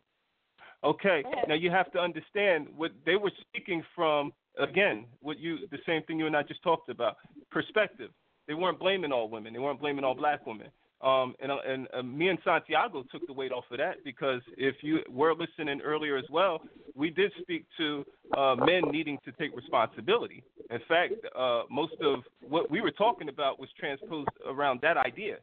Okay, 0.83 1.23
now 1.47 1.53
you 1.53 1.69
have 1.69 1.91
to 1.93 1.99
understand 1.99 2.67
what 2.75 2.91
they 3.05 3.15
were 3.15 3.31
speaking 3.41 3.83
from. 3.95 4.33
Again, 4.59 5.05
what 5.21 5.39
you 5.39 5.59
the 5.71 5.77
same 5.85 6.03
thing 6.03 6.19
you 6.19 6.27
and 6.27 6.35
I 6.35 6.43
just 6.43 6.61
talked 6.61 6.89
about. 6.89 7.17
Perspective. 7.51 8.09
They 8.47 8.53
weren't 8.53 8.79
blaming 8.79 9.11
all 9.11 9.29
women. 9.29 9.53
They 9.53 9.59
weren't 9.59 9.79
blaming 9.79 10.03
all 10.03 10.13
black 10.13 10.45
women. 10.45 10.67
Um, 11.03 11.35
and 11.41 11.51
and 11.51 11.87
uh, 11.93 12.01
me 12.01 12.29
and 12.29 12.39
Santiago 12.45 13.03
took 13.11 13.25
the 13.27 13.33
weight 13.33 13.51
off 13.51 13.65
of 13.71 13.77
that 13.77 13.97
because 14.05 14.41
if 14.57 14.75
you 14.81 14.99
were 15.09 15.33
listening 15.33 15.81
earlier 15.81 16.15
as 16.15 16.23
well, 16.31 16.61
we 16.95 17.09
did 17.09 17.31
speak 17.41 17.65
to 17.77 18.05
uh, 18.37 18.55
men 18.55 18.83
needing 18.89 19.17
to 19.25 19.31
take 19.33 19.55
responsibility. 19.55 20.43
In 20.71 20.79
fact, 20.87 21.13
uh, 21.37 21.63
most 21.69 21.95
of 22.01 22.21
what 22.47 22.71
we 22.71 22.79
were 22.79 22.91
talking 22.91 23.27
about 23.27 23.59
was 23.59 23.69
transposed 23.77 24.29
around 24.47 24.79
that 24.81 24.95
idea. 24.95 25.37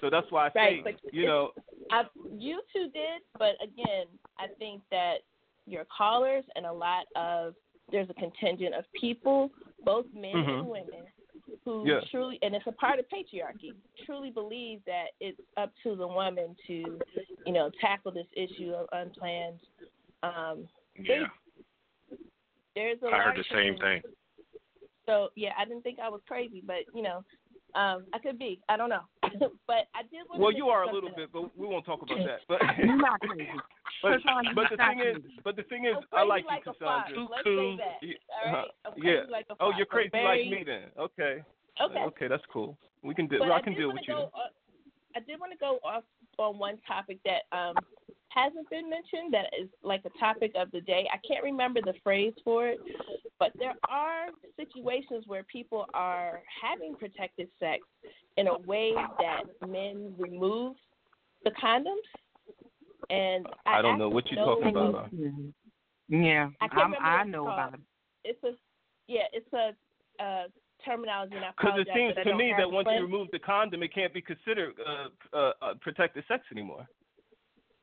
So 0.00 0.08
that's 0.08 0.30
why 0.30 0.46
I 0.46 0.50
say, 0.50 0.54
Right, 0.56 0.84
but 0.84 0.94
you 1.12 1.26
know, 1.26 1.50
I, 1.90 2.04
you 2.38 2.62
two 2.72 2.84
did, 2.84 3.22
but 3.38 3.56
again, 3.62 4.06
I 4.38 4.46
think 4.58 4.82
that 4.90 5.16
your 5.66 5.84
callers 5.96 6.44
and 6.54 6.64
a 6.64 6.72
lot 6.72 7.06
of 7.16 7.54
there's 7.90 8.08
a 8.08 8.14
contingent 8.14 8.74
of 8.74 8.84
people, 8.98 9.50
both 9.84 10.06
men 10.14 10.34
Mhm. 10.34 10.58
and 10.60 10.68
women, 10.68 11.04
who 11.64 11.86
Yeah. 11.86 12.00
truly, 12.10 12.38
and 12.42 12.54
it's 12.54 12.66
a 12.66 12.72
part 12.72 12.98
of 12.98 13.08
patriarchy, 13.08 13.74
truly 14.04 14.30
believe 14.30 14.84
that 14.84 15.08
it's 15.20 15.40
up 15.56 15.72
to 15.82 15.94
the 15.94 16.06
woman 16.06 16.56
to, 16.66 17.00
you 17.46 17.52
know, 17.52 17.70
tackle 17.80 18.12
this 18.12 18.26
issue 18.34 18.72
of 18.72 18.88
unplanned. 18.92 19.60
Um, 20.22 20.68
Yeah, 20.96 21.28
there's 22.74 23.02
a 23.02 23.06
I 23.08 23.20
heard 23.20 23.36
the 23.36 23.44
same 23.44 23.76
thing. 23.78 24.02
So 25.06 25.30
yeah, 25.34 25.52
I 25.58 25.64
didn't 25.64 25.82
think 25.82 25.98
I 25.98 26.08
was 26.08 26.20
crazy, 26.26 26.62
but 26.64 26.84
you 26.94 27.02
know, 27.02 27.24
um, 27.74 28.04
I 28.12 28.18
could 28.18 28.38
be. 28.38 28.60
I 28.68 28.76
don't 28.76 28.88
know, 28.90 29.02
but 29.66 29.88
I 29.94 30.02
did. 30.02 30.28
Want 30.28 30.40
Well, 30.40 30.52
you 30.52 30.68
are 30.68 30.84
a 30.84 30.92
little 30.92 31.08
else. 31.08 31.16
bit, 31.16 31.32
but 31.32 31.56
we 31.56 31.66
won't 31.66 31.84
talk 31.84 32.02
about 32.02 32.18
that. 32.24 32.40
But 32.48 32.60
You're 32.78 32.96
not 32.96 33.20
crazy. 33.20 33.48
But, 34.02 34.20
but 34.54 34.64
the 34.70 34.76
thing 34.76 35.00
is, 35.00 35.22
but 35.44 35.56
the 35.56 35.62
thing 35.64 35.86
is, 35.86 35.94
I'm 36.12 36.18
I 36.18 36.22
like 36.24 36.44
like 36.46 36.64
you, 36.66 36.72
a. 36.72 36.74
Cassandra. 36.74 37.26
Let's 37.30 37.44
cool. 37.44 37.78
say 37.78 37.84
that. 37.84 38.06
Yeah, 38.06 38.14
All 38.46 38.52
right? 38.52 38.68
I'm 38.84 38.92
crazy 38.92 39.08
yeah. 39.08 39.30
like 39.30 39.46
a 39.50 39.54
oh, 39.60 39.72
you're 39.76 39.86
crazy 39.86 40.10
very- 40.12 40.50
like 40.50 40.58
me 40.58 40.64
then. 40.64 40.82
Okay. 40.98 41.42
Okay. 41.80 42.00
Okay, 42.00 42.28
that's 42.28 42.42
cool. 42.52 42.76
We 43.02 43.14
can 43.14 43.26
do. 43.26 43.38
But 43.38 43.50
I 43.50 43.56
I 43.56 43.62
can 43.62 43.74
deal 43.74 43.88
wanna 43.88 44.00
with 44.00 44.08
you. 44.08 44.14
go, 44.14 44.30
uh, 44.34 44.50
I 45.16 45.20
did 45.20 45.40
want 45.40 45.52
to 45.52 45.58
go 45.58 45.78
off 45.84 46.04
on 46.38 46.58
one 46.58 46.78
topic 46.86 47.18
that 47.24 47.42
um 47.56 47.74
hasn't 48.28 48.68
been 48.70 48.88
mentioned 48.88 49.32
that 49.32 49.46
is 49.60 49.68
like 49.82 50.02
a 50.04 50.18
topic 50.18 50.52
of 50.56 50.70
the 50.72 50.80
day. 50.80 51.06
I 51.12 51.18
can't 51.26 51.44
remember 51.44 51.80
the 51.84 51.94
phrase 52.02 52.32
for 52.44 52.66
it, 52.68 52.78
but 53.38 53.52
there 53.58 53.74
are 53.90 54.26
situations 54.56 55.24
where 55.26 55.42
people 55.44 55.86
are 55.92 56.40
having 56.62 56.94
protected 56.94 57.48
sex 57.60 57.82
in 58.38 58.46
a 58.46 58.58
way 58.60 58.94
that 58.94 59.42
men 59.68 60.14
remove 60.18 60.76
the 61.44 61.50
condoms. 61.62 62.08
And 63.10 63.46
I, 63.66 63.78
I 63.78 63.82
don't 63.82 63.98
know 63.98 64.08
what 64.08 64.30
you're 64.30 64.44
talking 64.44 64.74
know- 64.74 64.88
about. 64.88 65.10
Yeah, 66.08 66.50
I 66.60 66.68
can't 66.68 66.80
I'm, 66.80 66.92
remember 66.92 67.22
it's 67.22 67.32
know 67.32 67.44
called. 67.44 67.52
about 67.54 67.74
it. 67.74 67.80
It's 68.24 68.44
a 68.44 68.50
yeah, 69.08 69.22
it's 69.32 69.52
a 69.52 70.22
uh, 70.22 70.44
terminology. 70.84 71.36
And 71.36 71.44
I 71.44 71.50
Because 71.56 71.80
it 71.80 71.88
seems 71.94 72.14
to 72.24 72.34
me 72.36 72.52
that 72.56 72.70
once 72.70 72.88
you 72.90 73.02
remove 73.02 73.28
the 73.32 73.38
condom, 73.38 73.82
it 73.82 73.94
can't 73.94 74.12
be 74.12 74.20
considered 74.20 74.74
uh, 74.86 75.36
uh, 75.36 75.52
uh, 75.62 75.74
protected 75.80 76.24
sex 76.28 76.44
anymore. 76.52 76.86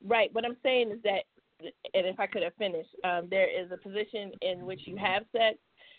Right. 0.04 0.32
What 0.32 0.44
I'm 0.44 0.56
saying 0.62 0.92
is 0.92 0.98
that, 1.02 1.24
and 1.60 2.06
if 2.06 2.18
I 2.18 2.26
could 2.26 2.42
have 2.42 2.54
finished, 2.54 2.88
um, 3.04 3.28
there 3.30 3.48
is 3.48 3.70
a 3.70 3.76
position 3.76 4.32
in 4.40 4.64
which 4.64 4.80
you 4.84 4.96
have 4.96 5.24
sex, 5.32 5.58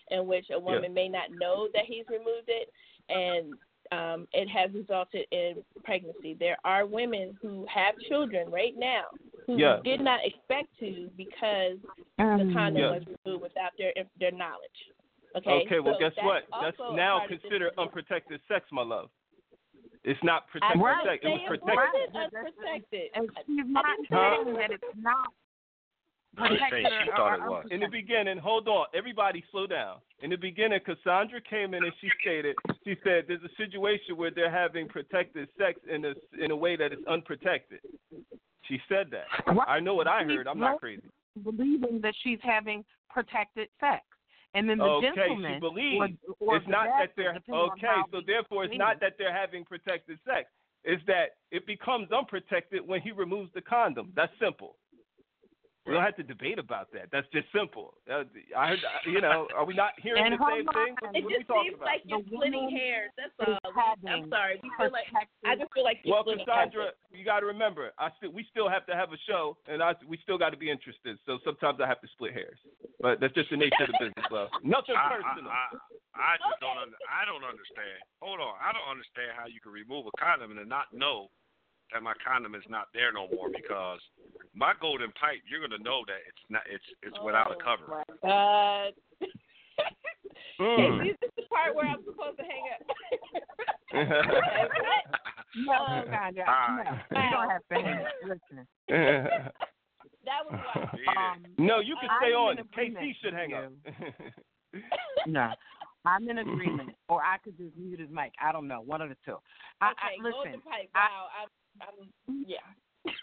in 0.10 0.26
which 0.26 0.46
a 0.52 0.60
woman 0.60 0.94
may 0.94 1.08
not 1.08 1.30
know 1.32 1.68
that 1.74 1.84
he's 1.86 2.06
removed 2.10 2.48
it, 2.48 2.70
and 3.10 3.54
um, 3.92 4.28
it 4.34 4.48
has 4.48 4.72
resulted 4.74 5.26
in 5.32 5.64
pregnancy. 5.84 6.34
There 6.40 6.58
are 6.64 6.86
women 6.86 7.38
who 7.42 7.66
have 7.74 7.96
children 8.10 8.50
right 8.52 8.74
now 8.78 9.06
who 9.46 9.58
Yeah. 9.58 9.80
did 9.84 10.02
not 10.02 10.20
expect 10.26 10.68
to 10.80 11.10
because 11.18 11.78
the 12.18 12.24
Mm. 12.24 12.54
condom 12.54 12.82
Yeah. 12.84 12.92
was 12.92 13.04
removed 13.08 13.42
without 13.44 13.72
their 13.78 13.94
their 14.18 14.32
knowledge. 14.32 14.92
Okay. 15.36 15.50
Okay. 15.66 15.80
well, 15.80 15.96
So 15.96 16.00
guess 16.00 16.16
that's 16.16 16.26
what? 16.26 16.48
That's 16.62 16.80
now 16.94 17.20
part 17.20 17.30
considered 17.30 17.74
unprotected 17.78 18.42
sex, 18.48 18.72
my 18.72 18.84
love. 18.84 19.10
It's 20.04 20.22
not 20.24 20.48
protected 20.48 20.80
didn't 20.80 21.04
sex. 21.06 21.16
It 21.16 21.28
say 21.28 21.32
was 21.32 21.42
it 21.42 21.48
protected. 21.48 21.76
wasn't 21.76 22.16
unprotected. 22.16 23.10
And 23.14 23.30
she's 23.46 23.66
not 23.68 23.86
didn't 23.86 24.08
Huh? 24.12 24.44
saying 24.44 24.56
that 24.58 24.72
it's 24.72 24.96
not 24.98 25.34
I 26.38 26.52
was 26.52 26.60
saying 26.72 26.86
she 27.04 27.12
thought 27.12 27.36
it 27.36 27.42
was. 27.42 27.66
In 27.72 27.82
the 27.82 27.88
beginning, 27.92 28.38
hold 28.38 28.68
on, 28.68 28.86
everybody 28.94 29.44
slow 29.52 29.68
down. 29.68 29.98
In 30.22 30.30
the 30.30 30.38
beginning, 30.38 30.80
Cassandra 30.86 31.42
came 31.42 31.74
in 31.74 31.84
and 31.84 31.94
she 32.00 32.10
stated, 32.22 32.56
she 32.86 32.96
said, 33.04 33.26
there's 33.28 33.44
a 33.44 33.56
situation 33.58 34.16
where 34.16 34.32
they're 34.32 34.52
having 34.52 34.88
protected 34.88 35.50
sex 35.58 35.80
in 35.94 36.06
a 36.06 36.14
in 36.40 36.52
a 36.52 36.56
way 36.56 36.76
that 36.78 36.94
is 36.94 37.00
unprotected. 37.10 37.80
She 38.68 38.80
said 38.88 39.08
that. 39.12 39.26
Right. 39.54 39.68
I 39.68 39.80
know 39.80 39.96
what 39.96 40.08
I 40.08 40.24
heard. 40.24 40.48
I'm 40.48 40.60
not 40.60 40.72
not 40.72 40.80
crazy. 40.80 41.04
believing 41.44 42.00
that 42.02 42.14
she's 42.24 42.40
having 42.42 42.86
protected 43.10 43.68
sex. 43.80 44.04
And 44.54 44.70
then 44.70 44.78
the 44.78 44.84
Okay, 44.84 45.12
gentleman 45.16 45.56
she 45.56 45.60
believes. 45.60 46.18
or, 46.40 46.54
or 46.54 46.58
it's 46.58 46.68
not 46.68 46.88
that 47.00 47.12
they're 47.16 47.38
okay. 47.50 47.88
So 48.12 48.22
therefore, 48.26 48.66
it's 48.66 48.78
not 48.78 49.00
that 49.02 49.14
they're 49.18 49.36
having 49.36 49.66
protected 49.66 50.20
sex. 50.26 50.50
It's 50.84 51.04
that 51.08 51.38
it 51.52 51.66
becomes 51.68 52.12
unprotected 52.12 52.86
when 52.86 53.02
he 53.02 53.12
removes 53.12 53.52
the 53.54 53.62
condom. 53.62 54.12
That's 54.16 54.32
simple. 54.42 54.78
We 55.86 55.94
don't 55.98 56.06
have 56.06 56.16
to 56.22 56.24
debate 56.24 56.60
about 56.62 56.94
that. 56.94 57.10
That's 57.12 57.26
just 57.34 57.50
simple. 57.50 57.98
Uh, 58.06 58.22
I 58.54 58.78
you 59.10 59.18
know, 59.20 59.50
are 59.58 59.66
we 59.66 59.74
not 59.74 59.98
hearing 59.98 60.22
And 60.22 60.38
the 60.38 60.38
same 60.38 60.70
hold 60.70 60.78
thing? 60.78 60.94
on. 61.02 61.10
What 61.10 61.18
It 61.18 61.26
just 61.42 61.50
seems 61.50 61.74
about? 61.74 61.90
like 61.90 62.02
you're 62.06 62.22
splitting 62.30 62.70
hairs. 62.70 63.10
That's 63.18 63.34
all. 63.42 63.58
I'm 63.66 63.98
having 64.06 64.30
sorry. 64.30 64.62
We 64.62 64.70
feel 64.78 64.94
like 64.94 65.10
I 65.42 65.58
just 65.58 65.74
feel 65.74 65.82
like 65.84 66.06
you're 66.06 66.14
Well, 66.14 66.22
splitting 66.22 66.46
Cassandra, 66.46 66.94
hairs. 66.94 67.02
you 67.10 67.26
got 67.26 67.42
to 67.42 67.50
remember, 67.50 67.90
I 67.98 68.14
still 68.22 68.30
we 68.30 68.46
still 68.54 68.70
have 68.70 68.86
to 68.86 68.94
have 68.94 69.10
a 69.10 69.18
show, 69.26 69.58
and 69.66 69.82
I 69.82 69.98
we 70.06 70.22
still 70.22 70.38
got 70.38 70.54
to 70.54 70.60
be 70.62 70.70
interested. 70.70 71.18
So 71.26 71.42
sometimes 71.42 71.82
I 71.82 71.90
have 71.90 72.00
to 72.06 72.10
split 72.14 72.38
hairs, 72.38 72.62
but 73.02 73.18
that's 73.18 73.34
just 73.34 73.50
the 73.50 73.58
nature 73.58 73.90
of 73.90 73.90
the 73.90 73.98
business, 74.06 74.30
love. 74.30 74.54
Nothing 74.62 74.94
I, 74.94 75.02
I, 75.02 75.18
personal. 75.18 75.50
I, 75.50 75.66
I 76.14 76.34
just 76.38 76.62
don't. 76.62 76.78
Un- 76.78 76.94
I 77.10 77.26
don't 77.26 77.42
understand. 77.42 77.98
Hold 78.22 78.38
on. 78.38 78.54
I 78.62 78.70
don't 78.70 78.86
understand 78.86 79.34
how 79.34 79.50
you 79.50 79.58
can 79.58 79.74
remove 79.74 80.06
a 80.06 80.14
condom 80.14 80.54
and 80.54 80.70
not 80.70 80.94
know 80.94 81.34
that 81.94 82.02
my 82.04 82.14
condom 82.26 82.56
is 82.56 82.64
not 82.70 82.88
there 82.94 83.12
no 83.14 83.28
more 83.34 83.50
because 83.50 84.00
my 84.56 84.74
golden 84.80 85.12
pipe, 85.14 85.42
you're 85.50 85.62
gonna 85.62 85.82
know 85.84 86.04
that 86.08 86.20
it's 86.28 86.44
not. 86.50 86.62
It's 86.72 86.84
it's 87.04 87.18
without 87.24 87.52
a 87.52 87.56
cover. 87.64 87.86
Oh, 87.90 88.04
my 88.24 88.30
God. 88.30 88.94
Mm. 90.60 91.10
Is 91.10 91.16
the 91.36 91.42
part 91.50 91.76
where 91.76 91.86
I'm 91.88 92.04
supposed 92.06 92.38
to 92.38 92.44
hang 92.44 92.66
up? 92.70 92.82
No, 95.66 95.74
Cassandra, 96.06 96.46
no. 96.46 96.52
right. 96.52 97.02
You 97.12 97.30
don't 97.32 97.50
have 97.50 97.62
to 97.68 97.76
hang 97.76 98.00
it. 98.00 98.08
Listen. 98.24 98.68
that 98.88 100.42
was 100.50 100.60
why. 100.74 100.90
Yeah. 101.04 101.34
Um, 101.34 101.44
no, 101.58 101.80
you 101.80 101.96
can 102.00 102.10
stay 102.22 102.32
I'm 102.34 102.40
on. 102.40 102.52
in 102.54 102.60
agreement 102.60 103.06
KC 103.06 103.16
should 103.22 103.34
hang 103.34 103.50
you. 103.50 103.58
up. 103.58 103.72
No, 105.28 105.50
I'm 106.06 106.30
in 106.30 106.38
agreement, 106.38 106.92
or 107.10 107.22
I 107.22 107.38
could 107.44 107.58
just 107.58 107.76
mute 107.76 108.00
his 108.00 108.10
mic. 108.10 108.32
I 108.42 108.52
don't 108.54 108.68
know, 108.68 108.82
one 108.82 109.02
of 109.02 109.10
the 109.10 109.18
two. 109.26 109.38
I, 109.82 109.92
Okay, 109.92 110.16
I, 110.20 110.32
golden 110.32 110.52
listen, 110.54 110.62
pipe. 110.62 110.90
I- 110.96 111.00
Wow, 111.00 111.28
I'm, 111.42 111.50
I'm, 111.82 112.46
yeah. 112.48 112.58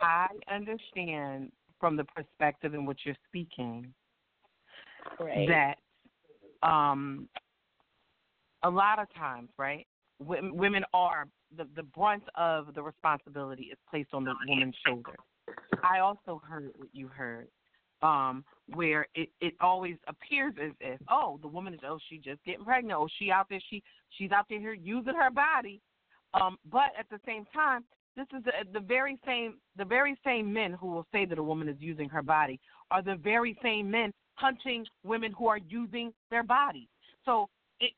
I 0.00 0.26
understand 0.52 1.52
from 1.80 1.96
the 1.96 2.04
perspective 2.04 2.74
in 2.74 2.86
which 2.86 3.00
you're 3.04 3.16
speaking 3.28 3.92
right. 5.20 5.48
that 5.48 6.66
um, 6.66 7.28
a 8.62 8.70
lot 8.70 8.98
of 8.98 9.12
times, 9.14 9.50
right, 9.58 9.86
women, 10.18 10.56
women 10.56 10.84
are 10.92 11.26
the 11.56 11.66
the 11.76 11.82
brunt 11.82 12.24
of 12.34 12.74
the 12.74 12.82
responsibility 12.82 13.64
is 13.64 13.78
placed 13.88 14.12
on 14.12 14.24
the 14.24 14.34
woman's 14.48 14.74
shoulders. 14.86 15.16
I 15.82 16.00
also 16.00 16.40
heard 16.46 16.72
what 16.76 16.88
you 16.92 17.08
heard, 17.08 17.48
um, 18.02 18.44
where 18.74 19.06
it 19.14 19.28
it 19.40 19.54
always 19.60 19.96
appears 20.08 20.54
as 20.62 20.72
if 20.80 21.00
oh 21.10 21.38
the 21.42 21.48
woman 21.48 21.74
is 21.74 21.80
oh 21.86 21.98
she 22.08 22.18
just 22.18 22.42
getting 22.44 22.64
pregnant 22.64 22.98
oh 22.98 23.08
she 23.18 23.30
out 23.30 23.46
there 23.48 23.60
she 23.70 23.82
she's 24.10 24.32
out 24.32 24.46
there 24.48 24.60
here 24.60 24.72
using 24.72 25.14
her 25.14 25.30
body, 25.30 25.80
um, 26.40 26.58
but 26.70 26.90
at 26.98 27.06
the 27.10 27.18
same 27.26 27.44
time 27.52 27.84
this 28.16 28.26
is 28.36 28.42
the, 28.44 28.52
the 28.72 28.80
very 28.80 29.18
same 29.26 29.54
the 29.76 29.84
very 29.84 30.16
same 30.24 30.52
men 30.52 30.72
who 30.72 30.88
will 30.88 31.06
say 31.12 31.24
that 31.26 31.38
a 31.38 31.42
woman 31.42 31.68
is 31.68 31.76
using 31.78 32.08
her 32.08 32.22
body 32.22 32.58
are 32.90 33.02
the 33.02 33.16
very 33.16 33.58
same 33.62 33.90
men 33.90 34.12
hunting 34.34 34.86
women 35.04 35.32
who 35.32 35.48
are 35.48 35.58
using 35.58 36.12
their 36.30 36.42
bodies. 36.42 36.88
So 37.24 37.48
it 37.80 37.92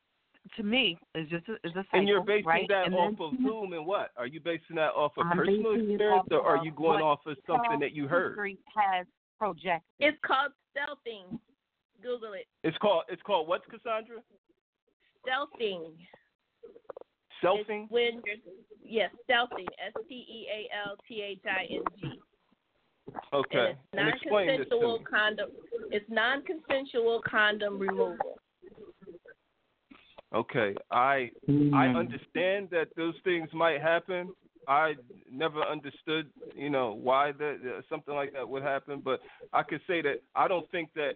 to 0.57 0.63
me 0.63 0.99
is 1.15 1.29
just 1.29 1.49
a, 1.49 1.55
is 1.67 1.73
a 1.77 1.85
cycle, 1.85 2.01
and 2.01 2.09
you're 2.09 2.25
basing 2.25 2.47
right? 2.47 2.67
that 2.69 2.87
and 2.87 2.95
off 2.95 3.15
then- 3.19 3.27
of 3.27 3.33
whom 3.41 3.73
and 3.73 3.87
what? 3.87 4.11
Are 4.17 4.27
you 4.27 4.41
basing 4.41 4.77
that 4.77 4.91
off 4.91 5.13
of 5.17 5.27
I'm 5.27 5.39
personal 5.39 5.75
basing 5.75 5.91
experience, 5.93 6.29
or 6.31 6.43
are 6.43 6.65
you 6.65 6.73
going 6.73 7.03
off 7.03 7.21
of 7.27 7.37
something 7.47 7.79
that 7.81 7.93
you 7.93 8.09
heard? 8.09 8.39
Has 8.75 9.07
projected. 9.39 9.83
It's 10.01 10.19
called 10.25 10.53
stealthing. 10.75 11.39
Google 12.03 12.33
it. 12.35 12.47
It's 12.63 12.79
called 12.79 13.05
it's 13.09 13.23
called 13.23 13.49
what, 13.49 13.63
Cassandra? 13.69 14.19
Stealthing. 15.27 15.93
Selfing? 17.43 17.85
It's 17.85 17.93
when 17.93 18.23
you're 18.25 18.37
yes, 18.85 19.11
stealthing. 19.29 19.67
S 19.85 19.93
T 20.09 20.15
E 20.15 20.47
A 20.53 20.89
L 20.89 20.97
T 21.07 21.23
H 21.23 21.41
I 21.47 21.73
N 21.73 21.83
G. 22.01 22.21
Okay. 23.33 23.75
And 23.93 24.01
And 24.01 24.09
it's 24.09 24.23
explain 24.23 24.47
this 24.49 24.69
to 24.69 24.81
non-consensual 24.81 24.99
me. 24.99 25.05
condom. 25.05 25.51
It's 25.91 26.11
non-consensual 26.11 27.23
condom 27.29 27.79
removal. 27.79 28.17
Okay, 30.35 30.75
I 30.91 31.31
I 31.75 31.87
understand 31.87 32.69
that 32.71 32.89
those 32.97 33.15
things 33.25 33.49
might 33.55 33.81
happen. 33.81 34.29
I 34.67 34.97
never 35.33 35.63
understood, 35.63 36.29
you 36.55 36.69
know, 36.69 36.93
why 37.03 37.33
that 37.33 37.61
uh, 37.65 37.81
something 37.89 38.15
like 38.15 38.35
that 38.35 38.47
would 38.47 38.63
happen. 38.63 39.01
But 39.03 39.21
I 39.55 39.63
could 39.63 39.81
say 39.87 40.03
that 40.03 40.21
I 40.37 40.47
don't 40.47 40.71
think 40.71 40.91
that 40.97 41.15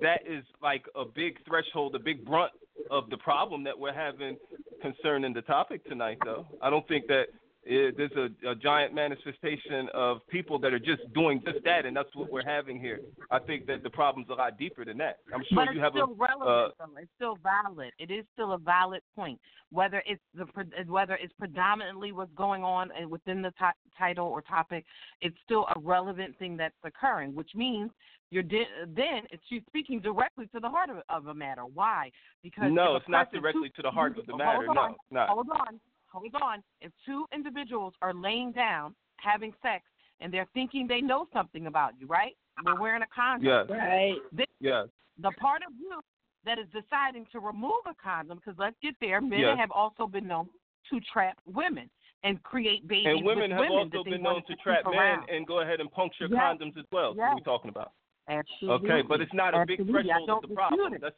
that 0.00 0.20
is 0.26 0.44
like 0.62 0.84
a 0.94 1.04
big 1.04 1.38
threshold, 1.46 1.94
a 1.94 1.98
big 1.98 2.24
brunt 2.24 2.52
of 2.90 3.10
the 3.10 3.16
problem 3.18 3.64
that 3.64 3.78
we're 3.78 3.92
having 3.92 4.36
concerning 4.80 5.32
the 5.32 5.42
topic 5.42 5.84
tonight. 5.86 6.18
Though 6.24 6.46
I 6.62 6.70
don't 6.70 6.86
think 6.88 7.06
that 7.08 7.26
uh, 7.66 7.92
there's 7.96 8.12
a, 8.16 8.48
a 8.48 8.54
giant 8.54 8.94
manifestation 8.94 9.88
of 9.92 10.26
people 10.28 10.58
that 10.58 10.72
are 10.72 10.78
just 10.78 11.02
doing 11.12 11.42
just 11.44 11.62
that, 11.64 11.84
and 11.84 11.94
that's 11.94 12.08
what 12.14 12.32
we're 12.32 12.44
having 12.44 12.80
here. 12.80 13.00
I 13.30 13.38
think 13.38 13.66
that 13.66 13.82
the 13.82 13.90
problem's 13.90 14.28
a 14.30 14.34
lot 14.34 14.58
deeper 14.58 14.84
than 14.84 14.96
that. 14.98 15.18
I'm 15.34 15.42
sure 15.50 15.66
but 15.66 15.74
you 15.74 15.80
it's 15.80 15.80
have 15.80 15.92
still 15.92 16.04
a 16.04 16.14
relevant. 16.14 16.74
uh. 16.80 17.00
It's 17.00 17.10
still 17.16 17.36
valid. 17.42 17.92
It 17.98 18.10
is 18.10 18.24
still 18.32 18.52
a 18.52 18.58
valid 18.58 19.02
point. 19.14 19.38
Whether 19.70 20.02
it's 20.06 20.22
the 20.34 20.46
whether 20.86 21.14
it's 21.16 21.34
predominantly 21.38 22.12
what's 22.12 22.32
going 22.34 22.64
on 22.64 22.90
and 22.98 23.10
within 23.10 23.42
the 23.42 23.50
ti- 23.50 23.78
title 23.96 24.26
or 24.26 24.40
topic, 24.40 24.84
it's 25.20 25.36
still 25.44 25.66
a 25.76 25.78
relevant 25.78 26.38
thing 26.38 26.56
that's 26.56 26.74
occurring. 26.82 27.34
Which 27.34 27.50
means 27.54 27.90
you're 28.30 28.42
di- 28.42 28.66
then 28.86 29.22
it's 29.30 29.42
you 29.48 29.60
speaking 29.68 30.00
directly 30.00 30.46
to 30.54 30.60
the 30.60 30.68
heart 30.68 30.88
of, 30.88 31.02
of 31.10 31.26
a 31.26 31.34
matter. 31.34 31.62
Why? 31.62 32.10
Because 32.42 32.70
no, 32.72 32.96
it's 32.96 33.08
not 33.08 33.30
directly 33.30 33.70
to 33.76 33.82
the 33.82 33.90
heart 33.90 34.18
of 34.18 34.26
the 34.26 34.36
matter. 34.36 34.66
on, 34.68 34.74
No, 34.74 34.96
not. 35.10 35.28
Hold 35.28 35.48
on, 35.50 35.78
hold 36.10 36.34
on. 36.40 36.62
If 36.80 36.92
two 37.06 37.26
individuals 37.34 37.94
are 38.02 38.14
laying 38.14 38.52
down 38.52 38.94
having 39.16 39.52
sex 39.62 39.84
and 40.20 40.32
they're 40.32 40.48
thinking 40.54 40.86
they 40.86 41.00
know 41.00 41.26
something 41.32 41.66
about 41.66 41.92
you, 41.98 42.06
right? 42.06 42.36
We're 42.64 42.78
wearing 42.80 43.02
a 43.02 43.06
condom. 43.14 43.46
Yes. 43.46 43.66
Right. 43.70 44.16
Then 44.32 44.46
Yes. 44.60 44.88
the 45.18 45.30
part 45.32 45.62
of 45.66 45.72
you 45.78 46.00
that 46.44 46.58
is 46.58 46.66
deciding 46.72 47.26
to 47.32 47.40
remove 47.40 47.84
a 47.86 47.94
condom, 48.02 48.38
because 48.38 48.58
let's 48.58 48.76
get 48.82 48.94
there, 49.00 49.20
men 49.20 49.40
Yes. 49.40 49.58
have 49.58 49.70
also 49.70 50.06
been 50.06 50.26
known 50.26 50.48
to 50.90 51.00
trap 51.00 51.38
women 51.46 51.90
and 52.22 52.42
create 52.42 52.86
babies 52.86 53.06
And 53.06 53.24
women 53.24 53.50
with 53.50 53.50
have 53.52 53.60
women 53.60 53.78
also 53.78 54.04
been 54.04 54.22
known 54.22 54.34
wanted 54.34 54.46
to 54.48 54.56
trap 54.56 54.84
men 54.86 54.94
around. 54.94 55.30
and 55.30 55.46
go 55.46 55.60
ahead 55.60 55.80
and 55.80 55.90
puncture 55.92 56.26
Yes. 56.28 56.38
condoms 56.38 56.76
as 56.76 56.84
well. 56.92 57.14
What 57.14 57.28
are 57.30 57.34
we 57.34 57.40
talking 57.42 57.70
about? 57.70 57.92
Absolutely. 58.28 58.90
Okay, 58.90 59.02
but 59.06 59.20
it's 59.20 59.32
not 59.32 59.54
a 59.54 59.64
big 59.66 59.80
Absolutely. 59.80 60.10
I 60.10 60.14
threshold 60.14 60.30
of 60.30 60.42
don't 60.42 60.48
the 60.48 60.54
problem. 60.54 60.94
it. 60.94 61.00
That's, 61.00 61.16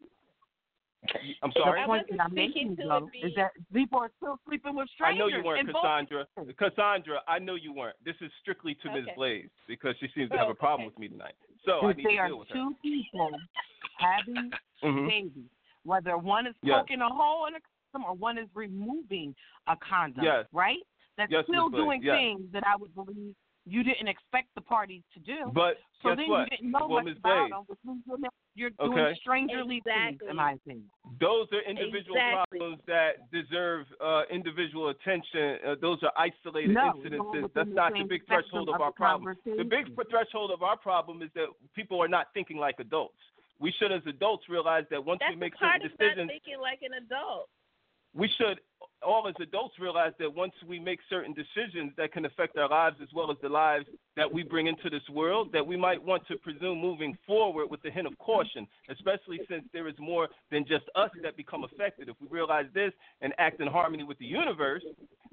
I'm 1.42 1.50
The 1.54 1.60
sorry. 1.60 1.84
point 1.84 2.06
that 2.10 2.20
I'm 2.20 2.34
making, 2.34 2.76
though, 2.76 3.10
is 3.22 3.32
that 3.34 3.52
people 3.72 3.98
are 3.98 4.10
still 4.18 4.38
sleeping 4.46 4.76
with 4.76 4.88
strangers. 4.90 5.16
I 5.16 5.18
know 5.18 5.26
you 5.36 5.44
weren't 5.44 5.66
in 5.68 5.72
both 5.72 5.82
Cassandra. 5.82 6.26
Cassandra, 6.56 7.20
I 7.26 7.38
know 7.38 7.56
you 7.56 7.72
weren't. 7.72 7.96
This 8.04 8.14
is 8.20 8.30
strictly 8.40 8.76
to 8.82 8.90
Ms. 8.90 9.04
Okay. 9.04 9.12
Blaze 9.16 9.48
because 9.66 9.96
she 9.98 10.08
seems 10.14 10.30
to 10.30 10.38
have 10.38 10.48
a 10.48 10.54
problem 10.54 10.86
with 10.86 10.98
me 10.98 11.08
tonight. 11.08 11.34
So 11.64 11.80
I 11.86 11.90
If 11.90 11.96
need 11.96 12.06
they 12.06 12.12
to 12.12 12.18
are 12.18 12.28
deal 12.28 12.38
with 12.38 12.48
her. 12.48 12.54
two 12.54 12.76
people 12.82 13.30
having 13.98 14.52
Mhm. 14.82 15.08
babies, 15.08 15.50
whether 15.84 16.16
one 16.18 16.46
is 16.46 16.54
Yes. 16.62 16.80
poking 16.80 17.00
a 17.00 17.08
hole 17.08 17.46
in 17.46 17.56
a 17.56 17.60
condom 17.92 18.08
or 18.08 18.14
one 18.14 18.38
is 18.38 18.48
removing 18.54 19.34
a 19.66 19.76
condom, 19.76 20.24
Yes. 20.24 20.46
right? 20.52 20.82
That's 21.16 21.30
Yes, 21.30 21.44
still 21.46 21.68
doing 21.68 22.00
yes. 22.02 22.16
things 22.16 22.50
that 22.52 22.66
I 22.66 22.76
would 22.76 22.94
believe 22.94 23.34
you 23.64 23.82
didn't 23.84 24.08
expect 24.08 24.48
the 24.54 24.60
parties 24.60 25.02
to 25.14 25.20
do. 25.20 25.50
But 25.54 25.76
so 26.02 26.10
guess 26.10 26.18
then 26.18 26.28
what? 26.28 26.40
you 26.50 26.56
didn't 26.56 26.70
know 26.72 26.86
Well, 26.88 26.98
much 26.98 27.04
Ms. 27.06 27.16
about 27.18 27.50
Blaze, 27.50 27.78
them, 27.84 28.02
you're, 28.04 28.18
not- 28.18 28.32
doing 28.90 28.98
Okay. 28.98 29.18
strangerly 29.20 29.80
things, 29.84 30.20
Exactly. 30.20 30.28
in 30.30 30.36
my 30.36 30.52
opinion. 30.52 30.90
Those 31.20 31.46
are 31.52 31.60
individual 31.62 32.16
Exactly. 32.16 32.58
problems 32.58 32.82
that 32.86 33.30
deserve 33.30 33.86
uh, 34.00 34.22
individual 34.30 34.88
attention. 34.88 35.58
Uh, 35.64 35.74
those 35.80 36.02
are 36.02 36.12
isolated 36.18 36.74
No, 36.74 36.92
incidences. 36.96 37.50
That's 37.54 37.68
the 37.68 37.74
not 37.74 37.92
the 37.94 38.02
big 38.04 38.26
threshold 38.26 38.68
of 38.68 38.74
of 38.76 38.80
our 38.80 38.92
problem. 38.92 39.36
The 39.44 39.64
big 39.64 39.94
threshold 40.10 40.50
of 40.50 40.62
our 40.62 40.76
problem 40.76 41.22
is 41.22 41.30
that 41.34 41.46
people 41.74 42.02
are 42.02 42.08
not 42.08 42.26
thinking 42.34 42.56
like 42.58 42.76
adults. 42.80 43.16
We 43.58 43.70
should, 43.78 43.92
as 43.92 44.02
adults, 44.06 44.48
realize 44.48 44.84
that 44.90 45.02
once 45.04 45.20
That's 45.20 45.34
we 45.34 45.36
make 45.36 45.52
the 45.54 45.58
part 45.60 45.80
certain 45.82 45.86
of 45.86 45.92
not 45.92 45.98
decisions, 46.04 46.30
thinking 46.30 46.60
like 46.60 46.80
an 46.82 46.94
adult. 46.94 47.48
we 48.12 48.28
should 48.36 48.60
all 49.02 49.28
as 49.28 49.34
adults 49.40 49.74
realize 49.78 50.12
that 50.18 50.32
once 50.32 50.52
we 50.66 50.78
make 50.78 51.00
certain 51.08 51.34
decisions 51.34 51.92
that 51.96 52.12
can 52.12 52.24
affect 52.24 52.56
our 52.56 52.68
lives 52.68 52.96
as 53.02 53.08
well 53.14 53.30
as 53.30 53.36
the 53.42 53.48
lives 53.48 53.86
that 54.16 54.30
we 54.32 54.42
bring 54.42 54.66
into 54.66 54.90
this 54.90 55.06
world, 55.10 55.50
that 55.52 55.66
we 55.66 55.76
might 55.76 56.02
want 56.02 56.26
to 56.28 56.36
presume 56.38 56.78
moving 56.78 57.16
forward 57.26 57.70
with 57.70 57.84
a 57.84 57.90
hint 57.90 58.06
of 58.06 58.16
caution, 58.18 58.66
especially 58.90 59.40
since 59.48 59.64
there 59.72 59.88
is 59.88 59.94
more 59.98 60.28
than 60.50 60.64
just 60.66 60.84
us 60.94 61.10
that 61.22 61.36
become 61.36 61.64
affected. 61.64 62.08
If 62.08 62.16
we 62.20 62.28
realize 62.28 62.66
this 62.74 62.92
and 63.20 63.32
act 63.38 63.60
in 63.60 63.68
harmony 63.68 64.04
with 64.04 64.18
the 64.18 64.26
universe, 64.26 64.82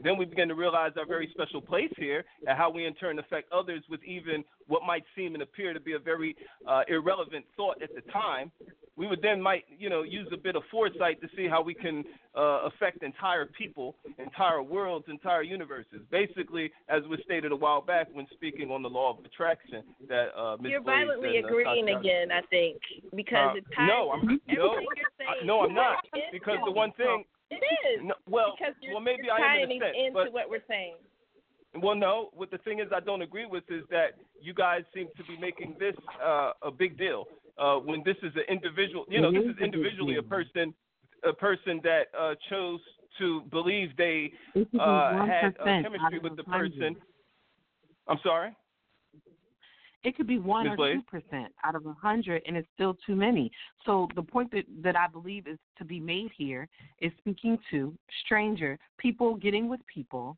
then 0.01 0.17
we 0.17 0.25
begin 0.25 0.47
to 0.47 0.55
realize 0.55 0.91
our 0.97 1.05
very 1.05 1.29
special 1.33 1.61
place 1.61 1.91
here 1.97 2.23
and 2.47 2.57
how 2.57 2.69
we 2.69 2.85
in 2.85 2.93
turn 2.95 3.19
affect 3.19 3.51
others 3.51 3.83
with 3.89 4.01
even 4.03 4.43
what 4.67 4.83
might 4.83 5.03
seem 5.15 5.33
and 5.33 5.43
appear 5.43 5.73
to 5.73 5.79
be 5.79 5.93
a 5.93 5.99
very 5.99 6.35
uh, 6.67 6.83
irrelevant 6.87 7.45
thought 7.57 7.81
at 7.81 7.89
the 7.93 8.01
time. 8.11 8.51
We 8.99 9.07
would 9.07 9.21
then 9.21 9.41
might, 9.41 9.63
you 9.77 9.89
know, 9.89 10.03
use 10.03 10.27
a 10.33 10.37
bit 10.37 10.57
of 10.57 10.63
foresight 10.69 11.21
to 11.21 11.29
see 11.33 11.47
how 11.47 11.61
we 11.61 11.73
can 11.73 12.03
uh, 12.35 12.67
affect 12.67 13.01
entire 13.01 13.45
people, 13.45 13.95
entire 14.17 14.61
worlds, 14.61 15.05
entire 15.07 15.41
universes. 15.41 16.01
Basically, 16.11 16.69
as 16.89 17.03
was 17.07 17.17
stated 17.23 17.53
a 17.53 17.55
while 17.55 17.79
back 17.79 18.07
when 18.11 18.27
speaking 18.33 18.69
on 18.71 18.81
the 18.81 18.89
law 18.89 19.17
of 19.17 19.23
attraction, 19.23 19.83
that 20.09 20.37
uh, 20.37 20.57
Ms. 20.59 20.71
You're 20.71 20.81
Blaze 20.81 20.95
violently 20.97 21.37
and, 21.37 21.45
uh, 21.45 21.47
agreeing 21.47 21.85
Tatiana- 21.85 21.99
again, 22.01 22.31
I 22.33 22.41
think, 22.49 22.77
because 23.15 23.55
Uh, 23.55 23.57
it 23.59 23.63
ties 23.73 23.87
no, 23.87 24.11
I'm 24.11 24.25
no, 24.49 24.75
I- 24.75 25.45
no, 25.45 25.61
I'm 25.61 25.73
not 25.73 26.03
because 26.33 26.57
the 26.65 26.71
one 26.71 26.91
thing. 26.91 27.23
It 27.51 27.63
is. 27.95 28.03
No, 28.03 28.15
well, 28.27 28.57
because 28.59 28.75
you're, 28.81 28.95
well, 28.95 29.01
maybe 29.01 29.23
you're 29.23 29.33
I 29.33 29.59
am 29.59 29.71
in 29.71 29.81
a 29.81 29.85
sense, 29.85 29.95
into 29.97 30.13
but 30.13 30.33
what 30.33 30.49
we're 30.49 30.67
saying. 30.67 30.95
well, 31.81 31.95
no. 31.95 32.31
What 32.33 32.51
the 32.51 32.57
thing 32.59 32.79
is, 32.79 32.87
I 32.93 32.99
don't 32.99 33.21
agree 33.21 33.45
with 33.45 33.63
is 33.71 33.83
that 33.91 34.19
you 34.41 34.53
guys 34.53 34.83
seem 34.93 35.07
to 35.15 35.23
be 35.23 35.37
making 35.39 35.75
this 35.79 35.95
uh, 36.21 36.51
a 36.61 36.69
big 36.69 36.97
deal 36.97 37.25
uh, 37.59 37.75
when 37.75 38.01
this 38.05 38.17
is 38.23 38.31
an 38.35 38.43
individual. 38.49 39.05
You 39.09 39.21
know, 39.21 39.31
this 39.31 39.43
is 39.43 39.49
is 39.51 39.63
individually 39.63 40.17
a 40.17 40.23
person 40.23 40.73
a 41.25 41.33
person 41.33 41.81
that 41.83 42.07
uh, 42.17 42.33
chose 42.49 42.79
to 43.17 43.41
believe 43.51 43.89
they 43.97 44.31
It 44.55 44.71
could 44.71 44.71
be 44.71 44.79
uh, 44.79 45.25
had 45.25 45.57
1% 45.57 45.83
chemistry 45.83 46.19
with 46.19 46.37
the 46.37 46.43
person. 46.43 46.95
I'm 48.07 48.19
sorry. 48.23 48.55
It 50.03 50.15
could 50.15 50.27
be 50.27 50.39
one 50.39 50.65
Ms. 50.65 50.79
or 50.79 50.93
two 50.93 51.01
percent 51.01 51.53
out 51.65 51.75
of 51.75 51.85
a 51.85 51.91
hundred, 51.91 52.41
and 52.47 52.55
it's 52.55 52.67
still 52.73 52.95
too 53.05 53.15
many. 53.15 53.51
So 53.85 54.07
the 54.15 54.23
point 54.23 54.49
that 54.51 54.63
that 54.81 54.95
I 54.95 55.07
believe 55.07 55.45
is 55.45 55.57
to 55.77 55.83
be 55.83 55.99
made 55.99 56.31
here 56.37 56.69
is 57.01 57.11
speaking 57.17 57.57
to 57.71 57.93
stranger 58.23 58.79
people, 58.97 59.35
getting 59.35 59.67
with 59.67 59.81
people 59.93 60.37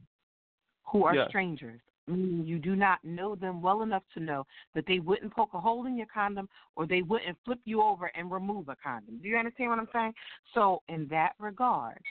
who 0.91 1.03
are 1.03 1.15
Yeah. 1.15 1.27
strangers. 1.27 1.79
Meaning 2.11 2.45
you 2.45 2.59
do 2.59 2.75
not 2.75 2.99
know 3.03 3.35
them 3.35 3.61
well 3.61 3.81
enough 3.81 4.03
to 4.13 4.19
know 4.19 4.45
that 4.75 4.85
they 4.87 4.99
wouldn't 4.99 5.33
poke 5.33 5.53
a 5.53 5.59
hole 5.59 5.85
in 5.85 5.97
your 5.97 6.07
condom 6.13 6.49
or 6.75 6.85
they 6.85 7.01
wouldn't 7.01 7.37
flip 7.45 7.59
you 7.63 7.81
over 7.81 8.11
and 8.15 8.31
remove 8.31 8.69
a 8.69 8.75
condom. 8.75 9.19
Do 9.21 9.29
you 9.29 9.37
understand 9.37 9.69
what 9.69 9.79
I'm 9.79 9.87
saying? 9.93 10.13
So 10.53 10.81
in 10.89 11.07
that 11.09 11.33
regard, 11.39 12.01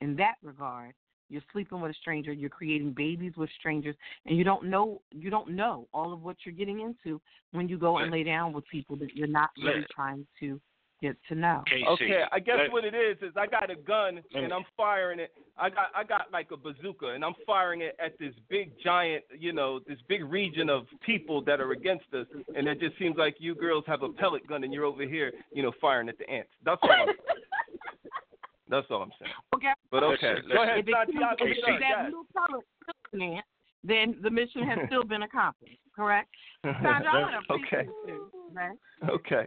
in 0.00 0.16
that 0.16 0.34
regard, 0.42 0.94
you're 1.28 1.42
sleeping 1.52 1.80
with 1.80 1.90
a 1.90 1.94
stranger, 1.94 2.32
you're 2.32 2.50
creating 2.50 2.92
babies 2.92 3.32
with 3.36 3.50
strangers, 3.58 3.96
and 4.26 4.36
you 4.36 4.44
don't 4.44 4.64
know 4.64 5.00
you 5.10 5.30
don't 5.30 5.50
know 5.50 5.88
all 5.92 6.12
of 6.12 6.22
what 6.22 6.36
you're 6.44 6.54
getting 6.54 6.80
into 6.80 7.20
when 7.52 7.68
you 7.68 7.78
go 7.78 7.98
and 7.98 8.10
lay 8.10 8.22
down 8.22 8.52
with 8.52 8.66
people 8.68 8.96
that 8.96 9.14
you're 9.14 9.26
not 9.26 9.50
really 9.62 9.84
trying 9.94 10.26
to 10.40 10.60
get 11.04 11.16
to 11.28 11.34
know. 11.34 11.62
KC, 11.70 11.86
Okay, 11.88 12.22
I 12.32 12.38
guess 12.40 12.56
let- 12.58 12.72
what 12.72 12.84
it 12.84 12.94
is 12.94 13.18
is 13.20 13.36
I 13.36 13.46
got 13.46 13.70
a 13.70 13.76
gun 13.76 14.22
and 14.34 14.52
I'm 14.52 14.64
firing 14.76 15.20
it. 15.20 15.32
I 15.58 15.68
got 15.68 15.88
I 15.94 16.02
got 16.02 16.32
like 16.32 16.50
a 16.50 16.56
bazooka 16.56 17.08
and 17.08 17.24
I'm 17.24 17.34
firing 17.46 17.82
it 17.82 17.94
at 18.04 18.18
this 18.18 18.34
big 18.48 18.72
giant, 18.82 19.22
you 19.38 19.52
know, 19.52 19.80
this 19.86 19.98
big 20.08 20.24
region 20.24 20.70
of 20.70 20.86
people 21.04 21.42
that 21.44 21.60
are 21.60 21.72
against 21.72 22.06
us. 22.14 22.26
And 22.56 22.66
it 22.66 22.80
just 22.80 22.98
seems 22.98 23.16
like 23.18 23.36
you 23.38 23.54
girls 23.54 23.84
have 23.86 24.02
a 24.02 24.08
pellet 24.08 24.46
gun 24.48 24.64
and 24.64 24.72
you're 24.72 24.84
over 24.86 25.02
here, 25.02 25.32
you 25.52 25.62
know, 25.62 25.72
firing 25.80 26.08
at 26.08 26.16
the 26.18 26.28
ants. 26.30 26.50
That's 26.64 26.80
all. 26.82 26.90
I'm, 26.90 27.08
that's 28.68 28.86
all 28.90 29.02
I'm 29.02 29.12
saying. 29.20 29.32
Okay. 29.54 29.72
But 29.90 30.02
okay, 30.04 30.34
Listen, 30.36 30.50
go 30.52 30.62
ahead, 30.62 30.78
If 30.78 30.88
it 30.88 30.94
Santiago. 30.96 31.36
comes 31.36 31.56
sir, 31.60 31.72
to 31.72 31.78
that 31.80 31.80
yes. 31.80 32.04
little 32.06 32.26
pellet 32.34 32.64
plant, 33.10 33.44
then 33.84 34.16
the 34.22 34.30
mission 34.30 34.62
has 34.62 34.78
still 34.86 35.04
been 35.04 35.22
accomplished. 35.22 35.78
Correct? 35.94 36.30
Sandra, 36.64 37.12
I 37.12 37.20
want 37.20 37.34
okay, 37.50 37.86
appreciate 37.86 37.88
you, 38.08 38.30
right? 38.52 38.78
okay, 39.10 39.46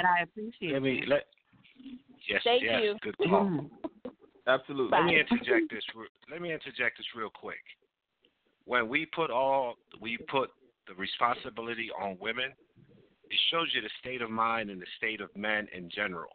And 0.00 0.06
I 0.06 0.20
appreciate 0.22 0.72
let 0.72 0.82
me 0.82 1.02
you. 1.02 1.06
let. 1.08 1.26
Yes, 2.26 2.40
Thank 2.42 2.62
yes, 2.62 2.80
you. 2.82 2.96
good 3.02 3.18
call. 3.28 3.44
Mhm. 3.44 3.70
absolutely. 4.46 4.96
Let 4.96 5.04
me 5.04 5.20
interject 5.20 5.70
this. 5.70 5.84
re- 5.94 6.08
Let 6.30 6.40
me 6.40 6.54
interject 6.54 6.96
this 6.96 7.06
real 7.14 7.28
quick. 7.28 7.60
When 8.64 8.88
we 8.88 9.04
put 9.04 9.30
all 9.30 9.74
we 10.00 10.16
put 10.30 10.48
the 10.88 10.94
responsibility 10.94 11.90
on 12.00 12.16
women, 12.18 12.50
it 13.28 13.38
shows 13.50 13.68
you 13.74 13.82
the 13.82 13.90
state 14.00 14.22
of 14.22 14.30
mind 14.30 14.70
and 14.70 14.80
the 14.80 14.86
state 14.96 15.20
of 15.20 15.28
men 15.36 15.68
in 15.76 15.90
general. 15.90 16.32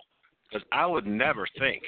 Because 0.47 0.63
I 0.71 0.85
would 0.85 1.07
never 1.07 1.47
think 1.57 1.81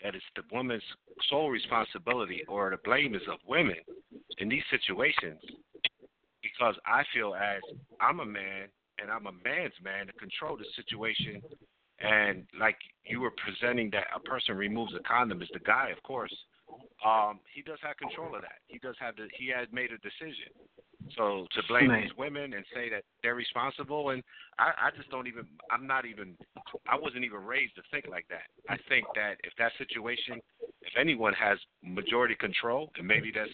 that 0.00 0.14
it's 0.14 0.24
the 0.36 0.42
woman's 0.52 0.84
sole 1.28 1.50
responsibility 1.50 2.44
or 2.46 2.70
the 2.70 2.76
blame 2.84 3.16
is 3.16 3.22
of 3.28 3.40
women 3.48 3.78
in 4.38 4.48
these 4.48 4.62
situations. 4.70 5.40
Because 6.40 6.76
I 6.86 7.02
feel 7.12 7.34
as 7.34 7.62
I'm 8.00 8.20
a 8.20 8.24
man 8.26 8.68
and 9.00 9.10
I'm 9.10 9.26
a 9.26 9.32
man's 9.44 9.74
man 9.82 10.06
to 10.06 10.12
control 10.14 10.56
the 10.56 10.66
situation 10.76 11.42
and 12.00 12.44
like 12.58 12.76
you 13.04 13.20
were 13.20 13.32
presenting 13.32 13.90
that 13.90 14.06
a 14.14 14.20
person 14.20 14.56
removes 14.56 14.94
a 14.94 15.00
condom 15.00 15.42
is 15.42 15.48
the 15.52 15.60
guy, 15.60 15.90
of 15.90 16.02
course. 16.02 16.34
um, 17.04 17.40
he 17.54 17.62
does 17.62 17.78
have 17.82 17.96
control 17.98 18.34
of 18.34 18.42
that. 18.42 18.58
He 18.66 18.78
does 18.78 18.96
have 19.00 19.16
the 19.16 19.28
he 19.36 19.48
has 19.48 19.68
made 19.72 19.90
a 19.92 19.98
decision. 19.98 20.50
So 21.16 21.46
to 21.54 21.62
blame 21.68 21.90
Right. 21.90 22.02
these 22.02 22.16
women 22.16 22.54
and 22.54 22.64
say 22.74 22.88
that 22.90 23.04
they're 23.22 23.34
responsible, 23.34 24.10
and 24.10 24.22
I, 24.58 24.72
I 24.88 24.90
just 24.96 25.10
don't 25.10 25.26
even. 25.26 25.44
I'm 25.70 25.86
not 25.86 26.06
even. 26.06 26.36
I 26.88 26.96
wasn't 26.96 27.24
even 27.24 27.44
raised 27.44 27.74
to 27.76 27.82
think 27.90 28.06
like 28.08 28.26
that. 28.28 28.48
I 28.68 28.76
think 28.88 29.06
that 29.14 29.34
if 29.44 29.52
that 29.58 29.72
situation, 29.78 30.40
if 30.82 30.92
anyone 30.98 31.34
has 31.34 31.58
majority 31.82 32.34
control, 32.34 32.90
and 32.98 33.06
maybe 33.06 33.30
that's 33.34 33.50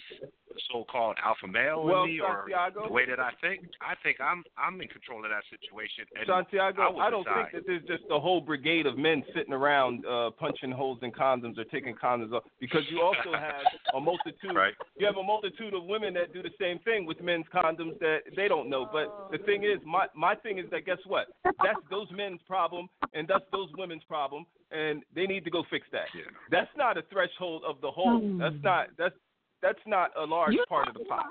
so-called 0.72 1.16
alpha 1.24 1.47
male 1.47 1.85
Well, 1.85 2.05
in 2.05 2.10
me, 2.10 2.20
or 2.20 2.47
the 2.47 2.93
way 2.93 3.06
that 3.06 3.20
I 3.20 3.31
think, 3.40 3.62
I 3.81 3.94
think 4.02 4.20
I'm 4.20 4.44
I'm 4.59 4.81
in 4.81 4.89
control 4.89 5.24
of 5.24 5.31
that 5.31 5.44
situation. 5.51 6.05
And 6.16 6.27
Santiago, 6.27 6.97
I, 6.98 7.06
I, 7.06 7.10
don't 7.10 7.24
decide. 7.24 7.52
think 7.52 7.64
that 7.64 7.66
there's 7.66 7.86
just 7.86 8.10
a 8.10 8.18
whole 8.18 8.40
brigade 8.40 8.86
of 8.86 8.98
men 8.98 9.22
sitting 9.35 9.52
around 9.52 10.05
uh, 10.06 10.31
punching 10.39 10.72
holes 10.72 10.98
in 11.02 11.12
condoms 11.12 11.59
or 11.59 11.64
taking 11.64 11.94
condoms 11.94 12.32
off 12.32 12.44
because 12.60 12.82
you 12.90 13.01
also 13.01 13.32
have 13.32 13.66
a 13.94 14.01
multitude. 14.01 14.55
Right. 14.55 14.74
You 14.98 15.06
have 15.06 15.16
a 15.16 15.22
multitude 15.22 15.74
of 15.74 15.85
women 15.85 16.14
that 16.14 16.32
do 16.32 16.43
the 16.43 16.55
same 16.60 16.78
thing 16.81 17.06
with 17.06 17.20
men's 17.20 17.47
condoms 17.55 17.98
that 18.01 18.20
they 18.36 18.48
don't 18.48 18.68
know. 18.68 18.89
But 18.90 19.31
the 19.31 19.39
thing 19.44 19.64
is, 19.64 19.78
my 19.86 20.06
my 20.14 20.35
thing 20.35 20.59
is 20.59 20.66
that 20.70 20.86
guess 20.86 21.01
what? 21.06 21.27
That's 21.44 21.81
those 21.90 22.09
men's 22.12 22.40
problem 22.47 22.89
and 23.14 23.27
that's 23.28 23.44
those 23.52 23.68
women's 23.77 24.05
problem, 24.05 24.47
and 24.70 25.02
they 25.14 25.27
need 25.27 25.44
to 25.44 25.51
go 25.51 25.64
fix 25.70 25.86
that. 25.93 26.06
Yeah. 26.14 26.22
That's 26.51 26.70
not 26.77 26.97
a 26.97 27.02
threshold 27.10 27.62
of 27.66 27.81
the 27.81 27.90
whole. 27.90 28.20
That's 28.39 28.55
not 28.62 28.89
that's 28.98 29.14
that's 29.62 29.78
not 29.87 30.11
a 30.16 30.24
large 30.24 30.55
You 30.55 30.65
part 30.69 30.89
of 30.89 30.95
the 30.95 31.05
pot. 31.05 31.27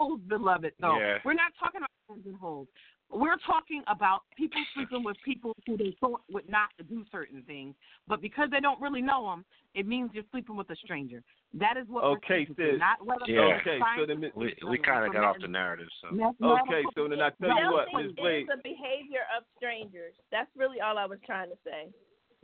holes, 0.00 0.20
beloved. 0.28 0.72
No, 0.80 0.98
Yeah. 0.98 1.18
we're 1.24 1.34
not 1.34 1.52
talking 1.58 1.78
about 1.78 1.90
hands 2.08 2.26
and 2.26 2.36
holes. 2.36 2.68
We're 3.10 3.38
talking 3.38 3.82
about 3.86 4.20
people 4.36 4.60
sleeping 4.74 5.02
with 5.02 5.16
people 5.24 5.56
who 5.66 5.78
they 5.78 5.92
thought 5.98 6.20
would 6.30 6.46
not 6.48 6.68
do 6.90 7.04
certain 7.10 7.42
things, 7.44 7.74
but 8.06 8.20
because 8.20 8.50
they 8.50 8.60
don't 8.60 8.78
really 8.82 9.00
know 9.00 9.24
them, 9.30 9.46
it 9.72 9.86
means 9.86 10.10
you're 10.12 10.28
sleeping 10.30 10.56
with 10.56 10.68
a 10.68 10.76
stranger. 10.76 11.22
That 11.54 11.78
is 11.78 11.88
what 11.88 12.04
Okay, 12.04 12.40
we're 12.40 12.44
speaking 12.44 12.54
to, 12.56 12.70
sis. 12.72 12.78
not 12.78 13.04
whether 13.04 13.24
Yeah. 13.26 13.56
Okay, 13.64 13.80
so 13.96 14.04
then 14.04 14.20
we 14.34 14.54
we 14.68 14.76
kind 14.78 15.06
of 15.06 15.12
got 15.14 15.24
off 15.24 15.38
the 15.40 15.48
narrative. 15.48 15.88
So 16.02 16.08
Okay, 16.42 16.84
so 16.94 17.08
then 17.08 17.22
I 17.22 17.30
tell 17.30 17.48
you 17.48 17.72
what, 17.72 17.88
Selfing 17.88 18.02
Ms. 18.08 18.12
Blaze. 18.12 18.42
is 18.42 18.48
the 18.54 18.62
behavior 18.62 19.24
of 19.34 19.42
strangers. 19.56 20.14
That's 20.30 20.54
really 20.54 20.82
all 20.82 20.98
I 20.98 21.06
was 21.06 21.18
trying 21.24 21.48
to 21.48 21.56
say. 21.64 21.88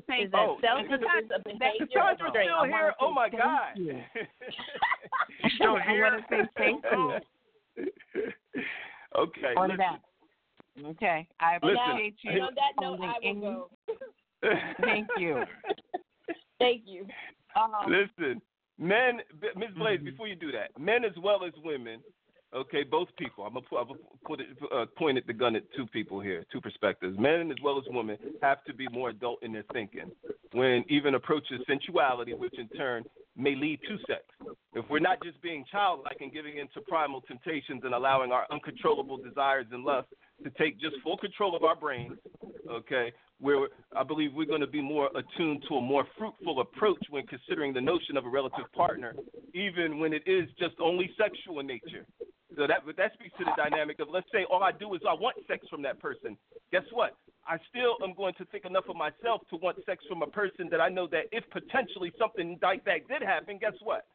Thank 0.06 0.26
Is 0.26 0.31
that 0.32 0.39
Oh, 0.39 0.59
selfing 0.62 0.89
Cassandra- 0.89 1.20
is 1.24 1.31
a 1.35 1.39
behavior 1.44 1.85
of 1.85 2.18
Cassandra's 2.18 2.47
still 2.47 2.64
here. 2.64 2.94
Oh 3.01 3.12
my 3.12 3.28
God. 3.28 3.72
you. 3.76 4.01
She's 5.43 5.52
still 5.56 5.76
I 5.76 5.90
here. 5.90 6.02
want 6.02 6.22
to 6.28 6.36
say 6.36 6.43
thank 6.56 6.85
you. 6.93 7.18
okay. 9.18 9.55
On 9.56 9.68
listen. 9.68 9.78
that. 9.78 10.01
Okay, 10.86 11.28
I 11.39 11.59
Listen, 11.62 11.78
appreciate 11.90 12.16
you. 12.22 12.40
On 12.43 12.55
that 12.56 12.81
note, 12.82 12.98
holding 12.98 13.05
I 13.09 13.28
in- 13.28 13.40
will 13.40 13.70
go. 14.43 14.51
Thank 14.82 15.06
you. 15.16 15.44
Thank 16.59 16.82
you. 16.85 17.06
Um, 17.55 17.70
Listen, 17.86 18.43
men, 18.78 19.20
Ms. 19.56 19.68
Blaze, 19.76 19.98
Mm-hmm. 19.98 20.05
before 20.05 20.26
you 20.26 20.35
do 20.35 20.51
that, 20.51 20.70
men 20.78 21.05
as 21.05 21.12
well 21.22 21.44
as 21.44 21.52
women, 21.62 22.01
okay, 22.55 22.82
both 22.82 23.09
people. 23.18 23.44
I'm 23.44 23.55
gonna 23.55 23.66
put, 23.68 23.81
I'm 23.81 23.89
gonna 23.89 24.01
put 24.24 24.40
it, 24.40 24.47
uh, 24.72 24.86
point 24.97 25.18
at 25.18 25.26
the 25.26 25.32
gun 25.32 25.56
at 25.56 25.62
two 25.76 25.86
people 25.86 26.20
here, 26.20 26.44
two 26.52 26.60
perspectives. 26.60 27.18
Men 27.18 27.51
as 27.51 27.56
well 27.62 27.78
as 27.78 27.85
women 27.89 28.16
have 28.43 28.64
to 28.64 28.74
be 28.74 28.89
more 28.89 29.10
adult 29.10 29.43
in 29.43 29.52
their 29.52 29.64
thinking 29.72 30.10
when 30.52 30.85
even 30.89 31.14
approaches 31.14 31.60
sensuality, 31.66 32.35
which 32.35 32.59
in 32.59 32.68
turn 32.68 33.05
may 33.36 33.55
lead 33.55 33.81
to 33.89 33.98
sex. 34.06 34.22
If 34.74 34.85
we're 34.89 35.01
not 35.01 35.22
just 35.22 35.40
being 35.43 35.64
childlike 35.70 36.18
and 36.20 36.32
giving 36.32 36.59
into 36.59 36.81
primal 36.89 37.20
temptations 37.22 37.82
and 37.85 37.94
allowing 37.94 38.32
our 38.32 38.47
uncontrollable 38.51 39.16
desires 39.16 39.66
and 39.72 39.85
lusts 39.85 40.12
to 40.43 40.51
take 40.51 40.81
just 40.81 40.97
full 41.02 41.16
control 41.16 41.56
of 41.56 41.64
our 41.64 41.76
brains, 41.76 42.16
okay, 42.70 43.12
where 43.40 43.68
I 43.97 44.02
believe 44.05 44.32
we're 44.32 44.47
going 44.47 44.60
to 44.60 44.66
be 44.66 44.81
more 44.81 45.10
attuned 45.14 45.64
to 45.68 45.76
a 45.76 45.81
more 45.81 46.06
fruitful 46.16 46.60
approach 46.60 47.02
when 47.10 47.26
considering 47.26 47.72
the 47.72 47.81
notion 47.81 48.16
of 48.16 48.24
a 48.24 48.28
relative 48.28 48.72
partner, 48.74 49.14
even 49.52 49.98
when 49.98 50.12
it 50.12 50.22
is 50.26 50.48
just 50.59 50.74
only 50.81 51.10
sexual 51.18 51.60
in 51.60 51.66
nature. 51.66 52.06
So 52.56 52.66
that 52.66 52.82
that 52.97 53.12
speaks 53.14 53.35
to 53.39 53.44
the 53.44 53.52
dynamic 53.56 54.01
of 54.01 54.09
let's 54.10 54.26
say 54.32 54.47
all 54.51 54.62
I 54.62 54.72
do 54.72 54.94
is 54.94 55.01
I 55.09 55.14
want 55.14 55.36
sex 55.48 55.66
from 55.68 55.82
that 55.82 55.98
person. 56.01 56.36
Guess 56.72 56.85
what? 56.93 57.16
I 57.47 57.59
still 57.68 57.97
am 58.02 58.14
going 58.14 58.35
to 58.39 58.44
think 58.47 58.64
enough 58.64 58.85
of 58.89 58.97
myself 58.97 59.43
to 59.51 59.56
want 59.56 59.78
sex 59.85 60.02
from 60.09 60.22
a 60.22 60.26
person 60.26 60.68
that 60.70 60.81
I 60.81 60.89
know 60.89 61.06
that 61.09 61.24
if 61.32 61.44
potentially 61.51 62.12
something 62.18 62.59
like 62.62 62.85
that 62.85 63.06
did 63.09 63.22
happen, 63.22 63.59
guess 63.59 63.74
what? 63.82 64.06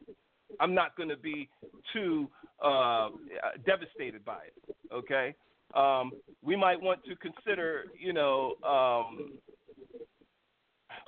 I'm 0.58 0.74
not 0.74 0.96
going 0.96 1.08
to 1.08 1.16
be 1.16 1.48
too 1.92 2.28
uh, 2.62 3.10
devastated 3.64 4.24
by 4.24 4.38
it. 4.46 4.76
Okay, 4.92 5.34
um, 5.74 6.12
we 6.42 6.56
might 6.56 6.80
want 6.80 7.00
to 7.04 7.14
consider, 7.16 7.84
you 7.98 8.12
know, 8.12 8.54
um, 8.64 9.32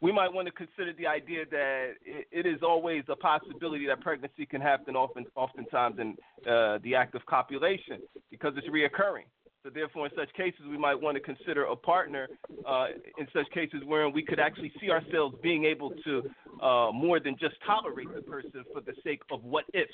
we 0.00 0.12
might 0.12 0.32
want 0.32 0.46
to 0.46 0.52
consider 0.52 0.92
the 0.92 1.06
idea 1.06 1.44
that 1.50 1.94
it, 2.04 2.26
it 2.30 2.46
is 2.46 2.62
always 2.62 3.04
a 3.08 3.16
possibility 3.16 3.86
that 3.86 4.00
pregnancy 4.00 4.46
can 4.46 4.60
happen 4.60 4.96
often, 4.96 5.26
oftentimes 5.36 5.98
in 5.98 6.16
uh, 6.50 6.78
the 6.82 6.94
act 6.94 7.14
of 7.14 7.24
copulation 7.26 8.00
because 8.30 8.54
it's 8.56 8.68
reoccurring. 8.68 9.24
So 9.62 9.70
therefore, 9.70 10.06
in 10.06 10.12
such 10.16 10.32
cases, 10.34 10.60
we 10.68 10.76
might 10.76 11.00
want 11.00 11.16
to 11.16 11.20
consider 11.20 11.66
a 11.66 11.76
partner 11.76 12.28
uh, 12.66 12.86
in 13.16 13.28
such 13.32 13.48
cases 13.52 13.82
wherein 13.86 14.12
we 14.12 14.22
could 14.24 14.40
actually 14.40 14.72
see 14.80 14.90
ourselves 14.90 15.36
being 15.40 15.64
able 15.64 15.92
to 16.04 16.22
uh, 16.60 16.90
more 16.92 17.20
than 17.20 17.36
just 17.38 17.54
tolerate 17.64 18.12
the 18.12 18.22
person 18.22 18.64
for 18.72 18.80
the 18.80 18.92
sake 19.04 19.20
of 19.30 19.44
what 19.44 19.64
ifs. 19.72 19.92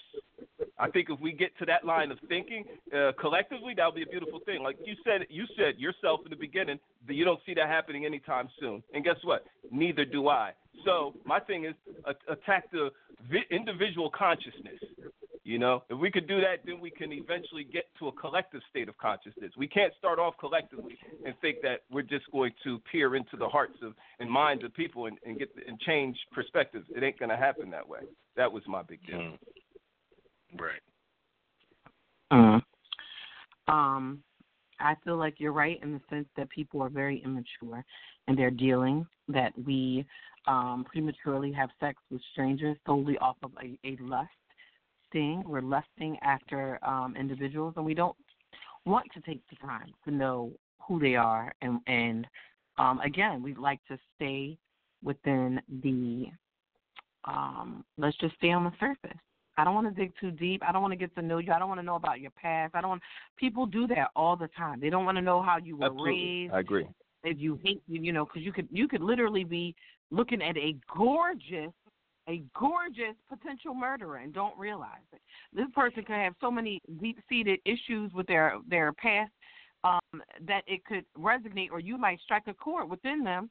I 0.79 0.89
think 0.91 1.09
if 1.11 1.21
we 1.21 1.33
get 1.33 1.57
to 1.59 1.67
that 1.67 1.85
line 1.85 2.11
of 2.11 2.19
thinking 2.29 2.65
uh, 2.97 3.13
collectively, 3.21 3.75
that 3.77 3.85
would 3.85 3.97
be 3.97 4.03
a 4.03 4.07
beautiful 4.07 4.41
thing. 4.47 4.63
Like 4.63 4.77
you 4.85 4.95
said, 5.05 5.27
you 5.29 5.45
said 5.57 5.79
yourself 5.79 6.21
in 6.25 6.31
the 6.31 6.37
beginning 6.37 6.79
that 7.07 7.15
you 7.15 7.25
don't 7.25 7.41
see 7.45 7.53
that 7.55 7.69
happening 7.69 8.07
anytime 8.07 8.49
soon. 8.59 8.83
And 8.95 9.05
guess 9.05 9.17
what? 9.23 9.45
Neither 9.71 10.05
do 10.07 10.29
I. 10.29 10.53
So 10.85 11.15
my 11.27 11.41
thing 11.41 11.67
is 11.67 11.75
attack 12.29 12.71
the 12.71 12.91
vi- 13.31 13.47
individual 13.51 14.11
consciousness. 14.17 14.81
You 15.49 15.59
know, 15.59 15.83
if 15.89 15.99
we 15.99 16.11
could 16.11 16.29
do 16.29 16.43
that, 16.43 16.67
then 16.67 16.79
we 16.79 16.91
can 16.91 17.11
eventually 17.11 17.65
get 17.65 17.85
to 18.01 18.09
a 18.09 18.13
collective 18.13 18.61
state 18.69 18.87
of 18.87 18.99
consciousness. 18.99 19.51
We 19.57 19.67
can't 19.67 19.95
start 19.97 20.19
off 20.19 20.35
collectively 20.39 20.99
and 21.25 21.35
think 21.41 21.63
that 21.63 21.85
we're 21.91 22.03
just 22.03 22.31
going 22.31 22.53
to 22.65 22.79
peer 22.93 23.17
into 23.17 23.39
the 23.39 23.49
hearts 23.49 23.79
of 23.83 23.95
and 24.21 24.31
minds 24.31 24.63
of 24.63 24.75
people 24.75 25.07
and, 25.07 25.17
and 25.25 25.39
get 25.39 25.49
and 25.67 25.81
change 25.81 26.19
perspectives. 26.33 26.85
It 26.95 27.03
ain't 27.03 27.19
going 27.19 27.31
to 27.31 27.37
happen 27.39 27.71
that 27.71 27.89
way. 27.89 28.01
That 28.37 28.53
was 28.53 28.63
my 28.67 28.83
big 28.83 29.01
deal. 29.07 29.39
Right. 30.61 30.83
Uh, 32.31 32.61
um, 33.73 34.23
I 34.81 34.97
feel 35.03 35.17
like 35.17 35.37
you're 35.39 35.53
right 35.53 35.81
in 35.83 35.95
the 35.95 36.01
sense 36.11 36.29
that 36.37 36.51
people 36.51 36.83
are 36.83 36.91
very 36.91 37.23
immature 37.25 37.83
and 38.27 38.37
they're 38.37 38.51
dealing 38.51 39.07
that 39.29 39.55
we 39.65 40.05
um, 40.47 40.85
prematurely 40.93 41.53
have 41.53 41.71
sex 41.81 41.99
with 42.11 42.21
strangers 42.33 42.77
solely 42.85 43.17
off 43.17 43.37
of 43.43 43.53
a, 43.63 43.79
a 43.89 43.97
lust 44.03 44.29
thing. 45.13 45.43
We're 45.47 45.63
lusting 45.63 46.19
after 46.23 46.79
um, 46.85 47.15
individuals 47.19 47.75
and 47.77 47.85
we 47.85 47.95
don't 47.95 48.17
want 48.85 49.07
to 49.15 49.21
take 49.21 49.43
the 49.51 49.57
time 49.57 49.93
to 50.05 50.11
know 50.11 50.53
who 50.87 50.99
they 50.99 51.15
are 51.15 51.53
and 51.61 51.81
and 51.87 52.27
um, 52.79 53.01
again 53.01 53.43
we'd 53.43 53.59
like 53.59 53.81
to 53.89 53.99
stay 54.17 54.57
within 55.03 55.61
the 55.83 56.29
um, 57.25 57.85
let's 57.99 58.17
just 58.19 58.35
stay 58.37 58.51
on 58.51 58.65
the 58.65 58.73
surface. 58.81 59.19
I 59.57 59.65
don't 59.65 59.75
want 59.75 59.95
to 59.95 60.01
dig 60.01 60.13
too 60.21 60.31
deep. 60.31 60.63
I 60.67 60.71
don't 60.71 60.83
want 60.83 60.93
to 60.93 60.97
get 60.97 61.15
to 61.17 61.23
know 61.23 61.39
you. 61.39 61.53
I 61.53 61.59
don't 61.59 61.69
want 61.69 61.81
to 61.81 61.85
know 61.85 61.97
about 61.97 62.21
your 62.21 62.31
past. 62.31 62.75
I 62.75 62.81
don't. 62.81 62.91
Want, 62.91 63.03
people 63.37 63.67
do 63.67 63.87
that 63.89 64.11
all 64.15 64.37
the 64.37 64.49
time. 64.57 64.81
They 64.81 64.89
don't 64.89 65.05
want 65.05 65.19
to 65.19 65.23
know 65.23 65.43
how 65.43 65.59
you 65.59 65.77
were 65.77 65.87
Absolutely, 65.87 66.45
raised. 66.45 66.55
I 66.55 66.61
agree. 66.61 66.87
If 67.25 67.39
you 67.39 67.59
hate, 67.63 67.83
you 67.89 68.13
know, 68.13 68.25
because 68.25 68.43
you 68.43 68.53
could 68.53 68.69
you 68.71 68.87
could 68.87 69.03
literally 69.03 69.43
be 69.43 69.75
looking 70.11 70.41
at 70.43 70.57
a 70.57 70.77
gorgeous, 70.97 71.73
a 72.29 72.43
gorgeous 72.59 73.17
potential 73.29 73.75
murderer 73.75 74.17
and 74.19 74.33
don't 74.33 74.57
realize 74.59 75.07
it. 75.13 75.21
This 75.53 75.67
person 75.75 76.05
could 76.05 76.17
have 76.17 76.35
so 76.41 76.51
many 76.51 76.81
deep-seated 77.01 77.61
issues 77.65 78.13
with 78.13 78.27
their 78.27 78.59
their 78.69 78.93
past 78.93 79.33
um, 79.85 80.23
that 80.47 80.63
it 80.67 80.85
could 80.85 81.05
resonate, 81.17 81.71
or 81.71 81.81
you 81.81 81.97
might 81.97 82.21
strike 82.21 82.43
a 82.47 82.55
chord 82.55 82.91
within 82.91 83.25
them, 83.25 83.51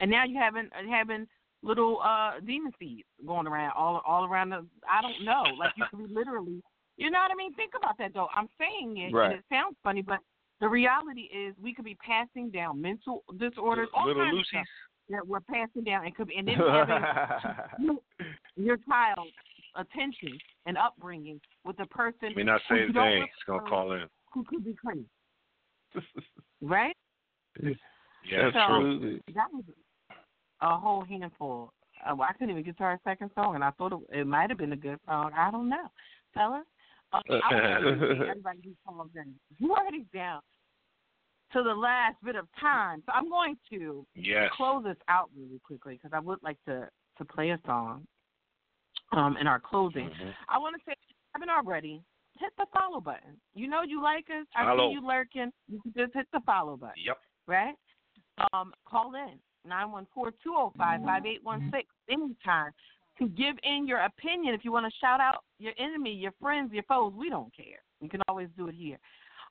and 0.00 0.10
now 0.10 0.24
you 0.24 0.38
having 0.38 0.68
having 0.90 1.26
little 1.62 2.00
uh 2.02 2.32
demon 2.46 2.72
seeds 2.78 3.08
going 3.26 3.46
around 3.46 3.72
all 3.76 4.02
all 4.06 4.24
around 4.24 4.50
the 4.50 4.66
I 4.90 5.02
don't 5.02 5.24
know. 5.24 5.44
Like 5.58 5.72
you 5.76 5.84
could 5.90 6.08
be 6.08 6.14
literally 6.14 6.62
you 6.96 7.10
know 7.10 7.18
what 7.18 7.30
I 7.30 7.34
mean? 7.34 7.54
Think 7.54 7.72
about 7.76 7.98
that 7.98 8.12
though. 8.14 8.28
I'm 8.34 8.48
saying 8.58 8.98
it 8.98 9.12
Right. 9.12 9.30
and 9.30 9.34
it 9.34 9.44
sounds 9.50 9.76
funny, 9.82 10.02
but 10.02 10.18
the 10.60 10.68
reality 10.68 11.28
is 11.32 11.54
we 11.60 11.74
could 11.74 11.84
be 11.84 11.96
passing 11.96 12.50
down 12.50 12.80
mental 12.80 13.24
disorders, 13.36 13.88
all 13.94 14.06
Little 14.06 14.22
kinds 14.22 14.32
of 14.32 14.38
Lucy's. 14.38 14.68
Stuff 15.08 15.20
that 15.20 15.26
we're 15.28 15.40
passing 15.40 15.84
down 15.84 16.04
and 16.04 16.14
could 16.14 16.28
be 16.28 16.36
and 16.36 16.48
then 16.48 16.54
having 16.58 17.84
you- 17.84 18.00
your 18.56 18.76
child's 18.88 19.30
attention 19.76 20.38
and 20.66 20.76
upbringing 20.78 21.40
with 21.64 21.78
a 21.80 21.86
person 21.86 22.32
May 22.34 22.42
not 22.44 22.60
who 22.68 22.74
say 22.76 22.80
you 22.82 22.88
a 22.90 22.92
don't 22.92 23.04
thing. 23.10 23.18
want- 23.18 23.30
It's 23.34 23.44
gonna 23.46 23.68
call 23.68 23.92
in. 23.92 24.04
who 24.32 24.44
could 24.44 24.64
be 24.64 24.74
crazy. 24.74 25.04
Right? 26.62 26.96
Yeah, 27.62 28.50
So, 28.52 28.58
Absolutely. 28.58 29.20
That 29.34 29.48
was 29.52 29.62
a 30.62 30.76
whole 30.78 31.04
handful. 31.04 31.72
Uh, 32.04 32.14
well, 32.16 32.26
I 32.28 32.32
couldn't 32.32 32.50
even 32.50 32.62
get 32.62 32.78
to 32.78 32.84
our 32.84 32.98
second 33.04 33.30
song, 33.34 33.54
and 33.56 33.62
I 33.62 33.70
thought 33.72 33.92
it, 33.92 34.20
it 34.20 34.26
might 34.26 34.48
have 34.50 34.58
been 34.58 34.72
a 34.72 34.76
good 34.76 34.98
song. 35.06 35.32
I 35.36 35.50
don't 35.50 35.68
know, 35.68 35.86
fellas. 36.34 36.64
Uh, 37.12 37.20
I 37.28 37.30
want 37.30 37.82
to 37.84 37.88
appreciate 37.88 38.28
everybody 38.30 38.58
who 38.64 38.70
called 38.86 39.10
in. 39.14 39.34
You 39.58 39.74
already 39.74 40.06
down 40.14 40.40
to 41.52 41.62
the 41.62 41.74
last 41.74 42.16
bit 42.24 42.34
of 42.36 42.48
time, 42.60 43.02
so 43.06 43.12
I'm 43.12 43.28
going 43.28 43.56
to 43.70 44.06
Yes. 44.14 44.50
close 44.56 44.82
this 44.84 44.96
out 45.08 45.30
really 45.36 45.60
quickly 45.60 45.94
because 45.94 46.12
I 46.12 46.20
would 46.20 46.42
like 46.42 46.58
to 46.66 46.88
to 47.18 47.24
play 47.24 47.50
a 47.50 47.58
song. 47.66 48.06
um, 49.12 49.36
in 49.36 49.46
our 49.46 49.60
closing. 49.60 50.10
Mhm. 50.10 50.34
I 50.48 50.58
want 50.58 50.74
to 50.76 50.82
say, 50.84 50.92
if 50.92 50.98
you 51.08 51.14
haven't 51.32 51.48
already, 51.50 52.02
hit 52.38 52.52
the 52.56 52.66
follow 52.66 53.00
button. 53.00 53.40
You 53.54 53.68
know 53.68 53.82
you 53.82 54.02
like 54.02 54.28
us. 54.30 54.46
I 54.56 54.64
Follow. 54.64 54.88
see 54.88 54.94
you 54.94 55.00
lurking. 55.06 55.52
You 55.68 55.80
can 55.80 55.92
just 55.92 56.12
hit 56.12 56.26
the 56.32 56.40
follow 56.40 56.76
button, 56.76 57.00
Yep. 57.04 57.18
right? 57.46 57.76
Um, 58.52 58.74
call 58.84 59.14
in 59.14 59.40
nine 59.64 59.92
one 59.92 60.06
four 60.06 60.32
two 60.32 60.50
zero 60.50 60.72
five 60.76 61.02
five 61.04 61.24
eight 61.24 61.42
one 61.44 61.70
six 61.70 61.88
anytime 62.08 62.72
to 63.18 63.28
give 63.28 63.56
in 63.62 63.86
your 63.86 64.00
opinion. 64.00 64.54
If 64.54 64.64
you 64.64 64.72
want 64.72 64.92
to 64.92 64.98
shout 64.98 65.20
out 65.20 65.44
your 65.58 65.72
enemy, 65.78 66.12
your 66.12 66.32
friends, 66.32 66.72
your 66.72 66.82
foes, 66.84 67.12
we 67.14 67.30
don't 67.30 67.54
care. 67.54 67.80
You 68.00 68.08
can 68.08 68.20
always 68.28 68.48
do 68.56 68.66
it 68.68 68.74
here. 68.74 68.98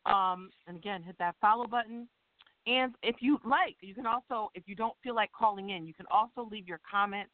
Um, 0.06 0.50
and 0.68 0.78
again, 0.78 1.04
hit 1.04 1.16
that 1.20 1.36
follow 1.42 1.68
button. 1.68 2.08
And 2.68 2.96
if 3.04 3.18
you 3.20 3.40
like, 3.46 3.76
you 3.82 3.94
can 3.94 4.06
also, 4.06 4.50
if 4.56 4.64
you 4.66 4.76
don't 4.76 4.96
feel 5.04 5.16
like 5.16 5.32
calling 5.32 5.70
in, 5.70 5.86
you 5.86 5.94
can 5.94 6.08
also 6.10 6.48
leave 6.50 6.68
your 6.68 6.80
comments 6.90 7.32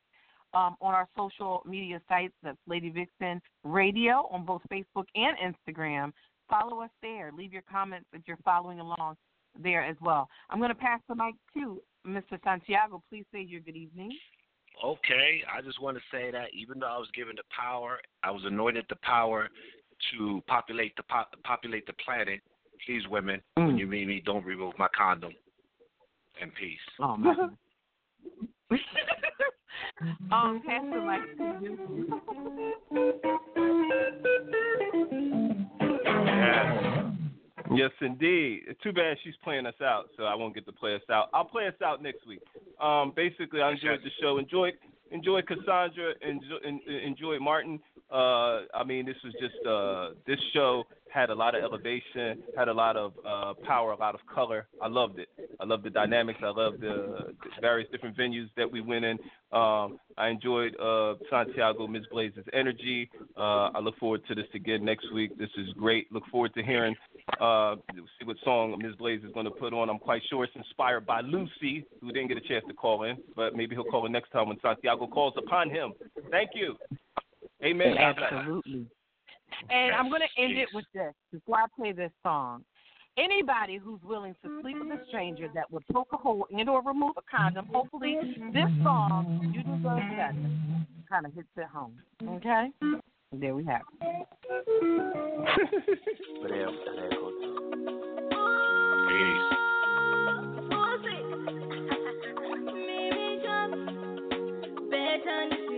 um, 0.54 0.76
on 0.82 0.94
our 0.94 1.08
social 1.18 1.64
media 1.66 2.02
sites. 2.10 2.34
That's 2.44 2.58
Lady 2.68 2.90
Vixen 2.90 3.42
Radio 3.64 4.28
on 4.32 4.46
both 4.46 4.62
Facebook 4.72 5.06
and 5.16 5.38
Instagram. 5.38 6.12
Follow 6.50 6.82
us 6.82 6.90
there. 7.02 7.32
Leave 7.36 7.54
your 7.54 7.64
comments 7.72 8.08
if 8.14 8.22
you're 8.26 8.38
following 8.44 8.80
along 8.82 9.16
there 9.62 9.84
as 9.84 9.96
well. 10.02 10.30
I'm 10.50 10.60
going 10.60 10.70
to 10.70 10.76
pass 10.76 11.00
the 11.08 11.16
mic 11.16 11.36
to 11.54 11.82
Mr. 12.06 12.42
Santiago. 12.44 13.02
Please 13.10 13.26
say 13.34 13.42
your 13.42 13.62
good 13.62 13.76
evening. 13.76 14.12
Okay, 14.84 15.44
I 15.54 15.62
just 15.62 15.82
want 15.82 15.98
to 15.98 16.04
say 16.12 16.32
that 16.32 16.48
even 16.54 16.80
though 16.80 16.88
I 16.88 16.98
was 16.98 17.10
given 17.14 17.36
the 17.36 17.44
power, 17.56 18.00
I 18.24 18.32
was 18.32 18.42
anointed 18.46 18.86
the 18.90 18.96
power 19.04 19.50
to 20.12 20.42
populate 20.48 20.96
the 20.96 21.04
po- 21.04 21.26
populate 21.44 21.86
the 21.86 21.94
planet. 22.04 22.42
Please, 22.86 23.08
women, 23.10 23.42
when 23.56 23.76
Mm. 23.76 23.80
you 23.80 23.88
meet 23.88 24.08
me, 24.08 24.20
don't 24.22 24.46
remove 24.46 24.78
my 24.78 24.88
condom. 24.90 25.34
And 26.42 26.54
peace. 26.56 26.80
Oh, 27.00 27.16
my 27.18 27.36
goodness. 28.70 28.82
um, 30.32 30.62
pass 30.66 30.84
the 30.84 31.02
mic. 31.02 31.22
Yes. 36.26 37.14
Yes, 37.74 37.92
indeed. 38.02 38.64
Too 38.84 38.92
bad 38.92 39.18
she's 39.24 39.36
playing 39.44 39.66
us 39.66 39.80
out, 39.82 40.10
so 40.18 40.24
I 40.24 40.36
won't 40.36 40.54
get 40.54 40.66
to 40.66 40.72
play 40.74 40.94
us 40.96 41.02
out. 41.10 41.30
I'll 41.34 41.46
play 41.46 41.68
us 41.68 41.74
out 41.84 42.02
next 42.04 42.26
week. 42.28 42.42
Um, 42.82 43.14
basically, 43.16 43.62
I 43.62 43.72
enjoyed 43.72 44.00
the 44.04 44.10
show. 44.22 44.38
Enjoyed 44.40 44.74
enjoyed 45.12 45.46
Cassandra. 45.48 46.14
Enjoy, 46.22 46.58
enjoyed 47.06 47.42
Martin. 47.42 47.80
Uh, 48.12 48.64
I 48.74 48.84
mean, 48.86 49.06
this 49.06 49.16
was 49.24 49.34
just 49.40 49.66
uh, 49.66 50.10
this 50.28 50.40
show 50.54 50.84
had 51.14 51.30
a 51.30 51.36
lot 51.36 51.56
of 51.56 51.64
elevation, 51.64 52.44
had 52.58 52.68
a 52.68 52.74
lot 52.74 52.96
of 52.96 53.14
uh, 53.28 53.54
power, 53.66 53.92
a 53.92 53.98
lot 53.98 54.16
of 54.16 54.22
color. 54.34 54.68
I 54.82 54.88
loved 54.88 55.20
it. 55.20 55.30
I 55.60 55.66
loved 55.66 55.84
the 55.84 55.90
dynamics. 55.90 56.40
I 56.44 56.50
loved 56.50 56.82
the, 56.82 57.34
various 57.60 57.90
different 57.92 58.18
venues 58.18 58.48
that 58.58 58.72
we 58.72 58.82
went 58.82 59.06
in. 59.06 59.18
Um, 59.52 60.00
I 60.18 60.30
enjoyed 60.30 60.76
uh, 60.80 61.16
Santiago, 61.30 61.86
Ms. 61.88 62.04
Blaze's 62.12 62.46
energy. 62.54 63.10
Uh, 63.38 63.70
I 63.74 63.80
look 63.80 63.98
forward 63.98 64.22
to 64.28 64.36
this 64.36 64.46
again 64.54 64.86
next 64.86 65.12
week. 65.14 65.38
This 65.38 65.50
is 65.58 65.68
great. 65.78 66.12
Look 66.12 66.24
forward 66.32 66.54
to 66.56 66.64
hearing 66.64 66.96
uh, 67.40 67.76
see 67.94 68.26
what 68.26 68.38
song 68.44 68.78
Ms. 68.82 68.96
Blaze 68.98 69.24
is 69.24 69.32
going 69.34 69.46
to 69.46 69.52
put 69.52 69.74
on. 69.74 69.90
I'm 69.90 70.00
quite 70.00 70.22
sure 70.30 70.44
it's 70.44 70.56
inspired 70.56 71.06
by 71.06 71.22
Lucy, 71.22 71.86
who 72.00 72.12
didn't 72.12 72.30
get 72.30 72.38
a 72.38 72.48
chance 72.48 72.64
to 72.68 72.74
call 72.74 73.04
in, 73.04 73.18
but 73.36 73.56
maybe 73.56 73.76
he'll 73.76 73.84
call 73.84 74.06
in 74.06 74.12
next 74.12 74.32
time 74.32 74.48
when 74.48 74.58
Santiago 74.62 75.08
calls 75.08 75.34
upon 75.38 75.70
him. 75.70 75.94
Thank 76.30 76.52
you. 76.56 76.76
Amen. 77.64 77.98
Absolutely. 77.98 78.88
And 79.70 79.94
I'm 79.96 80.10
going 80.10 80.22
to 80.22 80.42
end 80.42 80.58
it 80.58 80.70
with 80.74 80.86
this 80.94 81.14
before 81.32 81.58
I 81.58 81.66
play 81.76 81.92
this 81.92 82.12
song. 82.24 82.64
Anybody 83.18 83.78
who's 83.78 84.00
willing 84.04 84.36
to 84.44 84.62
sleep 84.62 84.78
with 84.80 85.00
a 85.00 85.06
stranger 85.10 85.50
that 85.54 85.70
would 85.72 85.84
poke 85.92 86.08
a 86.14 86.18
hole 86.18 86.48
in 86.50 86.70
or 86.70 86.82
remove 86.82 87.18
a 87.18 87.22
condom, 87.30 87.68
hopefully 87.72 88.18
this 88.54 88.70
song, 88.84 89.52
You 89.54 89.64
Deserve 89.64 90.00
Better, 90.16 90.36
kind 91.10 91.26
of 91.26 91.34
hits 91.34 91.50
it 91.58 91.68
home. 91.68 91.94
Okay? 92.26 92.70
There 93.34 93.54
we 93.54 93.66
have 93.66 93.82
it. 94.02 94.28
Peace. 99.10 99.58
Somebody 105.42 105.71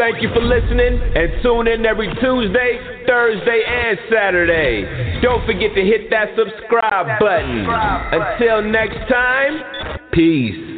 Thank 0.00 0.22
you 0.22 0.30
for 0.32 0.40
listening 0.40 0.98
and 1.14 1.42
tune 1.42 1.68
in 1.68 1.84
every 1.84 2.08
Tuesday, 2.08 3.04
Thursday, 3.06 3.62
and 3.68 3.98
Saturday. 4.10 5.20
Don't 5.20 5.44
forget 5.44 5.74
to 5.74 5.82
hit 5.82 6.08
that 6.08 6.28
subscribe 6.38 7.20
button. 7.20 7.66
Until 7.68 8.62
next 8.62 9.06
time, 9.10 10.00
peace. 10.10 10.69